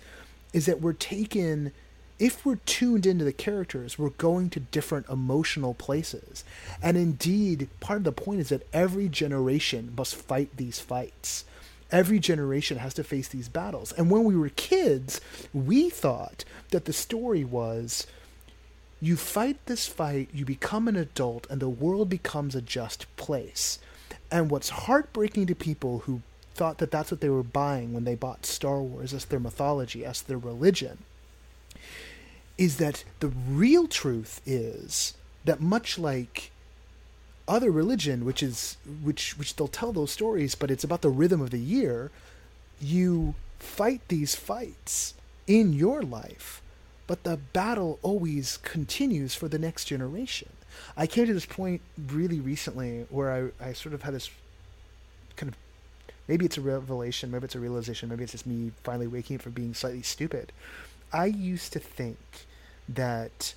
is 0.52 0.66
that 0.66 0.80
we're 0.80 0.92
taken. 0.92 1.72
If 2.18 2.46
we're 2.46 2.56
tuned 2.66 3.06
into 3.06 3.24
the 3.24 3.32
characters, 3.32 3.98
we're 3.98 4.10
going 4.10 4.50
to 4.50 4.60
different 4.60 5.08
emotional 5.08 5.74
places. 5.74 6.44
And 6.82 6.96
indeed, 6.96 7.68
part 7.80 7.98
of 7.98 8.04
the 8.04 8.12
point 8.12 8.40
is 8.40 8.48
that 8.50 8.66
every 8.72 9.08
generation 9.08 9.92
must 9.96 10.14
fight 10.14 10.56
these 10.56 10.78
fights 10.78 11.44
every 11.92 12.18
generation 12.18 12.78
has 12.78 12.94
to 12.94 13.04
face 13.04 13.28
these 13.28 13.48
battles. 13.48 13.92
And 13.92 14.10
when 14.10 14.24
we 14.24 14.34
were 14.34 14.48
kids, 14.48 15.20
we 15.52 15.90
thought 15.90 16.44
that 16.70 16.86
the 16.86 16.92
story 16.92 17.44
was 17.44 18.06
you 19.00 19.16
fight 19.16 19.58
this 19.66 19.86
fight, 19.86 20.28
you 20.32 20.44
become 20.44 20.88
an 20.88 20.96
adult, 20.96 21.46
and 21.50 21.60
the 21.60 21.68
world 21.68 22.08
becomes 22.08 22.54
a 22.54 22.62
just 22.62 23.14
place. 23.16 23.78
And 24.30 24.50
what's 24.50 24.70
heartbreaking 24.70 25.46
to 25.46 25.54
people 25.54 26.00
who 26.00 26.22
thought 26.54 26.78
that 26.78 26.90
that's 26.90 27.10
what 27.10 27.20
they 27.20 27.28
were 27.28 27.42
buying 27.42 27.92
when 27.92 28.04
they 28.04 28.14
bought 28.14 28.46
Star 28.46 28.80
Wars 28.80 29.12
as 29.12 29.24
their 29.24 29.40
mythology, 29.40 30.04
as 30.04 30.22
their 30.22 30.38
religion, 30.38 30.98
is 32.58 32.76
that 32.76 33.04
the 33.20 33.28
real 33.28 33.86
truth 33.86 34.40
is 34.46 35.14
that 35.44 35.60
much 35.60 35.98
like 35.98 36.50
other 37.48 37.70
religion, 37.70 38.24
which 38.24 38.42
is 38.42 38.76
which 39.02 39.36
which 39.38 39.56
they'll 39.56 39.68
tell 39.68 39.92
those 39.92 40.10
stories, 40.10 40.54
but 40.54 40.70
it's 40.70 40.84
about 40.84 41.02
the 41.02 41.10
rhythm 41.10 41.40
of 41.40 41.50
the 41.50 41.58
year. 41.58 42.10
You 42.80 43.34
fight 43.58 44.00
these 44.08 44.34
fights 44.34 45.14
in 45.46 45.72
your 45.72 46.02
life, 46.02 46.62
but 47.06 47.24
the 47.24 47.36
battle 47.36 47.98
always 48.02 48.56
continues 48.58 49.34
for 49.34 49.48
the 49.48 49.58
next 49.58 49.86
generation. 49.86 50.50
I 50.96 51.06
came 51.06 51.26
to 51.26 51.34
this 51.34 51.46
point 51.46 51.80
really 52.08 52.40
recently 52.40 53.06
where 53.10 53.52
I, 53.60 53.68
I 53.68 53.72
sort 53.72 53.94
of 53.94 54.02
had 54.02 54.14
this 54.14 54.30
kind 55.36 55.48
of 55.48 55.56
maybe 56.28 56.44
it's 56.46 56.58
a 56.58 56.60
revelation, 56.60 57.30
maybe 57.30 57.44
it's 57.44 57.54
a 57.54 57.60
realization, 57.60 58.08
maybe 58.08 58.22
it's 58.22 58.32
just 58.32 58.46
me 58.46 58.72
finally 58.82 59.06
waking 59.06 59.36
up 59.36 59.42
from 59.42 59.52
being 59.52 59.74
slightly 59.74 60.02
stupid. 60.02 60.52
I 61.12 61.26
used 61.26 61.72
to 61.74 61.78
think 61.78 62.18
that 62.88 63.54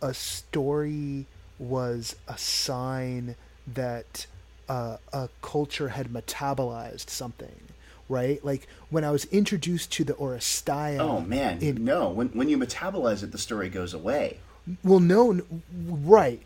a 0.00 0.14
story 0.14 1.26
was 1.58 2.16
a 2.28 2.38
sign 2.38 3.34
that 3.66 4.26
uh, 4.68 4.98
a 5.12 5.28
culture 5.42 5.88
had 5.88 6.08
metabolized 6.08 7.10
something, 7.10 7.60
right? 8.08 8.44
Like 8.44 8.66
when 8.90 9.04
I 9.04 9.10
was 9.10 9.24
introduced 9.26 9.92
to 9.92 10.04
the 10.04 10.14
Oresteia. 10.14 11.00
Oh 11.00 11.20
man, 11.20 11.60
in, 11.60 11.84
no! 11.84 12.08
When 12.10 12.28
when 12.28 12.48
you 12.48 12.58
metabolize 12.58 13.22
it, 13.22 13.32
the 13.32 13.38
story 13.38 13.68
goes 13.68 13.94
away. 13.94 14.38
Well, 14.84 15.00
no, 15.00 15.40
right. 15.86 16.42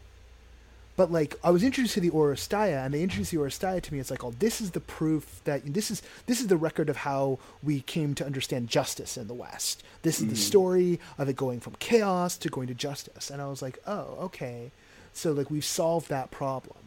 But 0.94 1.10
like 1.10 1.36
I 1.42 1.50
was 1.50 1.62
introduced 1.62 1.94
to 1.94 2.00
the 2.00 2.10
Oresteia, 2.10 2.84
and 2.84 2.92
they 2.92 3.02
introduced 3.02 3.30
the 3.30 3.38
Oresteia 3.38 3.80
to 3.80 3.94
me. 3.94 4.00
It's 4.00 4.10
like, 4.10 4.24
oh, 4.24 4.34
this 4.38 4.60
is 4.60 4.72
the 4.72 4.80
proof 4.80 5.40
that 5.44 5.72
this 5.72 5.90
is 5.90 6.02
this 6.26 6.40
is 6.40 6.48
the 6.48 6.56
record 6.56 6.88
of 6.88 6.98
how 6.98 7.38
we 7.62 7.80
came 7.80 8.14
to 8.14 8.26
understand 8.26 8.68
justice 8.68 9.16
in 9.16 9.26
the 9.26 9.34
West. 9.34 9.82
This 10.02 10.20
is 10.20 10.26
mm. 10.26 10.30
the 10.30 10.36
story 10.36 11.00
of 11.18 11.28
it 11.28 11.36
going 11.36 11.60
from 11.60 11.76
chaos 11.78 12.36
to 12.38 12.48
going 12.48 12.68
to 12.68 12.74
justice. 12.74 13.30
And 13.30 13.40
I 13.40 13.46
was 13.46 13.62
like, 13.62 13.78
oh, 13.86 14.16
okay. 14.20 14.70
So 15.14 15.32
like 15.32 15.50
we've 15.50 15.64
solved 15.64 16.08
that 16.08 16.30
problem. 16.30 16.78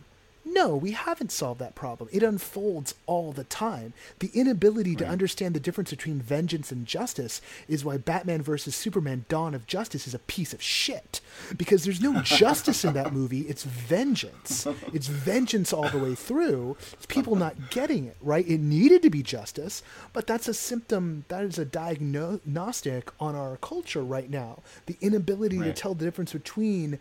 No, 0.47 0.75
we 0.75 0.91
haven't 0.91 1.31
solved 1.31 1.59
that 1.59 1.73
problem. 1.73 2.07
It 2.13 2.21
unfolds 2.21 2.93
all 3.07 3.31
the 3.31 3.43
time. 3.43 3.93
The 4.19 4.29
inability 4.33 4.91
right. 4.91 4.99
to 4.99 5.07
understand 5.07 5.55
the 5.55 5.59
difference 5.59 5.89
between 5.89 6.21
vengeance 6.21 6.71
and 6.71 6.85
justice 6.85 7.41
is 7.67 7.83
why 7.83 7.97
Batman 7.97 8.43
vs. 8.43 8.75
Superman 8.75 9.25
Dawn 9.27 9.55
of 9.55 9.65
Justice 9.65 10.05
is 10.07 10.13
a 10.13 10.19
piece 10.19 10.53
of 10.53 10.61
shit. 10.61 11.19
Because 11.57 11.83
there's 11.83 11.99
no 11.99 12.21
justice 12.21 12.85
in 12.85 12.93
that 12.93 13.11
movie, 13.11 13.41
it's 13.41 13.63
vengeance. 13.63 14.67
It's 14.93 15.07
vengeance 15.07 15.73
all 15.73 15.89
the 15.89 15.97
way 15.97 16.13
through. 16.13 16.77
It's 16.93 17.07
people 17.07 17.35
not 17.35 17.71
getting 17.71 18.05
it, 18.05 18.17
right? 18.21 18.47
It 18.47 18.59
needed 18.59 19.01
to 19.01 19.09
be 19.09 19.23
justice, 19.23 19.81
but 20.13 20.27
that's 20.27 20.47
a 20.47 20.53
symptom, 20.53 21.25
that 21.27 21.43
is 21.43 21.57
a 21.57 21.65
diagnostic 21.65 23.11
on 23.19 23.35
our 23.35 23.57
culture 23.57 24.03
right 24.03 24.29
now. 24.29 24.59
The 24.85 24.97
inability 25.01 25.57
right. 25.57 25.65
to 25.65 25.73
tell 25.73 25.95
the 25.95 26.05
difference 26.05 26.33
between 26.33 26.99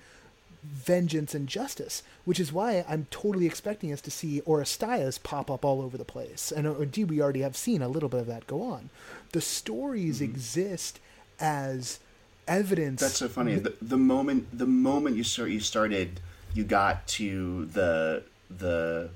vengeance 0.65 1.35
and 1.35 1.49
justice, 1.49 2.03
which 2.25 2.41
is 2.41 2.53
why 2.53 2.85
I'm 2.89 3.07
totally 3.11 3.47
expecting 3.47 3.93
us 3.93 4.01
to 4.03 4.11
see 4.11 4.41
Oresteias 4.43 5.23
pop 5.23 5.51
up 5.51 5.65
all 5.65 5.83
over 5.83 5.99
the 5.99 6.05
place. 6.05 6.51
And 6.51 6.67
uh, 6.67 6.75
indeed, 6.77 7.11
we 7.11 7.21
already 7.21 7.41
have 7.41 7.57
seen 7.57 7.83
a 7.83 7.89
little 7.89 8.09
bit 8.09 8.21
of 8.21 8.27
that 8.27 8.47
go 8.47 8.63
on. 8.63 8.91
The 9.33 9.41
stories 9.41 10.17
mm-hmm. 10.17 10.33
exist 10.33 11.01
as 11.39 12.01
evidence. 12.49 13.01
That's 13.01 13.17
so 13.17 13.29
funny. 13.29 13.57
the, 13.57 13.75
the 13.83 13.97
moment 13.97 14.57
the 14.57 14.67
moment 14.67 15.17
you 15.17 15.25
start 15.25 15.51
you 15.51 15.61
started, 15.61 16.21
you 16.55 16.65
got 16.65 17.07
to 17.09 17.67
the 17.67 18.23
the 18.51 19.11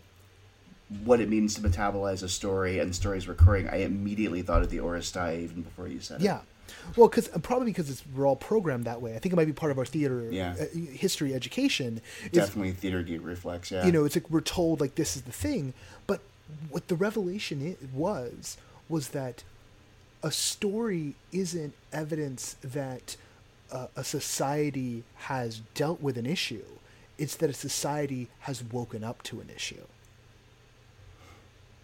what 1.05 1.21
it 1.21 1.29
means 1.29 1.55
to 1.55 1.61
metabolize 1.61 2.23
a 2.23 2.29
story 2.29 2.79
and 2.79 2.95
stories 2.95 3.29
recurring. 3.29 3.69
I 3.69 3.79
immediately 3.79 4.43
thought 4.43 4.63
of 4.63 4.71
the 4.71 4.79
Oresteia 4.79 5.43
even 5.43 5.63
before 5.63 5.89
you 5.89 6.01
said 6.01 6.21
yeah. 6.21 6.37
it. 6.37 6.41
Yeah 6.41 6.41
well, 6.97 7.09
because 7.09 7.29
uh, 7.35 7.39
probably 7.39 7.67
because 7.67 7.91
it's 7.91 8.03
we're 8.15 8.27
all 8.27 8.37
programmed 8.37 8.85
that 8.85 9.01
way. 9.01 9.15
I 9.15 9.19
think 9.19 9.33
it 9.33 9.37
might 9.37 9.47
be 9.47 9.53
part 9.53 9.73
of 9.73 9.79
our 9.79 9.85
theater 9.85 10.29
yeah. 10.31 10.55
uh, 10.61 10.65
history 10.93 11.35
education. 11.35 12.01
Definitely 12.33 12.73
theater 12.73 13.03
geek 13.03 13.25
reflex. 13.25 13.71
Yeah, 13.71 13.87
you 13.87 13.93
know, 13.93 14.05
it's 14.05 14.17
like 14.17 14.31
we're 14.31 14.41
told 14.41 14.81
like 14.81 14.95
this 14.95 15.17
is 15.17 15.23
the 15.23 15.33
thing, 15.33 15.75
but 16.07 16.21
what 16.71 16.89
the 16.89 16.97
revelation 16.97 17.77
was 17.93 18.57
was 18.89 19.09
that 19.09 19.45
a 20.23 20.31
story 20.31 21.15
isn't 21.33 21.75
evidence 21.93 22.57
that 22.63 23.17
uh, 23.71 23.87
a 23.97 24.03
society 24.03 25.05
has 25.17 25.61
dealt 25.75 26.01
with 26.01 26.17
an 26.17 26.27
issue. 26.27 26.65
It's 27.19 27.37
that 27.37 27.51
a 27.51 27.55
society 27.55 28.29
has 28.41 28.63
woken 28.63 29.05
up 29.05 29.23
to 29.25 29.41
an 29.41 29.51
issue 29.55 29.85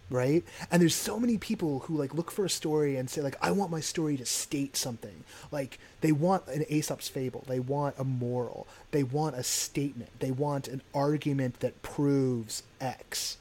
right? 0.09 0.43
And 0.71 0.81
there's 0.81 0.95
so 0.95 1.19
many 1.19 1.37
people 1.37 1.79
who 1.79 1.97
like 1.97 2.13
look 2.13 2.31
for 2.31 2.45
a 2.45 2.49
story 2.49 2.95
and 2.95 3.09
say 3.09 3.21
like 3.21 3.35
i 3.41 3.51
want 3.51 3.71
my 3.71 3.79
story 3.79 4.17
to 4.17 4.25
state 4.25 4.77
something. 4.77 5.23
Like 5.51 5.79
they 6.01 6.11
want 6.11 6.47
an 6.47 6.65
aesop's 6.69 7.07
fable. 7.07 7.43
They 7.47 7.59
want 7.59 7.95
a 7.97 8.03
moral. 8.03 8.67
They 8.91 9.03
want 9.03 9.35
a 9.35 9.43
statement. 9.43 10.11
They 10.19 10.31
want 10.31 10.67
an 10.67 10.81
argument 10.93 11.59
that 11.61 11.81
proves 11.81 12.63
x. 12.79 13.37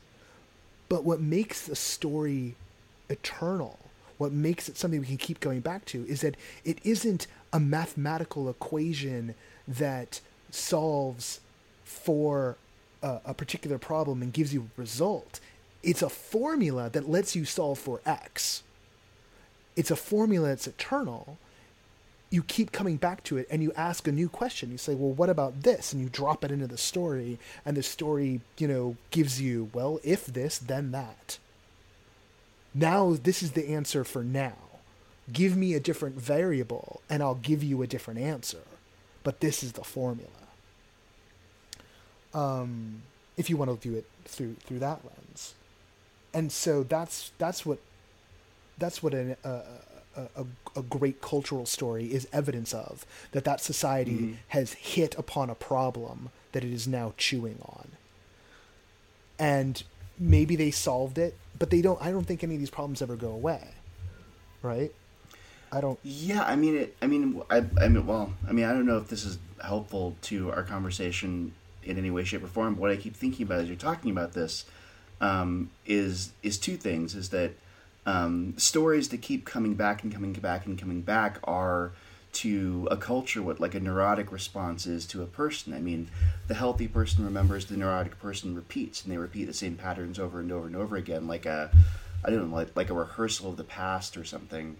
But 0.88 1.04
what 1.04 1.20
makes 1.20 1.66
the 1.66 1.76
story 1.76 2.54
eternal 3.10 3.78
what 4.18 4.32
makes 4.32 4.68
it 4.68 4.76
something 4.76 5.00
we 5.00 5.06
can 5.06 5.16
keep 5.16 5.40
going 5.40 5.60
back 5.60 5.84
to 5.86 6.04
is 6.06 6.20
that 6.20 6.36
it 6.64 6.78
isn't 6.84 7.26
a 7.52 7.60
mathematical 7.60 8.48
equation 8.48 9.34
that 9.66 10.20
solves 10.50 11.40
for 11.84 12.56
a, 13.02 13.20
a 13.26 13.34
particular 13.34 13.78
problem 13.78 14.22
and 14.22 14.32
gives 14.32 14.54
you 14.54 14.62
a 14.62 14.80
result 14.80 15.40
it's 15.84 16.02
a 16.02 16.08
formula 16.08 16.90
that 16.90 17.08
lets 17.08 17.36
you 17.36 17.44
solve 17.44 17.78
for 17.78 18.00
X. 18.06 18.62
It's 19.76 19.90
a 19.90 19.96
formula 19.96 20.48
that's 20.48 20.66
eternal. 20.66 21.38
You 22.30 22.42
keep 22.42 22.72
coming 22.72 22.96
back 22.96 23.22
to 23.24 23.36
it 23.36 23.46
and 23.50 23.62
you 23.62 23.72
ask 23.76 24.08
a 24.08 24.12
new 24.12 24.28
question. 24.28 24.72
You 24.72 24.78
say, 24.78 24.94
well, 24.94 25.12
what 25.12 25.30
about 25.30 25.62
this? 25.62 25.92
And 25.92 26.02
you 26.02 26.08
drop 26.08 26.44
it 26.44 26.50
into 26.50 26.66
the 26.66 26.78
story, 26.78 27.38
and 27.64 27.76
the 27.76 27.82
story, 27.82 28.40
you 28.58 28.66
know, 28.66 28.96
gives 29.10 29.40
you, 29.40 29.70
well, 29.72 30.00
if 30.02 30.26
this, 30.26 30.58
then 30.58 30.90
that. 30.92 31.38
Now, 32.74 33.14
this 33.22 33.42
is 33.42 33.52
the 33.52 33.68
answer 33.68 34.02
for 34.02 34.24
now. 34.24 34.56
Give 35.32 35.56
me 35.56 35.74
a 35.74 35.80
different 35.80 36.16
variable, 36.16 37.00
and 37.08 37.22
I'll 37.22 37.36
give 37.36 37.62
you 37.62 37.82
a 37.82 37.86
different 37.86 38.20
answer. 38.20 38.62
But 39.22 39.40
this 39.40 39.62
is 39.62 39.72
the 39.72 39.84
formula. 39.84 40.28
Um, 42.34 43.02
if 43.36 43.48
you 43.48 43.56
want 43.56 43.70
to 43.70 43.76
view 43.76 43.96
it 43.96 44.06
through 44.24 44.56
through 44.66 44.80
that 44.80 45.04
lens 45.04 45.23
and 46.34 46.50
so 46.50 46.82
that's 46.82 47.30
that's 47.38 47.64
what 47.64 47.78
that's 48.76 49.02
what 49.02 49.14
a, 49.14 49.36
a, 49.44 49.62
a, 50.16 50.44
a 50.76 50.82
great 50.82 51.22
cultural 51.22 51.64
story 51.64 52.06
is 52.06 52.26
evidence 52.32 52.74
of 52.74 53.06
that 53.30 53.44
that 53.44 53.60
society 53.60 54.12
mm-hmm. 54.12 54.32
has 54.48 54.72
hit 54.74 55.14
upon 55.16 55.48
a 55.48 55.54
problem 55.54 56.30
that 56.52 56.64
it 56.64 56.72
is 56.72 56.86
now 56.86 57.14
chewing 57.16 57.58
on 57.62 57.88
and 59.38 59.84
maybe 60.18 60.56
they 60.56 60.70
solved 60.70 61.18
it 61.18 61.36
but 61.58 61.70
they 61.70 61.80
don't 61.80 62.00
i 62.02 62.10
don't 62.10 62.24
think 62.24 62.42
any 62.42 62.54
of 62.54 62.60
these 62.60 62.70
problems 62.70 63.00
ever 63.00 63.16
go 63.16 63.30
away 63.30 63.60
right 64.62 64.92
i 65.72 65.80
don't 65.80 65.98
yeah 66.02 66.42
i 66.44 66.56
mean 66.56 66.76
it 66.76 66.96
i 67.00 67.06
mean 67.06 67.40
i, 67.50 67.64
I 67.80 67.88
mean 67.88 68.06
well 68.06 68.32
i 68.48 68.52
mean 68.52 68.64
i 68.64 68.72
don't 68.72 68.86
know 68.86 68.98
if 68.98 69.08
this 69.08 69.24
is 69.24 69.38
helpful 69.62 70.16
to 70.22 70.50
our 70.52 70.62
conversation 70.62 71.52
in 71.82 71.98
any 71.98 72.10
way 72.10 72.24
shape 72.24 72.44
or 72.44 72.48
form 72.48 72.74
but 72.74 72.80
what 72.80 72.90
i 72.90 72.96
keep 72.96 73.14
thinking 73.14 73.46
about 73.46 73.60
as 73.60 73.68
you're 73.68 73.76
talking 73.76 74.10
about 74.10 74.32
this 74.32 74.64
um, 75.20 75.70
is 75.86 76.32
is 76.42 76.58
two 76.58 76.76
things: 76.76 77.14
is 77.14 77.30
that 77.30 77.52
um, 78.06 78.54
stories 78.56 79.08
that 79.10 79.22
keep 79.22 79.44
coming 79.44 79.74
back 79.74 80.02
and 80.02 80.12
coming 80.12 80.32
back 80.32 80.66
and 80.66 80.78
coming 80.78 81.00
back 81.00 81.38
are 81.44 81.92
to 82.32 82.88
a 82.90 82.96
culture 82.96 83.40
what 83.40 83.60
like 83.60 83.74
a 83.74 83.80
neurotic 83.80 84.32
response 84.32 84.86
is 84.86 85.06
to 85.06 85.22
a 85.22 85.26
person. 85.26 85.72
I 85.72 85.80
mean, 85.80 86.10
the 86.48 86.54
healthy 86.54 86.88
person 86.88 87.24
remembers, 87.24 87.66
the 87.66 87.76
neurotic 87.76 88.18
person 88.18 88.54
repeats, 88.54 89.02
and 89.02 89.12
they 89.12 89.18
repeat 89.18 89.44
the 89.44 89.54
same 89.54 89.76
patterns 89.76 90.18
over 90.18 90.40
and 90.40 90.50
over 90.50 90.66
and 90.66 90.76
over 90.76 90.96
again, 90.96 91.26
like 91.26 91.46
a 91.46 91.70
I 92.24 92.30
don't 92.30 92.50
know, 92.50 92.56
like 92.56 92.76
like 92.76 92.90
a 92.90 92.94
rehearsal 92.94 93.50
of 93.50 93.56
the 93.56 93.64
past 93.64 94.16
or 94.16 94.24
something. 94.24 94.76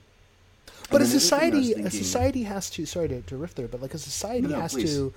But 0.90 1.02
a 1.02 1.06
society, 1.06 1.68
thinking, 1.68 1.86
a 1.86 1.90
society 1.90 2.42
has 2.44 2.70
to. 2.70 2.86
Sorry 2.86 3.08
to, 3.08 3.22
to 3.22 3.36
riff 3.36 3.54
there, 3.54 3.68
but 3.68 3.80
like 3.80 3.94
a 3.94 3.98
society 3.98 4.42
no, 4.42 4.50
no, 4.50 4.60
has 4.60 4.72
please. 4.72 4.94
to 4.94 5.14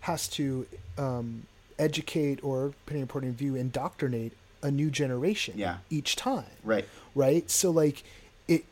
has 0.00 0.28
to 0.28 0.66
um, 0.96 1.46
educate 1.78 2.42
or, 2.42 2.72
depending 2.84 3.02
on 3.02 3.08
point 3.08 3.24
of 3.26 3.32
view, 3.32 3.54
indoctrinate 3.54 4.32
a 4.62 4.70
new 4.70 4.90
generation 4.90 5.54
yeah. 5.56 5.78
each 5.88 6.16
time. 6.16 6.44
Right. 6.62 6.86
Right. 7.14 7.50
So 7.50 7.70
like 7.70 8.02
it 8.48 8.64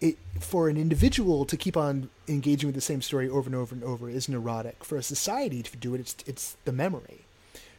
it 0.00 0.18
for 0.40 0.68
an 0.68 0.76
individual 0.76 1.44
to 1.44 1.56
keep 1.56 1.76
on 1.76 2.10
engaging 2.28 2.68
with 2.68 2.74
the 2.74 2.80
same 2.80 3.02
story 3.02 3.28
over 3.28 3.48
and 3.48 3.54
over 3.54 3.74
and 3.74 3.84
over 3.84 4.08
is 4.08 4.28
neurotic. 4.28 4.84
For 4.84 4.96
a 4.96 5.02
society 5.02 5.62
to 5.62 5.76
do 5.76 5.94
it, 5.94 6.00
it's 6.00 6.16
it's 6.26 6.56
the 6.64 6.72
memory. 6.72 7.24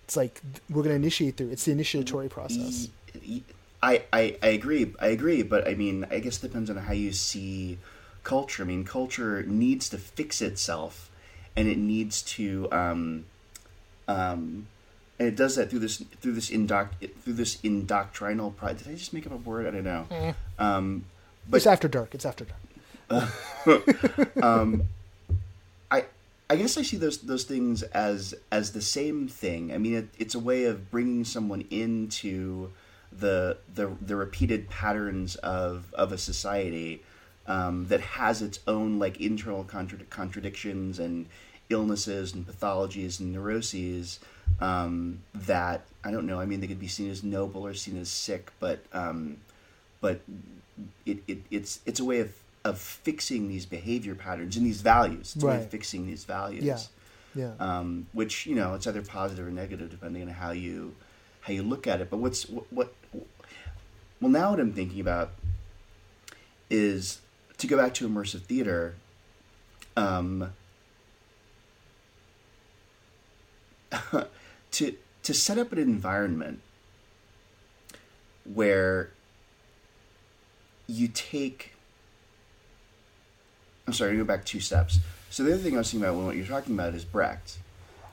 It's 0.03 0.15
like 0.15 0.41
we're 0.69 0.83
going 0.83 0.89
to 0.89 0.95
initiate 0.95 1.37
through. 1.37 1.49
It's 1.49 1.65
the 1.65 1.71
initiatory 1.71 2.29
process. 2.29 2.89
I, 3.81 4.03
I, 4.13 4.37
I 4.41 4.47
agree. 4.47 4.93
I 4.99 5.07
agree, 5.07 5.43
but 5.43 5.67
I 5.67 5.73
mean, 5.75 6.05
I 6.09 6.19
guess 6.19 6.37
it 6.37 6.41
depends 6.41 6.69
on 6.69 6.77
how 6.77 6.93
you 6.93 7.11
see 7.11 7.77
culture. 8.23 8.63
I 8.63 8.65
mean, 8.65 8.85
culture 8.85 9.43
needs 9.43 9.89
to 9.89 9.97
fix 9.97 10.41
itself, 10.41 11.09
and 11.55 11.67
it 11.67 11.77
needs 11.77 12.21
to 12.23 12.71
um, 12.71 13.25
um, 14.07 14.67
and 15.19 15.27
it 15.27 15.35
does 15.35 15.55
that 15.55 15.69
through 15.69 15.79
this 15.79 15.97
through 16.21 16.33
this 16.33 16.49
indoc 16.49 16.89
through 17.21 17.33
this 17.33 17.57
indoctrinal 17.57 18.55
pride. 18.55 18.77
Did 18.77 18.89
I 18.89 18.95
just 18.95 19.13
make 19.13 19.25
up 19.25 19.33
a 19.33 19.37
word? 19.37 19.67
I 19.67 19.71
don't 19.71 19.83
know. 19.83 20.07
Mm. 20.09 20.35
Um, 20.59 21.05
but 21.49 21.57
it's 21.57 21.67
after 21.67 21.87
dark. 21.87 22.15
It's 22.15 22.25
after 22.25 22.45
dark. 22.45 22.59
Uh, 23.09 24.41
um, 24.41 24.83
I 25.91 26.05
I 26.49 26.55
guess 26.55 26.77
I 26.77 26.81
see 26.81 26.97
those 26.97 27.19
those 27.19 27.43
things 27.43 27.83
as 27.83 28.33
as 28.51 28.71
the 28.71 28.81
same 28.81 29.27
thing. 29.27 29.71
I 29.73 29.77
mean, 29.77 29.95
it, 29.95 30.07
it's 30.17 30.35
a 30.35 30.39
way 30.39 30.65
of 30.65 30.89
bringing 30.89 31.23
someone 31.23 31.65
into 31.69 32.71
the 33.11 33.57
the 33.73 33.91
the 34.01 34.15
repeated 34.15 34.69
patterns 34.69 35.35
of 35.37 35.93
of 35.93 36.11
a 36.11 36.17
society 36.17 37.03
um, 37.47 37.87
that 37.87 38.01
has 38.01 38.41
its 38.41 38.59
own 38.67 38.99
like 38.99 39.19
internal 39.21 39.63
contra- 39.63 39.99
contradictions 40.09 40.99
and 40.99 41.27
illnesses 41.69 42.33
and 42.33 42.47
pathologies 42.47 43.19
and 43.19 43.31
neuroses 43.31 44.19
um, 44.59 45.21
that 45.33 45.85
I 46.03 46.11
don't 46.11 46.25
know. 46.25 46.39
I 46.39 46.45
mean, 46.45 46.61
they 46.61 46.67
could 46.67 46.79
be 46.79 46.87
seen 46.87 47.09
as 47.09 47.23
noble 47.23 47.65
or 47.65 47.73
seen 47.73 47.99
as 47.99 48.09
sick, 48.09 48.51
but 48.59 48.79
um, 48.93 49.37
but 50.01 50.21
it, 51.05 51.19
it 51.27 51.39
it's 51.49 51.79
it's 51.85 51.99
a 51.99 52.05
way 52.05 52.19
of 52.19 52.33
of 52.63 52.79
fixing 52.79 53.47
these 53.47 53.65
behavior 53.65 54.15
patterns 54.15 54.55
and 54.57 54.65
these 54.65 54.81
values. 54.81 55.33
It's 55.35 55.43
a 55.43 55.47
way 55.47 55.57
of 55.57 55.69
fixing 55.69 56.07
these 56.07 56.23
values. 56.23 56.63
Yeah. 56.63 56.77
Yeah. 57.35 57.53
Um, 57.59 58.05
which 58.13 58.45
you 58.45 58.55
know, 58.55 58.75
it's 58.75 58.85
either 58.85 59.01
positive 59.01 59.47
or 59.47 59.51
negative 59.51 59.89
depending 59.89 60.21
on 60.23 60.29
how 60.29 60.51
you 60.51 60.95
how 61.41 61.53
you 61.53 61.63
look 61.63 61.87
at 61.87 61.99
it. 61.99 62.09
But 62.09 62.17
what's 62.17 62.47
what, 62.47 62.65
what 62.71 62.93
well 64.21 64.31
now 64.31 64.51
what 64.51 64.59
I'm 64.59 64.73
thinking 64.73 64.99
about 64.99 65.31
is 66.69 67.21
to 67.57 67.67
go 67.67 67.77
back 67.77 67.93
to 67.95 68.07
immersive 68.07 68.41
theater. 68.41 68.95
Um, 69.95 70.53
to 74.73 74.95
to 75.23 75.33
set 75.33 75.57
up 75.57 75.71
an 75.71 75.79
environment 75.79 76.59
where 78.45 79.11
you 80.87 81.07
take 81.07 81.73
I'm 83.87 83.93
sorry, 83.93 84.15
go 84.15 84.23
back 84.23 84.45
two 84.45 84.59
steps. 84.59 84.99
So 85.29 85.43
the 85.43 85.53
other 85.53 85.61
thing 85.61 85.75
I 85.75 85.79
was 85.79 85.91
thinking 85.91 86.07
about 86.07 86.17
when 86.17 86.25
what 86.25 86.35
you're 86.35 86.45
talking 86.45 86.73
about 86.73 86.93
is 86.93 87.03
Brecht. 87.03 87.57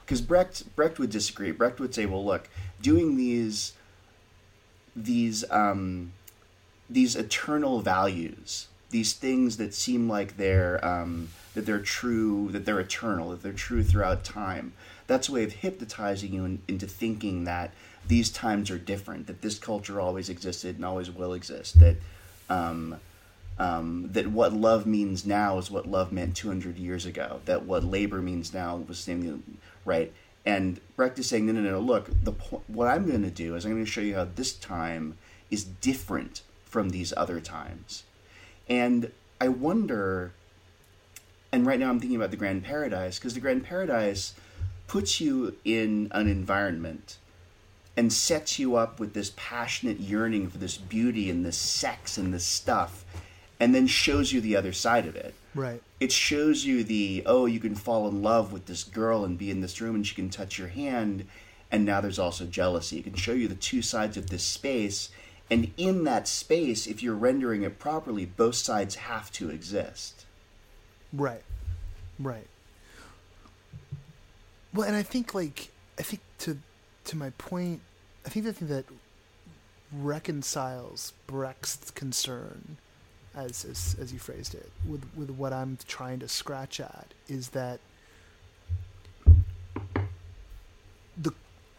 Because 0.05 0.21
Brecht 0.21 0.75
Brecht 0.77 0.99
would 0.99 1.11
disagree. 1.11 1.51
Brecht 1.51 1.81
would 1.81 1.95
say, 1.95 2.07
well 2.07 2.25
look, 2.25 2.49
doing 2.81 3.17
these 3.17 3.75
these 4.95 5.45
um, 5.51 6.13
these 6.89 7.17
eternal 7.17 7.81
values, 7.81 8.69
these 8.91 9.13
things 9.13 9.57
that 9.59 9.75
seem 9.75 10.09
like 10.09 10.37
they're 10.37 10.85
um, 10.85 11.29
that 11.55 11.67
they're 11.67 11.81
true, 11.81 12.49
that 12.53 12.65
they're 12.65 12.81
eternal, 12.81 13.31
that 13.31 13.43
they're 13.43 13.53
true 13.53 13.83
throughout 13.83 14.25
time. 14.25 14.73
That's 15.11 15.29
a 15.29 15.33
way 15.33 15.43
of 15.43 15.55
hypnotizing 15.55 16.33
you 16.33 16.45
in, 16.45 16.63
into 16.69 16.87
thinking 16.87 17.43
that 17.43 17.73
these 18.07 18.31
times 18.31 18.71
are 18.71 18.79
different, 18.79 19.27
that 19.27 19.43
this 19.43 19.59
culture 19.59 20.01
always 20.01 20.29
existed 20.29 20.77
and 20.77 20.85
always 20.85 21.11
will 21.11 21.33
exist, 21.33 21.81
that 21.81 21.97
um, 22.49 23.01
um, 23.59 24.09
that 24.13 24.29
what 24.29 24.53
love 24.53 24.87
means 24.87 25.27
now 25.27 25.59
is 25.59 25.69
what 25.69 25.89
love 25.89 26.13
meant 26.13 26.37
200 26.37 26.79
years 26.79 27.07
ago, 27.07 27.41
that 27.47 27.65
what 27.65 27.83
labor 27.83 28.23
means 28.23 28.55
now 28.55 28.77
was 28.77 29.01
same, 29.01 29.59
right? 29.85 30.13
And 30.47 30.81
Brecht 30.95 31.19
is 31.19 31.29
saying, 31.29 31.45
no, 31.45 31.55
no, 31.55 31.61
no, 31.61 31.81
look, 31.81 32.09
the 32.23 32.31
po- 32.31 32.63
what 32.69 32.87
I'm 32.87 33.05
going 33.05 33.25
to 33.25 33.31
do 33.31 33.57
is 33.57 33.65
I'm 33.65 33.73
going 33.73 33.85
to 33.85 33.91
show 33.91 34.01
you 34.01 34.15
how 34.15 34.29
this 34.33 34.53
time 34.53 35.19
is 35.51 35.65
different 35.65 36.43
from 36.65 36.91
these 36.91 37.13
other 37.17 37.41
times. 37.41 38.05
And 38.69 39.11
I 39.41 39.49
wonder, 39.49 40.35
and 41.51 41.67
right 41.67 41.81
now 41.81 41.91
I'm 41.91 41.99
thinking 41.99 42.17
about 42.17 42.31
the 42.31 42.37
Grand 42.37 42.63
Paradise, 42.63 43.19
because 43.19 43.35
the 43.35 43.41
Grand 43.41 43.65
Paradise 43.65 44.35
puts 44.91 45.21
you 45.21 45.55
in 45.65 46.09
an 46.11 46.27
environment 46.27 47.17
and 47.97 48.13
sets 48.13 48.59
you 48.59 48.75
up 48.75 48.99
with 48.99 49.15
this 49.15 49.33
passionate 49.37 50.01
yearning 50.01 50.49
for 50.49 50.59
this 50.59 50.77
beauty 50.77 51.31
and 51.31 51.47
this 51.47 51.57
sex 51.57 52.19
and 52.19 52.35
this 52.35 52.45
stuff 52.45 53.05
and 53.61 53.73
then 53.73 53.87
shows 53.87 54.33
you 54.33 54.41
the 54.41 54.57
other 54.57 54.73
side 54.73 55.07
of 55.07 55.15
it. 55.15 55.33
Right. 55.55 55.81
It 56.01 56.11
shows 56.11 56.65
you 56.65 56.83
the 56.83 57.23
oh, 57.25 57.47
you 57.47 57.61
can 57.61 57.77
fall 57.77 58.09
in 58.09 58.21
love 58.21 58.53
with 58.53 58.67
this 58.67 58.83
girl 58.83 59.25
and 59.25 59.39
be 59.39 59.49
in 59.49 59.61
this 59.61 59.81
room 59.81 59.95
and 59.95 60.05
she 60.05 60.17
can 60.17 60.29
touch 60.29 60.59
your 60.59 60.67
hand 60.67 61.25
and 61.71 61.85
now 61.85 62.01
there's 62.01 62.19
also 62.19 62.45
jealousy. 62.45 62.99
It 62.99 63.05
can 63.05 63.15
show 63.15 63.33
you 63.33 63.47
the 63.47 63.55
two 63.55 63.83
sides 63.83 64.17
of 64.17 64.29
this 64.29 64.43
space 64.43 65.11
and 65.49 65.71
in 65.77 66.03
that 66.03 66.27
space 66.27 66.89
if 66.89 67.01
you're 67.01 67.15
rendering 67.15 67.63
it 67.63 67.79
properly, 67.79 68.27
both 68.27 68.57
sides 68.57 68.97
have 68.97 69.31
to 69.35 69.51
exist. 69.51 70.27
Right. 71.13 71.45
Right. 72.19 72.49
Well, 74.73 74.87
and 74.87 74.97
I 74.97 75.03
think 75.03 75.35
like 75.35 75.71
I 75.99 76.03
think 76.03 76.23
to 76.41 76.59
to 77.05 77.17
my 77.17 77.31
point, 77.31 77.81
I 78.25 78.29
think 78.29 78.45
the 78.45 78.53
thing 78.53 78.69
that 78.69 78.85
reconciles 79.93 81.13
Brecht's 81.27 81.91
concern 81.91 82.77
as, 83.35 83.65
as 83.65 83.97
as 84.01 84.13
you 84.13 84.19
phrased 84.19 84.55
it, 84.55 84.71
with 84.89 85.05
with 85.17 85.31
what 85.31 85.53
I'm 85.53 85.79
trying 85.89 86.21
to 86.21 86.29
scratch 86.29 86.81
at 86.81 87.09
is 87.29 87.51
that 87.51 87.81
the 91.17 91.33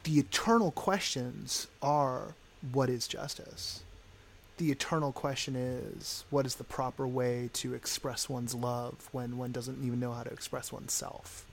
the 0.04 0.20
eternal 0.20 0.72
questions 0.72 1.68
are 1.82 2.36
what 2.72 2.90
is 2.90 3.08
justice. 3.08 3.84
The 4.58 4.72
eternal 4.72 5.12
question 5.12 5.56
is 5.56 6.24
what 6.30 6.46
is 6.46 6.56
the 6.56 6.64
proper 6.64 7.08
way 7.08 7.50
to 7.54 7.74
express 7.74 8.30
one's 8.30 8.54
love 8.54 9.10
when 9.12 9.38
one 9.38 9.52
doesn't 9.52 9.84
even 9.84 10.00
know 10.00 10.12
how 10.12 10.24
to 10.24 10.32
express 10.32 10.72
oneself. 10.72 11.46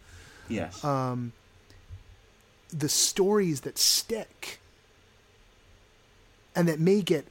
Yes. 0.49 0.82
Um, 0.84 1.32
the 2.70 2.88
stories 2.88 3.62
that 3.62 3.78
stick 3.78 4.61
and 6.55 6.68
that 6.68 6.78
may 6.80 7.01
get 7.03 7.26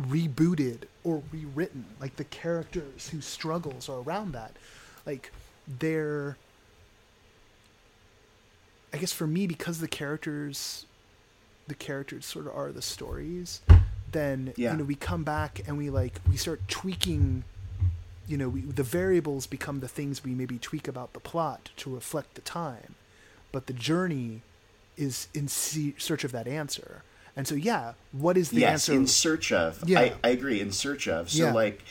rebooted 0.00 0.80
or 1.04 1.22
rewritten 1.32 1.84
like 2.00 2.16
the 2.16 2.24
characters 2.24 3.08
whose 3.10 3.24
struggles 3.24 3.88
are 3.88 4.00
around 4.00 4.32
that 4.32 4.52
like 5.06 5.30
they're 5.78 6.36
i 8.92 8.96
guess 8.96 9.12
for 9.12 9.26
me 9.26 9.46
because 9.46 9.78
the 9.78 9.86
characters 9.88 10.84
the 11.68 11.74
characters 11.74 12.26
sort 12.26 12.46
of 12.46 12.56
are 12.56 12.72
the 12.72 12.82
stories 12.82 13.60
then 14.10 14.52
Yeah. 14.56 14.72
you 14.72 14.78
know 14.78 14.84
we 14.84 14.96
come 14.96 15.22
back 15.22 15.62
and 15.66 15.78
we 15.78 15.90
like 15.90 16.20
we 16.28 16.36
start 16.36 16.60
tweaking 16.68 17.44
you 18.26 18.36
know 18.36 18.48
we, 18.48 18.60
the 18.62 18.82
variables 18.82 19.46
become 19.46 19.80
the 19.80 19.88
things 19.88 20.24
we 20.24 20.32
maybe 20.32 20.58
tweak 20.58 20.88
about 20.88 21.12
the 21.12 21.20
plot 21.20 21.70
to 21.76 21.94
reflect 21.94 22.34
the 22.34 22.40
time 22.40 22.94
but 23.52 23.66
the 23.66 23.72
journey 23.72 24.42
is 24.96 25.28
in 25.34 25.48
se- 25.48 25.94
search 25.98 26.24
of 26.24 26.32
that 26.32 26.46
answer 26.46 27.02
and 27.36 27.46
so 27.48 27.54
yeah 27.54 27.92
what 28.12 28.36
is 28.36 28.50
the 28.50 28.60
yes, 28.60 28.88
answer 28.88 28.92
in 28.92 29.06
search 29.06 29.50
of. 29.52 29.82
Yeah. 29.88 30.00
I, 30.00 30.12
I 30.22 30.28
agree. 30.28 30.60
In 30.60 30.70
search 30.70 31.08
of. 31.08 31.30
So 31.30 31.46
Yeah. 31.46 31.52
like, 31.52 31.82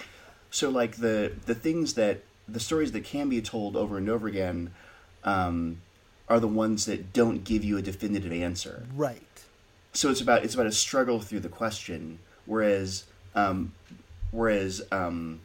so 0.50 0.70
like 0.70 0.98
the 0.98 1.34
the 1.46 1.54
things 1.56 1.96
that 1.96 2.22
the 2.48 2.62
stories 2.62 2.94
that 2.94 3.04
can 3.04 3.28
be 3.28 3.42
told 3.42 3.76
over 3.76 3.98
and 3.98 4.08
over 4.10 4.28
again, 4.28 4.74
um, 5.26 5.82
are 6.30 6.40
the 6.40 6.48
ones 6.48 6.86
that 6.86 7.12
don't 7.12 7.44
give 7.44 7.64
you 7.64 7.78
a 7.78 7.82
definitive 7.82 8.32
answer. 8.32 8.86
right 8.96 9.44
So 9.92 10.10
it's 10.10 10.22
about 10.22 10.46
it's 10.46 10.54
about 10.54 10.68
a 10.68 10.72
struggle 10.72 11.20
through 11.20 11.42
the 11.42 11.50
question. 11.50 12.20
Whereas, 12.46 13.04
um, 13.36 13.74
whereas 14.32 14.82
um, 14.94 15.42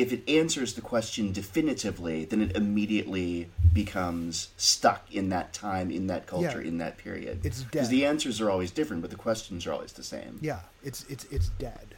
if 0.00 0.12
it 0.12 0.22
answers 0.28 0.74
the 0.74 0.80
question 0.80 1.32
definitively, 1.32 2.24
then 2.24 2.40
it 2.42 2.56
immediately 2.56 3.48
becomes 3.72 4.48
stuck 4.56 5.12
in 5.12 5.28
that 5.28 5.52
time, 5.52 5.90
in 5.90 6.06
that 6.08 6.26
culture, 6.26 6.60
Yeah. 6.62 6.68
in 6.68 6.78
that 6.78 6.96
period. 6.98 7.44
It's 7.44 7.60
dead. 7.62 7.70
because 7.70 7.88
the 7.88 8.04
answers 8.06 8.40
are 8.40 8.50
always 8.50 8.70
different, 8.70 9.02
but 9.02 9.10
the 9.10 9.16
questions 9.16 9.66
are 9.66 9.72
always 9.72 9.92
the 9.92 10.02
same. 10.02 10.38
Yeah, 10.40 10.60
it's 10.82 11.04
it's 11.08 11.24
it's 11.24 11.48
dead. 11.58 11.94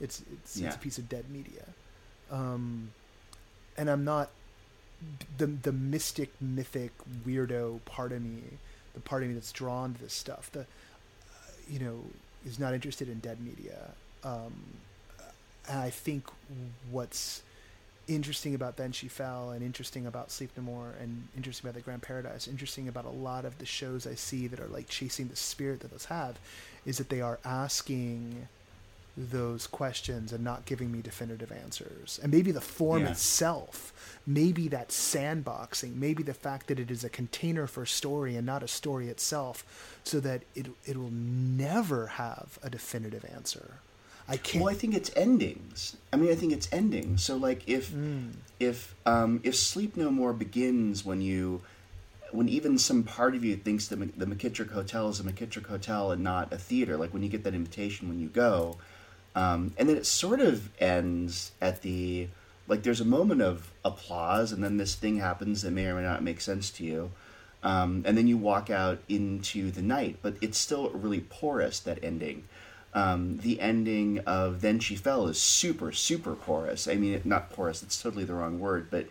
It's 0.00 0.22
it's, 0.32 0.56
it's 0.60 0.74
a 0.74 0.78
piece 0.78 0.98
of 0.98 1.08
dead 1.08 1.30
media, 1.30 1.64
um, 2.30 2.90
and 3.76 3.88
I'm 3.88 4.04
not 4.04 4.30
the 5.38 5.46
the 5.46 5.72
mystic, 5.72 6.30
mythic, 6.40 6.92
weirdo 7.26 7.84
part 7.84 8.12
of 8.12 8.22
me, 8.22 8.42
the 8.94 9.00
part 9.00 9.22
of 9.22 9.28
me 9.28 9.34
that's 9.34 9.52
drawn 9.52 9.94
to 9.94 10.00
this 10.00 10.12
stuff. 10.12 10.50
The 10.52 10.60
uh, 10.60 10.64
you 11.68 11.78
know 11.78 12.04
is 12.44 12.58
not 12.58 12.74
interested 12.74 13.08
in 13.08 13.20
dead 13.20 13.40
media, 13.40 13.78
um, 14.24 14.52
and 15.68 15.78
I 15.78 15.90
think 15.90 16.24
what's 16.90 17.42
interesting 18.08 18.54
about 18.54 18.76
Then 18.76 18.92
She 18.92 19.08
Fell 19.08 19.50
and 19.50 19.62
interesting 19.62 20.06
about 20.06 20.30
Sleep 20.30 20.50
No 20.56 20.62
More 20.62 20.94
and 21.00 21.28
interesting 21.36 21.68
about 21.68 21.76
The 21.76 21.82
Grand 21.84 22.02
Paradise, 22.02 22.48
interesting 22.48 22.88
about 22.88 23.04
a 23.04 23.10
lot 23.10 23.44
of 23.44 23.58
the 23.58 23.66
shows 23.66 24.06
I 24.06 24.14
see 24.14 24.46
that 24.48 24.58
are 24.60 24.66
like 24.66 24.88
chasing 24.88 25.28
the 25.28 25.36
spirit 25.36 25.80
that 25.80 25.90
those 25.92 26.06
have, 26.06 26.38
is 26.84 26.98
that 26.98 27.08
they 27.10 27.20
are 27.20 27.38
asking 27.44 28.48
those 29.16 29.66
questions 29.66 30.32
and 30.32 30.42
not 30.42 30.64
giving 30.64 30.90
me 30.90 31.02
definitive 31.02 31.52
answers. 31.52 32.18
And 32.22 32.32
maybe 32.32 32.50
the 32.50 32.62
form 32.62 33.02
Yeah. 33.02 33.10
itself, 33.10 33.92
maybe 34.26 34.68
that 34.68 34.88
sandboxing, 34.88 35.94
maybe 35.96 36.22
the 36.22 36.32
fact 36.34 36.66
that 36.68 36.80
it 36.80 36.90
is 36.90 37.04
a 37.04 37.10
container 37.10 37.66
for 37.66 37.84
story 37.84 38.36
and 38.36 38.46
not 38.46 38.62
a 38.62 38.68
story 38.68 39.08
itself, 39.08 39.64
so 40.02 40.18
that 40.20 40.42
it 40.54 40.66
it 40.86 40.96
will 40.96 41.10
never 41.10 42.06
have 42.08 42.58
a 42.62 42.70
definitive 42.70 43.24
answer. 43.26 43.74
I 44.32 44.38
can't. 44.38 44.64
Well, 44.64 44.72
I 44.72 44.76
think 44.76 44.94
it's 44.94 45.10
endings. 45.14 45.96
I 46.12 46.16
mean, 46.16 46.30
I 46.30 46.34
think 46.34 46.52
it's 46.54 46.68
endings. 46.72 47.22
So, 47.22 47.36
like, 47.36 47.62
if 47.68 47.90
Mm. 47.92 48.32
if 48.58 48.94
um, 49.04 49.40
if 49.42 49.54
Sleep 49.54 49.96
No 49.96 50.10
More 50.10 50.32
begins 50.32 51.04
when 51.04 51.20
you 51.20 51.60
when 52.30 52.48
even 52.48 52.78
some 52.78 53.02
part 53.02 53.34
of 53.34 53.44
you 53.44 53.56
thinks 53.56 53.88
the 53.88 53.96
Mc- 53.96 54.18
the 54.18 54.24
McKittrick 54.26 54.70
Hotel 54.70 55.08
is 55.10 55.20
a 55.20 55.22
McKittrick 55.22 55.66
Hotel 55.66 56.10
and 56.10 56.24
not 56.24 56.50
a 56.50 56.56
theater, 56.56 56.96
like 56.96 57.12
when 57.12 57.22
you 57.22 57.28
get 57.28 57.44
that 57.44 57.54
invitation 57.54 58.08
when 58.08 58.18
you 58.20 58.28
go, 58.28 58.78
um, 59.36 59.74
and 59.76 59.86
then 59.88 59.96
it 59.98 60.06
sort 60.06 60.40
of 60.40 60.70
ends 60.80 61.52
at 61.60 61.82
the 61.82 62.28
like 62.68 62.84
there's 62.84 63.02
a 63.02 63.04
moment 63.04 63.42
of 63.42 63.70
applause, 63.84 64.50
and 64.50 64.64
then 64.64 64.78
this 64.78 64.94
thing 64.94 65.18
happens 65.18 65.60
that 65.60 65.72
may 65.72 65.84
or 65.86 65.94
may 65.96 66.02
not 66.02 66.22
make 66.22 66.40
sense 66.40 66.70
to 66.70 66.84
you, 66.84 67.10
um, 67.62 68.02
and 68.06 68.16
then 68.16 68.26
you 68.26 68.38
walk 68.38 68.70
out 68.70 69.00
into 69.10 69.70
the 69.70 69.82
night. 69.82 70.16
But 70.22 70.36
it's 70.40 70.56
still 70.56 70.88
really 70.90 71.20
porous 71.20 71.80
that 71.80 71.98
ending. 72.02 72.44
Um, 72.94 73.38
the 73.38 73.60
ending 73.60 74.18
of 74.20 74.60
Then 74.60 74.78
She 74.78 74.96
Fell 74.96 75.26
is 75.26 75.40
super, 75.40 75.92
super 75.92 76.34
porous. 76.34 76.86
I 76.86 76.96
mean, 76.96 77.20
not 77.24 77.50
porous, 77.50 77.82
it's 77.82 78.00
totally 78.00 78.24
the 78.24 78.34
wrong 78.34 78.58
word, 78.60 78.88
but 78.90 79.06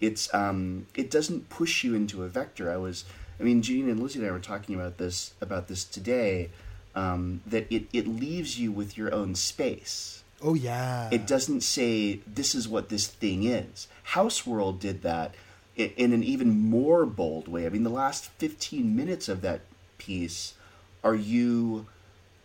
it's 0.00 0.32
um, 0.32 0.86
it 0.94 1.10
doesn't 1.10 1.48
push 1.48 1.82
you 1.82 1.94
into 1.94 2.22
a 2.22 2.28
vector. 2.28 2.70
I 2.70 2.76
was, 2.76 3.04
I 3.40 3.42
mean, 3.42 3.62
Gene 3.62 3.88
and 3.88 4.00
Lizzie 4.00 4.20
and 4.20 4.28
I 4.28 4.30
were 4.30 4.38
talking 4.38 4.74
about 4.74 4.98
this 4.98 5.34
about 5.40 5.68
this 5.68 5.84
today. 5.84 6.50
Um, 6.96 7.40
that 7.44 7.66
it, 7.72 7.88
it 7.92 8.06
leaves 8.06 8.60
you 8.60 8.70
with 8.70 8.96
your 8.96 9.12
own 9.12 9.34
space. 9.34 10.22
Oh 10.40 10.54
yeah. 10.54 11.08
It 11.10 11.26
doesn't 11.26 11.62
say 11.62 12.20
this 12.24 12.54
is 12.54 12.68
what 12.68 12.88
this 12.88 13.08
thing 13.08 13.42
is. 13.42 13.88
Houseworld 14.10 14.78
did 14.78 15.02
that 15.02 15.34
in, 15.74 15.90
in 15.96 16.12
an 16.12 16.22
even 16.22 16.50
more 16.50 17.04
bold 17.04 17.48
way. 17.48 17.66
I 17.66 17.70
mean, 17.70 17.82
the 17.82 17.90
last 17.90 18.26
fifteen 18.38 18.94
minutes 18.94 19.28
of 19.28 19.40
that 19.40 19.62
piece 19.98 20.54
are 21.02 21.16
you 21.16 21.86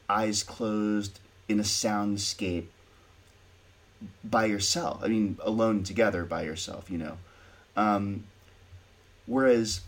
eyes 0.10 0.44
closed 0.44 1.20
in 1.48 1.60
a 1.60 1.64
soundscape 1.64 2.66
by 4.24 4.46
yourself. 4.46 5.02
I 5.04 5.08
mean, 5.08 5.38
alone 5.44 5.84
together 5.84 6.26
by 6.26 6.44
yourself, 6.44 6.90
you 6.90 6.98
know. 6.98 7.18
Um, 7.76 8.26
whereas 9.26 9.82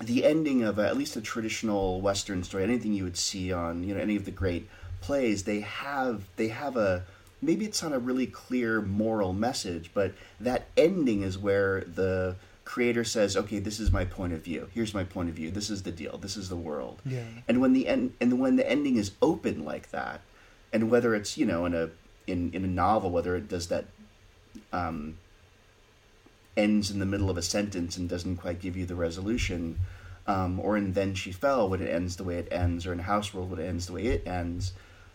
the 0.00 0.24
ending 0.24 0.62
of 0.62 0.78
a, 0.78 0.86
at 0.86 0.96
least 0.96 1.16
a 1.16 1.20
traditional 1.20 2.00
Western 2.00 2.42
story, 2.42 2.64
anything 2.64 2.92
you 2.92 3.04
would 3.04 3.16
see 3.16 3.52
on 3.52 3.84
you 3.84 3.94
know 3.94 4.00
any 4.00 4.16
of 4.16 4.24
the 4.24 4.30
great 4.30 4.68
plays, 5.00 5.44
they 5.44 5.60
have 5.60 6.24
they 6.36 6.48
have 6.48 6.76
a 6.76 7.04
maybe 7.40 7.64
it's 7.64 7.82
not 7.82 7.92
a 7.92 7.98
really 7.98 8.26
clear 8.26 8.80
moral 8.80 9.32
message, 9.32 9.90
but 9.92 10.12
that 10.40 10.66
ending 10.76 11.22
is 11.22 11.36
where 11.36 11.80
the 11.82 12.36
creator 12.72 13.04
says, 13.04 13.36
"Okay, 13.36 13.58
this 13.58 13.78
is 13.78 13.92
my 13.92 14.06
point 14.06 14.32
of 14.32 14.40
view. 14.40 14.70
Here's 14.72 14.94
my 14.94 15.04
point 15.04 15.28
of 15.28 15.34
view. 15.34 15.50
This 15.50 15.68
is 15.68 15.82
the 15.82 15.92
deal. 15.92 16.16
This 16.16 16.38
is 16.38 16.48
the 16.48 16.56
world." 16.56 17.02
Yeah. 17.04 17.24
And 17.46 17.60
when 17.60 17.74
the 17.74 17.86
end 17.86 18.14
and 18.18 18.40
when 18.40 18.56
the 18.56 18.68
ending 18.68 18.96
is 18.96 19.12
open 19.20 19.62
like 19.62 19.90
that, 19.90 20.22
and 20.72 20.90
whether 20.90 21.14
it's 21.14 21.36
you 21.36 21.44
know 21.44 21.66
in 21.66 21.74
a 21.74 21.90
in 22.26 22.50
in 22.54 22.64
a 22.64 22.72
novel, 22.84 23.10
whether 23.10 23.36
it 23.36 23.48
does 23.48 23.68
that. 23.68 23.84
Um, 24.72 25.18
ends 26.54 26.90
in 26.90 26.98
the 26.98 27.06
middle 27.06 27.30
of 27.30 27.38
a 27.38 27.42
sentence 27.42 27.96
and 27.96 28.10
doesn't 28.10 28.36
quite 28.36 28.60
give 28.60 28.76
you 28.76 28.84
the 28.84 28.94
resolution, 28.94 29.78
um, 30.26 30.60
or 30.60 30.76
in 30.76 30.92
Then 30.92 31.14
She 31.14 31.32
Fell 31.32 31.66
when 31.66 31.80
it 31.80 31.88
ends 31.88 32.16
the 32.16 32.24
way 32.24 32.36
it 32.36 32.48
ends, 32.50 32.86
or 32.86 32.92
in 32.92 33.00
Houseworld 33.00 33.48
when 33.48 33.60
it 33.60 33.66
ends 33.66 33.86
the 33.86 33.94
way 33.94 34.06
it 34.08 34.26
ends, 34.26 34.74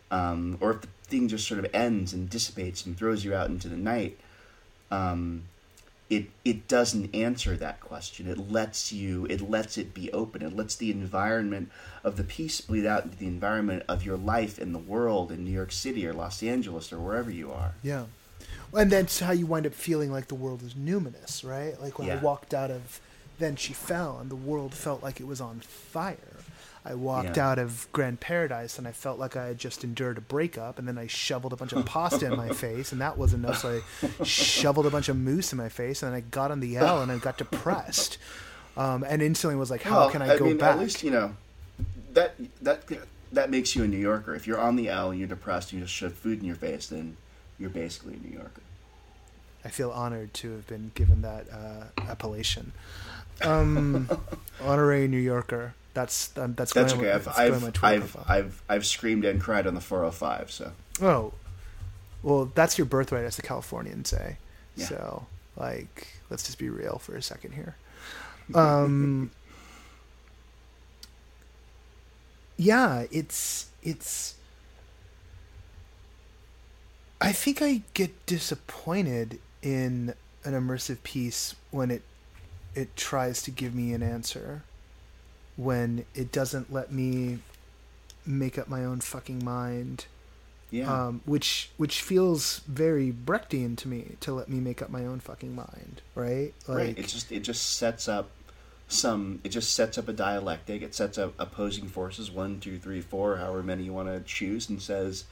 um, 0.10 0.58
or 0.60 0.72
if 0.72 0.82
the 0.82 0.88
thing 1.04 1.28
just 1.28 1.48
sort 1.48 1.60
of 1.64 1.68
ends 1.76 2.12
and 2.12 2.28
dissipates 2.28 2.88
and 2.88 2.98
throws 2.98 3.24
you 3.24 3.36
out 3.36 3.50
into 3.50 3.70
the 3.70 3.78
night, 3.78 4.18
um, 4.90 5.44
it 6.10 6.30
it 6.46 6.68
doesn't 6.68 7.14
answer 7.14 7.58
that 7.58 7.82
question. 7.82 8.28
It 8.28 8.52
lets 8.52 8.94
you 8.94 9.26
it 9.26 9.42
lets 9.42 9.78
it 9.78 9.94
be 9.94 10.12
open. 10.12 10.42
It 10.42 10.56
lets 10.56 10.76
the 10.76 10.92
environment 10.92 11.70
of 12.04 12.18
the 12.18 12.24
piece 12.24 12.62
bleed 12.62 12.86
out 12.86 13.04
into 13.04 13.18
the 13.18 13.28
environment 13.28 13.84
of 13.90 14.06
your 14.06 14.18
life 14.18 14.58
in 14.58 14.72
the 14.72 14.80
world 14.80 15.32
in 15.32 15.44
New 15.44 15.52
York 15.52 15.72
City 15.72 16.08
or 16.08 16.14
Los 16.14 16.42
Angeles 16.42 16.94
or 16.94 17.00
wherever 17.00 17.30
you 17.30 17.52
are. 17.52 17.74
Yeah. 17.84 18.06
And 18.74 18.92
that's 18.92 19.20
how 19.20 19.32
you 19.32 19.46
wind 19.46 19.66
up 19.66 19.74
feeling 19.74 20.12
like 20.12 20.28
the 20.28 20.36
world 20.36 20.62
is 20.62 20.74
numinous, 20.74 21.48
right? 21.48 21.80
Like 21.82 22.00
when 22.00 22.10
I 22.10 22.16
walked 22.16 22.54
out 22.54 22.70
of 22.70 23.00
Then 23.40 23.56
She 23.56 23.74
Fell 23.74 24.18
and 24.20 24.30
the 24.30 24.36
world 24.36 24.74
felt 24.74 25.02
like 25.02 25.20
it 25.20 25.28
was 25.28 25.40
on 25.40 25.62
fire. 25.62 26.18
I 26.90 26.94
walked 26.96 27.36
Yeah. 27.36 27.50
out 27.50 27.60
of 27.60 27.88
Grand 27.92 28.20
Paradise 28.22 28.78
and 28.80 28.88
I 28.88 28.94
felt 28.94 29.20
like 29.20 29.36
I 29.36 29.48
had 29.48 29.58
just 29.58 29.84
endured 29.84 30.18
a 30.18 30.22
breakup, 30.22 30.80
and 30.80 30.88
then 30.88 30.98
I 30.98 31.08
shoveled 31.08 31.52
a 31.52 31.58
bunch 31.58 31.74
of 31.74 31.86
pasta 31.86 32.26
in 32.28 32.38
my 32.38 32.50
face, 32.54 32.92
and 32.94 33.02
that 33.02 33.18
wasn't 33.18 33.44
enough, 33.44 33.60
so 33.60 33.82
I 34.22 34.24
shoveled 34.24 34.86
a 34.86 34.90
bunch 34.90 35.10
of 35.10 35.18
mousse 35.18 35.52
in 35.52 35.58
my 35.58 35.68
face, 35.70 36.02
and 36.02 36.12
then 36.12 36.18
I 36.18 36.22
got 36.22 36.50
on 36.50 36.62
the 36.62 36.78
L 36.78 37.02
and 37.02 37.12
I 37.12 37.18
got 37.18 37.38
depressed. 37.38 38.18
Um, 38.78 39.04
and 39.04 39.22
instantly 39.22 39.56
was 39.58 39.70
like, 39.72 39.82
how 39.82 40.00
Well, 40.02 40.10
can 40.12 40.22
I, 40.22 40.38
go 40.38 40.46
mean, 40.46 40.58
back? 40.58 40.76
At 40.76 40.80
least 40.80 41.04
you 41.04 41.12
know 41.12 41.36
that 42.14 42.36
that 42.62 42.84
that 43.34 43.50
makes 43.50 43.76
you 43.76 43.84
a 43.84 43.88
New 43.88 43.98
Yorker. 43.98 44.34
If 44.36 44.48
you're 44.48 44.60
on 44.60 44.76
the 44.78 44.88
L 44.88 45.10
and 45.12 45.20
you're 45.20 45.28
depressed 45.28 45.72
and 45.74 45.80
you 45.82 45.86
just 45.86 45.96
shove 45.96 46.14
food 46.14 46.40
in 46.40 46.46
your 46.46 46.56
face, 46.56 46.88
then 46.88 47.18
you're 47.60 47.70
basically 47.70 48.14
a 48.14 48.18
New 48.26 48.34
Yorker. 48.34 48.62
I 49.66 49.70
feel 49.70 49.92
honored 49.92 50.34
to 50.36 50.52
have 50.52 50.68
been 50.68 50.92
given 50.96 51.24
that 51.24 51.48
uh, 51.52 52.02
appellation. 52.10 52.72
Um, 53.42 54.10
honorary 54.62 55.08
New 55.08 55.18
Yorker. 55.20 55.74
That's 55.98 56.38
um, 56.38 56.54
that's 56.54 56.74
That's 56.74 56.94
going 56.94 57.06
okay. 57.06 57.10
on, 57.12 57.16
I've 57.18 57.26
that's 57.26 57.82
my 57.82 57.90
I've 57.90 58.16
I've. 58.16 58.30
I've 58.30 58.62
I've 58.70 58.86
screamed 58.86 59.26
and 59.26 59.42
cried 59.42 59.66
on 59.66 59.74
the 59.74 59.82
405. 59.82 60.52
So 60.52 60.72
Oh, 61.02 61.34
well, 62.22 62.52
that's 62.54 62.78
your 62.78 62.86
birthright, 62.86 63.26
as 63.26 63.36
the 63.36 63.42
Californians 63.42 64.10
say. 64.10 64.38
Yeah. 64.76 64.86
So, 64.86 65.26
like, 65.56 66.08
let's 66.30 66.44
just 66.44 66.60
be 66.60 66.70
real 66.70 67.00
for 67.00 67.16
a 67.16 67.22
second 67.24 67.54
here. 67.54 67.76
Um, 68.56 69.32
yeah, 72.58 73.06
it's 73.12 73.66
it's. 73.82 74.36
I 77.20 77.32
think 77.34 77.62
I 77.62 77.82
get 77.96 78.24
disappointed 78.28 79.40
in 79.64 80.14
an 80.46 80.54
immersive 80.54 81.02
piece 81.04 81.56
when 81.72 81.90
it 81.90 82.04
it 82.76 82.96
tries 82.96 83.42
to 83.44 83.52
give 83.52 83.74
me 83.74 83.94
an 83.94 84.04
answer, 84.04 84.64
when 85.58 86.06
it 86.16 86.32
doesn't 86.32 86.72
let 86.72 86.92
me 86.92 87.40
make 88.26 88.58
up 88.58 88.68
my 88.68 88.86
own 88.86 89.02
fucking 89.02 89.44
mind 89.44 90.06
yeah, 90.70 91.08
um, 91.08 91.22
which 91.26 91.70
which 91.78 92.02
feels 92.02 92.60
very 92.68 93.12
Brechtian 93.12 93.78
to 93.78 93.88
me 93.88 94.16
to 94.20 94.34
let 94.34 94.50
me 94.50 94.60
make 94.60 94.82
up 94.82 94.90
my 94.90 95.06
own 95.06 95.22
fucking 95.22 95.56
mind, 95.56 96.02
right? 96.14 96.54
Like, 96.68 96.78
right. 96.78 96.98
It 96.98 97.08
just 97.08 97.32
it 97.32 97.40
just 97.40 97.78
sets 97.78 98.10
up 98.10 98.30
some. 98.90 99.40
It 99.46 99.50
just 99.50 99.74
sets 99.74 99.98
up 99.98 100.10
a 100.10 100.14
dialectic. 100.14 100.82
It 100.82 100.94
sets 100.94 101.18
up 101.18 101.34
opposing 101.40 101.88
forces 101.88 102.30
one, 102.30 102.60
two, 102.60 102.78
three, 102.78 103.00
four, 103.00 103.38
however 103.38 103.64
many 103.64 103.84
you 103.84 103.94
want 103.94 104.10
to 104.10 104.20
choose, 104.22 104.68
and 104.68 104.82
says 104.82 105.24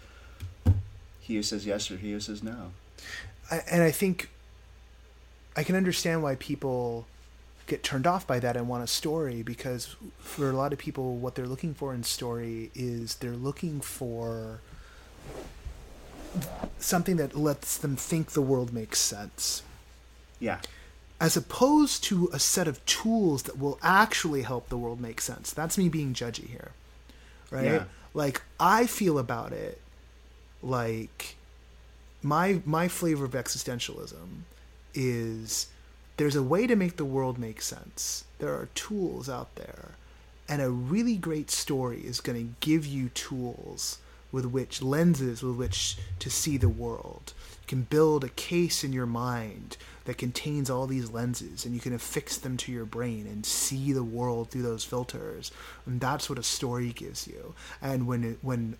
he 1.19 1.35
who 1.35 1.43
says 1.43 1.65
yes 1.65 1.91
or 1.91 1.97
he 1.97 2.13
who 2.13 2.21
says 2.21 2.41
no. 2.41 2.71
I, 3.51 3.61
and 3.69 3.83
I 3.83 3.91
think 3.91 4.29
I 5.57 5.63
can 5.63 5.75
understand 5.75 6.23
why 6.23 6.35
people 6.35 7.07
get 7.67 7.83
turned 7.83 8.05
off 8.05 8.27
by 8.27 8.39
that 8.39 8.55
and 8.55 8.67
want 8.67 8.83
a 8.83 8.87
story 8.87 9.41
because 9.41 9.95
for 10.19 10.49
a 10.49 10.53
lot 10.53 10.73
of 10.73 10.79
people, 10.79 11.15
what 11.15 11.35
they're 11.35 11.47
looking 11.47 11.73
for 11.73 11.93
in 11.93 12.03
story 12.03 12.71
is 12.75 13.15
they're 13.15 13.31
looking 13.31 13.81
for 13.81 14.61
something 16.79 17.15
that 17.17 17.35
lets 17.35 17.77
them 17.77 17.95
think 17.95 18.31
the 18.31 18.41
world 18.41 18.73
makes 18.73 18.99
sense. 18.99 19.63
Yeah, 20.39 20.59
as 21.19 21.37
opposed 21.37 22.03
to 22.05 22.29
a 22.33 22.39
set 22.39 22.67
of 22.67 22.85
tools 22.85 23.43
that 23.43 23.57
will 23.57 23.79
actually 23.81 24.41
help 24.41 24.69
the 24.69 24.77
world 24.77 24.99
make 24.99 25.21
sense. 25.21 25.53
That's 25.53 25.77
me 25.77 25.89
being 25.89 26.13
judgy 26.13 26.47
here. 26.47 26.71
Right? 27.49 27.65
Yeah. 27.65 27.83
Like 28.13 28.41
I 28.59 28.85
feel 28.85 29.17
about 29.17 29.53
it 29.53 29.81
like 30.61 31.35
my 32.21 32.61
my 32.65 32.87
flavor 32.87 33.25
of 33.25 33.31
existentialism 33.31 34.41
is 34.93 35.67
there's 36.17 36.35
a 36.35 36.43
way 36.43 36.67
to 36.67 36.75
make 36.75 36.97
the 36.97 37.05
world 37.05 37.37
make 37.37 37.61
sense. 37.61 38.25
There 38.39 38.53
are 38.53 38.69
tools 38.73 39.29
out 39.29 39.55
there 39.55 39.91
and 40.47 40.61
a 40.61 40.69
really 40.69 41.17
great 41.17 41.49
story 41.49 42.01
is 42.01 42.21
going 42.21 42.37
to 42.37 42.53
give 42.59 42.85
you 42.85 43.09
tools 43.09 43.99
with 44.31 44.45
which 44.45 44.81
lenses 44.81 45.41
with 45.41 45.55
which 45.55 45.97
to 46.19 46.29
see 46.29 46.57
the 46.57 46.69
world. 46.69 47.33
You 47.63 47.67
can 47.67 47.81
build 47.83 48.23
a 48.23 48.29
case 48.29 48.83
in 48.83 48.93
your 48.93 49.05
mind 49.05 49.77
that 50.03 50.17
contains 50.17 50.69
all 50.69 50.87
these 50.87 51.09
lenses 51.09 51.65
and 51.65 51.73
you 51.73 51.79
can 51.79 51.93
affix 51.93 52.37
them 52.37 52.57
to 52.57 52.71
your 52.71 52.85
brain 52.85 53.25
and 53.27 53.45
see 53.45 53.91
the 53.91 54.03
world 54.03 54.49
through 54.49 54.63
those 54.63 54.83
filters. 54.83 55.51
And 55.85 55.99
that's 55.99 56.29
what 56.29 56.37
a 56.37 56.43
story 56.43 56.91
gives 56.91 57.27
you. 57.27 57.55
And 57.81 58.07
when 58.07 58.23
it 58.23 58.39
when 58.41 58.77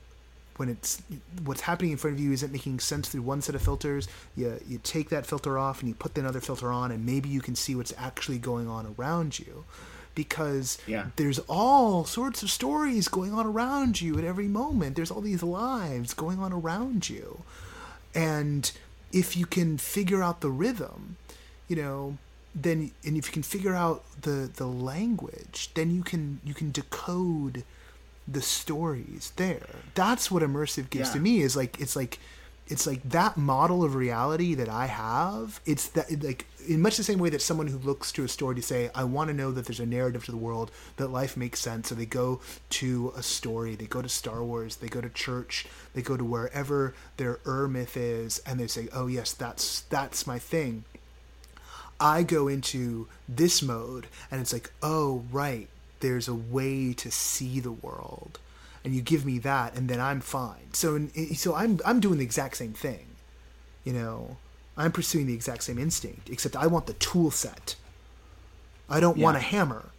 when 0.57 0.69
it's 0.69 1.01
what's 1.43 1.61
happening 1.61 1.91
in 1.91 1.97
front 1.97 2.15
of 2.15 2.19
you 2.19 2.31
isn't 2.31 2.51
making 2.51 2.79
sense 2.79 3.09
through 3.09 3.21
one 3.21 3.41
set 3.41 3.55
of 3.55 3.61
filters, 3.61 4.07
you 4.35 4.59
you 4.67 4.79
take 4.83 5.09
that 5.09 5.25
filter 5.25 5.57
off 5.57 5.79
and 5.81 5.89
you 5.89 5.95
put 5.95 6.17
another 6.17 6.39
filter 6.41 6.71
on, 6.71 6.91
and 6.91 7.05
maybe 7.05 7.29
you 7.29 7.41
can 7.41 7.55
see 7.55 7.75
what's 7.75 7.93
actually 7.97 8.37
going 8.39 8.67
on 8.67 8.95
around 8.97 9.37
you, 9.39 9.65
because 10.15 10.77
Yeah. 10.87 11.07
there's 11.17 11.39
all 11.49 12.05
sorts 12.05 12.41
of 12.43 12.49
stories 12.49 13.07
going 13.09 13.33
on 13.33 13.45
around 13.45 13.99
you 14.01 14.17
at 14.17 14.23
every 14.23 14.47
moment. 14.47 14.95
There's 14.95 15.11
all 15.11 15.21
these 15.21 15.43
lives 15.43 16.13
going 16.13 16.39
on 16.39 16.53
around 16.53 17.09
you, 17.09 17.41
and 18.13 18.71
if 19.11 19.35
you 19.37 19.45
can 19.45 19.77
figure 19.77 20.21
out 20.23 20.41
the 20.41 20.49
rhythm, 20.49 21.17
you 21.67 21.75
know, 21.75 22.17
then 22.53 22.91
and 23.05 23.17
if 23.17 23.27
you 23.27 23.33
can 23.33 23.43
figure 23.43 23.75
out 23.75 24.03
the 24.21 24.49
the 24.55 24.65
language, 24.67 25.71
then 25.73 25.93
you 25.93 26.03
can 26.03 26.39
you 26.45 26.53
can 26.53 26.71
decode 26.71 27.63
the 28.27 28.41
stories 28.41 29.31
there. 29.35 29.67
That's 29.93 30.31
what 30.31 30.43
immersive 30.43 30.89
gives 30.89 31.11
to 31.11 31.19
me 31.19 31.41
is 31.41 31.55
like 31.55 31.79
it's 31.79 31.95
like 31.95 32.19
it's 32.67 32.87
like 32.87 33.03
that 33.09 33.37
model 33.37 33.83
of 33.83 33.93
reality 33.93 34.55
that 34.55 34.69
I 34.69 34.87
have. 34.87 35.59
It's 35.65 35.89
that 35.89 36.23
like 36.23 36.47
in 36.67 36.81
much 36.81 36.97
the 36.97 37.03
same 37.03 37.19
way 37.19 37.29
that 37.29 37.41
someone 37.41 37.67
who 37.67 37.77
looks 37.77 38.11
to 38.13 38.23
a 38.23 38.27
story 38.27 38.55
to 38.55 38.61
say, 38.61 38.89
I 38.95 39.03
want 39.03 39.27
to 39.27 39.35
know 39.35 39.51
that 39.51 39.65
there's 39.65 39.79
a 39.79 39.85
narrative 39.85 40.25
to 40.25 40.31
the 40.31 40.37
world, 40.37 40.71
that 40.97 41.09
life 41.09 41.37
makes 41.37 41.59
sense. 41.59 41.89
So 41.89 41.95
they 41.95 42.07
go 42.07 42.41
to 42.71 43.13
a 43.15 43.21
story, 43.21 43.75
they 43.75 43.85
go 43.85 44.01
to 44.01 44.09
Star 44.09 44.43
Wars, 44.43 44.77
they 44.77 44.87
go 44.87 45.01
to 45.01 45.09
church, 45.09 45.67
they 45.93 46.01
go 46.01 46.17
to 46.17 46.23
wherever 46.23 46.95
their 47.17 47.39
Ur 47.45 47.67
myth 47.67 47.95
is, 47.95 48.39
and 48.47 48.59
they 48.59 48.67
say, 48.67 48.89
Oh 48.91 49.05
yes, 49.05 49.31
that's 49.33 49.81
that's 49.81 50.25
my 50.25 50.39
thing. 50.39 50.85
I 51.99 52.23
go 52.23 52.47
into 52.47 53.07
this 53.29 53.61
mode 53.61 54.07
and 54.29 54.41
it's 54.41 54.51
like, 54.51 54.71
oh 54.83 55.23
right, 55.31 55.69
there's 55.99 56.27
a 56.27 56.35
way 56.35 56.93
to 56.93 57.11
see 57.11 57.59
the 57.59 57.71
world. 57.71 58.39
And 58.83 58.93
you 58.93 59.01
give 59.01 59.25
me 59.25 59.39
that 59.39 59.75
and 59.75 59.89
then 59.89 59.99
I'm 59.99 60.21
fine. 60.21 60.73
So 60.73 61.07
so 61.35 61.55
I'm 61.55 61.79
I'm 61.85 61.99
doing 61.99 62.19
the 62.19 62.23
exact 62.23 62.57
same 62.57 62.73
thing. 62.73 63.07
You 63.83 63.93
know, 63.93 64.37
I'm 64.77 64.91
pursuing 64.91 65.25
the 65.25 65.33
exact 65.33 65.63
same 65.63 65.79
instinct, 65.79 66.29
except 66.29 66.55
I 66.55 66.67
want 66.67 66.85
the 66.85 66.93
tool 66.93 67.31
set. 67.31 67.75
I 68.89 68.99
don't 68.99 69.17
yeah. 69.17 69.23
want 69.23 69.37
a 69.37 69.41
hammer. 69.41 69.89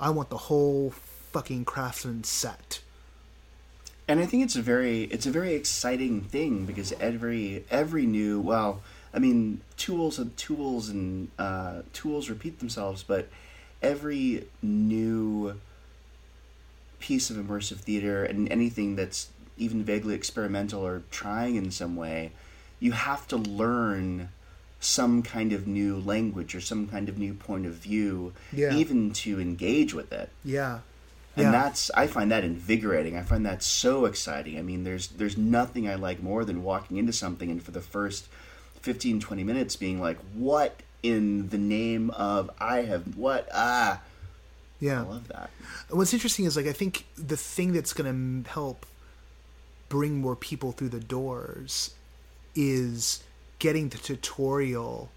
I 0.00 0.10
want 0.10 0.30
the 0.30 0.36
whole 0.36 0.90
fucking 1.32 1.64
craftsman 1.64 2.24
set. 2.24 2.80
And 4.06 4.20
I 4.20 4.26
think 4.26 4.42
it's 4.42 4.56
a 4.56 4.62
very 4.62 5.04
it's 5.04 5.26
a 5.26 5.30
very 5.30 5.54
exciting 5.54 6.22
thing 6.22 6.64
because 6.64 6.92
every 6.94 7.64
every 7.70 8.06
new 8.06 8.40
well, 8.40 8.80
I 9.12 9.18
mean 9.18 9.60
tools 9.76 10.18
and 10.18 10.34
tools 10.36 10.88
and 10.88 11.30
uh, 11.38 11.82
tools 11.92 12.30
repeat 12.30 12.58
themselves, 12.58 13.02
but 13.02 13.28
every 13.82 14.46
new 14.62 15.54
piece 16.98 17.30
of 17.30 17.36
immersive 17.36 17.76
theater 17.76 18.24
and 18.24 18.50
anything 18.50 18.96
that's 18.96 19.28
even 19.56 19.84
vaguely 19.84 20.14
experimental 20.14 20.84
or 20.84 21.02
trying 21.10 21.56
in 21.56 21.70
some 21.70 21.96
way 21.96 22.32
you 22.80 22.92
have 22.92 23.26
to 23.28 23.36
learn 23.36 24.28
some 24.80 25.22
kind 25.22 25.52
of 25.52 25.66
new 25.66 25.98
language 25.98 26.54
or 26.54 26.60
some 26.60 26.86
kind 26.86 27.08
of 27.08 27.18
new 27.18 27.34
point 27.34 27.66
of 27.66 27.74
view 27.74 28.32
yeah. 28.52 28.72
even 28.74 29.12
to 29.12 29.40
engage 29.40 29.92
with 29.92 30.12
it 30.12 30.28
yeah 30.44 30.80
and 31.36 31.44
yeah. 31.44 31.50
that's 31.50 31.90
i 31.92 32.06
find 32.06 32.30
that 32.30 32.44
invigorating 32.44 33.16
i 33.16 33.22
find 33.22 33.44
that 33.44 33.62
so 33.62 34.04
exciting 34.04 34.58
i 34.58 34.62
mean 34.62 34.84
there's 34.84 35.08
there's 35.08 35.36
nothing 35.36 35.88
i 35.88 35.94
like 35.94 36.22
more 36.22 36.44
than 36.44 36.62
walking 36.62 36.96
into 36.96 37.12
something 37.12 37.50
and 37.50 37.62
for 37.62 37.72
the 37.72 37.80
first 37.80 38.28
15 38.82 39.20
20 39.20 39.44
minutes 39.44 39.74
being 39.74 40.00
like 40.00 40.18
what 40.34 40.80
in 41.02 41.48
the 41.48 41.58
name 41.58 42.10
of 42.10 42.50
i 42.60 42.82
have 42.82 43.16
what 43.16 43.48
ah 43.54 44.00
yeah 44.80 45.00
i 45.00 45.04
love 45.04 45.28
that 45.28 45.50
what's 45.90 46.12
interesting 46.12 46.44
is 46.44 46.56
like 46.56 46.66
i 46.66 46.72
think 46.72 47.06
the 47.16 47.36
thing 47.36 47.72
that's 47.72 47.92
going 47.92 48.44
to 48.44 48.50
help 48.50 48.84
bring 49.88 50.18
more 50.18 50.36
people 50.36 50.72
through 50.72 50.88
the 50.88 51.00
doors 51.00 51.94
is 52.54 53.22
getting 53.58 53.88
the 53.88 53.98
tutorial 53.98 55.10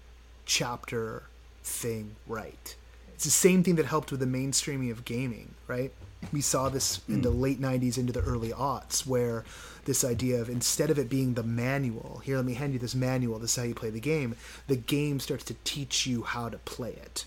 chapter 0.46 1.24
thing 1.62 2.16
right. 2.26 2.74
It's 3.14 3.24
the 3.24 3.30
same 3.30 3.62
thing 3.62 3.76
that 3.76 3.86
helped 3.86 4.10
with 4.10 4.20
the 4.20 4.26
mainstreaming 4.26 4.90
of 4.90 5.04
gaming, 5.04 5.54
right? 5.68 5.92
We 6.32 6.40
saw 6.40 6.68
this 6.68 7.00
in 7.08 7.22
the 7.22 7.30
hmm. 7.30 7.40
late 7.40 7.60
90s 7.60 7.98
into 7.98 8.12
the 8.12 8.20
early 8.20 8.50
aughts 8.50 9.06
where 9.06 9.44
this 9.84 10.04
idea 10.04 10.40
of 10.40 10.48
instead 10.48 10.90
of 10.90 10.98
it 10.98 11.08
being 11.08 11.34
the 11.34 11.42
manual, 11.42 12.20
here 12.24 12.36
let 12.36 12.44
me 12.44 12.54
hand 12.54 12.72
you 12.72 12.78
this 12.78 12.94
manual, 12.94 13.38
this 13.38 13.52
is 13.52 13.56
how 13.56 13.62
you 13.62 13.74
play 13.74 13.90
the 13.90 14.00
game, 14.00 14.36
the 14.66 14.76
game 14.76 15.20
starts 15.20 15.44
to 15.44 15.54
teach 15.64 16.06
you 16.06 16.22
how 16.22 16.48
to 16.48 16.58
play 16.58 16.92
it. 16.92 17.24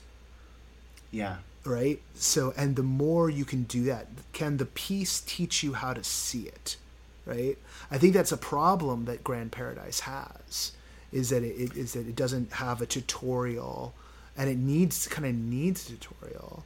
Yeah. 1.12 1.38
Right? 1.64 2.02
So 2.14 2.54
and 2.56 2.76
the 2.76 2.84
more 2.84 3.30
you 3.30 3.46
can 3.46 3.64
do 3.64 3.84
that, 3.86 4.08
can 4.34 4.58
the 4.58 4.66
piece 4.66 5.22
teach 5.22 5.64
you 5.64 5.74
how 5.74 5.94
to 5.94 6.04
see 6.04 6.44
it? 6.44 6.78
right? 7.26 7.58
I 7.92 7.98
think 7.98 8.14
that's 8.14 8.32
a 8.32 8.38
problem 8.38 9.06
that 9.06 9.24
Grand 9.24 9.52
Paradise 9.52 10.02
has 10.02 10.72
is 11.12 11.30
that 11.30 11.44
it, 11.44 11.76
is 11.76 11.94
that 11.94 12.08
it 12.08 12.16
doesn't 12.16 12.54
have 12.54 12.82
a 12.82 12.86
tutorial 12.86 13.94
and 14.38 14.50
it 14.50 14.58
needs 14.58 15.08
kind 15.08 15.28
of 15.28 15.36
needs 15.36 15.90
a 15.90 15.94
tutorial. 15.94 16.66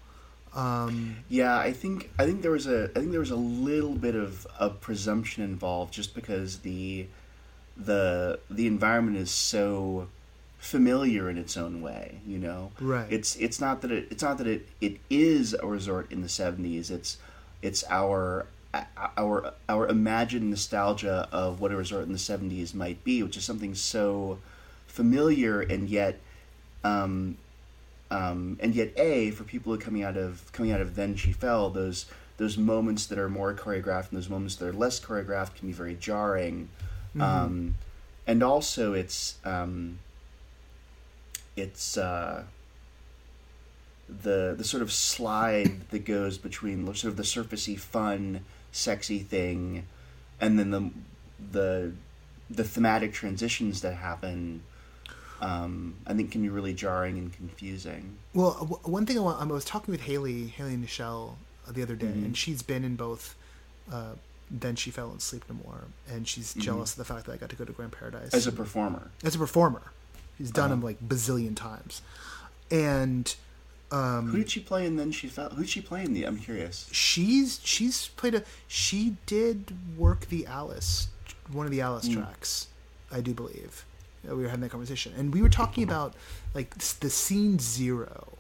Um, 0.56 1.18
yeah, 1.30 1.58
I 1.58 1.72
think 1.74 2.10
I 2.18 2.26
think 2.26 2.42
there 2.42 2.52
was 2.52 2.68
a 2.68 2.90
I 2.96 3.00
think 3.00 3.12
there 3.12 3.20
was 3.20 3.32
a 3.32 3.36
little 3.36 3.94
bit 3.94 4.16
of 4.16 4.48
a 4.60 4.70
presumption 4.70 5.44
involved 5.44 5.94
just 5.94 6.16
because 6.16 6.60
the 6.60 7.08
the 7.78 8.40
the 8.50 8.68
environment 8.68 9.18
is 9.18 9.32
so 9.32 10.08
familiar 10.58 11.30
in 11.30 11.38
its 11.38 11.56
own 11.56 11.82
way, 11.82 12.20
you 12.28 12.38
know. 12.38 12.72
Right. 12.80 13.08
It's 13.10 13.36
it's 13.38 13.62
not 13.62 13.82
that 13.82 13.92
it 13.92 14.08
it's 14.12 14.24
not 14.24 14.38
that 14.40 14.48
it, 14.48 14.68
it 14.82 15.00
is 15.10 15.54
a 15.54 15.66
resort 15.66 16.12
in 16.12 16.22
the 16.22 16.28
70s. 16.28 16.92
It's 16.92 17.18
it's 17.62 17.84
our 17.90 18.46
our 19.18 19.54
our 19.68 19.88
imagined 19.88 20.50
nostalgia 20.50 21.28
of 21.32 21.60
what 21.60 21.72
a 21.72 21.76
resort 21.76 22.06
in 22.06 22.12
the 22.12 22.20
70s 22.20 22.74
might 22.74 23.04
be, 23.04 23.24
which 23.24 23.38
is 23.38 23.44
something 23.44 23.76
so 23.76 24.40
familiar 24.88 25.62
and 25.62 25.90
yet 25.90 26.20
um, 26.84 27.38
um, 28.12 28.58
and 28.60 28.76
yet 28.76 28.92
a 28.98 29.32
for 29.32 29.44
people 29.44 29.72
who 29.74 29.80
are 29.80 29.82
coming 29.82 30.04
out 30.04 30.18
of 30.18 30.52
coming 30.52 30.72
out 30.72 30.82
of 30.82 30.96
then 30.96 31.16
she 31.16 31.32
fell 31.32 31.70
those 31.70 32.06
those 32.38 32.58
moments 32.58 33.06
that 33.08 33.20
are 33.20 33.30
more 33.30 33.54
choreographed 33.54 34.10
and 34.10 34.18
those 34.18 34.30
moments 34.30 34.56
that 34.56 34.68
are 34.68 34.74
less 34.74 35.00
choreographed 35.00 35.56
can 35.56 35.68
be 35.68 35.74
very 35.74 35.96
jarring 35.96 36.70
mm-hmm. 37.10 37.22
um, 37.22 37.76
and 38.26 38.44
also 38.44 38.94
it's 38.94 39.38
um, 39.44 40.00
it's 41.56 41.98
uh, 41.98 42.44
the 44.08 44.56
the 44.58 44.64
sort 44.64 44.82
of 44.82 44.92
slide 44.92 45.90
that 45.90 46.06
goes 46.06 46.38
between 46.38 46.86
sort 46.94 47.06
of 47.06 47.18
the 47.18 47.24
surfacey 47.24 47.78
fun 47.78 48.42
sexy 48.72 49.20
thing, 49.20 49.86
and 50.40 50.58
then 50.58 50.72
the 50.72 50.92
the 51.52 51.92
the 52.50 52.64
thematic 52.64 53.14
transitions 53.14 53.82
that 53.82 53.96
happen. 53.96 54.62
Um, 55.42 55.96
I 56.06 56.14
think 56.14 56.32
can 56.32 56.42
be 56.42 56.50
really 56.50 56.74
jarring 56.74 57.18
and 57.18 57.34
confusing. 57.34 58.18
Well, 58.34 58.54
w- 58.60 58.80
one 58.84 59.06
thing 59.06 59.18
I, 59.18 59.22
want, 59.22 59.42
I 59.42 59.46
was 59.46 59.66
talking 59.66 59.92
with 59.92 60.02
Haley, 60.02 60.48
Haley 60.48 60.76
Nichelle, 60.76 61.36
uh, 61.68 61.72
the 61.72 61.82
other 61.82 61.96
day, 61.96 62.08
mm-hmm. 62.08 62.26
and 62.26 62.38
she's 62.38 62.62
been 62.62 62.84
in 62.84 62.96
both. 62.96 63.36
Uh, 63.92 64.14
then 64.52 64.76
she 64.76 64.92
fell 64.92 65.12
and 65.12 65.22
sleep 65.22 65.44
no 65.48 65.56
more, 65.64 65.84
and 66.10 66.28
she's 66.28 66.52
mm-hmm. 66.52 66.62
jealous 66.62 66.92
of 66.92 66.98
the 66.98 67.06
fact 67.06 67.26
that 67.26 67.34
I 67.34 67.38
got 67.38 67.50
to 67.50 67.56
go 67.56 67.66
to 67.66 67.72
Grand 67.72 67.92
Paradise 67.92 68.34
as 68.34 68.48
a 68.48 68.52
performer. 68.52 69.12
As 69.24 69.36
a 69.36 69.38
performer, 69.38 69.92
she's 70.38 70.52
done 70.52 70.66
uh-huh. 70.66 70.76
them 70.76 70.82
like 70.82 71.00
bazillion 71.08 71.56
times, 71.56 72.02
and 72.72 73.36
um, 73.92 74.28
Who 74.30 74.38
did 74.38 74.50
she 74.50 74.60
play 74.60 74.86
and 74.86 75.00
then 75.00 75.12
she 75.12 75.28
fell? 75.28 75.50
Who 75.50 75.62
did 75.62 75.70
she 75.70 75.82
play 75.82 76.04
in 76.04 76.14
the? 76.14 76.26
I'm 76.26 76.38
curious. 76.38 76.88
She's 76.92 77.60
she's 77.64 78.08
played 78.10 78.36
a. 78.36 78.44
She 78.68 79.16
did 79.26 79.74
work 79.98 80.28
the 80.28 80.46
Alice, 80.46 81.08
one 81.52 81.66
of 81.66 81.72
the 81.72 81.82
Alice 81.82 82.08
mm. 82.08 82.16
tracks, 82.16 82.68
I 83.12 83.22
do 83.22 83.34
believe. 83.34 83.86
We 84.24 84.44
were 84.44 84.50
having 84.50 84.62
that 84.62 84.72
conversation, 84.72 85.14
and 85.18 85.34
we 85.34 85.42
were 85.42 85.50
talking 85.50 85.84
about 85.84 86.14
like 86.54 86.78
the 86.78 87.10
scene 87.10 87.60
zero, 87.60 88.38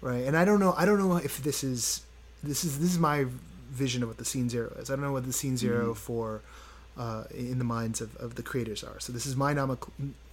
right? 0.00 0.24
And 0.24 0.36
I 0.36 0.44
don't 0.44 0.60
know. 0.60 0.74
I 0.76 0.84
don't 0.84 0.98
know 0.98 1.16
if 1.16 1.42
this 1.42 1.64
is 1.64 2.02
this 2.42 2.64
is 2.64 2.78
this 2.78 2.92
is 2.92 2.98
my 2.98 3.26
vision 3.70 4.02
of 4.02 4.08
what 4.08 4.18
the 4.18 4.24
scene 4.24 4.48
zero 4.48 4.74
is. 4.78 4.90
I 4.90 4.94
don't 4.94 5.04
know 5.04 5.12
what 5.12 5.26
the 5.26 5.32
scene 5.32 5.56
0 5.56 5.92
mm. 5.92 5.96
for. 5.96 6.42
Uh, 6.96 7.22
in 7.32 7.58
the 7.58 7.64
minds 7.64 8.00
of, 8.00 8.16
of 8.16 8.34
the 8.34 8.42
creators 8.42 8.82
are. 8.82 8.98
So 8.98 9.12
this 9.12 9.24
is 9.24 9.36
my 9.36 9.54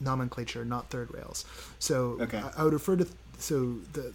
nomenclature, 0.01 0.65
not 0.65 0.89
third 0.89 1.13
rails. 1.13 1.45
So 1.77 2.17
okay. 2.19 2.39
I, 2.39 2.61
I, 2.61 2.63
would 2.63 2.73
refer 2.73 2.95
to 2.95 3.07
so 3.37 3.75
the 3.93 4.11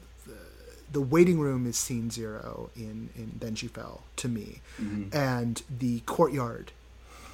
the 0.92 1.00
waiting 1.00 1.38
room 1.38 1.66
is 1.66 1.76
scene 1.76 2.10
zero 2.10 2.70
in 2.76 3.10
in 3.14 3.32
Then 3.38 3.54
She 3.54 3.68
Fell 3.68 4.02
to 4.16 4.28
me, 4.28 4.60
mm-hmm. 4.80 5.16
and 5.16 5.62
the 5.70 6.00
courtyard 6.00 6.72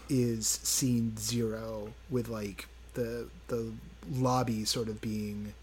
is 0.08 0.46
scene 0.46 1.16
zero 1.18 1.92
with 2.10 2.28
like 2.28 2.68
the 2.96 3.28
the 3.48 3.72
lobby 4.12 4.64
sort 4.64 4.88
of 4.88 5.00
being. 5.00 5.54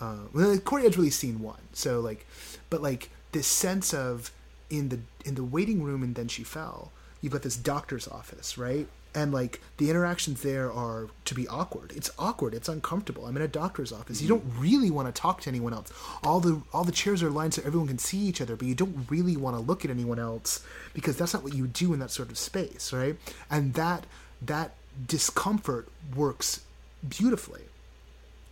Uh, 0.00 0.26
well, 0.32 0.50
the 0.50 0.60
courtyard's 0.60 0.96
really 0.96 1.10
scene 1.10 1.40
one. 1.40 1.60
So 1.72 2.00
like, 2.00 2.26
but 2.70 2.82
like 2.82 3.10
this 3.32 3.46
sense 3.46 3.94
of 3.94 4.32
in 4.70 4.88
the 4.88 4.98
in 5.24 5.34
the 5.34 5.44
waiting 5.44 5.82
room 5.82 6.02
and 6.02 6.14
Then 6.14 6.28
She 6.28 6.42
Fell, 6.42 6.90
you've 7.20 7.32
got 7.32 7.42
this 7.42 7.56
doctor's 7.56 8.08
office, 8.08 8.56
right? 8.58 8.88
and 9.14 9.32
like 9.32 9.60
the 9.76 9.90
interactions 9.90 10.42
there 10.42 10.72
are 10.72 11.08
to 11.24 11.34
be 11.34 11.46
awkward 11.48 11.92
it's 11.94 12.10
awkward 12.18 12.54
it's 12.54 12.68
uncomfortable 12.68 13.26
i'm 13.26 13.36
in 13.36 13.42
a 13.42 13.48
doctor's 13.48 13.92
office 13.92 14.18
mm-hmm. 14.18 14.24
you 14.24 14.28
don't 14.28 14.44
really 14.58 14.90
want 14.90 15.12
to 15.12 15.20
talk 15.20 15.40
to 15.40 15.48
anyone 15.48 15.72
else 15.72 15.92
all 16.24 16.40
the 16.40 16.60
all 16.72 16.84
the 16.84 16.92
chairs 16.92 17.22
are 17.22 17.30
lined 17.30 17.54
so 17.54 17.62
everyone 17.64 17.88
can 17.88 17.98
see 17.98 18.18
each 18.18 18.40
other 18.40 18.56
but 18.56 18.66
you 18.66 18.74
don't 18.74 19.06
really 19.10 19.36
want 19.36 19.56
to 19.56 19.60
look 19.60 19.84
at 19.84 19.90
anyone 19.90 20.18
else 20.18 20.64
because 20.94 21.16
that's 21.16 21.34
not 21.34 21.42
what 21.42 21.54
you 21.54 21.66
do 21.66 21.92
in 21.92 21.98
that 21.98 22.10
sort 22.10 22.30
of 22.30 22.38
space 22.38 22.92
right 22.92 23.16
and 23.50 23.74
that 23.74 24.06
that 24.40 24.74
discomfort 25.06 25.88
works 26.14 26.62
beautifully 27.08 27.62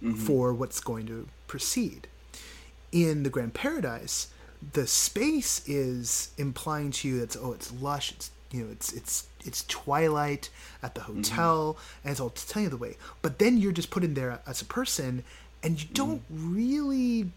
mm-hmm. 0.02 0.14
for 0.14 0.52
what's 0.52 0.80
going 0.80 1.06
to 1.06 1.28
proceed 1.46 2.06
in 2.92 3.22
the 3.22 3.30
grand 3.30 3.54
paradise 3.54 4.28
the 4.72 4.86
space 4.86 5.66
is 5.66 6.30
implying 6.36 6.90
to 6.90 7.08
you 7.08 7.20
that 7.20 7.36
oh 7.40 7.52
it's 7.52 7.72
lush 7.72 8.12
it's 8.12 8.30
you 8.50 8.64
know 8.64 8.70
it's 8.70 8.92
it's 8.92 9.26
it's 9.44 9.64
twilight 9.68 10.50
at 10.82 10.94
the 10.94 11.00
mm-hmm. 11.00 11.16
hotel 11.16 11.74
mm-hmm. 11.74 12.08
and 12.08 12.12
it's 12.12 12.20
all 12.20 12.30
to 12.30 12.48
tell 12.48 12.62
you 12.62 12.68
the 12.68 12.76
way 12.76 12.96
but 13.22 13.38
then 13.38 13.58
you're 13.58 13.72
just 13.72 13.90
put 13.90 14.04
in 14.04 14.14
there 14.14 14.40
as 14.46 14.60
a 14.60 14.64
person 14.64 15.22
and 15.62 15.82
you 15.82 15.88
don't 15.92 16.22
mm. 16.32 16.56
really 16.56 17.30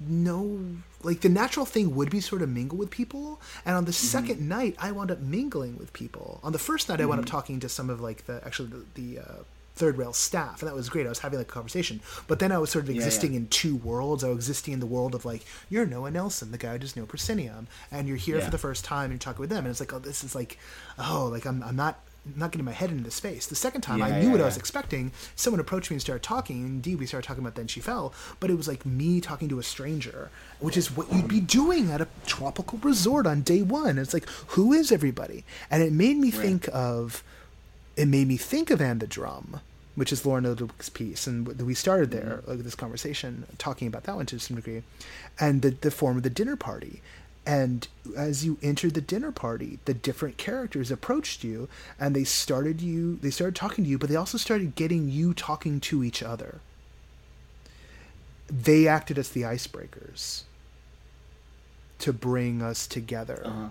no 0.00 0.58
like 1.02 1.20
the 1.20 1.28
natural 1.28 1.66
thing 1.66 1.94
would 1.94 2.10
be 2.10 2.20
sort 2.20 2.42
of 2.42 2.48
mingle 2.48 2.78
with 2.78 2.90
people 2.90 3.40
and 3.66 3.76
on 3.76 3.84
the 3.84 3.90
mm-hmm. 3.90 4.06
second 4.06 4.48
night 4.48 4.74
i 4.78 4.90
wound 4.90 5.10
up 5.10 5.20
mingling 5.20 5.76
with 5.76 5.92
people 5.92 6.40
on 6.42 6.52
the 6.52 6.58
first 6.58 6.88
night 6.88 6.96
mm-hmm. 6.96 7.02
i 7.02 7.06
wound 7.06 7.20
up 7.20 7.26
mm-hmm. 7.26 7.36
talking 7.36 7.60
to 7.60 7.68
some 7.68 7.90
of 7.90 8.00
like 8.00 8.24
the 8.26 8.42
actually 8.44 8.68
the, 8.68 8.84
the 8.94 9.18
uh, 9.20 9.42
third 9.74 9.96
rail 9.96 10.12
staff 10.12 10.60
and 10.60 10.68
that 10.68 10.74
was 10.74 10.88
great 10.88 11.06
i 11.06 11.08
was 11.08 11.20
having 11.20 11.38
like 11.38 11.48
a 11.48 11.50
conversation 11.50 12.00
but 12.26 12.38
then 12.38 12.52
i 12.52 12.58
was 12.58 12.70
sort 12.70 12.84
of 12.84 12.90
existing 12.90 13.32
yeah, 13.32 13.38
yeah. 13.38 13.42
in 13.42 13.48
two 13.48 13.76
worlds 13.76 14.24
i 14.24 14.28
was 14.28 14.36
existing 14.36 14.74
in 14.74 14.80
the 14.80 14.86
world 14.86 15.14
of 15.14 15.24
like 15.24 15.44
you're 15.68 15.86
noah 15.86 16.10
nelson 16.10 16.50
the 16.50 16.58
guy 16.58 16.72
who 16.72 16.78
does 16.78 16.96
no 16.96 17.06
proscenium 17.06 17.66
and 17.90 18.08
you're 18.08 18.16
here 18.16 18.38
yeah. 18.38 18.44
for 18.44 18.50
the 18.50 18.58
first 18.58 18.84
time 18.84 19.04
and 19.04 19.12
you're 19.12 19.18
talking 19.18 19.40
with 19.40 19.50
them 19.50 19.64
and 19.64 19.68
it's 19.68 19.80
like 19.80 19.92
oh 19.92 19.98
this 19.98 20.22
is 20.24 20.34
like 20.34 20.58
oh 20.98 21.28
like 21.32 21.46
i'm, 21.46 21.62
I'm 21.62 21.76
not 21.76 21.98
not 22.36 22.52
getting 22.52 22.64
my 22.64 22.72
head 22.72 22.90
into 22.90 23.04
the 23.04 23.10
space. 23.10 23.46
The 23.46 23.54
second 23.54 23.80
time, 23.80 23.98
yeah, 23.98 24.06
I 24.06 24.10
knew 24.20 24.26
yeah, 24.26 24.30
what 24.32 24.38
yeah. 24.38 24.44
I 24.44 24.46
was 24.46 24.56
expecting. 24.56 25.12
Someone 25.36 25.60
approached 25.60 25.90
me 25.90 25.94
and 25.94 26.02
started 26.02 26.22
talking. 26.22 26.64
Indeed, 26.64 26.96
we 26.96 27.06
started 27.06 27.26
talking 27.26 27.42
about 27.42 27.54
Then 27.54 27.66
She 27.66 27.80
Fell, 27.80 28.12
but 28.38 28.50
it 28.50 28.56
was 28.56 28.68
like 28.68 28.84
me 28.84 29.20
talking 29.20 29.48
to 29.48 29.58
a 29.58 29.62
stranger, 29.62 30.30
which 30.58 30.76
is 30.76 30.94
what 30.94 31.12
you'd 31.12 31.28
be 31.28 31.40
doing 31.40 31.90
at 31.90 32.00
a 32.00 32.08
tropical 32.26 32.78
resort 32.78 33.26
on 33.26 33.42
day 33.42 33.62
one. 33.62 33.98
It's 33.98 34.14
like, 34.14 34.28
who 34.48 34.72
is 34.72 34.92
everybody? 34.92 35.44
And 35.70 35.82
it 35.82 35.92
made 35.92 36.16
me 36.16 36.30
right. 36.30 36.40
think 36.40 36.68
of, 36.72 37.22
it 37.96 38.06
made 38.06 38.28
me 38.28 38.36
think 38.36 38.70
of 38.70 38.80
And 38.80 39.00
the 39.00 39.06
Drum, 39.06 39.60
which 39.94 40.12
is 40.12 40.24
Lauren 40.24 40.44
Ludwig's 40.44 40.88
piece, 40.88 41.26
and 41.26 41.48
we 41.60 41.74
started 41.74 42.10
there, 42.10 42.38
mm-hmm. 42.38 42.50
like 42.50 42.60
this 42.60 42.74
conversation, 42.74 43.46
talking 43.58 43.88
about 43.88 44.04
that 44.04 44.16
one 44.16 44.26
to 44.26 44.38
some 44.38 44.56
degree, 44.56 44.82
and 45.38 45.62
the 45.62 45.70
the 45.70 45.90
form 45.90 46.16
of 46.16 46.22
the 46.22 46.30
dinner 46.30 46.56
party 46.56 47.02
and 47.46 47.88
as 48.16 48.44
you 48.44 48.58
entered 48.62 48.94
the 48.94 49.00
dinner 49.00 49.32
party 49.32 49.78
the 49.86 49.94
different 49.94 50.36
characters 50.36 50.90
approached 50.90 51.42
you 51.42 51.68
and 51.98 52.14
they 52.14 52.24
started 52.24 52.80
you 52.80 53.16
they 53.16 53.30
started 53.30 53.54
talking 53.54 53.84
to 53.84 53.90
you 53.90 53.98
but 53.98 54.08
they 54.08 54.16
also 54.16 54.36
started 54.38 54.74
getting 54.74 55.10
you 55.10 55.32
talking 55.34 55.80
to 55.80 56.04
each 56.04 56.22
other. 56.22 56.60
They 58.48 58.88
acted 58.88 59.16
as 59.16 59.30
the 59.30 59.42
icebreakers 59.42 60.42
to 62.00 62.12
bring 62.12 62.62
us 62.62 62.86
together. 62.86 63.42
Uh-huh. 63.44 63.68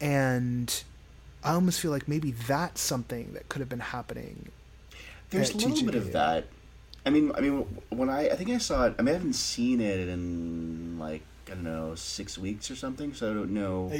and 0.00 0.84
i 1.42 1.52
almost 1.52 1.80
feel 1.80 1.90
like 1.90 2.06
maybe 2.06 2.30
that's 2.30 2.80
something 2.80 3.32
that 3.32 3.48
could 3.48 3.60
have 3.60 3.68
been 3.68 3.80
happening 3.80 4.50
there's 5.30 5.50
a 5.50 5.56
little 5.56 5.84
bit 5.84 5.94
of 5.94 6.12
that. 6.12 6.46
I 7.04 7.10
mean 7.10 7.32
i 7.34 7.40
mean 7.40 7.66
when 7.90 8.08
i 8.08 8.28
i 8.28 8.36
think 8.36 8.50
i 8.50 8.58
saw 8.58 8.86
it 8.86 8.94
i 8.98 9.02
mean 9.02 9.14
i 9.14 9.18
haven't 9.18 9.34
seen 9.34 9.80
it 9.80 10.08
in 10.08 10.98
like 10.98 11.22
I 11.50 11.54
don't 11.54 11.64
know 11.64 11.94
six 11.94 12.38
weeks 12.38 12.70
or 12.70 12.76
something. 12.76 13.14
So 13.14 13.30
I 13.30 13.34
don't 13.34 13.50
know 13.50 13.90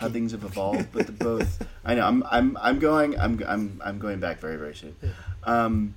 how 0.00 0.08
things 0.08 0.32
have 0.32 0.44
evolved. 0.44 0.88
But 0.92 1.06
the 1.06 1.12
both, 1.12 1.66
I 1.84 1.94
know 1.94 2.06
I'm 2.06 2.22
I'm 2.30 2.56
I'm 2.60 2.78
going 2.78 3.18
I'm 3.18 3.42
I'm 3.46 3.80
I'm 3.84 3.98
going 3.98 4.20
back 4.20 4.40
very 4.40 4.56
very 4.56 4.74
soon. 4.74 4.96
Yeah. 5.02 5.10
Um, 5.44 5.94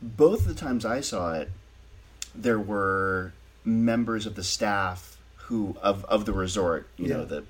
both 0.00 0.40
of 0.40 0.48
the 0.48 0.54
times 0.54 0.84
I 0.84 1.00
saw 1.00 1.34
it, 1.34 1.50
there 2.34 2.58
were 2.58 3.32
members 3.64 4.26
of 4.26 4.34
the 4.34 4.44
staff 4.44 5.18
who 5.36 5.76
of 5.82 6.04
of 6.06 6.24
the 6.24 6.32
resort. 6.32 6.88
You 6.96 7.06
yeah. 7.06 7.16
know 7.16 7.24
the 7.24 7.44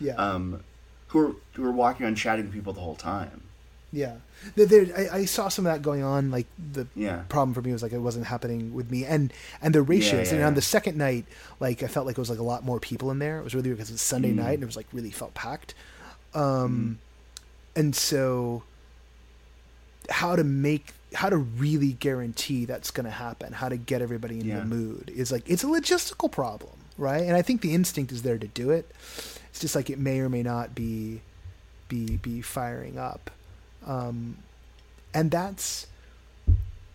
yeah. 0.00 0.14
Um, 0.14 0.64
who 1.08 1.18
were 1.18 1.32
who 1.54 1.62
were 1.62 1.72
walking 1.72 2.04
around 2.04 2.16
chatting 2.16 2.46
with 2.46 2.54
people 2.54 2.72
the 2.72 2.80
whole 2.80 2.94
time. 2.94 3.42
Yeah, 3.90 4.16
there, 4.54 4.66
there 4.66 4.86
I, 4.94 5.18
I, 5.20 5.24
saw 5.24 5.48
some 5.48 5.66
of 5.66 5.72
that 5.72 5.80
going 5.80 6.02
on. 6.02 6.30
Like 6.30 6.46
the 6.72 6.86
yeah. 6.94 7.22
problem 7.30 7.54
for 7.54 7.62
me 7.62 7.72
was 7.72 7.82
like 7.82 7.92
it 7.92 7.98
wasn't 7.98 8.26
happening 8.26 8.74
with 8.74 8.90
me, 8.90 9.06
and 9.06 9.32
and 9.62 9.74
the 9.74 9.80
ratios. 9.80 10.28
Yeah, 10.28 10.34
yeah, 10.34 10.34
and 10.40 10.44
on 10.44 10.54
the 10.54 10.62
second 10.62 10.98
night, 10.98 11.24
like 11.58 11.82
I 11.82 11.86
felt 11.86 12.04
like 12.04 12.18
it 12.18 12.20
was 12.20 12.28
like 12.28 12.38
a 12.38 12.44
lot 12.44 12.64
more 12.64 12.80
people 12.80 13.10
in 13.10 13.18
there. 13.18 13.38
It 13.38 13.44
was 13.44 13.54
really 13.54 13.70
because 13.70 13.90
it's 13.90 14.02
Sunday 14.02 14.32
mm. 14.32 14.36
night, 14.36 14.54
and 14.54 14.62
it 14.62 14.66
was 14.66 14.76
like 14.76 14.86
really 14.92 15.10
felt 15.10 15.32
packed. 15.32 15.74
Um, 16.34 16.98
mm. 17.74 17.80
and 17.80 17.96
so 17.96 18.62
how 20.10 20.36
to 20.36 20.44
make 20.44 20.92
how 21.14 21.30
to 21.30 21.38
really 21.38 21.92
guarantee 21.94 22.66
that's 22.66 22.90
going 22.90 23.06
to 23.06 23.10
happen, 23.10 23.54
how 23.54 23.70
to 23.70 23.78
get 23.78 24.02
everybody 24.02 24.40
in 24.40 24.48
the 24.48 24.64
mood 24.64 25.10
is 25.14 25.32
like 25.32 25.48
it's 25.48 25.64
a 25.64 25.66
logistical 25.66 26.30
problem, 26.30 26.74
right? 26.98 27.22
And 27.22 27.34
I 27.34 27.40
think 27.40 27.62
the 27.62 27.74
instinct 27.74 28.12
is 28.12 28.22
there 28.22 28.36
to 28.36 28.48
do 28.48 28.70
it. 28.70 28.90
It's 29.48 29.60
just 29.60 29.74
like 29.74 29.88
it 29.88 29.98
may 29.98 30.20
or 30.20 30.28
may 30.28 30.42
not 30.42 30.74
be 30.74 31.22
be 31.88 32.18
be 32.18 32.42
firing 32.42 32.98
up 32.98 33.30
um, 33.86 34.38
and 35.14 35.30
that's 35.30 35.86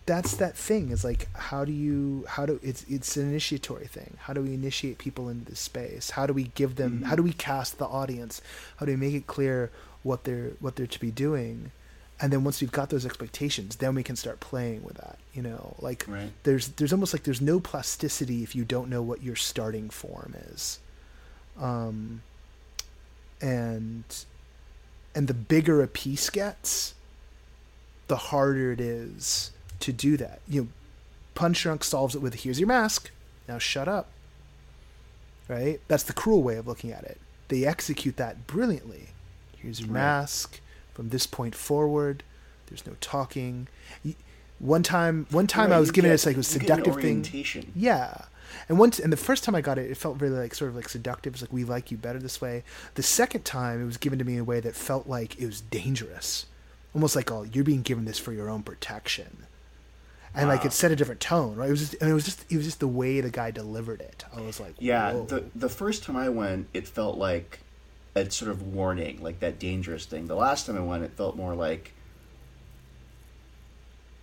that's 0.06 0.36
that 0.36 0.56
thing. 0.56 0.90
Is 0.90 1.04
like 1.04 1.28
how 1.34 1.64
do 1.64 1.72
you 1.72 2.24
how 2.28 2.46
do 2.46 2.60
it's 2.62 2.84
it's 2.88 3.16
an 3.16 3.28
initiatory 3.28 3.86
thing. 3.86 4.16
How 4.20 4.32
do 4.32 4.42
we 4.42 4.54
initiate 4.54 4.98
people 4.98 5.28
into 5.28 5.46
this 5.46 5.60
space? 5.60 6.10
How 6.10 6.26
do 6.26 6.32
we 6.32 6.44
give 6.54 6.76
them 6.76 6.92
mm-hmm. 6.92 7.04
how 7.04 7.16
do 7.16 7.22
we 7.22 7.32
cast 7.32 7.78
the 7.78 7.86
audience? 7.86 8.40
How 8.76 8.86
do 8.86 8.92
we 8.92 8.96
make 8.96 9.14
it 9.14 9.26
clear 9.26 9.70
what 10.02 10.24
they're 10.24 10.52
what 10.60 10.76
they're 10.76 10.86
to 10.86 11.00
be 11.00 11.10
doing? 11.10 11.72
And 12.20 12.32
then 12.32 12.44
once 12.44 12.60
we've 12.60 12.72
got 12.72 12.90
those 12.90 13.04
expectations 13.04 13.76
then 13.76 13.94
we 13.94 14.02
can 14.02 14.16
start 14.16 14.40
playing 14.40 14.84
with 14.84 14.96
that 14.98 15.18
you 15.34 15.42
know? 15.42 15.74
Like 15.80 16.04
right. 16.06 16.30
there's 16.44 16.68
there's 16.68 16.92
almost 16.92 17.12
like 17.12 17.24
there's 17.24 17.40
no 17.40 17.60
plasticity 17.60 18.42
if 18.42 18.54
you 18.54 18.64
don't 18.64 18.88
know 18.88 19.02
what 19.02 19.22
your 19.22 19.36
starting 19.36 19.90
form 19.90 20.34
is. 20.52 20.78
Um 21.60 22.22
and 23.40 24.04
and 25.14 25.28
the 25.28 25.34
bigger 25.34 25.82
a 25.82 25.88
piece 25.88 26.30
gets, 26.30 26.94
the 28.08 28.16
harder 28.16 28.72
it 28.72 28.80
is 28.80 29.52
to 29.80 29.92
do 29.92 30.16
that. 30.16 30.40
You 30.48 30.62
know, 30.62 30.68
Punchdrunk 31.34 31.84
solves 31.84 32.14
it 32.14 32.22
with 32.22 32.34
here's 32.34 32.60
your 32.60 32.68
mask. 32.68 33.10
Now 33.48 33.58
shut 33.58 33.88
up. 33.88 34.08
Right? 35.48 35.80
That's 35.88 36.04
the 36.04 36.12
cruel 36.12 36.42
way 36.42 36.56
of 36.56 36.66
looking 36.66 36.90
at 36.90 37.04
it. 37.04 37.20
They 37.48 37.66
execute 37.66 38.16
that 38.16 38.46
brilliantly. 38.46 39.08
Here's 39.56 39.80
your 39.80 39.90
right. 39.90 40.00
mask. 40.00 40.60
From 40.94 41.10
this 41.10 41.26
point 41.26 41.54
forward, 41.54 42.22
there's 42.66 42.86
no 42.86 42.94
talking. 43.00 43.68
One 44.58 44.82
time, 44.82 45.26
one 45.30 45.46
time 45.46 45.70
right, 45.70 45.76
I 45.76 45.80
was 45.80 45.90
given 45.90 46.08
get, 46.08 46.14
this 46.14 46.26
like 46.26 46.36
a 46.36 46.42
seductive 46.42 46.96
thing. 46.96 47.26
Yeah, 47.74 48.22
and 48.68 48.78
once, 48.78 48.98
and 48.98 49.12
the 49.12 49.16
first 49.16 49.44
time 49.44 49.54
I 49.54 49.60
got 49.60 49.78
it, 49.78 49.90
it 49.90 49.96
felt 49.96 50.20
really 50.20 50.38
like 50.38 50.54
sort 50.54 50.70
of 50.70 50.76
like 50.76 50.88
seductive. 50.88 51.34
It's 51.34 51.42
like 51.42 51.52
we 51.52 51.64
like 51.64 51.90
you 51.90 51.96
better 51.96 52.18
this 52.18 52.40
way. 52.40 52.64
The 52.94 53.02
second 53.02 53.44
time, 53.44 53.82
it 53.82 53.86
was 53.86 53.96
given 53.96 54.18
to 54.18 54.24
me 54.24 54.34
in 54.34 54.40
a 54.40 54.44
way 54.44 54.60
that 54.60 54.74
felt 54.74 55.06
like 55.06 55.38
it 55.38 55.46
was 55.46 55.60
dangerous, 55.60 56.46
almost 56.94 57.16
like 57.16 57.30
oh, 57.30 57.42
you're 57.42 57.64
being 57.64 57.82
given 57.82 58.04
this 58.04 58.18
for 58.18 58.32
your 58.32 58.48
own 58.48 58.62
protection. 58.62 59.46
And 60.36 60.48
wow. 60.48 60.56
like 60.56 60.64
it 60.64 60.72
set 60.72 60.90
a 60.90 60.96
different 60.96 61.20
tone, 61.20 61.54
right? 61.54 61.68
It 61.68 61.70
was 61.70 61.80
just, 61.80 61.94
and 62.00 62.10
it 62.10 62.12
was 62.12 62.24
just, 62.24 62.44
it 62.50 62.56
was 62.56 62.66
just 62.66 62.80
the 62.80 62.88
way 62.88 63.20
the 63.20 63.30
guy 63.30 63.52
delivered 63.52 64.00
it. 64.00 64.24
I 64.36 64.40
was 64.40 64.58
like, 64.58 64.74
yeah. 64.80 65.12
Whoa. 65.12 65.26
The 65.26 65.44
the 65.54 65.68
first 65.68 66.02
time 66.02 66.16
I 66.16 66.28
went, 66.28 66.66
it 66.74 66.88
felt 66.88 67.16
like 67.16 67.60
a 68.16 68.28
sort 68.30 68.50
of 68.50 68.74
warning, 68.74 69.22
like 69.22 69.40
that 69.40 69.60
dangerous 69.60 70.06
thing. 70.06 70.26
The 70.26 70.34
last 70.34 70.66
time 70.66 70.76
I 70.76 70.80
went, 70.80 71.04
it 71.04 71.12
felt 71.12 71.36
more 71.36 71.54
like, 71.54 71.92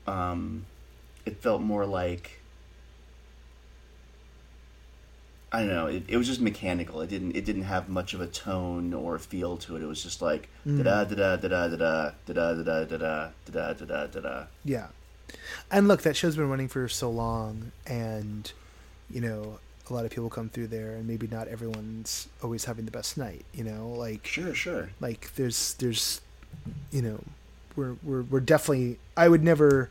um, 0.05 0.65
it 1.25 1.37
felt 1.37 1.61
more 1.61 1.85
like 1.85 2.40
I 5.53 5.59
don't 5.59 5.69
know. 5.69 5.87
It, 5.87 6.03
it 6.07 6.17
was 6.17 6.27
just 6.27 6.39
mechanical. 6.39 7.01
It 7.01 7.09
didn't. 7.09 7.35
It 7.35 7.43
didn't 7.43 7.63
have 7.63 7.89
much 7.89 8.13
of 8.13 8.21
a 8.21 8.27
tone 8.27 8.93
or 8.93 9.15
a 9.15 9.19
feel 9.19 9.57
to 9.57 9.75
it. 9.75 9.81
It 9.81 9.85
was 9.85 10.01
just 10.01 10.21
like 10.21 10.47
mm. 10.65 10.81
da 10.81 11.03
da 11.03 11.35
da 11.35 11.35
da 11.35 11.67
da 11.67 11.67
da 11.67 12.11
da 12.25 12.53
da 12.53 12.63
da 12.63 12.85
da 12.85 13.29
da 13.51 13.73
da 13.73 13.73
da 13.73 14.07
da 14.07 14.19
da. 14.21 14.43
Yeah, 14.63 14.87
and 15.69 15.89
look, 15.89 16.03
that 16.03 16.15
show's 16.15 16.37
been 16.37 16.49
running 16.49 16.69
for 16.69 16.87
so 16.87 17.09
long, 17.09 17.73
and 17.85 18.51
you 19.09 19.19
know, 19.19 19.59
a 19.89 19.93
lot 19.93 20.05
of 20.05 20.11
people 20.11 20.29
come 20.29 20.47
through 20.47 20.67
there, 20.67 20.95
and 20.95 21.05
maybe 21.05 21.27
not 21.27 21.49
everyone's 21.49 22.29
always 22.41 22.63
having 22.63 22.85
the 22.85 22.91
best 22.91 23.17
night. 23.17 23.43
You 23.53 23.65
know, 23.65 23.89
like 23.89 24.25
sure, 24.25 24.53
sure. 24.53 24.89
Like 25.01 25.35
there's 25.35 25.73
there's, 25.75 26.21
you 26.91 27.01
know, 27.01 27.19
we're 27.75 27.95
we're 28.03 28.21
we're 28.23 28.39
definitely. 28.39 28.99
I 29.17 29.27
would 29.27 29.43
never 29.43 29.89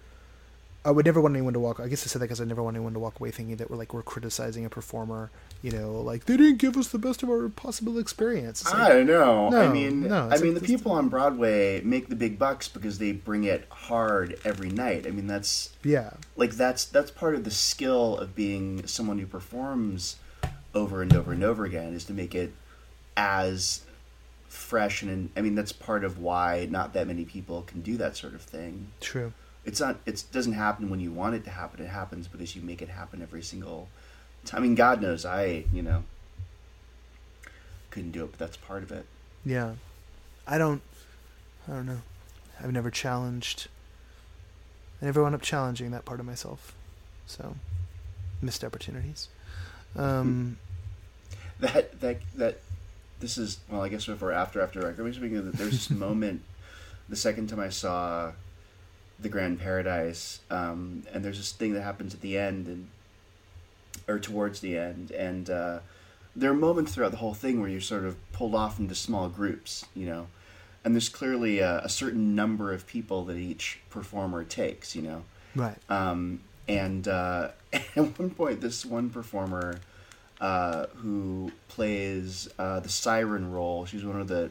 I 0.82 0.90
would 0.90 1.04
never 1.04 1.20
want 1.20 1.34
anyone 1.34 1.52
to 1.52 1.60
walk. 1.60 1.78
I 1.78 1.88
guess 1.88 2.04
I 2.04 2.06
said 2.06 2.22
that 2.22 2.26
because 2.26 2.40
I 2.40 2.44
never 2.44 2.62
want 2.62 2.74
anyone 2.74 2.94
to 2.94 2.98
walk 2.98 3.20
away 3.20 3.30
thinking 3.30 3.56
that 3.56 3.70
we're 3.70 3.76
like 3.76 3.92
we're 3.92 4.02
criticizing 4.02 4.64
a 4.64 4.70
performer. 4.70 5.30
You 5.60 5.72
know, 5.72 6.00
like 6.00 6.24
they 6.24 6.38
didn't 6.38 6.56
give 6.56 6.78
us 6.78 6.88
the 6.88 6.98
best 6.98 7.22
of 7.22 7.28
our 7.28 7.50
possible 7.50 7.98
experience. 7.98 8.64
Like, 8.64 8.74
I 8.74 8.88
don't 8.88 9.06
know. 9.06 9.50
No, 9.50 9.60
I 9.60 9.68
mean, 9.68 10.08
no, 10.08 10.30
I 10.32 10.38
mean, 10.38 10.54
like, 10.54 10.62
the 10.62 10.66
people 10.66 10.92
on 10.92 11.10
Broadway 11.10 11.82
make 11.82 12.08
the 12.08 12.16
big 12.16 12.38
bucks 12.38 12.66
because 12.66 12.98
they 12.98 13.12
bring 13.12 13.44
it 13.44 13.66
hard 13.70 14.38
every 14.42 14.70
night. 14.70 15.06
I 15.06 15.10
mean, 15.10 15.26
that's 15.26 15.70
yeah, 15.84 16.12
like 16.36 16.52
that's 16.52 16.86
that's 16.86 17.10
part 17.10 17.34
of 17.34 17.44
the 17.44 17.50
skill 17.50 18.16
of 18.16 18.34
being 18.34 18.86
someone 18.86 19.18
who 19.18 19.26
performs 19.26 20.16
over 20.74 21.02
and 21.02 21.14
over 21.14 21.32
and 21.32 21.44
over 21.44 21.66
again 21.66 21.92
is 21.92 22.04
to 22.04 22.14
make 22.14 22.34
it 22.34 22.54
as 23.18 23.82
fresh 24.48 25.02
and 25.02 25.30
I 25.36 25.42
mean 25.42 25.54
that's 25.54 25.72
part 25.72 26.04
of 26.04 26.18
why 26.18 26.66
not 26.70 26.92
that 26.94 27.06
many 27.06 27.24
people 27.24 27.62
can 27.62 27.82
do 27.82 27.98
that 27.98 28.16
sort 28.16 28.34
of 28.34 28.40
thing. 28.40 28.92
True 29.00 29.34
it's 29.64 29.80
not 29.80 29.98
it 30.06 30.24
doesn't 30.32 30.54
happen 30.54 30.90
when 30.90 31.00
you 31.00 31.12
want 31.12 31.34
it 31.34 31.44
to 31.44 31.50
happen. 31.50 31.84
It 31.84 31.88
happens 31.88 32.28
because 32.28 32.56
you 32.56 32.62
make 32.62 32.82
it 32.82 32.88
happen 32.88 33.22
every 33.22 33.42
single 33.42 33.88
time 34.44 34.62
i 34.62 34.62
mean 34.62 34.74
god 34.74 35.02
knows 35.02 35.26
i 35.26 35.64
you 35.70 35.82
know 35.82 36.02
couldn't 37.90 38.12
do 38.12 38.24
it 38.24 38.30
but 38.30 38.38
that's 38.38 38.56
part 38.56 38.82
of 38.82 38.92
it. 38.92 39.04
Yeah. 39.44 39.72
I 40.46 40.58
don't 40.58 40.82
i 41.68 41.72
don't 41.72 41.86
know. 41.86 42.02
I've 42.62 42.72
never 42.72 42.90
challenged 42.90 43.68
i 45.02 45.06
never 45.06 45.22
wound 45.22 45.34
up 45.34 45.42
challenging 45.42 45.90
that 45.90 46.04
part 46.04 46.20
of 46.20 46.26
myself. 46.26 46.74
So 47.26 47.56
missed 48.40 48.64
opportunities. 48.64 49.28
Um 49.96 50.58
that 51.60 52.00
that 52.00 52.20
that 52.36 52.60
this 53.18 53.36
is 53.36 53.58
well 53.68 53.82
i 53.82 53.88
guess 53.88 54.08
if 54.08 54.22
we're 54.22 54.32
after 54.32 54.60
after 54.62 54.80
record 54.80 55.14
speaking 55.14 55.44
that 55.44 55.54
there's 55.56 55.72
this 55.72 55.90
moment 56.06 56.42
the 57.08 57.16
second 57.16 57.48
time 57.48 57.60
i 57.60 57.68
saw 57.68 58.32
the 59.20 59.28
Grand 59.28 59.60
Paradise, 59.60 60.40
um, 60.50 61.04
and 61.12 61.24
there's 61.24 61.38
this 61.38 61.52
thing 61.52 61.74
that 61.74 61.82
happens 61.82 62.14
at 62.14 62.20
the 62.20 62.38
end, 62.38 62.66
and 62.66 62.88
or 64.08 64.18
towards 64.18 64.60
the 64.60 64.76
end, 64.76 65.10
and 65.12 65.50
uh, 65.50 65.80
there 66.34 66.50
are 66.50 66.54
moments 66.54 66.94
throughout 66.94 67.10
the 67.10 67.18
whole 67.18 67.34
thing 67.34 67.60
where 67.60 67.68
you're 67.68 67.80
sort 67.80 68.04
of 68.04 68.16
pulled 68.32 68.54
off 68.54 68.78
into 68.78 68.94
small 68.94 69.28
groups, 69.28 69.84
you 69.94 70.06
know, 70.06 70.28
and 70.84 70.94
there's 70.94 71.08
clearly 71.08 71.58
a, 71.58 71.78
a 71.80 71.88
certain 71.88 72.34
number 72.34 72.72
of 72.72 72.86
people 72.86 73.24
that 73.24 73.36
each 73.36 73.80
performer 73.90 74.44
takes, 74.44 74.96
you 74.96 75.02
know, 75.02 75.22
right. 75.54 75.76
um, 75.88 76.40
and 76.68 77.08
uh, 77.08 77.50
at 77.72 78.18
one 78.18 78.30
point, 78.30 78.60
this 78.60 78.86
one 78.86 79.10
performer 79.10 79.80
uh, 80.40 80.86
who 80.96 81.52
plays 81.68 82.48
uh, 82.58 82.80
the 82.80 82.88
siren 82.88 83.52
role, 83.52 83.84
she's 83.84 84.04
one 84.04 84.20
of 84.20 84.28
the 84.28 84.50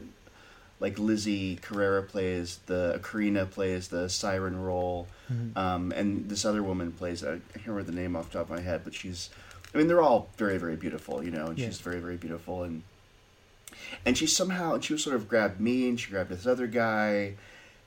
like 0.80 0.98
Lizzie 0.98 1.56
Carena 1.56 2.02
plays 2.02 2.58
the 2.66 2.98
Carena 3.02 3.46
plays 3.46 3.88
the 3.88 4.08
siren 4.08 4.60
role, 4.60 5.06
mm-hmm. 5.30 5.56
um, 5.56 5.92
and 5.92 6.28
this 6.28 6.44
other 6.44 6.62
woman 6.62 6.90
plays 6.90 7.22
I 7.22 7.38
can't 7.52 7.66
remember 7.66 7.84
the 7.84 7.92
name 7.96 8.16
off 8.16 8.30
the 8.30 8.38
top 8.38 8.50
of 8.50 8.56
my 8.56 8.62
head, 8.62 8.80
but 8.82 8.94
she's 8.94 9.30
I 9.74 9.78
mean 9.78 9.86
they're 9.86 10.02
all 10.02 10.30
very 10.36 10.58
very 10.58 10.76
beautiful, 10.76 11.22
you 11.22 11.30
know, 11.30 11.46
and 11.46 11.58
yeah. 11.58 11.66
she's 11.66 11.80
very 11.80 12.00
very 12.00 12.16
beautiful 12.16 12.62
and 12.62 12.82
and 14.04 14.16
she 14.16 14.26
somehow 14.26 14.74
and 14.74 14.84
she 14.84 14.94
was 14.94 15.04
sort 15.04 15.16
of 15.16 15.28
grabbed 15.28 15.60
me 15.60 15.88
and 15.88 16.00
she 16.00 16.10
grabbed 16.10 16.30
this 16.30 16.46
other 16.46 16.66
guy, 16.66 17.34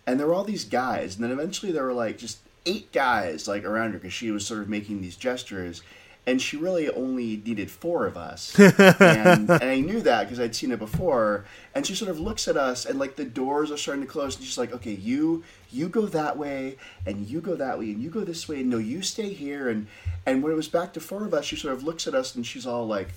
and 0.06 0.20
there 0.20 0.28
were 0.28 0.34
all 0.34 0.44
these 0.44 0.66
guys, 0.66 1.16
and 1.16 1.24
then 1.24 1.32
eventually 1.32 1.72
there 1.72 1.84
were 1.84 1.94
like 1.94 2.18
just 2.18 2.40
eight 2.66 2.92
guys 2.94 3.48
like 3.48 3.66
around 3.66 3.92
her 3.92 3.98
because 3.98 4.14
she 4.14 4.32
was 4.32 4.46
sort 4.46 4.62
of 4.62 4.70
making 4.70 5.02
these 5.02 5.18
gestures 5.18 5.82
and 6.26 6.42
she 6.42 6.56
really 6.56 6.90
only 6.90 7.42
needed 7.46 7.70
four 7.70 8.06
of 8.06 8.16
us. 8.16 8.58
and, 8.60 9.50
and, 9.50 9.52
I 9.52 9.80
knew 9.80 10.02
that 10.02 10.24
because 10.24 10.40
I'd 10.40 10.56
seen 10.56 10.72
it 10.72 10.80
before. 10.80 11.46
And 11.76 11.86
she 11.86 11.96
sort 11.96 12.10
of 12.10 12.20
looks 12.20 12.48
at 12.48 12.56
us, 12.56 12.86
and 12.86 12.98
like 12.98 13.16
the 13.16 13.26
doors 13.26 13.72
are 13.72 13.78
starting 13.78 14.04
to 14.04 14.10
close, 14.10 14.36
and 14.36 14.46
she's 14.46 14.58
like, 14.58 14.72
"Okay, 14.74 14.94
you 14.94 15.44
you 15.72 15.90
go 15.90 16.06
that 16.08 16.38
way, 16.38 16.78
and 17.06 17.28
you 17.28 17.42
go 17.42 17.56
that 17.56 17.80
way, 17.80 17.92
and 17.92 18.02
you 18.02 18.10
go 18.10 18.22
this 18.22 18.48
way. 18.48 18.62
And 18.62 18.70
no, 18.70 18.78
you 18.78 19.02
stay 19.02 19.34
here." 19.34 19.70
And 19.70 19.88
and 20.26 20.44
when 20.44 20.52
it 20.52 20.56
was 20.56 20.68
back 20.68 20.94
to 20.94 21.00
four 21.00 21.26
of 21.26 21.34
us, 21.34 21.46
she 21.46 21.56
sort 21.56 21.74
of 21.74 21.84
looks 21.84 22.08
at 22.08 22.16
us, 22.16 22.36
and 22.36 22.46
she's 22.46 22.66
all 22.66 22.88
like, 22.88 23.10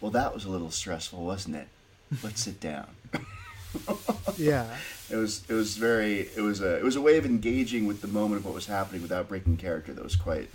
"Well, 0.00 0.10
that 0.10 0.34
was 0.34 0.44
a 0.44 0.50
little 0.50 0.70
stressful, 0.70 1.24
wasn't 1.24 1.56
it? 1.56 1.68
Let's 2.22 2.42
sit 2.42 2.58
down." 2.58 2.86
yeah. 4.36 4.66
It 5.10 5.16
was 5.16 5.42
it 5.48 5.52
was 5.52 5.76
very 5.76 6.30
it 6.34 6.40
was 6.40 6.60
a 6.60 6.78
it 6.78 6.82
was 6.84 6.96
a 6.96 7.00
way 7.00 7.18
of 7.18 7.26
engaging 7.26 7.86
with 7.86 8.00
the 8.00 8.08
moment 8.08 8.40
of 8.40 8.46
what 8.46 8.54
was 8.54 8.66
happening 8.66 9.02
without 9.02 9.28
breaking 9.28 9.58
character 9.58 9.92
that 9.92 10.02
was 10.02 10.16
quite 10.16 10.48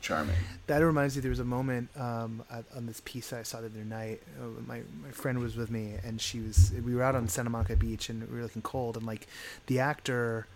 charming. 0.00 0.36
That 0.66 0.78
reminds 0.78 1.16
me, 1.16 1.22
there 1.22 1.30
was 1.30 1.40
a 1.40 1.44
moment 1.44 1.88
um, 1.96 2.42
on 2.76 2.86
this 2.86 3.00
piece 3.04 3.32
I 3.32 3.42
saw 3.42 3.60
the 3.60 3.66
other 3.66 3.84
night. 3.84 4.22
Uh, 4.40 4.60
my 4.66 4.82
my 5.02 5.10
friend 5.10 5.38
was 5.38 5.56
with 5.56 5.70
me, 5.70 5.94
and 6.04 6.20
she 6.20 6.40
was. 6.40 6.72
We 6.84 6.94
were 6.94 7.02
out 7.02 7.14
on 7.14 7.28
Santa 7.28 7.50
Monica 7.50 7.76
Beach, 7.76 8.08
and 8.08 8.28
we 8.30 8.36
were 8.36 8.42
looking 8.42 8.62
cold, 8.62 8.96
and 8.96 9.06
like 9.06 9.26
the 9.66 9.80
actor, 9.80 10.46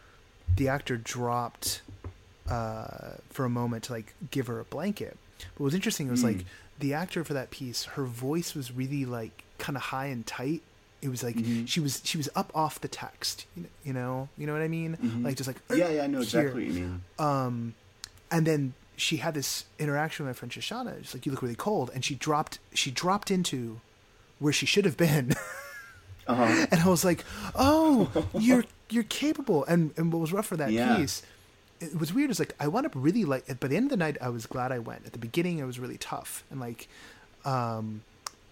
the 0.56 0.68
actor 0.68 0.96
dropped 0.96 1.82
uh, 2.48 3.14
for 3.30 3.44
a 3.44 3.50
moment 3.50 3.84
to 3.84 3.92
like 3.92 4.14
give 4.30 4.46
her 4.46 4.60
a 4.60 4.64
blanket. 4.64 5.16
But 5.38 5.60
what 5.60 5.64
was 5.66 5.74
interesting 5.74 6.08
was 6.10 6.22
mm. 6.22 6.36
like 6.36 6.46
the 6.78 6.94
actor 6.94 7.24
for 7.24 7.34
that 7.34 7.50
piece, 7.50 7.84
her 7.84 8.04
voice 8.04 8.54
was 8.54 8.72
really 8.72 9.04
like 9.04 9.44
kind 9.58 9.76
of 9.76 9.82
high 9.82 10.06
and 10.06 10.26
tight. 10.26 10.62
It 11.02 11.08
was 11.08 11.22
like 11.22 11.36
mm-hmm. 11.36 11.66
she 11.66 11.80
was 11.80 12.00
she 12.04 12.16
was 12.16 12.30
up 12.34 12.50
off 12.54 12.80
the 12.80 12.88
text, 12.88 13.44
you 13.84 13.92
know, 13.92 14.28
you 14.38 14.46
know 14.46 14.54
what 14.54 14.62
I 14.62 14.68
mean? 14.68 14.96
Mm-hmm. 14.96 15.24
Like 15.24 15.36
just 15.36 15.48
like 15.48 15.58
yeah, 15.70 15.90
yeah, 15.90 16.04
I 16.04 16.06
know 16.06 16.20
exactly 16.20 16.64
what 16.64 16.74
you 16.74 16.80
mean. 16.80 17.02
Um, 17.18 17.74
and 18.30 18.46
then 18.46 18.72
she 18.96 19.18
had 19.18 19.34
this 19.34 19.64
interaction 19.78 20.24
with 20.24 20.34
my 20.34 20.38
friend 20.38 20.52
Shoshana. 20.52 20.98
She's 21.02 21.14
like, 21.14 21.26
"You 21.26 21.32
look 21.32 21.42
really 21.42 21.54
cold," 21.54 21.90
and 21.94 22.04
she 22.04 22.14
dropped 22.14 22.58
she 22.72 22.90
dropped 22.90 23.30
into 23.30 23.80
where 24.38 24.52
she 24.52 24.66
should 24.66 24.84
have 24.84 24.96
been. 24.96 25.32
uh-huh. 26.26 26.66
And 26.70 26.80
I 26.80 26.88
was 26.88 27.04
like, 27.04 27.24
"Oh, 27.54 28.10
you're 28.38 28.64
you're 28.90 29.04
capable." 29.04 29.64
And 29.64 29.92
and 29.96 30.12
what 30.12 30.20
was 30.20 30.32
rough 30.32 30.46
for 30.46 30.56
that 30.56 30.72
yeah. 30.72 30.96
piece, 30.96 31.22
it 31.80 31.98
was 31.98 32.12
weird. 32.12 32.30
Is 32.30 32.38
like 32.38 32.54
I 32.60 32.68
wound 32.68 32.86
up 32.86 32.92
really 32.94 33.24
like. 33.24 33.60
By 33.60 33.68
the 33.68 33.76
end 33.76 33.86
of 33.86 33.90
the 33.90 33.96
night, 33.96 34.16
I 34.20 34.28
was 34.28 34.46
glad 34.46 34.72
I 34.72 34.78
went. 34.78 35.06
At 35.06 35.12
the 35.12 35.18
beginning, 35.18 35.58
it 35.58 35.64
was 35.64 35.78
really 35.78 35.98
tough, 35.98 36.44
and 36.50 36.60
like, 36.60 36.88
um, 37.44 38.02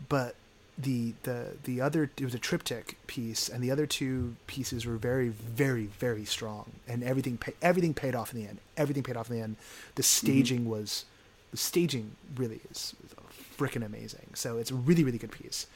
but 0.08 0.34
the 0.82 1.14
the 1.22 1.46
the 1.64 1.80
other 1.80 2.10
it 2.16 2.24
was 2.24 2.34
a 2.34 2.38
triptych 2.38 2.96
piece 3.06 3.48
and 3.48 3.62
the 3.62 3.70
other 3.70 3.86
two 3.86 4.36
pieces 4.46 4.86
were 4.86 4.96
very 4.96 5.28
very 5.28 5.86
very 5.86 6.24
strong 6.24 6.72
and 6.88 7.02
everything 7.02 7.36
pay, 7.36 7.52
everything 7.62 7.94
paid 7.94 8.14
off 8.14 8.32
in 8.32 8.40
the 8.40 8.48
end. 8.48 8.58
Everything 8.76 9.02
paid 9.02 9.16
off 9.16 9.30
in 9.30 9.36
the 9.36 9.42
end. 9.42 9.56
The 9.94 10.02
mm-hmm. 10.02 10.26
staging 10.26 10.60
mm-hmm. 10.60 10.70
was 10.70 11.04
the 11.50 11.56
staging 11.56 12.12
really 12.36 12.60
is, 12.70 12.94
is 13.04 13.14
freaking 13.56 13.84
amazing. 13.84 14.30
So 14.34 14.58
it's 14.58 14.70
a 14.70 14.74
really 14.74 15.04
really 15.04 15.18
good 15.18 15.32
piece. 15.32 15.66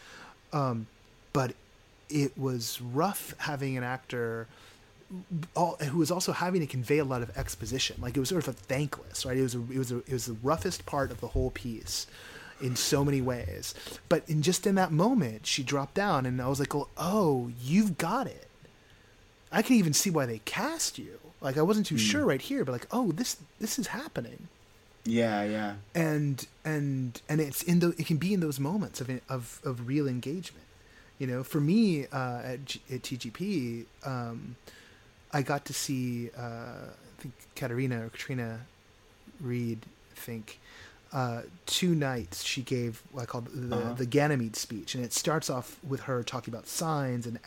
Um, 0.52 0.86
but 1.32 1.54
it 2.08 2.36
was 2.38 2.80
rough 2.80 3.34
having 3.38 3.76
an 3.76 3.84
actor 3.84 4.46
all, 5.54 5.76
who 5.76 5.98
was 5.98 6.10
also 6.10 6.32
having 6.32 6.60
to 6.60 6.66
convey 6.66 6.98
a 6.98 7.04
lot 7.04 7.22
of 7.22 7.36
exposition. 7.36 7.96
Like 8.00 8.16
it 8.16 8.20
was 8.20 8.28
sort 8.28 8.46
of 8.46 8.54
a 8.54 8.58
thankless 8.58 9.24
right? 9.24 9.36
It 9.36 9.42
was 9.42 9.54
a, 9.54 9.60
it 9.70 9.78
was 9.78 9.92
a, 9.92 9.98
it 9.98 10.12
was 10.12 10.26
the 10.26 10.36
roughest 10.42 10.86
part 10.86 11.10
of 11.10 11.20
the 11.20 11.28
whole 11.28 11.50
piece 11.50 12.06
in 12.60 12.76
so 12.76 13.04
many 13.04 13.20
ways. 13.20 13.74
But 14.08 14.28
in 14.28 14.42
just 14.42 14.66
in 14.66 14.74
that 14.76 14.92
moment, 14.92 15.46
she 15.46 15.62
dropped 15.62 15.94
down, 15.94 16.26
and 16.26 16.40
I 16.40 16.48
was 16.48 16.60
like, 16.60 16.74
"Oh, 16.74 16.88
oh 16.96 17.50
you've 17.60 17.98
got 17.98 18.26
it." 18.26 18.48
I 19.52 19.62
can 19.62 19.76
even 19.76 19.92
see 19.92 20.10
why 20.10 20.26
they 20.26 20.40
cast 20.44 20.98
you. 20.98 21.18
Like 21.40 21.56
I 21.56 21.62
wasn't 21.62 21.86
too 21.86 21.96
mm. 21.96 22.10
sure 22.10 22.24
right 22.24 22.40
here, 22.40 22.64
but 22.64 22.72
like, 22.72 22.86
oh, 22.90 23.12
this 23.12 23.36
this 23.60 23.78
is 23.78 23.88
happening. 23.88 24.48
Yeah, 25.04 25.44
yeah. 25.44 25.74
And 25.94 26.46
and 26.64 27.20
and 27.28 27.40
it's 27.40 27.62
in 27.62 27.78
the 27.78 27.88
it 27.98 28.06
can 28.06 28.16
be 28.16 28.34
in 28.34 28.40
those 28.40 28.58
moments 28.58 29.00
of 29.00 29.10
of 29.28 29.60
of 29.64 29.86
real 29.86 30.08
engagement. 30.08 30.64
You 31.18 31.26
know, 31.26 31.42
for 31.42 31.60
me 31.60 32.06
uh, 32.12 32.40
at, 32.44 32.64
G, 32.66 32.80
at 32.92 33.00
TGP, 33.00 33.86
um, 34.04 34.56
I 35.32 35.40
got 35.40 35.64
to 35.66 35.72
see 35.72 36.30
uh, 36.36 36.90
I 36.90 37.22
think 37.22 37.34
Katerina 37.54 38.04
or 38.04 38.08
Katrina 38.10 38.60
Reed, 39.40 39.86
I 40.12 40.20
think 40.20 40.58
uh, 41.16 41.40
two 41.64 41.94
nights 41.94 42.44
she 42.44 42.60
gave 42.60 43.02
what 43.10 43.22
I 43.22 43.24
call 43.24 43.40
the, 43.40 43.74
uh-huh. 43.74 43.94
the 43.94 44.04
Ganymede 44.04 44.54
speech, 44.54 44.94
and 44.94 45.02
it 45.02 45.14
starts 45.14 45.48
off 45.48 45.78
with 45.82 46.00
her 46.00 46.22
talking 46.22 46.52
about 46.52 46.66
signs, 46.66 47.26
and 47.26 47.38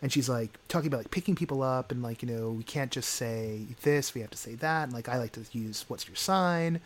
and 0.00 0.10
she's 0.10 0.30
like 0.30 0.58
talking 0.68 0.86
about 0.86 1.00
like 1.00 1.10
picking 1.10 1.34
people 1.34 1.62
up, 1.62 1.92
and 1.92 2.02
like 2.02 2.22
you 2.22 2.28
know 2.30 2.52
we 2.52 2.64
can't 2.64 2.90
just 2.90 3.10
say 3.10 3.66
this, 3.82 4.14
we 4.14 4.22
have 4.22 4.30
to 4.30 4.38
say 4.38 4.54
that, 4.54 4.84
and 4.84 4.94
like 4.94 5.10
I 5.10 5.18
like 5.18 5.32
to 5.32 5.44
use 5.52 5.84
what's 5.88 6.08
your 6.08 6.16
sign, 6.16 6.80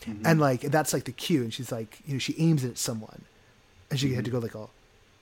mm-hmm. 0.00 0.26
and 0.26 0.40
like 0.40 0.62
that's 0.62 0.92
like 0.92 1.04
the 1.04 1.12
cue, 1.12 1.42
and 1.42 1.54
she's 1.54 1.70
like 1.70 2.00
you 2.04 2.14
know 2.14 2.18
she 2.18 2.34
aims 2.36 2.64
it 2.64 2.70
at 2.70 2.78
someone, 2.78 3.22
and 3.88 4.00
she 4.00 4.08
mm-hmm. 4.08 4.16
had 4.16 4.24
to 4.24 4.30
go 4.32 4.40
like 4.40 4.56
oh 4.56 4.70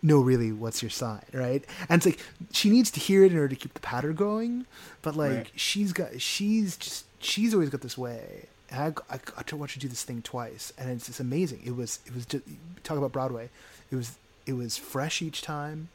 no 0.02 0.18
really 0.18 0.50
what's 0.50 0.82
your 0.82 0.90
sign 0.90 1.24
right 1.32 1.64
and 1.88 1.98
it's 1.98 2.06
like 2.06 2.20
she 2.52 2.68
needs 2.68 2.90
to 2.90 3.00
hear 3.00 3.24
it 3.24 3.32
in 3.32 3.38
order 3.38 3.48
to 3.48 3.56
keep 3.56 3.72
the 3.72 3.80
pattern 3.80 4.14
going 4.14 4.66
but 5.00 5.16
like 5.16 5.30
right. 5.30 5.50
she's 5.56 5.94
got 5.94 6.20
she's 6.20 6.76
just 6.76 7.06
she's 7.20 7.54
always 7.54 7.70
got 7.70 7.80
this 7.80 7.96
way 7.96 8.44
and 8.70 8.80
I, 8.80 9.14
I, 9.14 9.18
I 9.36 9.42
to 9.42 9.56
you 9.56 9.74
her 9.74 9.80
do 9.80 9.88
this 9.88 10.02
thing 10.02 10.22
twice, 10.22 10.72
and 10.78 10.90
it's 10.90 11.06
just 11.06 11.20
amazing. 11.20 11.60
It 11.64 11.76
was 11.76 12.00
it 12.06 12.14
was 12.14 12.26
just, 12.26 12.44
talk 12.82 12.98
about 12.98 13.12
Broadway. 13.12 13.50
It 13.90 13.96
was 13.96 14.16
it 14.46 14.54
was 14.54 14.76
fresh 14.76 15.22
each 15.22 15.42
time. 15.42 15.88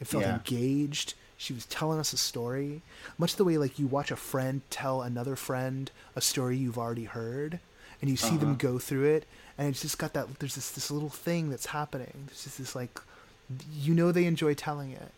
It 0.00 0.06
felt 0.06 0.24
yeah. 0.24 0.34
engaged. 0.34 1.14
She 1.38 1.52
was 1.52 1.66
telling 1.66 1.98
us 1.98 2.12
a 2.12 2.16
story, 2.16 2.80
much 3.18 3.36
the 3.36 3.44
way 3.44 3.58
like 3.58 3.78
you 3.78 3.86
watch 3.86 4.10
a 4.10 4.16
friend 4.16 4.62
tell 4.70 5.02
another 5.02 5.36
friend 5.36 5.90
a 6.14 6.20
story 6.20 6.56
you've 6.56 6.78
already 6.78 7.04
heard, 7.04 7.60
and 8.00 8.10
you 8.10 8.16
see 8.16 8.28
uh-huh. 8.28 8.38
them 8.38 8.56
go 8.56 8.78
through 8.78 9.04
it, 9.04 9.26
and 9.58 9.68
it's 9.68 9.82
just 9.82 9.98
got 9.98 10.14
that. 10.14 10.38
There's 10.38 10.54
this 10.54 10.70
this 10.70 10.90
little 10.90 11.10
thing 11.10 11.50
that's 11.50 11.66
happening. 11.66 12.24
There's 12.26 12.44
just 12.44 12.58
this 12.58 12.74
like, 12.74 12.98
you 13.72 13.94
know, 13.94 14.12
they 14.12 14.24
enjoy 14.24 14.54
telling 14.54 14.92
it, 14.92 15.12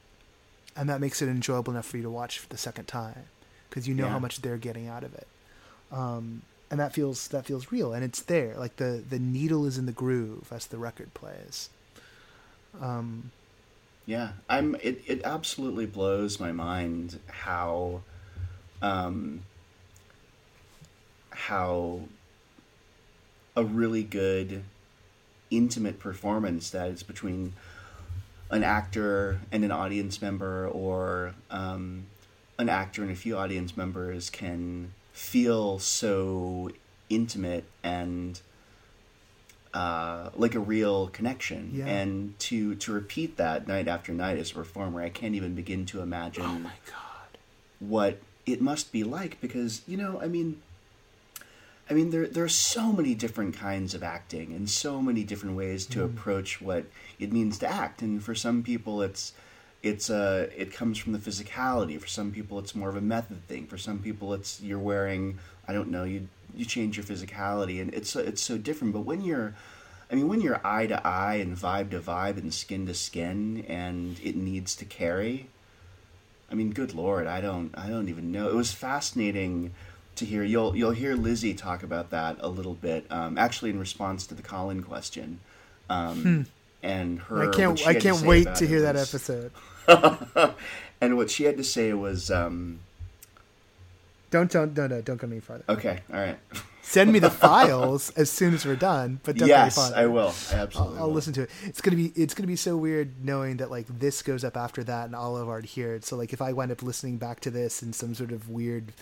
and 0.76 0.89
that 0.89 1.01
makes 1.01 1.22
it 1.22 1.28
enjoyable 1.28 1.72
enough 1.72 1.86
for 1.86 1.97
you 1.97 2.02
to 2.02 2.10
watch 2.10 2.40
for 2.40 2.48
the 2.48 2.59
second 2.59 2.86
time 2.86 3.26
because 3.68 3.86
you 3.86 3.94
know 3.94 4.06
yeah. 4.06 4.10
how 4.10 4.18
much 4.18 4.43
they're 4.43 4.56
getting 4.56 4.89
out 4.89 5.05
of 5.05 5.14
it. 5.14 5.26
Um, 5.93 6.43
and 6.70 6.81
that 6.81 6.93
feels 6.93 7.28
that 7.28 7.47
feels 7.47 7.73
real 7.73 7.93
and 7.93 8.05
it's 8.05 8.23
there. 8.23 8.55
Like 8.57 8.77
the 8.77 9.03
the 9.09 9.19
needle 9.19 9.66
is 9.66 9.78
in 9.78 9.86
the 9.86 9.93
groove 9.93 10.49
as 10.53 10.66
the 10.66 10.78
record 10.78 11.15
plays. 11.15 11.70
Um 12.81 13.31
yeah 14.07 14.31
i'm 14.49 14.74
it, 14.77 15.03
it 15.07 15.20
absolutely 15.23 15.85
blows 15.85 16.40
my 16.40 16.51
mind 16.51 17.20
how 17.27 18.01
um 18.81 19.43
how 21.28 22.01
a 23.55 23.62
really 23.62 24.03
good 24.03 24.65
intimate 25.51 25.99
performance 25.99 26.70
that 26.70 26.89
is 26.89 27.03
between 27.03 27.53
an 28.51 28.65
actor 28.65 29.40
and 29.53 29.62
an 29.65 29.70
audience 29.70 30.23
member 30.23 30.69
or 30.69 31.35
um, 31.51 32.07
an 32.59 32.69
actor 32.69 33.03
and 33.03 33.11
a 33.11 33.15
few 33.15 33.36
audience 33.36 33.77
members 33.77 34.31
can 34.31 34.93
feel 35.19 35.81
so 35.81 36.70
intimate 37.11 37.65
and 37.82 38.40
uh, 39.74 40.31
like 40.36 40.55
a 40.55 40.61
real 40.61 41.09
connection. 41.09 41.70
Yeah. 41.74 41.86
And 41.86 42.39
to 42.40 42.77
to 42.77 42.93
repeat 42.93 43.36
that 43.36 43.66
night 43.66 43.89
after 43.89 44.12
night 44.12 44.39
as 44.39 44.53
a 44.53 44.55
performer, 44.55 45.03
I 45.03 45.09
can't 45.09 45.35
even 45.35 45.55
begin 45.55 45.85
to 45.86 46.01
imagine. 46.01 46.45
Oh 46.45 46.59
my 46.61 46.73
god, 46.86 47.39
what 47.81 48.20
it 48.47 48.62
must 48.62 48.93
be 48.93 49.03
like 49.05 49.40
because 49.40 49.82
you 49.86 49.97
know, 49.97 50.20
I 50.23 50.28
mean. 50.28 50.62
I 51.90 51.95
mean, 51.95 52.11
there 52.11 52.27
there 52.27 52.45
are 52.45 52.51
so 52.51 52.93
many 52.93 53.15
different 53.15 53.57
kinds 53.57 53.95
of 53.95 54.03
acting 54.03 54.53
and 54.53 54.69
so 54.69 55.01
many 55.01 55.24
different 55.24 55.57
ways 55.57 55.86
to 55.86 56.01
mm. 56.01 56.05
approach 56.05 56.61
what 56.61 56.85
it 57.19 57.32
means 57.32 57.57
to 57.61 57.66
act. 57.66 58.03
And 58.03 58.23
for 58.23 58.35
some 58.35 58.62
people, 58.62 59.01
it's 59.01 59.32
it's 59.83 60.11
a 60.11 60.49
it 60.57 60.73
comes 60.73 60.99
from 60.99 61.13
the 61.13 61.19
physicality 61.19 62.01
for 62.01 62.09
some 62.09 62.33
people 62.33 62.59
it's 62.59 62.75
more 62.75 62.89
of 62.89 62.97
a 62.97 63.01
method 63.01 63.47
thing 63.47 63.67
for 63.67 63.79
some 63.79 64.01
people 64.01 64.35
it's 64.35 64.61
you're 64.61 64.79
wearing 64.79 65.39
i 65.69 65.73
don't 65.73 65.89
know 65.89 66.03
you 66.03 66.27
you 66.55 66.65
change 66.65 66.97
your 66.97 67.05
physicality, 67.05 67.81
and 67.81 67.95
it's 67.95 68.15
it's 68.17 68.43
so 68.43 68.59
different. 68.59 68.93
But 68.93 69.01
when 69.01 69.23
you're 69.23 69.55
I 70.11 70.15
mean, 70.15 70.29
when 70.29 70.41
you're 70.41 70.61
eye 70.65 70.87
to 70.87 71.07
eye 71.07 71.37
and 71.37 71.57
vibe 71.57 71.91
to 71.91 72.01
vibe 72.01 72.39
and 72.39 72.53
skin 72.53 72.87
to 72.87 72.95
skin, 72.95 73.65
and 73.69 74.19
it 74.23 74.37
needs 74.37 74.75
to 74.77 74.85
carry. 74.85 75.49
I 76.51 76.55
mean, 76.55 76.71
good 76.71 76.95
lord, 76.95 77.27
I 77.27 77.43
don't, 77.43 77.77
I 77.77 77.91
don't 77.91 78.09
even 78.09 78.33
know. 78.33 78.49
It 78.49 78.55
was 78.55 78.73
fascinating 78.73 79.75
to 80.17 80.25
hear. 80.25 80.43
You'll, 80.43 80.75
you'll 80.75 80.93
hear 80.93 81.15
Lizzie 81.15 81.53
talk 81.53 81.83
about 81.83 82.09
that 82.09 82.39
a 82.41 82.49
little 82.49 82.73
bit. 82.73 83.05
Um, 83.11 83.37
actually, 83.37 83.69
in 83.69 83.79
response 83.79 84.27
to 84.29 84.35
the 84.35 84.41
Colin 84.43 84.83
question, 84.83 85.41
um, 85.91 86.23
hmm. 86.23 86.43
And 86.83 87.21
her. 87.21 87.49
I 87.49 87.55
can't, 87.55 87.87
I 87.87 87.95
can't 87.95 88.21
to 88.21 88.27
wait 88.27 88.55
to 88.57 88.67
hear 88.67 88.83
was, 88.83 88.85
that 88.85 88.97
episode. 88.97 90.55
and 91.01 91.17
what 91.17 91.31
she 91.31 91.45
had 91.45 91.57
to 91.57 91.65
say 91.65 91.93
was. 91.93 92.31
Um, 92.31 92.81
don't, 94.31 94.51
don't, 94.51 94.77
no, 94.77 94.87
no, 94.87 95.01
don't 95.01 95.17
go 95.17 95.27
any 95.27 95.41
farther. 95.41 95.65
Okay, 95.69 96.01
all 96.13 96.21
right. 96.21 96.39
Send 96.83 97.13
me 97.13 97.19
the 97.19 97.31
files 97.47 98.11
as 98.11 98.31
soon 98.31 98.55
as 98.55 98.65
we're 98.65 98.77
done. 98.77 99.21
But 99.23 99.37
don't 99.37 99.49
yes, 99.49 99.79
I 99.93 100.07
will. 100.07 100.35
I 100.51 100.55
absolutely. 100.55 100.97
I'll, 100.97 101.03
I'll 101.03 101.09
will. 101.09 101.15
listen 101.15 101.35
to 101.35 101.43
it. 101.43 101.51
It's 101.65 101.81
gonna 101.83 101.97
be 101.97 102.13
it's 102.15 102.33
gonna 102.33 102.47
be 102.47 102.57
so 102.57 102.77
weird 102.77 103.25
knowing 103.25 103.59
that 103.59 103.71
like 103.71 103.87
this 103.89 104.23
goes 104.23 104.43
up 104.43 104.57
after 104.57 104.83
that, 104.85 105.07
and 105.07 105.15
all 105.15 105.37
of 105.37 105.49
already 105.49 105.69
heard. 105.69 106.05
So 106.05 106.17
like 106.17 106.33
if 106.33 106.41
I 106.41 106.53
wind 106.53 106.73
up 106.73 106.83
listening 106.83 107.19
back 107.19 107.41
to 107.41 107.51
this 107.51 107.83
in 107.83 107.93
some 107.93 108.15
sort 108.15 108.33
of 108.33 108.49
weird, 108.49 108.93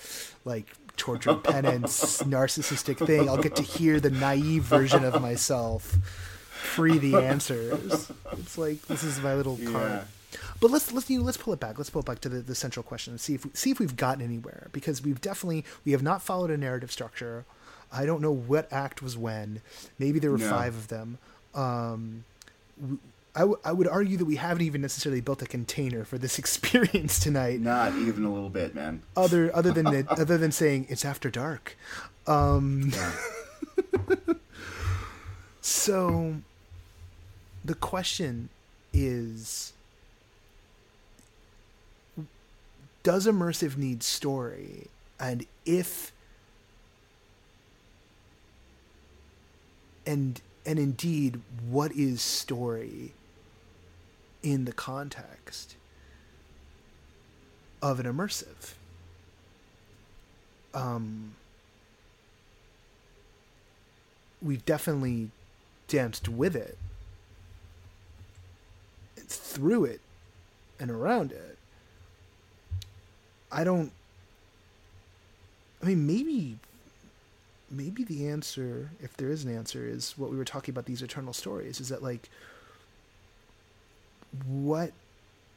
like 0.45 0.67
tortured 0.97 1.45
penance, 1.45 2.23
narcissistic 2.23 3.05
thing, 3.07 3.29
I'll 3.29 3.37
get 3.37 3.55
to 3.57 3.63
hear 3.63 4.01
the 4.01 4.11
naive 4.11 4.65
version 4.65 5.05
of 5.05 5.21
myself 5.23 5.97
free 6.57 6.99
the 6.99 7.17
answers. 7.17 8.11
It's 8.33 8.59
like 8.59 8.83
this 8.83 9.05
is 9.05 9.21
my 9.21 9.35
little 9.35 9.59
yeah. 9.59 9.71
card. 9.71 10.03
But 10.61 10.71
let's 10.71 10.93
let's 10.93 11.09
you 11.11 11.19
know, 11.19 11.25
let's 11.25 11.37
pull 11.37 11.53
it 11.53 11.61
back. 11.61 11.79
Let's 11.79 11.91
pull 11.91 12.01
it 12.01 12.07
back 12.07 12.21
to 12.21 12.29
the, 12.29 12.41
the 12.41 12.55
central 12.55 12.83
question 12.83 13.13
and 13.13 13.21
see 13.21 13.35
if 13.35 13.45
we, 13.45 13.51
see 13.55 13.71
if 13.71 13.79
we've 13.79 13.97
gotten 13.97 14.23
anywhere 14.23 14.69
because 14.73 15.03
we've 15.03 15.21
definitely 15.21 15.65
we 15.85 15.93
have 15.93 16.03
not 16.03 16.23
followed 16.23 16.51
a 16.51 16.57
narrative 16.57 16.91
structure. 16.91 17.45
I 17.93 18.05
don't 18.05 18.21
know 18.21 18.33
what 18.33 18.73
act 18.73 19.03
was 19.03 19.17
when. 19.17 19.63
Maybe 19.99 20.19
there 20.19 20.31
were 20.31 20.39
no. 20.39 20.51
five 20.51 20.75
of 20.75 20.89
them. 20.89 21.19
Um, 21.55 22.25
I, 23.35 23.41
w- 23.41 23.59
I 23.65 23.73
would 23.73 23.87
argue 23.87 24.17
that 24.17 24.25
we 24.25 24.37
haven't 24.37 24.63
even 24.63 24.81
necessarily 24.81 25.21
built 25.21 25.43
a 25.43 25.47
container 25.47 26.05
for 26.05 26.19
this 26.19 26.39
experience 26.41 27.21
tonight. 27.21 27.61
Not 27.61 27.95
even 27.95 28.25
a 28.25 28.33
little 28.33 28.49
bit, 28.49 28.75
man. 28.75 29.03
Other 29.17 29.55
other 29.55 29.71
than 29.73 29.85
the, 29.85 30.07
other 30.11 30.39
than 30.39 30.53
saying 30.53 30.87
it's 30.89 31.05
after 31.05 31.31
dark. 31.31 31.77
Um, 32.27 32.91
yeah. 32.93 33.13
So 35.67 36.37
the 37.65 37.75
question 37.75 38.49
is 38.93 39.73
does 43.03 43.27
immersive 43.27 43.77
need 43.77 44.05
story? 44.05 44.87
And 45.19 45.45
if 45.65 46.13
and 50.07 50.41
and 50.65 50.79
indeed 50.79 51.41
what 51.69 51.91
is 51.91 52.23
story 52.23 53.13
in 54.45 54.67
the 54.67 54.73
context 54.73 55.75
of 57.83 57.99
an 57.99 58.07
immersive? 58.07 58.75
Um, 60.73 61.35
we've 64.41 64.65
definitely 64.65 65.31
danced 65.89 66.29
with 66.29 66.57
it 66.57 66.79
through 69.29 69.85
it 69.85 70.01
and 70.79 70.91
around 70.91 71.33
it 71.33 71.59
i 73.51 73.65
don't 73.65 73.93
i 75.83 75.87
mean 75.87 76.07
maybe 76.07 76.59
maybe 77.71 78.05
the 78.05 78.29
answer, 78.29 78.91
if 79.01 79.17
there 79.17 79.31
is 79.31 79.45
an 79.45 79.55
answer, 79.55 79.87
is 79.87 80.15
what 80.17 80.31
we 80.31 80.37
were 80.37 80.45
talking 80.45 80.73
about 80.73 80.87
these 80.87 81.03
eternal 81.03 81.33
stories. 81.33 81.81
Is 81.81 81.89
that 81.89 82.03
like 82.03 82.29
what 84.47 84.93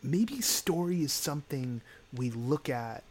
maybe 0.01 0.41
story 0.41 1.01
is 1.01 1.11
something 1.11 1.81
we 2.15 2.29
look 2.31 2.69
at 2.69 3.03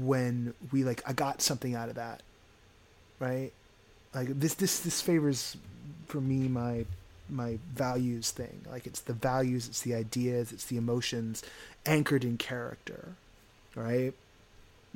when 0.00 0.52
we 0.72 0.82
like 0.82 1.02
I 1.06 1.12
got 1.12 1.40
something 1.40 1.74
out 1.74 1.88
of 1.88 1.94
that. 1.94 2.22
Right? 3.18 3.52
Like 4.14 4.28
this 4.38 4.54
this 4.54 4.80
this 4.80 5.00
favors 5.00 5.56
for 6.06 6.20
me 6.20 6.48
my 6.48 6.84
my 7.28 7.58
values 7.74 8.30
thing. 8.30 8.62
Like 8.70 8.86
it's 8.86 9.00
the 9.00 9.12
values, 9.12 9.68
it's 9.68 9.82
the 9.82 9.94
ideas, 9.94 10.52
it's 10.52 10.66
the 10.66 10.76
emotions 10.76 11.42
anchored 11.84 12.24
in 12.24 12.38
character. 12.38 13.14
Right? 13.74 14.14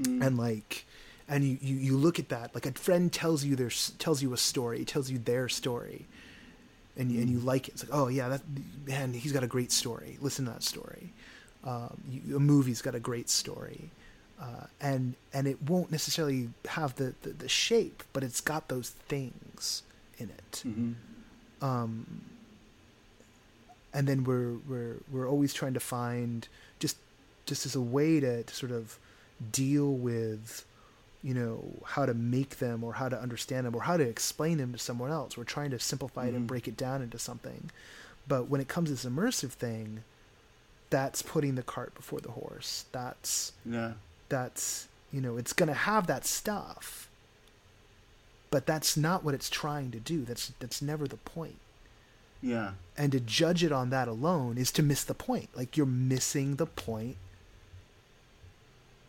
mm. 0.02 0.24
and 0.24 0.38
like 0.38 0.84
and 1.28 1.44
you, 1.44 1.58
you 1.60 1.76
you 1.76 1.96
look 1.96 2.18
at 2.18 2.28
that 2.28 2.54
like 2.54 2.66
a 2.66 2.72
friend 2.72 3.12
tells 3.12 3.44
you 3.44 3.56
their 3.56 3.70
tells 3.98 4.22
you 4.22 4.32
a 4.32 4.36
story 4.36 4.84
tells 4.84 5.10
you 5.10 5.18
their 5.18 5.48
story 5.48 6.06
and 6.96 7.10
you, 7.12 7.20
and 7.20 7.30
you 7.30 7.38
mm. 7.38 7.44
like 7.44 7.68
it 7.68 7.74
it's 7.74 7.84
like 7.84 7.94
oh 7.94 8.08
yeah 8.08 8.28
that 8.28 8.42
man 8.86 9.12
he's 9.12 9.32
got 9.32 9.44
a 9.44 9.48
great 9.48 9.72
story 9.72 10.18
listen 10.20 10.44
to 10.44 10.50
that 10.50 10.62
story 10.62 11.12
um, 11.64 12.00
you, 12.10 12.36
a 12.36 12.40
movie's 12.40 12.82
got 12.82 12.94
a 12.94 13.00
great 13.00 13.28
story 13.28 13.90
uh, 14.40 14.66
and 14.80 15.14
and 15.32 15.46
it 15.46 15.62
won't 15.62 15.90
necessarily 15.90 16.48
have 16.66 16.94
the, 16.96 17.14
the, 17.22 17.30
the, 17.30 17.48
shape 17.48 18.02
but 18.12 18.22
it's 18.24 18.40
got 18.40 18.68
those 18.68 18.90
things 18.90 19.82
in 20.18 20.30
it 20.30 20.62
mm-hmm. 20.66 21.64
um, 21.64 22.22
and 23.92 24.08
then 24.08 24.24
we're 24.24 24.54
we're 24.68 24.96
we're 25.10 25.28
always 25.28 25.52
trying 25.52 25.74
to 25.74 25.80
find 25.80 26.48
just 26.78 26.96
just 27.44 27.66
as 27.66 27.74
a 27.74 27.80
way 27.80 28.20
to, 28.20 28.42
to 28.42 28.54
sort 28.54 28.72
of 28.72 28.98
deal 29.52 29.92
with 29.92 30.64
you 31.22 31.34
know 31.34 31.62
how 31.84 32.06
to 32.06 32.14
make 32.14 32.58
them 32.58 32.82
or 32.82 32.94
how 32.94 33.08
to 33.08 33.20
understand 33.20 33.66
them 33.66 33.74
or 33.74 33.82
how 33.82 33.96
to 33.96 34.04
explain 34.04 34.56
them 34.56 34.72
to 34.72 34.78
someone 34.78 35.10
else 35.10 35.36
we're 35.36 35.44
trying 35.44 35.70
to 35.70 35.78
simplify 35.78 36.22
mm-hmm. 36.22 36.28
it 36.28 36.30
and 36.30 36.38
mm-hmm. 36.38 36.46
break 36.46 36.66
it 36.66 36.76
down 36.76 37.02
into 37.02 37.18
something 37.18 37.70
but 38.26 38.48
when 38.48 38.60
it 38.60 38.68
comes 38.68 38.88
to 38.88 38.94
this 38.94 39.04
immersive 39.04 39.50
thing 39.50 40.02
that's 40.88 41.20
putting 41.20 41.56
the 41.56 41.62
cart 41.62 41.94
before 41.94 42.20
the 42.20 42.30
horse 42.30 42.86
that's 42.92 43.52
yeah 43.66 43.92
that's 44.30 44.88
you 45.12 45.20
know 45.20 45.36
it's 45.36 45.52
going 45.52 45.68
to 45.68 45.74
have 45.74 46.06
that 46.06 46.24
stuff. 46.24 47.08
But 48.50 48.66
that's 48.66 48.96
not 48.96 49.22
what 49.22 49.34
it's 49.34 49.48
trying 49.48 49.92
to 49.92 50.00
do. 50.00 50.24
That's 50.24 50.52
that's 50.58 50.82
never 50.82 51.06
the 51.06 51.18
point. 51.18 51.58
Yeah. 52.42 52.72
And 52.96 53.12
to 53.12 53.20
judge 53.20 53.62
it 53.62 53.72
on 53.72 53.90
that 53.90 54.08
alone 54.08 54.58
is 54.58 54.72
to 54.72 54.82
miss 54.82 55.04
the 55.04 55.14
point. 55.14 55.50
Like 55.54 55.76
you're 55.76 55.86
missing 55.86 56.56
the 56.56 56.66
point. 56.66 57.16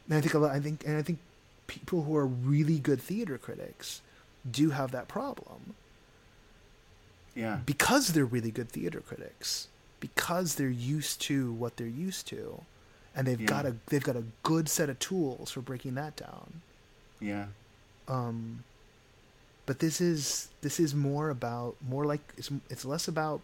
and 0.07 0.17
I 0.17 0.21
think 0.21 0.33
a 0.33 0.39
lot, 0.39 0.51
I 0.51 0.59
think, 0.59 0.85
and 0.85 0.97
I 0.97 1.01
think 1.01 1.19
people 1.67 2.03
who 2.03 2.15
are 2.17 2.25
really 2.25 2.79
good 2.79 3.01
theater 3.01 3.37
critics 3.37 4.01
do 4.49 4.71
have 4.71 4.91
that 4.91 5.07
problem. 5.07 5.75
Yeah. 7.35 7.59
Because 7.65 8.09
they're 8.09 8.25
really 8.25 8.51
good 8.51 8.69
theater 8.69 8.99
critics, 8.99 9.69
because 10.01 10.55
they're 10.55 10.69
used 10.69 11.21
to 11.21 11.53
what 11.53 11.77
they're 11.77 11.87
used 11.87 12.27
to, 12.27 12.63
and 13.15 13.27
they've 13.27 13.41
yeah. 13.41 13.47
got 13.47 13.65
a 13.65 13.75
they've 13.87 14.03
got 14.03 14.15
a 14.15 14.23
good 14.43 14.69
set 14.69 14.89
of 14.89 14.99
tools 14.99 15.51
for 15.51 15.61
breaking 15.61 15.95
that 15.95 16.15
down. 16.15 16.61
Yeah. 17.19 17.45
Um. 18.07 18.63
But 19.65 19.79
this 19.79 20.01
is 20.01 20.49
this 20.61 20.79
is 20.79 20.93
more 20.95 21.29
about 21.29 21.75
more 21.87 22.05
like 22.05 22.21
it's 22.37 22.51
it's 22.69 22.85
less 22.85 23.07
about 23.07 23.41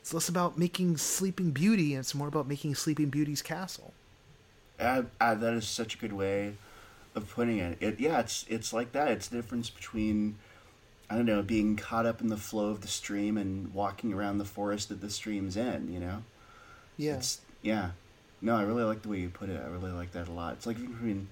it's 0.00 0.12
less 0.12 0.28
about 0.28 0.58
making 0.58 0.96
Sleeping 0.96 1.52
Beauty 1.52 1.94
and 1.94 2.00
it's 2.00 2.14
more 2.14 2.28
about 2.28 2.48
making 2.48 2.74
Sleeping 2.74 3.08
Beauty's 3.08 3.40
castle. 3.40 3.94
I, 4.80 5.04
I, 5.20 5.34
that 5.34 5.54
is 5.54 5.68
such 5.68 5.94
a 5.94 5.98
good 5.98 6.12
way 6.12 6.54
of 7.14 7.30
putting 7.30 7.58
it. 7.58 7.78
It 7.80 8.00
yeah, 8.00 8.20
it's 8.20 8.44
it's 8.48 8.72
like 8.72 8.92
that. 8.92 9.08
It's 9.08 9.28
the 9.28 9.36
difference 9.36 9.70
between 9.70 10.36
I 11.08 11.14
don't 11.14 11.26
know 11.26 11.42
being 11.42 11.76
caught 11.76 12.04
up 12.04 12.20
in 12.20 12.28
the 12.28 12.36
flow 12.36 12.70
of 12.70 12.80
the 12.80 12.88
stream 12.88 13.36
and 13.36 13.72
walking 13.72 14.12
around 14.12 14.38
the 14.38 14.44
forest 14.44 14.88
that 14.88 15.00
the 15.00 15.10
stream's 15.10 15.56
in. 15.56 15.92
You 15.92 16.00
know. 16.00 16.24
Yeah. 16.96 17.14
It's, 17.14 17.40
yeah. 17.62 17.90
No, 18.40 18.56
I 18.56 18.62
really 18.62 18.82
like 18.82 19.02
the 19.02 19.08
way 19.08 19.18
you 19.18 19.28
put 19.28 19.48
it. 19.48 19.60
I 19.64 19.68
really 19.68 19.92
like 19.92 20.12
that 20.12 20.28
a 20.28 20.32
lot. 20.32 20.54
It's 20.54 20.66
like 20.66 20.80
between 20.80 21.28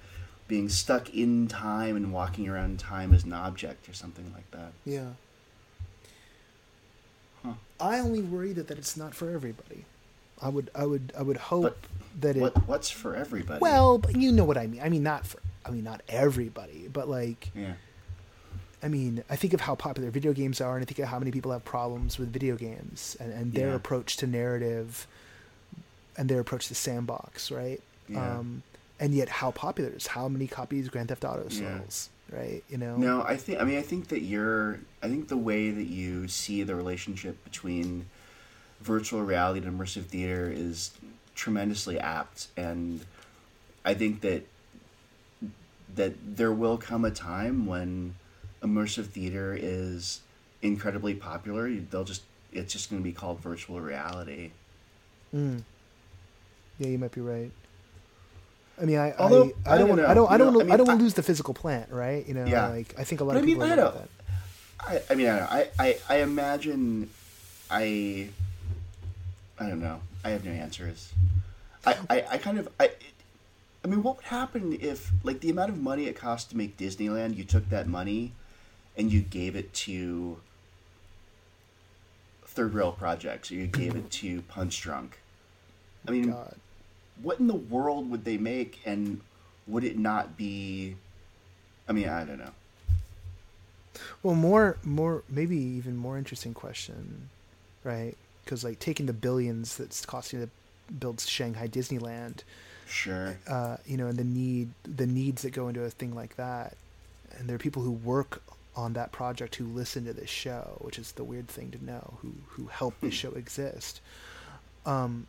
being 0.47 0.69
stuck 0.69 1.15
in 1.15 1.48
time 1.48 1.97
and 1.97 2.12
walking 2.12 2.48
around 2.48 2.78
time 2.78 3.12
as 3.12 3.24
an 3.24 3.32
object 3.32 3.89
or 3.89 3.93
something 3.93 4.32
like 4.35 4.51
that. 4.52 4.73
Yeah. 4.85 5.11
Huh. 7.44 7.55
I 7.81 7.98
only 7.98 8.23
worry 8.23 8.52
that, 8.52 8.69
that 8.69 8.78
it's 8.78 8.97
not 8.97 9.15
for 9.15 9.31
everybody. 9.31 9.85
I 10.43 10.48
would 10.48 10.70
I 10.74 10.86
would 10.86 11.12
I 11.19 11.23
would 11.23 11.36
hope 11.36 11.62
but 11.62 11.77
that 12.20 12.36
it 12.36 12.40
what, 12.40 12.69
what's 12.69 12.90
for 12.90 13.15
everybody. 13.15 13.61
Well, 13.61 13.98
but 13.98 14.16
you 14.16 14.32
know 14.32 14.44
what 14.44 14.57
I 14.57 14.66
mean. 14.66 14.81
I 14.82 14.89
mean 14.89 15.02
not 15.02 15.27
for 15.27 15.40
I 15.65 15.70
mean 15.70 15.85
not 15.85 16.02
everybody, 16.09 16.89
but 16.93 17.09
like 17.09 17.51
yeah. 17.55 17.74
I 18.82 18.89
mean, 18.89 19.23
I 19.28 19.36
think 19.36 19.52
of 19.52 19.61
how 19.61 19.74
popular 19.74 20.11
video 20.11 20.32
games 20.32 20.59
are, 20.61 20.74
and 20.74 20.82
I 20.82 20.86
think 20.86 20.98
of 21.01 21.09
how 21.09 21.19
many 21.19 21.31
people 21.31 21.52
have 21.52 21.65
problems 21.66 22.19
with 22.19 22.32
video 22.32 22.57
games 22.57 23.15
and, 23.20 23.31
and 23.31 23.52
their 23.52 23.69
yeah. 23.69 23.74
approach 23.74 24.16
to 24.19 24.27
narrative 24.27 25.07
and 26.21 26.29
their 26.29 26.39
approach 26.39 26.69
to 26.69 26.75
sandbox, 26.75 27.51
right? 27.51 27.81
Yeah. 28.07 28.39
Um, 28.39 28.63
and 29.01 29.15
yet, 29.15 29.31
how 29.31 29.51
popular 29.51 29.91
is 29.91 30.07
how 30.07 30.29
many 30.29 30.47
copies 30.47 30.91
Grand 30.91 31.09
Theft 31.09 31.25
Auto 31.25 31.49
sells, 31.49 32.11
yeah. 32.31 32.39
right? 32.39 32.65
You 32.69 32.77
know. 32.77 32.97
No, 32.99 33.23
I 33.23 33.37
think. 33.37 33.59
I 33.59 33.65
mean, 33.65 33.79
I 33.79 33.83
think 33.83 34.09
that 34.09 34.21
you're. 34.21 34.81
I 35.03 35.09
think 35.09 35.29
the 35.29 35.39
way 35.39 35.71
that 35.71 35.87
you 35.87 36.29
see 36.29 36.63
the 36.63 36.75
relationship 36.75 37.43
between 37.43 38.05
virtual 38.83 39.23
reality 39.23 39.67
and 39.67 39.79
immersive 39.79 40.05
theater 40.05 40.53
is 40.55 40.91
tremendously 41.35 41.99
apt 41.99 42.49
and 42.57 43.01
I 43.85 43.95
think 43.95 44.21
that 44.21 44.47
that 45.95 46.15
there 46.37 46.53
will 46.53 46.77
come 46.77 47.05
a 47.05 47.11
time 47.11 47.67
when 47.67 48.15
immersive 48.63 49.07
theater 49.07 49.57
is 49.59 50.21
incredibly 50.63 51.15
popular. 51.15 51.71
They'll 51.71 52.05
just 52.05 52.23
it's 52.53 52.73
just 52.73 52.91
going 52.91 53.03
to 53.03 53.05
be 53.05 53.13
called 53.13 53.41
virtual 53.41 53.81
reality. 53.81 54.51
Mm. 55.35 55.63
Yeah, 56.81 56.89
you 56.89 56.98
might 56.98 57.12
be 57.12 57.20
right. 57.20 57.51
I 58.81 58.86
mean, 58.86 58.97
I 58.98 59.12
Although, 59.12 59.52
I, 59.66 59.74
I, 59.74 59.78
don't 59.78 59.89
want 59.90 60.01
I 60.01 60.15
don't 60.15 60.31
I 60.32 60.39
don't 60.39 60.52
know, 60.55 60.61
I, 60.62 60.74
I 60.74 60.77
don't 60.78 60.86
want 60.89 60.98
to 61.01 61.05
lose 61.05 61.12
the 61.12 61.23
physical 61.23 61.52
plant, 61.52 61.90
right? 61.93 62.27
You 62.27 62.32
know, 62.32 62.47
Yeah. 62.47 62.69
like 62.69 62.94
I 62.98 63.05
think 63.05 63.20
a 63.20 63.24
lot 63.24 63.35
But 63.35 63.39
of 63.40 63.43
I 63.43 63.47
mean, 63.47 63.57
people 63.57 63.70
I 63.70 63.77
don't- 63.77 63.94
that. 63.94 64.09
I, 64.81 65.02
I 65.11 65.15
mean, 65.15 65.27
I, 65.28 65.39
don't 65.39 65.51
know. 65.51 65.57
I, 65.57 65.70
I, 65.78 65.98
I 66.09 66.16
imagine 66.23 67.11
I 67.70 68.31
I 69.59 69.69
don't 69.69 69.81
know. 69.82 70.01
I 70.24 70.31
have 70.31 70.43
no 70.43 70.51
answers. 70.52 71.12
I, 71.85 71.97
I, 72.09 72.24
I 72.32 72.39
kind 72.39 72.59
of 72.59 72.69
I 72.81 72.90
I 73.85 73.89
mean, 73.89 74.02
what 74.02 74.16
would 74.16 74.24
happen 74.27 74.78
if 74.81 75.12
like 75.23 75.40
the 75.40 75.51
amount 75.51 75.69
of 75.69 75.77
money 75.78 76.07
it 76.07 76.16
costs 76.16 76.48
to 76.51 76.57
make 76.57 76.78
Disneyland, 76.78 77.36
you 77.36 77.44
took 77.44 77.69
that 77.69 77.86
money 77.86 78.32
and 78.97 79.12
you 79.12 79.20
gave 79.20 79.55
it 79.55 79.74
to 79.74 80.39
third 82.47 82.73
rail 82.73 82.93
projects 82.93 83.51
or 83.51 83.55
you 83.57 83.66
gave 83.66 83.94
it 83.94 84.11
to 84.12 84.40
Punchdrunk? 84.43 85.11
I 86.09 86.12
mean, 86.12 86.31
God. 86.31 86.55
What 87.23 87.39
in 87.41 87.47
the 87.47 87.55
world 87.55 88.11
would 88.11 88.25
they 88.25 88.39
make 88.39 88.81
and 88.85 89.21
would 89.67 89.85
it 89.85 89.99
not 89.99 90.37
be 90.37 90.97
I 91.89 91.93
mean, 91.93 92.09
I 92.09 92.25
don't 92.25 92.39
know. 92.39 92.53
Well, 94.23 94.37
more, 94.37 94.77
more, 94.85 95.25
maybe 95.29 95.57
even 95.57 95.97
more 95.97 96.17
interesting 96.17 96.55
question, 96.55 97.29
right? 97.83 98.17
Because 98.45 98.63
like 98.63 98.79
taking 98.79 99.07
the 99.07 99.13
billions 99.13 99.77
that's 99.77 100.07
costing 100.07 100.41
to 100.41 100.49
build 100.95 101.21
Shanghai 101.21 101.67
Disneyland, 101.67 102.45
Sure. 102.87 103.37
uh, 103.49 103.79
you 103.87 103.97
know, 103.97 104.07
and 104.07 104.17
the 104.19 104.25
need, 104.25 104.71
the 104.85 105.07
needs 105.07 105.43
that 105.43 105.51
go 105.51 105.67
into 105.67 105.83
a 105.83 105.91
thing 105.91 106.15
like 106.15 106.37
that, 106.37 106.77
and 107.37 107.49
there 107.49 107.57
are 107.57 107.59
people 107.59 107.83
who 107.83 107.93
work 107.93 108.41
on 108.77 108.93
that 108.93 109.11
project 109.11 109.57
who 109.57 109.65
listen 109.65 110.05
to 110.05 110.13
this 110.13 110.31
show, 110.31 110.77
which 110.81 110.97
is 110.99 111.13
the 111.13 111.25
weird 111.25 111.49
thing 111.49 111.73
to 111.73 111.85
know, 111.85 112.15
who 112.23 112.33
who 112.51 112.67
help 112.67 112.95
this 113.01 113.15
show 113.15 113.33
exist. 113.33 114.01
Um, 114.87 115.27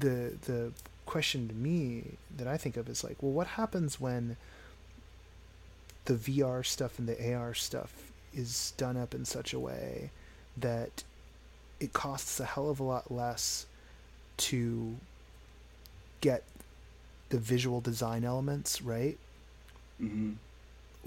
the 0.00 0.32
the 0.42 0.72
question 1.06 1.48
to 1.48 1.54
me 1.54 2.04
that 2.36 2.46
I 2.46 2.56
think 2.56 2.76
of 2.76 2.88
is 2.88 3.02
like, 3.02 3.16
well, 3.22 3.32
what 3.32 3.46
happens 3.46 4.00
when 4.00 4.36
the 6.04 6.14
VR 6.14 6.64
stuff 6.64 6.98
and 6.98 7.08
the 7.08 7.34
AR 7.34 7.54
stuff 7.54 8.12
is 8.34 8.72
done 8.76 8.96
up 8.96 9.14
in 9.14 9.24
such 9.24 9.52
a 9.52 9.58
way 9.58 10.10
that 10.56 11.04
it 11.80 11.92
costs 11.92 12.38
a 12.40 12.44
hell 12.44 12.68
of 12.68 12.80
a 12.80 12.82
lot 12.82 13.10
less 13.10 13.66
to 14.36 14.96
get 16.20 16.42
the 17.30 17.38
visual 17.38 17.80
design 17.80 18.24
elements 18.24 18.82
right? 18.82 19.18
Hmm 19.98 20.32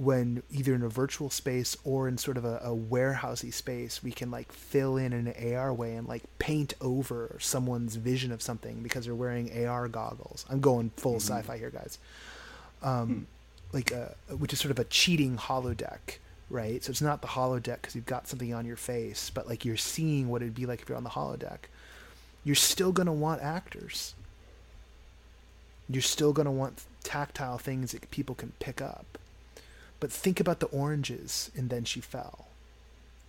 when 0.01 0.41
either 0.49 0.73
in 0.73 0.81
a 0.81 0.89
virtual 0.89 1.29
space 1.29 1.77
or 1.83 2.07
in 2.07 2.17
sort 2.17 2.35
of 2.35 2.43
a, 2.43 2.57
a 2.63 2.75
warehousey 2.75 3.53
space 3.53 4.01
we 4.01 4.11
can 4.11 4.31
like 4.31 4.51
fill 4.51 4.97
in 4.97 5.13
an 5.13 5.53
AR 5.53 5.71
way 5.71 5.93
and 5.93 6.07
like 6.07 6.23
paint 6.39 6.73
over 6.81 7.37
someone's 7.39 7.97
vision 7.97 8.31
of 8.31 8.41
something 8.41 8.81
because 8.81 9.05
they're 9.05 9.13
wearing 9.13 9.67
AR 9.67 9.87
goggles. 9.87 10.43
I'm 10.49 10.59
going 10.59 10.89
full 10.97 11.17
sci-fi 11.17 11.55
here, 11.59 11.69
guys. 11.69 11.99
Um, 12.81 13.27
like 13.73 13.91
a, 13.91 14.15
which 14.39 14.53
is 14.53 14.59
sort 14.59 14.71
of 14.71 14.79
a 14.79 14.85
cheating 14.85 15.37
holodeck, 15.37 16.17
right? 16.49 16.83
So 16.83 16.89
it's 16.89 17.01
not 17.01 17.21
the 17.21 17.27
holodeck 17.27 17.81
because 17.81 17.93
you've 17.93 18.07
got 18.07 18.27
something 18.27 18.55
on 18.55 18.65
your 18.65 18.77
face, 18.77 19.29
but 19.31 19.47
like 19.47 19.65
you're 19.65 19.77
seeing 19.77 20.29
what 20.29 20.41
it'd 20.41 20.55
be 20.55 20.65
like 20.65 20.81
if 20.81 20.89
you're 20.89 20.97
on 20.97 21.03
the 21.03 21.11
holodeck. 21.11 21.69
You're 22.43 22.55
still 22.55 22.91
gonna 22.91 23.13
want 23.13 23.43
actors. 23.43 24.15
You're 25.87 26.01
still 26.01 26.33
gonna 26.33 26.51
want 26.51 26.81
tactile 27.03 27.59
things 27.59 27.91
that 27.91 28.09
people 28.09 28.33
can 28.33 28.53
pick 28.57 28.81
up. 28.81 29.19
But 30.01 30.11
think 30.11 30.39
about 30.41 30.59
the 30.59 30.65
oranges 30.67 31.51
and 31.55 31.69
Then 31.69 31.85
She 31.85 32.01
Fell. 32.01 32.47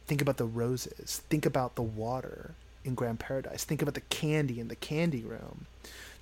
Think 0.06 0.20
about 0.20 0.38
the 0.38 0.46
roses. 0.46 1.22
Think 1.28 1.46
about 1.46 1.76
the 1.76 1.82
water 1.82 2.54
in 2.84 2.94
Grand 2.96 3.20
Paradise. 3.20 3.62
Think 3.62 3.82
about 3.82 3.94
the 3.94 4.00
candy 4.00 4.58
in 4.58 4.66
the 4.66 4.74
candy 4.74 5.22
room. 5.22 5.66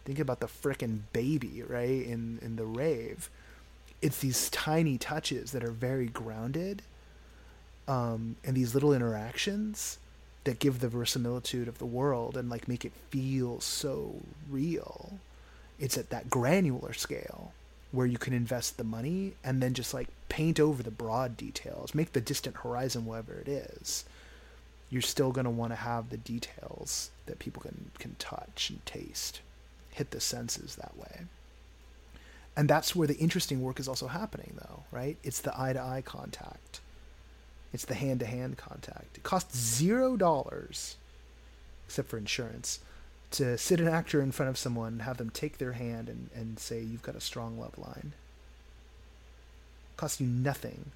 Think 0.05 0.19
about 0.19 0.41
the 0.41 0.49
frickin' 0.49 1.03
baby, 1.13 1.63
right, 1.63 2.05
in, 2.05 2.41
in 2.43 2.57
the 2.57 2.65
rave. 2.65 3.31
It's 4.03 4.19
these 4.19 4.51
tiny 4.51 4.99
touches 4.99 5.53
that 5.53 5.63
are 5.63 5.71
very 5.71 6.07
grounded 6.07 6.83
um, 7.87 8.37
and 8.45 8.57
these 8.57 8.75
little 8.75 8.93
interactions 8.93 9.99
that 10.45 10.59
give 10.59 10.81
the 10.81 10.89
verisimilitude 10.89 11.69
of 11.69 11.79
the 11.79 11.87
world 11.87 12.37
and 12.37 12.51
like 12.51 12.67
make 12.67 12.85
it 12.85 12.93
feel 13.11 13.61
so 13.61 14.17
real. 14.51 15.21
It's 15.79 15.97
at 15.97 16.11
that 16.11 16.29
granular 16.29 16.93
scale 16.93 17.53
where 17.93 18.07
you 18.07 18.19
can 18.19 18.33
invest 18.33 18.77
the 18.77 18.85
money 18.85 19.35
and 19.43 19.63
then 19.63 19.75
just 19.75 19.93
like 19.93 20.09
paint 20.29 20.61
over 20.61 20.83
the 20.83 20.91
broad 20.91 21.37
details, 21.37 21.95
make 21.95 22.13
the 22.13 22.21
distant 22.21 22.57
horizon 22.59 23.05
whatever 23.05 23.35
it 23.35 23.49
is. 23.49 24.05
You're 24.91 25.03
still 25.03 25.33
going 25.33 25.45
to 25.45 25.51
want 25.51 25.73
to 25.73 25.77
have 25.77 26.11
the 26.11 26.17
details 26.17 27.11
that 27.27 27.39
people 27.39 27.63
can 27.63 27.91
can 27.99 28.17
touch 28.19 28.71
and 28.71 28.85
taste, 28.87 29.41
hit 29.91 30.11
the 30.11 30.21
senses 30.21 30.77
that 30.77 30.97
way. 30.97 31.23
And 32.57 32.69
that's 32.69 32.95
where 32.97 33.07
the 33.07 33.17
interesting 33.19 33.63
work 33.63 33.79
is 33.79 33.89
also 33.89 34.09
happening 34.09 34.55
though, 34.57 34.83
right? 34.91 35.17
It's 35.23 35.41
the 35.41 35.59
eye 35.59 35.73
to 35.73 35.81
eye 35.81 36.03
contact. 36.05 36.81
It's 37.73 37.85
the 37.85 37.95
hand 37.95 38.21
to 38.21 38.27
hand 38.27 38.57
contact. 38.57 39.17
It 39.17 39.23
costs 39.23 39.57
zero 39.57 40.17
dollars, 40.17 40.97
except 41.87 42.09
for 42.09 42.19
insurance, 42.19 42.81
to 43.33 43.57
sit 43.57 43.81
an 43.81 43.89
actor 43.89 44.21
in 44.21 44.33
front 44.33 44.51
of 44.51 44.59
someone, 44.59 45.01
have 45.01 45.17
them 45.17 45.31
take 45.31 45.59
their 45.59 45.73
hand 45.73 46.09
and, 46.09 46.31
and 46.35 46.59
say, 46.59 46.81
You've 46.81 47.03
got 47.03 47.15
a 47.15 47.21
strong 47.21 47.59
love 47.59 47.79
line. 47.79 48.13
Costs 49.97 50.21
you 50.21 50.27
nothing 50.27 50.93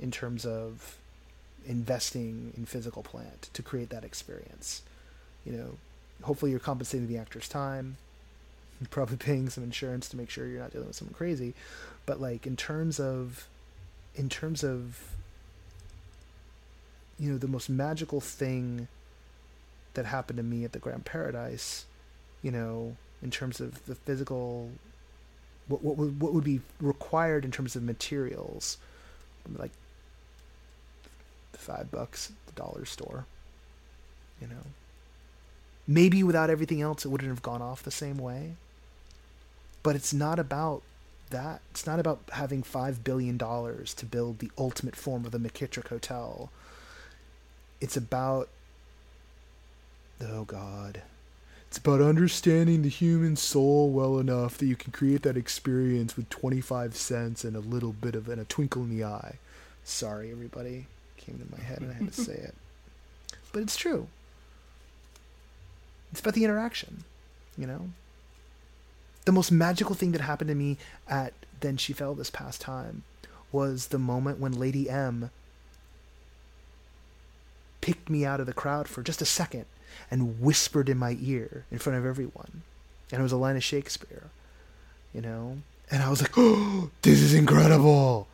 in 0.00 0.10
terms 0.10 0.44
of 0.44 0.96
investing 1.66 2.52
in 2.56 2.66
physical 2.66 3.02
plant 3.02 3.48
to 3.52 3.62
create 3.62 3.90
that 3.90 4.04
experience. 4.04 4.82
You 5.44 5.52
know, 5.52 5.70
hopefully 6.22 6.50
you're 6.50 6.60
compensating 6.60 7.08
the 7.08 7.18
actor's 7.18 7.48
time. 7.48 7.96
You're 8.80 8.88
probably 8.90 9.16
paying 9.16 9.50
some 9.50 9.64
insurance 9.64 10.08
to 10.10 10.16
make 10.16 10.30
sure 10.30 10.46
you're 10.46 10.60
not 10.60 10.70
dealing 10.70 10.86
with 10.86 10.94
someone 10.94 11.12
crazy. 11.12 11.52
But 12.06 12.20
like 12.20 12.46
in 12.46 12.54
terms 12.54 13.00
of 13.00 13.48
in 14.14 14.28
terms 14.28 14.62
of 14.62 15.16
you 17.18 17.32
know, 17.32 17.38
the 17.38 17.48
most 17.48 17.68
magical 17.68 18.20
thing 18.20 18.88
that 19.94 20.06
happened 20.06 20.36
to 20.36 20.42
me 20.42 20.64
at 20.64 20.72
the 20.72 20.78
Grand 20.78 21.04
Paradise, 21.04 21.84
you 22.42 22.50
know, 22.50 22.96
in 23.22 23.30
terms 23.30 23.60
of 23.60 23.84
the 23.86 23.94
physical, 23.94 24.70
what 25.66 25.82
what 25.82 25.96
would 25.96 26.20
what 26.20 26.32
would 26.32 26.44
be 26.44 26.60
required 26.80 27.44
in 27.44 27.50
terms 27.50 27.76
of 27.76 27.82
materials, 27.82 28.78
like 29.56 29.72
five 31.52 31.90
bucks 31.90 32.30
at 32.30 32.54
the 32.54 32.60
dollar 32.60 32.84
store, 32.84 33.26
you 34.40 34.46
know. 34.46 34.64
Maybe 35.86 36.22
without 36.22 36.50
everything 36.50 36.82
else, 36.82 37.04
it 37.04 37.08
wouldn't 37.08 37.30
have 37.30 37.42
gone 37.42 37.62
off 37.62 37.82
the 37.82 37.90
same 37.90 38.18
way. 38.18 38.52
But 39.82 39.96
it's 39.96 40.12
not 40.12 40.38
about 40.38 40.82
that. 41.30 41.60
It's 41.70 41.86
not 41.86 41.98
about 41.98 42.20
having 42.32 42.62
five 42.62 43.04
billion 43.04 43.36
dollars 43.36 43.94
to 43.94 44.06
build 44.06 44.38
the 44.38 44.50
ultimate 44.58 44.96
form 44.96 45.24
of 45.24 45.32
the 45.32 45.38
McKittrick 45.38 45.88
Hotel. 45.88 46.50
It's 47.80 47.96
about 47.96 48.48
oh 50.22 50.44
god. 50.44 51.02
It's 51.68 51.78
about 51.78 52.00
understanding 52.00 52.80
the 52.82 52.88
human 52.88 53.36
soul 53.36 53.90
well 53.90 54.18
enough 54.18 54.56
that 54.56 54.66
you 54.66 54.76
can 54.76 54.90
create 54.90 55.22
that 55.22 55.36
experience 55.36 56.16
with 56.16 56.30
25 56.30 56.96
cents 56.96 57.44
and 57.44 57.54
a 57.54 57.60
little 57.60 57.92
bit 57.92 58.14
of 58.14 58.28
and 58.28 58.40
a 58.40 58.44
twinkle 58.44 58.82
in 58.82 58.96
the 58.96 59.04
eye. 59.04 59.38
Sorry 59.84 60.30
everybody. 60.30 60.86
Came 61.18 61.38
to 61.38 61.56
my 61.56 61.62
head 61.62 61.82
and 61.82 61.90
i 61.90 61.94
had 61.94 62.12
to 62.12 62.22
say 62.22 62.32
it. 62.32 62.54
But 63.52 63.62
it's 63.62 63.76
true. 63.76 64.08
It's 66.10 66.20
about 66.20 66.34
the 66.34 66.44
interaction 66.44 67.04
you 67.58 67.66
know? 67.66 67.90
The 69.24 69.32
most 69.32 69.50
magical 69.50 69.94
thing 69.94 70.12
that 70.12 70.22
happened 70.22 70.48
to 70.48 70.54
me 70.54 70.78
at 71.08 71.34
then 71.60 71.76
she 71.76 71.92
fell 71.92 72.14
this 72.14 72.30
past 72.30 72.60
time 72.60 73.02
was 73.50 73.88
the 73.88 73.98
moment 73.98 74.38
when 74.38 74.52
lady 74.52 74.88
m 74.88 75.30
picked 77.80 78.08
me 78.08 78.24
out 78.24 78.40
of 78.40 78.46
the 78.46 78.52
crowd 78.52 78.86
for 78.88 79.02
just 79.02 79.20
a 79.20 79.26
second 79.26 79.66
and 80.10 80.40
whispered 80.40 80.88
in 80.88 80.98
my 80.98 81.16
ear 81.20 81.64
in 81.70 81.78
front 81.78 81.98
of 81.98 82.06
everyone. 82.06 82.62
And 83.10 83.20
it 83.20 83.22
was 83.22 83.32
a 83.32 83.36
line 83.36 83.56
of 83.56 83.64
Shakespeare, 83.64 84.24
you 85.14 85.20
know? 85.20 85.58
And 85.90 86.02
I 86.02 86.10
was 86.10 86.20
like, 86.20 86.32
oh, 86.36 86.90
this 87.02 87.20
is 87.20 87.34
incredible. 87.34 88.28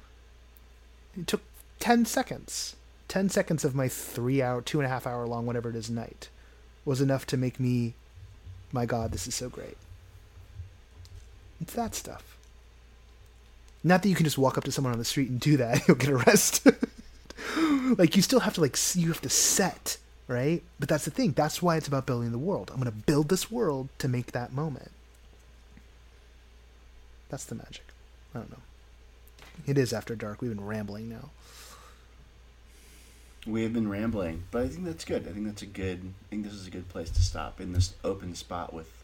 It 1.18 1.26
took 1.26 1.42
10 1.80 2.04
seconds. 2.04 2.76
10 3.08 3.28
seconds 3.28 3.64
of 3.64 3.74
my 3.74 3.88
three 3.88 4.42
hour, 4.42 4.60
two 4.60 4.80
and 4.80 4.86
a 4.86 4.88
half 4.88 5.06
hour 5.06 5.26
long, 5.26 5.46
whatever 5.46 5.70
it 5.70 5.76
is, 5.76 5.90
night 5.90 6.28
was 6.84 7.00
enough 7.00 7.26
to 7.26 7.36
make 7.36 7.58
me, 7.58 7.94
my 8.72 8.86
God, 8.86 9.12
this 9.12 9.26
is 9.26 9.34
so 9.34 9.48
great. 9.48 9.76
It's 11.60 11.74
that 11.74 11.94
stuff. 11.94 12.36
Not 13.82 14.02
that 14.02 14.08
you 14.08 14.14
can 14.14 14.24
just 14.24 14.38
walk 14.38 14.58
up 14.58 14.64
to 14.64 14.72
someone 14.72 14.92
on 14.92 14.98
the 14.98 15.04
street 15.04 15.30
and 15.30 15.40
do 15.40 15.56
that, 15.58 15.82
you'll 15.88 15.96
get 15.96 16.10
arrested. 16.10 16.76
like 17.98 18.16
you 18.16 18.22
still 18.22 18.40
have 18.40 18.54
to 18.54 18.60
like 18.60 18.76
you 18.94 19.08
have 19.08 19.20
to 19.20 19.28
set 19.28 19.98
right 20.26 20.62
but 20.78 20.88
that's 20.88 21.04
the 21.04 21.10
thing 21.10 21.32
that's 21.32 21.60
why 21.62 21.76
it's 21.76 21.88
about 21.88 22.06
building 22.06 22.32
the 22.32 22.38
world 22.38 22.70
i'm 22.70 22.80
going 22.80 22.90
to 22.90 23.06
build 23.06 23.28
this 23.28 23.50
world 23.50 23.88
to 23.98 24.08
make 24.08 24.32
that 24.32 24.52
moment 24.52 24.90
That's 27.34 27.46
the 27.46 27.56
magic. 27.56 27.82
I 28.32 28.38
don't 28.38 28.50
know. 28.52 28.62
It 29.66 29.76
is 29.76 29.92
after 29.92 30.14
dark. 30.14 30.40
We've 30.40 30.54
been 30.54 30.64
rambling 30.64 31.08
now. 31.08 31.30
We 33.44 33.64
have 33.64 33.72
been 33.72 33.88
rambling, 33.88 34.44
but 34.52 34.62
I 34.62 34.68
think 34.68 34.84
that's 34.84 35.04
good. 35.04 35.26
I 35.28 35.32
think 35.32 35.46
that's 35.46 35.62
a 35.62 35.66
good. 35.66 36.12
I 36.22 36.24
think 36.30 36.44
this 36.44 36.52
is 36.52 36.68
a 36.68 36.70
good 36.70 36.88
place 36.88 37.10
to 37.10 37.22
stop 37.22 37.60
in 37.60 37.72
this 37.72 37.94
open 38.04 38.36
spot 38.36 38.72
with 38.72 39.02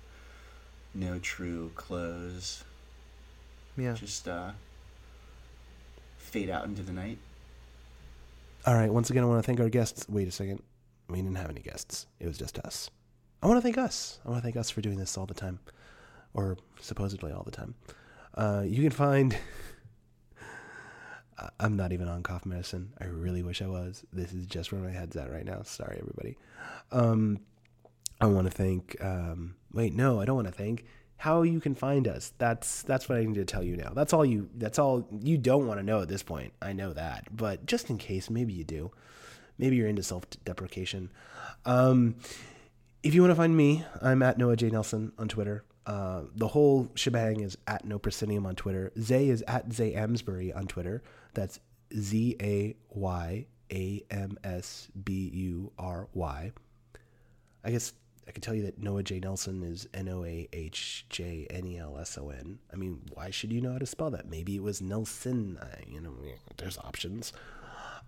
no 0.94 1.18
true 1.18 1.72
close. 1.74 2.62
Yeah. 3.76 3.94
Just 3.94 4.28
uh, 4.28 4.52
fade 6.18 6.50
out 6.50 6.66
into 6.66 6.82
the 6.82 6.92
night. 6.92 7.18
All 8.64 8.74
right. 8.74 8.92
Once 8.92 9.10
again, 9.10 9.24
I 9.24 9.26
want 9.26 9.42
to 9.42 9.46
thank 9.46 9.58
our 9.58 9.68
guests. 9.68 10.06
Wait 10.08 10.28
a 10.28 10.30
second. 10.30 10.62
We 11.10 11.20
didn't 11.20 11.36
have 11.36 11.50
any 11.50 11.60
guests. 11.60 12.06
It 12.18 12.26
was 12.26 12.38
just 12.38 12.58
us. 12.60 12.90
I 13.42 13.46
want 13.46 13.58
to 13.58 13.62
thank 13.62 13.78
us. 13.78 14.20
I 14.24 14.28
want 14.28 14.40
to 14.40 14.42
thank 14.42 14.56
us 14.56 14.70
for 14.70 14.80
doing 14.80 14.98
this 14.98 15.16
all 15.16 15.26
the 15.26 15.34
time, 15.34 15.60
or 16.34 16.56
supposedly 16.80 17.32
all 17.32 17.42
the 17.42 17.50
time. 17.50 17.74
Uh, 18.34 18.62
you 18.66 18.82
can 18.82 18.90
find. 18.90 19.36
I'm 21.58 21.74
not 21.74 21.92
even 21.92 22.06
on 22.06 22.22
cough 22.22 22.44
medicine. 22.44 22.92
I 23.00 23.06
really 23.06 23.42
wish 23.42 23.62
I 23.62 23.66
was. 23.66 24.04
This 24.12 24.32
is 24.32 24.46
just 24.46 24.72
where 24.72 24.80
my 24.80 24.90
head's 24.90 25.16
at 25.16 25.32
right 25.32 25.44
now. 25.44 25.62
Sorry, 25.62 25.96
everybody. 25.98 26.36
Um, 26.92 27.40
I 28.20 28.26
want 28.26 28.46
to 28.46 28.50
thank. 28.50 29.02
Um, 29.02 29.56
wait, 29.72 29.94
no, 29.94 30.20
I 30.20 30.26
don't 30.26 30.36
want 30.36 30.48
to 30.48 30.54
thank. 30.54 30.84
How 31.16 31.42
you 31.42 31.60
can 31.60 31.74
find 31.74 32.06
us. 32.06 32.32
That's 32.38 32.82
that's 32.82 33.08
what 33.08 33.18
I 33.18 33.24
need 33.24 33.34
to 33.34 33.44
tell 33.44 33.62
you 33.62 33.76
now. 33.76 33.92
That's 33.94 34.12
all 34.12 34.24
you. 34.24 34.50
That's 34.54 34.78
all 34.78 35.08
you 35.22 35.38
don't 35.38 35.66
want 35.66 35.80
to 35.80 35.84
know 35.84 36.02
at 36.02 36.08
this 36.08 36.22
point. 36.22 36.52
I 36.60 36.72
know 36.72 36.92
that, 36.92 37.34
but 37.34 37.66
just 37.66 37.90
in 37.90 37.98
case, 37.98 38.28
maybe 38.28 38.52
you 38.52 38.64
do. 38.64 38.90
Maybe 39.60 39.76
you're 39.76 39.88
into 39.88 40.02
self-deprecation. 40.02 41.12
Um, 41.66 42.16
if 43.02 43.14
you 43.14 43.20
want 43.20 43.30
to 43.30 43.36
find 43.36 43.54
me, 43.54 43.84
I'm 44.00 44.22
at 44.22 44.38
Noah 44.38 44.56
J 44.56 44.70
Nelson 44.70 45.12
on 45.18 45.28
Twitter. 45.28 45.64
Uh, 45.84 46.22
the 46.34 46.48
whole 46.48 46.88
shebang 46.94 47.40
is 47.40 47.58
at 47.66 47.84
No 47.84 47.98
Proscenium 47.98 48.46
on 48.46 48.54
Twitter. 48.54 48.90
Zay 48.98 49.28
is 49.28 49.44
at 49.46 49.70
Zay 49.70 49.94
Amsbury 49.94 50.50
on 50.50 50.66
Twitter. 50.66 51.02
That's 51.34 51.60
Z 51.94 52.36
A 52.40 52.74
Y 52.88 53.46
A 53.70 54.02
M 54.10 54.38
S 54.42 54.88
B 55.04 55.30
U 55.34 55.72
R 55.78 56.08
Y. 56.14 56.52
I 57.62 57.70
guess 57.70 57.92
I 58.26 58.30
could 58.30 58.42
tell 58.42 58.54
you 58.54 58.62
that 58.62 58.78
Noah 58.78 59.02
J. 59.02 59.20
Nelson 59.20 59.62
is 59.62 59.86
N 59.92 60.08
O 60.08 60.24
A 60.24 60.48
H 60.54 61.04
J 61.10 61.46
N 61.50 61.66
E 61.66 61.78
L 61.78 61.98
S 61.98 62.16
O 62.16 62.30
N. 62.30 62.60
I 62.72 62.76
mean, 62.76 63.02
why 63.12 63.30
should 63.30 63.52
you 63.52 63.60
know 63.60 63.72
how 63.72 63.78
to 63.78 63.86
spell 63.86 64.10
that? 64.10 64.30
Maybe 64.30 64.56
it 64.56 64.62
was 64.62 64.80
Nelson. 64.80 65.58
Uh, 65.60 65.66
you 65.86 66.00
know, 66.00 66.14
there's 66.56 66.78
options. 66.78 67.34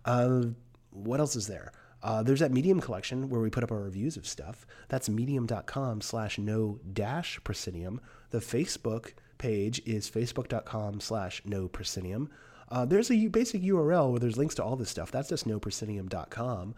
Uh, 0.04 0.44
what 0.92 1.20
else 1.20 1.36
is 1.36 1.46
there? 1.46 1.72
Uh, 2.02 2.22
there's 2.22 2.40
that 2.40 2.50
Medium 2.50 2.80
collection 2.80 3.28
where 3.28 3.40
we 3.40 3.50
put 3.50 3.62
up 3.62 3.70
our 3.70 3.80
reviews 3.80 4.16
of 4.16 4.26
stuff. 4.26 4.66
That's 4.88 5.08
medium.com 5.08 6.00
slash 6.00 6.38
no 6.38 6.80
dash 6.92 7.38
proscenium. 7.44 8.00
The 8.30 8.38
Facebook 8.38 9.12
page 9.38 9.80
is 9.86 10.10
facebook.com 10.10 11.00
slash 11.00 11.42
no 11.44 11.68
proscenium. 11.68 12.28
Uh, 12.68 12.84
there's 12.86 13.10
a 13.10 13.26
basic 13.28 13.62
URL 13.62 14.10
where 14.10 14.20
there's 14.20 14.38
links 14.38 14.54
to 14.56 14.64
all 14.64 14.76
this 14.76 14.90
stuff. 14.90 15.10
That's 15.10 15.28
just 15.28 15.46
noproscenium.com. 15.46 16.74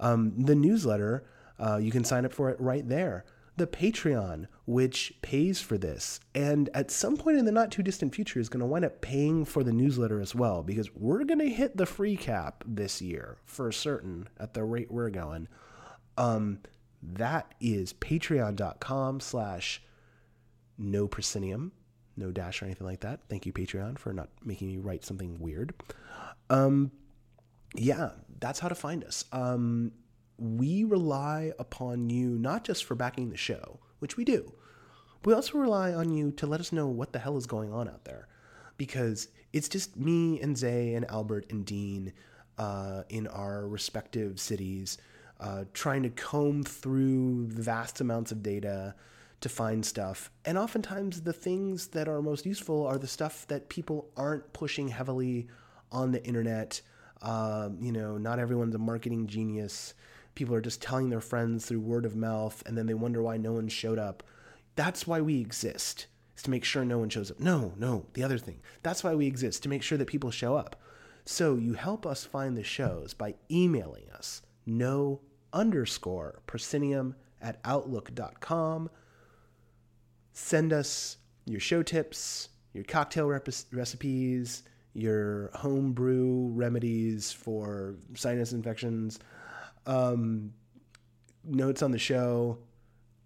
Um, 0.00 0.32
the 0.36 0.54
newsletter, 0.54 1.24
uh, 1.58 1.76
you 1.76 1.90
can 1.90 2.04
sign 2.04 2.24
up 2.24 2.32
for 2.32 2.48
it 2.50 2.60
right 2.60 2.88
there. 2.88 3.24
The 3.56 3.66
Patreon, 3.66 4.46
which 4.64 5.14
pays 5.20 5.60
for 5.60 5.76
this, 5.76 6.20
and 6.34 6.70
at 6.72 6.90
some 6.90 7.16
point 7.16 7.36
in 7.36 7.44
the 7.44 7.52
not 7.52 7.70
too 7.70 7.82
distant 7.82 8.14
future 8.14 8.40
is 8.40 8.48
going 8.48 8.60
to 8.60 8.66
wind 8.66 8.84
up 8.84 9.02
paying 9.02 9.44
for 9.44 9.62
the 9.62 9.72
newsletter 9.72 10.20
as 10.20 10.34
well, 10.34 10.62
because 10.62 10.94
we're 10.94 11.24
going 11.24 11.38
to 11.40 11.50
hit 11.50 11.76
the 11.76 11.86
free 11.86 12.16
cap 12.16 12.64
this 12.66 13.02
year 13.02 13.36
for 13.44 13.70
certain 13.70 14.28
at 14.40 14.54
the 14.54 14.64
rate 14.64 14.90
we're 14.90 15.10
going. 15.10 15.48
Um, 16.16 16.60
that 17.02 17.54
is 17.60 17.92
patreon.com 17.92 19.20
slash 19.20 19.82
no 20.78 21.06
proscenium 21.06 21.72
no 22.16 22.30
dash 22.30 22.62
or 22.62 22.66
anything 22.66 22.86
like 22.86 23.00
that. 23.00 23.20
Thank 23.28 23.46
you, 23.46 23.52
Patreon, 23.52 23.98
for 23.98 24.12
not 24.12 24.28
making 24.44 24.68
me 24.68 24.78
write 24.78 25.04
something 25.04 25.38
weird. 25.38 25.74
Um, 26.50 26.92
yeah, 27.74 28.10
that's 28.40 28.58
how 28.58 28.68
to 28.68 28.74
find 28.74 29.04
us. 29.04 29.24
Um, 29.32 29.92
we 30.38 30.84
rely 30.84 31.52
upon 31.58 32.10
you 32.10 32.30
not 32.38 32.64
just 32.64 32.84
for 32.84 32.94
backing 32.94 33.30
the 33.30 33.36
show, 33.36 33.80
which 33.98 34.16
we 34.16 34.24
do, 34.24 34.52
we 35.24 35.32
also 35.32 35.58
rely 35.58 35.92
on 35.92 36.10
you 36.10 36.32
to 36.32 36.46
let 36.46 36.60
us 36.60 36.72
know 36.72 36.86
what 36.88 37.12
the 37.12 37.20
hell 37.20 37.36
is 37.36 37.46
going 37.46 37.72
on 37.72 37.88
out 37.88 38.04
there. 38.04 38.28
Because 38.76 39.28
it's 39.52 39.68
just 39.68 39.96
me 39.96 40.40
and 40.40 40.56
Zay 40.56 40.94
and 40.94 41.08
Albert 41.10 41.46
and 41.50 41.64
Dean 41.64 42.12
uh, 42.58 43.02
in 43.08 43.26
our 43.28 43.68
respective 43.68 44.40
cities 44.40 44.98
uh, 45.42 45.64
trying 45.74 46.04
to 46.04 46.10
comb 46.10 46.62
through 46.62 47.48
vast 47.48 48.00
amounts 48.00 48.30
of 48.30 48.42
data 48.42 48.94
to 49.40 49.48
find 49.48 49.84
stuff. 49.84 50.30
And 50.44 50.56
oftentimes, 50.56 51.22
the 51.22 51.32
things 51.32 51.88
that 51.88 52.08
are 52.08 52.22
most 52.22 52.46
useful 52.46 52.86
are 52.86 52.96
the 52.96 53.08
stuff 53.08 53.46
that 53.48 53.68
people 53.68 54.08
aren't 54.16 54.52
pushing 54.52 54.88
heavily 54.88 55.48
on 55.90 56.12
the 56.12 56.24
internet. 56.24 56.80
Um, 57.22 57.78
you 57.80 57.90
know, 57.90 58.18
not 58.18 58.38
everyone's 58.38 58.74
a 58.76 58.78
marketing 58.78 59.26
genius. 59.26 59.94
People 60.34 60.54
are 60.54 60.60
just 60.60 60.82
telling 60.82 61.10
their 61.10 61.20
friends 61.20 61.66
through 61.66 61.80
word 61.80 62.06
of 62.06 62.16
mouth, 62.16 62.62
and 62.66 62.76
then 62.76 62.86
they 62.86 62.94
wonder 62.94 63.22
why 63.22 63.36
no 63.36 63.52
one 63.52 63.68
showed 63.68 63.98
up. 63.98 64.22
That's 64.76 65.06
why 65.06 65.20
we 65.20 65.40
exist, 65.40 66.06
is 66.36 66.42
to 66.44 66.50
make 66.50 66.64
sure 66.64 66.84
no 66.84 66.98
one 66.98 67.10
shows 67.10 67.30
up. 67.30 67.40
No, 67.40 67.74
no, 67.76 68.06
the 68.14 68.22
other 68.22 68.38
thing. 68.38 68.60
That's 68.82 69.04
why 69.04 69.14
we 69.14 69.26
exist, 69.26 69.62
to 69.62 69.68
make 69.68 69.82
sure 69.82 69.98
that 69.98 70.08
people 70.08 70.30
show 70.30 70.56
up. 70.56 70.80
So 71.24 71.56
you 71.56 71.74
help 71.74 72.06
us 72.06 72.24
find 72.24 72.56
the 72.56 72.64
shows 72.64 73.14
by 73.14 73.34
emailing 73.50 74.10
us 74.10 74.42
no 74.66 75.20
underscore 75.52 76.40
proscenium 76.46 77.14
at 77.40 77.60
outlook.com 77.64 78.88
send 80.32 80.72
us 80.72 81.18
your 81.46 81.60
show 81.60 81.82
tips, 81.82 82.48
your 82.72 82.84
cocktail 82.84 83.26
rep- 83.26 83.48
recipes, 83.70 84.62
your 84.94 85.50
homebrew 85.54 86.48
remedies 86.52 87.32
for 87.32 87.96
sinus 88.14 88.52
infections, 88.52 89.18
um, 89.86 90.52
notes 91.44 91.82
on 91.82 91.90
the 91.90 91.98
show. 91.98 92.58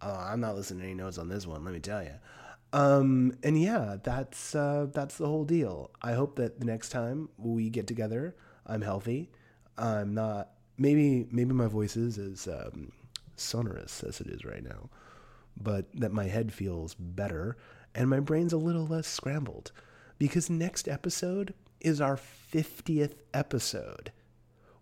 Uh, 0.00 0.28
I'm 0.30 0.40
not 0.40 0.54
listening 0.54 0.80
to 0.80 0.86
any 0.86 0.94
notes 0.94 1.18
on 1.18 1.28
this 1.28 1.46
one, 1.46 1.64
let 1.64 1.72
me 1.72 1.80
tell 1.80 2.02
you. 2.02 2.14
Um, 2.72 3.36
and 3.42 3.60
yeah, 3.60 3.96
that's 4.02 4.54
uh, 4.54 4.86
that's 4.92 5.16
the 5.16 5.26
whole 5.26 5.44
deal. 5.44 5.90
I 6.02 6.12
hope 6.12 6.36
that 6.36 6.60
the 6.60 6.66
next 6.66 6.90
time 6.90 7.28
we 7.38 7.70
get 7.70 7.86
together, 7.86 8.36
I'm 8.66 8.82
healthy. 8.82 9.30
I'm 9.78 10.14
not. 10.14 10.50
Maybe 10.76 11.26
maybe 11.30 11.54
my 11.54 11.68
voice 11.68 11.96
is 11.96 12.18
as 12.18 12.48
um, 12.48 12.92
sonorous 13.36 14.02
as 14.02 14.20
it 14.20 14.26
is 14.26 14.44
right 14.44 14.62
now 14.62 14.90
but 15.56 15.86
that 15.94 16.12
my 16.12 16.24
head 16.24 16.52
feels 16.52 16.94
better 16.94 17.56
and 17.94 18.10
my 18.10 18.20
brain's 18.20 18.52
a 18.52 18.58
little 18.58 18.86
less 18.86 19.06
scrambled. 19.06 19.72
Because 20.18 20.50
next 20.50 20.88
episode 20.88 21.54
is 21.80 22.00
our 22.00 22.16
50th 22.16 23.14
episode, 23.32 24.12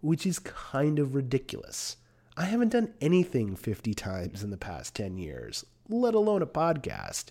which 0.05 0.27
is 0.27 0.39
kind 0.39 0.99
of 0.99 1.15
ridiculous. 1.15 1.97
I 2.37 2.45
haven't 2.45 2.73
done 2.73 2.93
anything 3.01 3.57
50 3.57 3.95
times 3.95 4.43
in 4.43 4.51
the 4.51 4.59
past 4.59 4.95
10 4.95 5.17
years, 5.17 5.65
let 5.89 6.15
alone 6.15 6.43
a 6.43 6.47
podcast. 6.47 7.31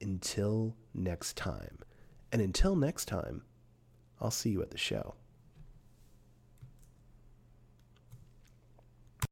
Until 0.00 0.74
next 0.94 1.36
time. 1.36 1.80
And 2.32 2.40
until 2.40 2.74
next 2.74 3.04
time, 3.04 3.42
I'll 4.18 4.30
see 4.30 4.48
you 4.48 4.62
at 4.62 4.70
the 4.70 4.78
show. 4.78 5.16